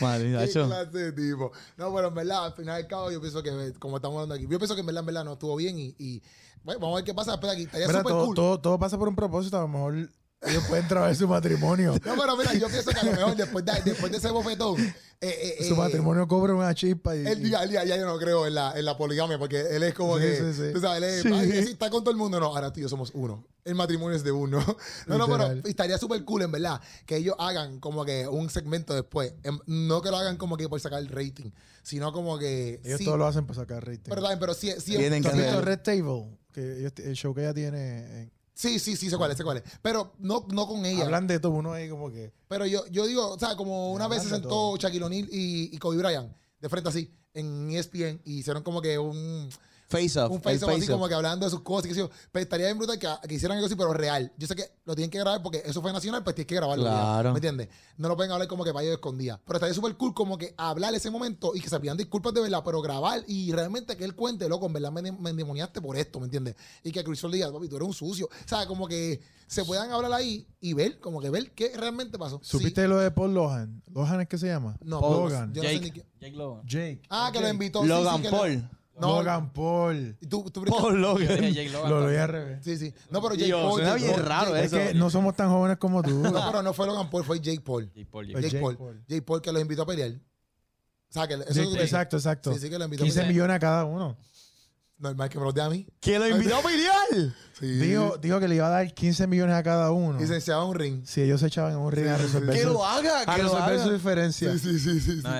Madre, 0.00 0.24
¿Qué 0.24 0.30
Nacho. 0.30 0.66
clase 0.66 0.98
de 0.98 1.12
tipo? 1.12 1.52
No, 1.76 1.94
pero 1.94 2.08
en 2.08 2.14
verdad, 2.14 2.46
al 2.46 2.52
final 2.54 2.76
del 2.76 2.86
cabo, 2.86 3.10
yo 3.10 3.20
pienso 3.20 3.42
que, 3.42 3.72
como 3.78 3.96
estamos 3.96 4.16
hablando 4.16 4.34
aquí, 4.34 4.46
yo 4.48 4.58
pienso 4.58 4.74
que 4.74 4.80
en 4.80 4.86
verdad, 4.86 5.00
en 5.00 5.06
verdad 5.06 5.24
no 5.24 5.32
estuvo 5.34 5.56
bien 5.56 5.78
y, 5.78 5.94
y 5.98 6.22
bueno, 6.64 6.80
vamos 6.80 6.94
a 6.94 6.96
ver 6.96 7.04
qué 7.04 7.14
pasa 7.14 7.32
después 7.32 7.50
de 7.50 7.56
aquí. 7.56 7.64
Estaría 7.64 7.86
Mira, 7.88 8.02
todo, 8.02 8.26
cool. 8.26 8.34
todo, 8.34 8.60
todo 8.60 8.78
pasa 8.78 8.98
por 8.98 9.08
un 9.08 9.16
propósito. 9.16 9.56
A 9.58 9.62
lo 9.62 9.68
mejor 9.68 10.10
ellos 10.42 10.64
pueden 10.68 10.86
trabajar 10.86 11.16
su 11.16 11.26
matrimonio. 11.28 11.92
No, 12.04 12.14
pero 12.16 12.36
mira, 12.36 12.54
yo 12.54 12.68
pienso 12.68 12.90
que 12.90 12.98
a 13.00 13.02
lo 13.04 13.12
mejor 13.12 13.36
después 13.36 13.64
de, 13.64 13.72
después 13.84 14.12
de 14.12 14.18
ese 14.18 14.30
bofetón, 14.30 14.80
eh, 15.20 15.56
eh, 15.58 15.64
Su 15.66 15.74
eh, 15.74 15.76
matrimonio 15.76 16.28
cobra 16.28 16.54
una 16.54 16.72
chispa 16.74 17.16
y... 17.16 17.26
Él 17.26 17.42
día, 17.42 17.62
él 17.64 17.70
día, 17.70 17.84
ya 17.84 17.96
yo 17.96 18.06
no 18.06 18.16
creo 18.18 18.46
en 18.46 18.54
la, 18.54 18.72
en 18.78 18.84
la 18.84 18.96
poligamia, 18.96 19.36
porque 19.36 19.60
él 19.74 19.82
es 19.82 19.92
como 19.94 20.16
Sí, 20.16 20.22
que, 20.22 20.36
sí, 20.36 20.52
sí. 20.54 20.72
tú 20.72 20.80
sabes, 20.80 20.98
él 21.02 21.04
es, 21.04 21.22
Sí. 21.22 21.28
ay, 21.34 21.64
sí, 21.64 21.72
está 21.72 21.90
con 21.90 22.04
todo 22.04 22.12
el 22.12 22.16
mundo. 22.16 22.38
No, 22.38 22.46
ahora 22.46 22.72
tú 22.72 22.78
y 22.78 22.84
yo 22.84 22.88
somos 22.88 23.10
uno. 23.14 23.44
El 23.64 23.74
matrimonio 23.74 24.16
es 24.16 24.22
de 24.22 24.30
uno. 24.30 24.64
No, 25.08 25.18
no, 25.18 25.26
pero 25.26 25.50
estaría 25.68 25.98
súper 25.98 26.24
cool, 26.24 26.42
en 26.42 26.52
verdad, 26.52 26.80
que 27.04 27.16
ellos 27.16 27.34
hagan 27.40 27.80
como 27.80 28.04
que 28.04 28.28
un 28.28 28.48
segmento 28.48 28.94
después. 28.94 29.34
Em, 29.42 29.58
No 29.66 30.00
que 30.02 30.10
lo 30.10 30.18
hagan 30.18 30.36
como 30.36 30.56
que 30.56 30.68
por 30.68 30.78
sacar 30.80 31.00
el 31.00 31.08
rating, 31.08 31.50
sino 31.82 32.12
como 32.12 32.38
que. 32.38 32.80
Ellos 32.84 32.98
sí, 32.98 33.04
todo 33.04 33.16
lo 33.16 33.26
hacen 33.26 33.44
para 33.44 33.58
sacar 33.60 33.84
rating. 33.84 34.02
pero, 34.08 34.22
también, 34.22 34.38
pero 34.38 34.54
sí, 34.54 34.72
sí, 34.78 34.96
Tienen 34.96 35.22
¿Tú 35.24 35.30
sí, 35.30 35.34
has 35.34 35.38
visto 35.42 35.58
hacer- 35.58 35.64
Red 35.64 35.80
Table? 35.80 36.38
Que 36.52 36.78
ellos- 36.78 36.92
el 36.98 37.14
show 37.16 37.34
que 37.34 37.40
ella 37.42 37.54
tiene... 37.54 38.22
en- 38.22 38.37
sí, 38.58 38.78
sí, 38.78 38.96
sí, 38.96 39.08
sé 39.08 39.16
cuál 39.16 39.30
es, 39.30 39.36
sé 39.36 39.44
cuál 39.44 39.58
es. 39.58 39.62
Pero 39.80 40.14
no, 40.18 40.46
no 40.50 40.66
con 40.66 40.84
ella. 40.84 41.04
Hablan 41.04 41.26
de 41.26 41.38
todo, 41.38 41.52
uno 41.52 41.72
ahí 41.72 41.88
como 41.88 42.10
que... 42.10 42.32
Pero 42.48 42.66
yo, 42.66 42.86
yo 42.88 43.06
digo, 43.06 43.28
o 43.28 43.38
sea, 43.38 43.54
como 43.56 43.92
una 43.92 44.08
vez 44.08 44.24
se 44.24 44.30
sentó 44.30 44.48
todo. 44.48 44.76
Shaquille 44.76 45.04
O'Neal 45.04 45.28
y, 45.30 45.70
y 45.72 45.78
Kobe 45.78 45.96
Bryant 45.96 46.32
de 46.60 46.68
frente 46.68 46.88
así 46.88 47.14
en 47.34 47.70
ESPN 47.70 48.20
y 48.24 48.38
hicieron 48.38 48.62
como 48.62 48.82
que 48.82 48.98
un, 48.98 49.48
Face 49.88 50.18
off. 50.20 50.30
un 50.30 50.42
face 50.42 50.62
off 50.64 50.70
así 50.72 50.82
off. 50.82 50.90
como 50.90 51.08
que 51.08 51.14
hablando 51.14 51.46
de 51.46 51.50
sus 51.50 51.60
cosas 51.62 51.86
y 51.86 51.88
qué 51.88 51.94
sé 51.94 52.00
yo. 52.00 52.10
Pero 52.30 52.42
estaría 52.42 52.66
bien 52.66 52.76
brutal 52.76 52.98
que, 52.98 53.08
que 53.26 53.34
hicieran 53.34 53.56
algo 53.56 53.66
así, 53.66 53.74
pero 53.74 53.92
real. 53.94 54.30
Yo 54.36 54.46
sé 54.46 54.54
que 54.54 54.64
lo 54.84 54.94
tienen 54.94 55.10
que 55.10 55.18
grabar 55.18 55.42
porque 55.42 55.62
eso 55.64 55.80
fue 55.80 55.92
nacional, 55.94 56.22
pues 56.22 56.34
tienes 56.36 56.46
que 56.48 56.54
grabarlo. 56.56 56.84
ya, 56.84 56.90
Claro. 56.90 57.30
¿Me 57.32 57.38
entiendes? 57.38 57.68
No 57.96 58.08
lo 58.08 58.16
pueden 58.16 58.30
hablar 58.32 58.46
como 58.48 58.64
que 58.64 58.70
ellos 58.70 58.82
escondía. 58.94 59.40
Pero 59.46 59.56
estaría 59.56 59.74
súper 59.74 59.96
cool 59.96 60.12
como 60.12 60.36
que 60.36 60.54
hablar 60.58 60.94
ese 60.94 61.10
momento 61.10 61.52
y 61.54 61.60
que 61.60 61.70
se 61.70 61.80
pidan 61.80 61.96
disculpas 61.96 62.34
de 62.34 62.42
verdad, 62.42 62.62
pero 62.64 62.82
grabar 62.82 63.22
y 63.26 63.50
realmente 63.52 63.96
que 63.96 64.04
él 64.04 64.14
cuente, 64.14 64.46
loco, 64.48 64.66
en 64.66 64.74
verdad 64.74 64.92
me, 64.92 65.10
me 65.10 65.30
endemoniaste 65.30 65.80
por 65.80 65.96
esto, 65.96 66.20
¿me 66.20 66.26
entiendes? 66.26 66.54
Y 66.84 66.92
que 66.92 67.02
Chris 67.02 67.20
Paul 67.22 67.32
diga, 67.32 67.50
papi, 67.50 67.68
tú 67.68 67.76
eres 67.76 67.88
un 67.88 67.94
sucio. 67.94 68.26
O 68.26 68.48
sea, 68.48 68.66
como 68.66 68.86
que 68.86 69.20
se 69.46 69.64
puedan 69.64 69.90
hablar 69.90 70.12
ahí 70.12 70.46
y 70.60 70.74
ver, 70.74 71.00
como 71.00 71.20
que 71.22 71.30
ver 71.30 71.50
qué 71.52 71.72
realmente 71.74 72.18
pasó. 72.18 72.40
Sí. 72.42 72.58
¿Supiste 72.58 72.86
lo 72.86 72.98
de 72.98 73.10
Paul 73.10 73.32
Lohan? 73.32 73.82
¿Lohan 73.90 74.20
es 74.20 74.28
que 74.28 74.36
se 74.36 74.48
llama? 74.48 74.76
No, 74.84 75.00
Logan. 75.00 75.54
yo 75.54 75.62
no 75.62 75.68
sé 75.70 75.74
ni 75.80 75.86
Jake, 75.86 75.92
qué- 76.02 76.06
Jake 76.20 76.36
Logan. 76.36 76.66
Jake. 76.66 77.02
Ah, 77.08 77.30
que 77.32 77.40
lo 77.40 77.48
invitó. 77.48 77.80
sí, 77.82 77.88
Logan 77.88 78.16
sí, 78.16 78.22
que 78.22 78.30
lo- 78.30 78.36
Paul. 78.36 78.70
No. 79.00 79.16
Logan 79.18 79.52
Paul. 79.52 80.16
Y 80.20 80.26
tú, 80.26 80.50
tú- 80.50 80.64
Paul 80.64 81.00
Logan. 81.00 81.26
Lo 81.88 82.08
leí 82.08 82.16
al 82.18 82.28
revés. 82.28 82.58
Sí, 82.64 82.76
sí. 82.76 82.92
No, 83.10 83.20
pero 83.22 83.34
Jake 83.34 83.46
Dios, 83.46 83.60
Paul. 83.62 83.74
suena 83.74 83.90
Jake 83.92 84.02
bien 84.04 84.14
Paul, 84.16 84.24
raro 84.26 84.50
Jake- 84.52 84.64
Es 84.64 84.72
que 84.72 84.94
no 84.94 85.10
somos 85.10 85.34
tan 85.36 85.48
jóvenes 85.50 85.78
como 85.78 86.02
tú. 86.02 86.10
No, 86.22 86.32
pero 86.50 86.62
no 86.62 86.72
fue 86.72 86.86
Logan 86.86 87.08
Paul, 87.10 87.24
fue 87.24 87.40
Jake 87.40 87.60
Paul. 87.60 87.86
Jake 87.94 88.06
Paul, 88.10 88.26
Jake 88.26 88.40
Jake, 88.40 88.50
Jake 88.50 88.60
Paul. 88.62 88.76
Paul. 88.76 89.04
Jake 89.08 89.22
Paul 89.22 89.40
que 89.42 89.52
los 89.52 89.62
invitó 89.62 89.82
a 89.82 89.86
pelear. 89.86 90.10
O 90.10 91.12
sea, 91.12 91.26
que 91.26 91.34
eso 91.34 91.44
Jake- 91.48 91.76
es- 91.76 91.82
exacto, 91.84 92.16
exacto. 92.16 92.52
Sí, 92.54 92.58
sí, 92.60 92.70
que 92.70 92.78
lo 92.78 92.84
invitó 92.84 93.04
15 93.04 93.20
a 93.20 93.22
pelear. 93.22 93.32
millones 93.34 93.56
a 93.56 93.58
cada 93.60 93.84
uno. 93.84 94.16
Normal 94.98 95.28
que 95.28 95.38
me 95.38 95.44
los 95.44 95.54
dé 95.54 95.62
a 95.62 95.70
mí. 95.70 95.86
¿Que 96.00 96.18
lo 96.18 96.26
invitó 96.28 96.56
a 96.56 96.60
pelear? 96.62 97.32
Sí. 97.60 97.66
Dijo, 97.66 98.18
dijo 98.18 98.40
que 98.40 98.48
le 98.48 98.56
iba 98.56 98.66
a 98.66 98.70
dar 98.70 98.92
15 98.92 99.28
millones 99.28 99.54
a 99.54 99.62
cada 99.62 99.92
uno. 99.92 100.20
Y 100.20 100.26
se 100.26 100.54
un 100.56 100.74
ring. 100.74 101.04
Si 101.04 101.22
ellos 101.22 101.40
se 101.40 101.46
echaban 101.46 101.72
en 101.74 101.78
un 101.78 101.92
ring 101.92 102.08
a 102.08 102.16
Sí, 102.16 102.22
sí, 102.22 102.26
resolver, 102.26 102.56
Que 102.58 102.64
lo 102.64 102.84
haga, 102.84 103.20
a 103.24 103.36
que 103.36 103.42
lo 103.44 103.52
resolver 103.54 103.80
su 103.80 103.92
diferencia. 103.92 104.52
Sí, 104.54 104.58
sí, 104.58 104.78
sí, 104.80 105.00
sí. 105.00 105.12
sí. 105.18 105.22
No, 105.22 105.30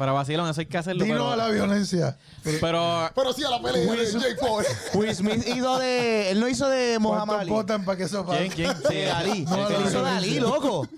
para 0.00 0.12
vacilón, 0.12 0.48
eso 0.48 0.62
hay 0.62 0.66
que 0.66 0.78
hacerlo. 0.78 1.04
Dino 1.04 1.16
pero, 1.16 1.30
a 1.30 1.36
la 1.36 1.50
violencia. 1.50 2.16
pero 2.42 3.10
Pero 3.14 3.32
sí, 3.34 3.44
a 3.44 3.50
la 3.50 3.60
pelea 3.60 3.82
de 3.82 4.10
Jake 4.10 4.36
Paul. 4.40 4.64
Will 4.94 5.14
Smith 5.14 5.46
hizo 5.46 5.78
de. 5.78 6.30
Él 6.30 6.40
no 6.40 6.48
hizo 6.48 6.70
de 6.70 6.98
Muhammad 6.98 7.26
¿Cuántos 7.26 7.40
Ali. 7.42 7.50
votan 7.50 7.84
para 7.84 7.98
que 7.98 8.04
eso 8.04 8.24
pase? 8.24 8.48
¿quién? 8.48 8.72
¿Quién? 8.72 8.76
Sí, 8.88 8.94
De 8.94 9.10
Ali. 9.10 9.44
No, 9.44 9.68
él 9.68 9.76
hizo 9.86 10.02
de 10.02 10.08
Ali, 10.10 10.40
loco. 10.40 10.88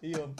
No, 0.00 0.34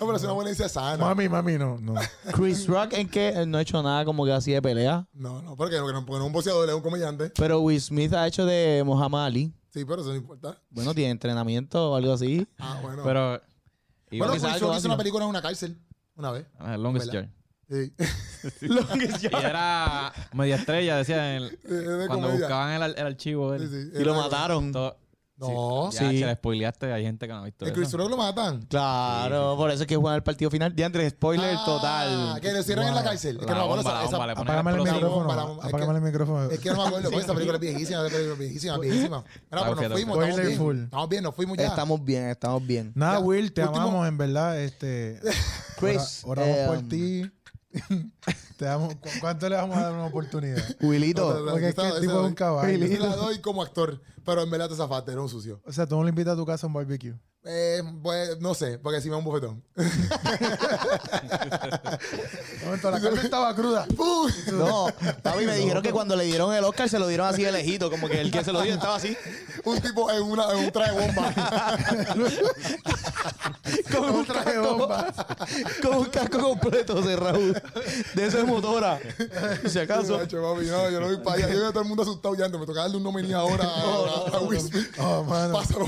pero 0.00 0.16
es 0.16 0.22
una 0.24 0.32
violencia 0.32 0.68
sana. 0.68 0.96
Mami, 0.96 1.28
mami, 1.28 1.58
no. 1.58 1.78
no. 1.78 1.94
Chris 2.32 2.66
Rock 2.66 2.94
en 2.94 3.08
que 3.08 3.28
él 3.28 3.48
no 3.48 3.58
ha 3.58 3.62
hecho 3.62 3.80
nada 3.80 4.04
como 4.04 4.24
que 4.24 4.32
así 4.32 4.50
de 4.50 4.60
pelea. 4.60 5.06
No, 5.12 5.40
no, 5.40 5.54
porque 5.54 5.76
no, 5.76 5.82
porque 5.82 5.94
no, 5.94 6.06
porque 6.06 6.18
no 6.18 6.24
es 6.24 6.26
un 6.26 6.32
boxeador, 6.32 6.68
es 6.68 6.74
un 6.74 6.82
comediante. 6.82 7.30
Pero 7.36 7.60
Will 7.60 7.80
Smith 7.80 8.12
ha 8.14 8.26
hecho 8.26 8.44
de 8.44 8.82
Muhammad 8.84 9.26
Ali. 9.26 9.54
Sí, 9.72 9.84
pero 9.84 10.00
eso 10.00 10.10
no 10.10 10.16
importa. 10.16 10.60
Bueno, 10.70 10.92
tiene 10.92 11.12
entrenamiento 11.12 11.92
o 11.92 11.94
algo 11.94 12.12
así. 12.12 12.48
Ah, 12.58 12.80
bueno. 12.82 13.04
pero 13.04 13.40
bueno, 14.10 14.32
Chris 14.32 14.60
Rock 14.60 14.76
hizo 14.76 14.88
una 14.88 14.96
película 14.96 15.22
en 15.22 15.30
una 15.30 15.40
cárcel. 15.40 15.78
Una 16.18 16.30
vez. 16.32 16.46
Ah, 16.58 16.76
Longest. 16.76 17.12
Yard. 17.12 17.28
Sí. 17.70 17.92
Y 19.22 19.26
era 19.36 20.12
media 20.32 20.56
estrella, 20.56 20.96
decía 20.96 21.36
en 21.36 21.42
el- 21.44 21.58
cuando 22.06 22.26
comedia. 22.28 22.38
buscaban 22.40 22.82
el, 22.82 22.94
el 22.96 23.06
archivo 23.06 23.58
Sí, 23.58 23.66
sí, 23.68 23.90
Y 24.00 24.04
lo 24.04 24.14
mataron. 24.14 24.72
Todo- 24.72 24.96
No. 25.38 25.90
Ya, 25.92 25.98
Sí. 26.10 26.18
se 26.18 26.26
le 26.26 26.34
spoileaste, 26.34 26.92
hay 26.92 27.04
gente 27.04 27.26
que 27.28 27.32
no 27.32 27.38
ha 27.40 27.44
visto 27.44 27.64
¿El 27.64 27.70
eso. 27.70 27.80
Chris 27.80 27.92
Rock 27.92 28.10
lo 28.10 28.16
matan? 28.16 28.62
Claro, 28.62 29.56
por 29.56 29.70
eso 29.70 29.82
es 29.82 29.86
que 29.86 29.94
juegan 29.96 30.16
el 30.16 30.22
partido 30.24 30.50
final. 30.50 30.74
De 30.74 30.82
entre 30.82 31.08
spoiler 31.10 31.54
Ah, 31.56 31.62
total. 31.64 32.40
Que 32.40 32.52
lo 32.52 32.62
cierran 32.62 32.88
en 32.88 32.94
la 32.94 33.00
Wow. 33.02 33.10
cárcel. 33.10 33.36
Es 33.36 33.40
que 33.40 33.46
La 33.46 33.58
no 33.58 33.58
me 33.74 33.80
acuerdo 33.80 34.24
la 34.24 34.32
Apágame 34.32 34.70
el 34.72 34.76
micrófono. 34.82 35.60
Apágame 35.62 35.98
el 35.98 36.04
micrófono. 36.04 36.50
Es 36.50 36.58
que 36.58 36.70
no 36.70 36.76
me 36.76 36.82
acuerdo, 36.88 37.10
porque 37.10 37.24
esa 37.24 37.34
película 37.34 37.54
es 37.56 37.60
viejísima, 37.60 38.00
esa 38.00 38.08
película 38.10 38.32
es 38.32 38.38
viejísima, 38.38 38.78
viejísima. 38.78 39.24
Pero 39.48 39.64
nos 39.64 39.92
fuimos, 39.92 40.18
estamos 40.18 40.46
bien. 40.46 40.58
full. 40.58 40.78
Estamos 40.84 41.08
bien, 41.08 41.22
nos 41.22 41.34
fuimos 41.34 41.56
ya. 41.58 41.66
Estamos 41.68 42.04
bien, 42.04 42.28
estamos 42.28 42.66
bien. 42.66 42.92
Nada, 42.94 43.18
Will, 43.20 43.52
te 43.52 43.62
amamos, 43.62 44.08
en 44.08 44.18
verdad. 44.18 44.60
Este, 44.60 45.20
Chris, 45.78 46.22
ora- 46.24 46.42
oramos 46.42 46.58
eh, 46.58 46.64
por 46.66 46.88
ti. 46.88 47.30
Te 48.56 48.64
damos, 48.64 48.94
¿cu- 48.96 49.08
¿Cuánto 49.20 49.48
le 49.48 49.56
vamos 49.56 49.76
a 49.76 49.82
dar 49.82 49.92
una 49.92 50.06
oportunidad? 50.06 50.62
Wilito. 50.80 51.44
Porque 51.50 51.68
es 51.68 51.74
que 51.74 51.88
el 51.88 52.00
tipo 52.00 52.12
es 52.20 52.26
un 52.28 52.34
caballo. 52.34 52.76
Yo 52.78 52.86
se 52.88 52.98
la 52.98 53.16
doy 53.16 53.38
como 53.40 53.62
actor, 53.62 54.00
pero 54.24 54.42
en 54.42 54.50
verdad 54.50 54.68
te 54.68 54.74
zafaste, 54.76 55.12
era 55.12 55.20
un 55.20 55.28
sucio. 55.28 55.60
O 55.64 55.72
sea, 55.72 55.86
tú 55.86 55.96
no 55.96 56.02
le 56.04 56.10
invitas 56.10 56.34
a 56.34 56.36
tu 56.36 56.44
casa 56.46 56.66
a 56.66 56.68
un 56.68 56.72
barbecue. 56.74 57.14
Eh, 57.44 57.82
pues, 58.02 58.40
no 58.40 58.52
sé, 58.52 58.78
porque 58.78 59.00
si 59.00 59.08
me 59.08 59.12
da 59.12 59.18
un 59.18 59.24
bofetón. 59.24 59.62
Momento, 62.64 62.90
la 62.90 63.00
carne 63.00 63.20
estaba 63.22 63.54
cruda. 63.54 63.86
No, 64.52 64.88
papi, 65.22 65.46
me 65.46 65.54
dijeron 65.56 65.82
que 65.82 65.92
cuando 65.92 66.16
le 66.16 66.24
dieron 66.24 66.52
el 66.52 66.64
Oscar 66.64 66.88
se 66.88 66.98
lo 66.98 67.06
dieron 67.06 67.28
así 67.28 67.44
de 67.44 67.52
lejito, 67.52 67.90
como 67.90 68.08
que 68.08 68.20
el 68.20 68.32
que 68.32 68.42
se 68.42 68.52
lo 68.52 68.60
dio 68.60 68.74
estaba 68.74 68.96
así. 68.96 69.16
Un 69.64 69.80
tipo 69.80 70.10
en, 70.10 70.22
una, 70.22 70.50
en 70.52 70.64
un 70.64 70.72
traje 70.72 70.90
bomba. 70.92 71.32
Con 73.92 74.10
un 74.10 74.24
traje 74.24 74.58
bomba. 74.58 75.12
con 75.82 75.98
un 75.98 76.04
casco 76.06 76.40
completo. 76.40 77.00
De 77.02 77.14
eso 78.26 78.38
de 78.38 78.44
motora. 78.44 78.98
Si 79.66 79.78
acaso. 79.78 80.18
macho, 80.18 80.42
papi, 80.42 80.66
no, 80.66 80.90
yo 80.90 81.00
no 81.00 81.06
voy 81.06 81.18
para 81.18 81.36
allá. 81.36 81.48
Yo 81.48 81.58
veo 81.60 81.68
a 81.68 81.72
todo 81.72 81.82
el 81.82 81.88
mundo 81.88 82.02
asustado 82.02 82.34
ya. 82.34 82.48
Me 82.48 82.66
toca 82.66 82.80
darle 82.80 82.96
un 82.96 83.02
nominee 83.02 83.34
ahora 83.34 83.64
a, 83.64 83.68
a, 83.68 84.36
a 84.36 84.40
Will 84.40 84.60
Smith. 84.60 84.88
Oh, 84.98 85.22
mano. 85.24 85.54
Pásalo. 85.54 85.86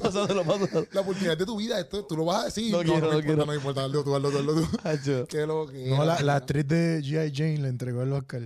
Pásatelo, 0.00 0.44
pásatelo. 0.44 0.87
La 0.92 1.00
oportunidad 1.02 1.36
de 1.36 1.44
tu 1.44 1.56
vida, 1.56 1.78
esto, 1.78 2.04
tú 2.04 2.16
lo 2.16 2.24
vas 2.24 2.42
a 2.42 2.44
decir. 2.46 2.72
No 2.72 2.78
quiero, 2.78 2.94
me 2.94 3.00
no 3.00 3.06
importa, 3.06 3.26
quiero. 3.26 3.36
No 3.38 3.46
me 3.46 3.54
importa, 3.54 3.84
hazlo 3.84 4.04
tú, 4.04 4.16
hazlo 4.16 4.30
tú, 4.30 4.38
hazlo 4.38 4.54
tú. 4.54 4.68
Hacho. 4.84 5.26
Qué 5.26 5.46
lo 5.46 5.66
que 5.66 5.90
No, 5.90 6.04
la 6.04 6.36
actriz 6.36 6.66
de 6.66 7.00
G.I. 7.02 7.32
Jane 7.34 7.58
le 7.58 7.68
entregó 7.68 8.02
el 8.02 8.12
Oscar. 8.12 8.42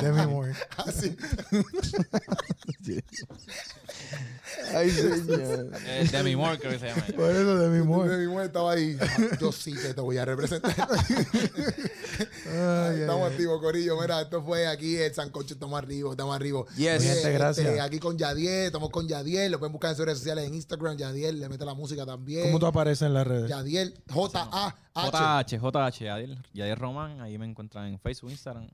Demi 0.00 0.26
Moore. 0.26 0.54
Así. 0.78 1.16
Ay, 4.74 4.90
señor. 4.90 5.70
Eh, 5.86 6.08
Demi 6.10 6.36
Moore 6.36 6.58
creo 6.58 6.72
que 6.72 6.78
se 6.78 6.88
llama. 6.88 7.04
ella. 7.06 7.16
Por 7.16 7.30
eso 7.30 7.58
Demi 7.58 7.84
Moore. 7.84 8.16
Mi 8.18 8.26
mujer 8.26 8.46
estaba 8.46 8.72
ahí. 8.72 8.96
Yo 9.40 9.52
sí 9.52 9.72
que 9.74 9.94
te 9.94 10.00
voy 10.00 10.18
a 10.18 10.24
representar. 10.24 10.74
Ay, 12.46 13.00
estamos 13.00 13.26
ay, 13.26 13.32
activos, 13.32 13.60
Corillo. 13.60 14.00
Mira, 14.00 14.22
esto 14.22 14.42
fue 14.42 14.66
aquí 14.66 14.96
el 14.96 15.12
Sancocho. 15.12 15.54
Estamos 15.54 15.76
arriba, 15.78 16.10
estamos 16.10 16.34
arriba. 16.34 16.64
Yes. 16.76 17.02
Mi 17.02 17.08
gente, 17.08 17.32
gracias. 17.32 17.80
aquí 17.80 17.98
con 17.98 18.16
Yadiel, 18.16 18.66
estamos 18.66 18.90
con 18.90 19.06
Yadiel. 19.06 19.52
Lo 19.52 19.58
pueden 19.58 19.72
buscar 19.72 19.90
en 19.90 19.96
sus 19.96 20.06
redes 20.06 20.18
sociales 20.18 20.46
en 20.46 20.54
Instagram. 20.54 20.96
Yadiel 20.96 21.40
le 21.40 21.48
mete 21.48 21.64
la 21.64 21.74
música 21.74 22.06
también. 22.06 22.44
¿Cómo 22.46 22.58
tú 22.58 22.66
apareces 22.66 23.02
en 23.02 23.14
las 23.14 23.26
redes? 23.26 23.50
Yadiel, 23.50 24.00
J-A-H. 24.10 24.76
JH, 24.94 25.58
JH, 25.60 26.04
Yadiel, 26.04 26.38
Yadiel 26.54 26.76
Román, 26.76 27.20
ahí 27.20 27.36
me 27.36 27.46
encuentran 27.46 27.86
en 27.86 27.98
Facebook, 27.98 28.30
Instagram 28.30 28.68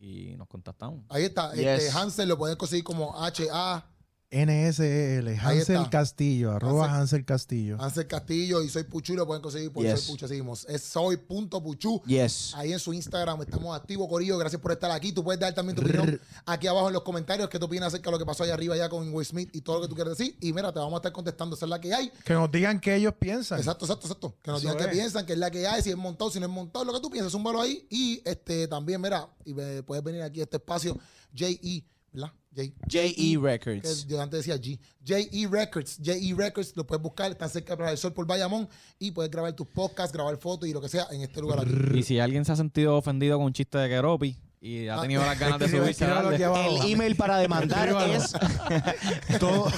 y 0.00 0.34
nos 0.36 0.48
contactamos. 0.48 1.04
Ahí 1.08 1.24
está. 1.24 1.52
Yes. 1.52 1.84
Este, 1.84 1.98
Hansel 1.98 2.28
lo 2.28 2.38
pueden 2.38 2.56
conseguir 2.56 2.84
como 2.84 3.22
H-A. 3.22 3.84
NSL, 4.30 5.38
Hansel. 5.40 5.88
Castillo, 5.90 6.52
arroba 6.52 6.86
Hansel- 6.86 7.00
Hansel 7.00 7.24
Castillo. 7.24 7.76
Hansel 7.80 8.06
Castillo 8.06 8.62
y 8.62 8.68
Soy 8.68 8.84
Puchu. 8.84 9.14
Lo 9.14 9.26
pueden 9.26 9.42
conseguir 9.42 9.72
por 9.72 9.82
Yes. 9.84 10.00
Soy 10.02 10.12
Puchu. 10.14 10.28
Seguimos. 10.28 10.66
Es 10.68 10.82
soy.puchu. 10.82 12.02
Yes. 12.04 12.52
Ahí 12.54 12.72
en 12.72 12.78
su 12.78 12.92
Instagram 12.92 13.40
estamos 13.42 13.74
activos, 13.74 14.06
Corillo. 14.08 14.36
Gracias 14.36 14.60
por 14.60 14.72
estar 14.72 14.90
aquí. 14.90 15.12
Tú 15.12 15.24
puedes 15.24 15.40
dar 15.40 15.54
también 15.54 15.76
tu 15.76 15.82
opinión 15.82 16.20
aquí 16.46 16.66
abajo 16.66 16.88
en 16.88 16.94
los 16.94 17.02
comentarios. 17.02 17.48
¿Qué 17.48 17.58
tú 17.58 17.64
opinas 17.66 17.88
acerca 17.88 18.10
de 18.10 18.12
lo 18.12 18.18
que 18.18 18.26
pasó 18.26 18.44
allá 18.44 18.54
arriba 18.54 18.76
ya 18.76 18.88
con 18.88 19.12
Will 19.14 19.24
Smith 19.26 19.48
y 19.54 19.62
todo 19.62 19.76
lo 19.76 19.82
que 19.82 19.88
tú 19.88 19.94
quieres 19.94 20.16
decir? 20.18 20.36
Y 20.40 20.52
mira, 20.52 20.72
te 20.72 20.78
vamos 20.78 20.94
a 20.94 20.96
estar 20.98 21.12
contestando. 21.12 21.56
Esa 21.56 21.64
es 21.64 21.70
la 21.70 21.80
que 21.80 21.94
hay. 21.94 22.12
Que 22.24 22.34
nos 22.34 22.50
digan 22.50 22.80
qué 22.80 22.96
ellos 22.96 23.14
piensan. 23.18 23.58
Exacto, 23.58 23.86
exacto, 23.86 24.06
exacto. 24.08 24.36
Que 24.42 24.50
nos 24.50 24.60
Eso 24.62 24.72
digan 24.74 24.86
qué 24.90 24.92
piensan, 24.94 25.24
que 25.24 25.32
es 25.32 25.38
la 25.38 25.50
que 25.50 25.66
hay, 25.66 25.80
si 25.82 25.90
es 25.90 25.96
montado, 25.96 26.30
si 26.30 26.38
no 26.38 26.46
es 26.46 26.52
montado, 26.52 26.84
lo 26.84 26.92
que 26.92 27.00
tú 27.00 27.10
piensas, 27.10 27.32
un 27.34 27.44
valor 27.44 27.62
ahí. 27.64 27.86
Y 27.88 28.20
este 28.26 28.68
también, 28.68 29.00
mira, 29.00 29.26
y 29.46 29.54
me- 29.54 29.82
puedes 29.82 30.04
venir 30.04 30.20
aquí 30.22 30.40
a 30.40 30.44
este 30.44 30.58
espacio, 30.58 30.94
J.E., 31.36 31.82
¿verdad? 32.12 32.32
J. 32.58 32.74
J.E. 32.90 33.14
Que 33.14 33.38
Records. 33.38 34.06
yo 34.06 34.20
antes 34.20 34.44
decía 34.44 34.56
G. 34.56 34.78
J.E. 35.06 35.46
Records. 35.48 35.98
J.E. 36.04 36.34
Records, 36.36 36.76
lo 36.76 36.86
puedes 36.86 37.02
buscar, 37.02 37.30
están 37.30 37.48
cerca 37.48 37.72
de 37.72 37.76
Plaza 37.76 37.90
del 37.90 37.98
Sol 37.98 38.12
por 38.12 38.26
Bayamón 38.26 38.68
y 38.98 39.10
puedes 39.12 39.30
grabar 39.30 39.52
tus 39.54 39.66
podcasts, 39.68 40.12
grabar 40.12 40.36
fotos 40.38 40.68
y 40.68 40.72
lo 40.72 40.80
que 40.80 40.88
sea 40.88 41.06
en 41.10 41.22
este 41.22 41.40
lugar 41.40 41.60
aquí. 41.60 41.98
Y 41.98 42.02
si 42.02 42.18
alguien 42.18 42.44
se 42.44 42.52
ha 42.52 42.56
sentido 42.56 42.96
ofendido 42.96 43.36
con 43.36 43.46
un 43.46 43.52
chiste 43.52 43.78
de 43.78 43.88
Keropi 43.88 44.36
y 44.60 44.88
ha 44.88 45.00
tenido 45.00 45.24
las 45.24 45.38
ganas 45.38 45.58
de 45.60 45.68
subirse 45.70 46.04
a 46.04 46.14
darle. 46.22 46.36
El 46.36 46.90
email 46.92 47.14
para 47.16 47.38
demandar 47.38 47.88
es 48.10 48.32
Todo, 49.38 49.70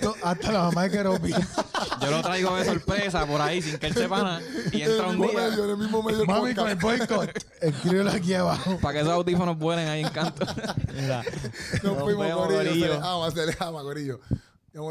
todo- 0.00 0.16
hasta 0.22 0.52
la 0.52 0.58
mamá 0.64 0.82
de 0.84 0.90
Keropi. 0.90 1.30
yo 1.32 2.10
lo 2.10 2.20
traigo 2.22 2.56
de 2.56 2.64
sorpresa 2.66 3.26
por 3.26 3.40
ahí 3.40 3.62
sin 3.62 3.78
que 3.78 3.86
él 3.86 3.94
sepa 3.94 4.22
nada 4.22 4.42
y 4.72 4.82
entra 4.82 5.06
un 5.08 5.20
día 5.22 5.46
en 5.46 5.70
el 5.70 5.76
mismo 5.78 6.02
medio 6.02 6.18
del 6.18 6.26
Mami 6.26 6.54
con 6.54 6.68
el 6.68 6.78
podcast. 6.78 7.10
boicot. 7.10 7.44
Escríbelo 7.62 8.10
aquí 8.10 8.34
abajo. 8.34 8.78
para 8.82 8.94
que 8.94 9.00
esos 9.00 9.12
audífonos 9.12 9.56
vuelen 9.58 9.88
ahí 9.88 10.02
en 10.02 10.08
canto. 10.10 10.44
Nos 10.94 11.82
Nos 11.82 12.02
fuimos, 12.02 12.26
vemos, 12.26 12.46
Corillo. 12.48 12.86
Se 12.86 12.88
les 12.94 13.02
ama, 13.02 13.30
se 13.30 13.46
les 13.46 13.60
ama, 13.60 13.82
Corillo. 13.82 14.20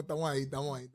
Estamos 0.01 0.29
ahí, 0.29 0.41
estamos 0.41 0.77
ahí. 0.77 0.89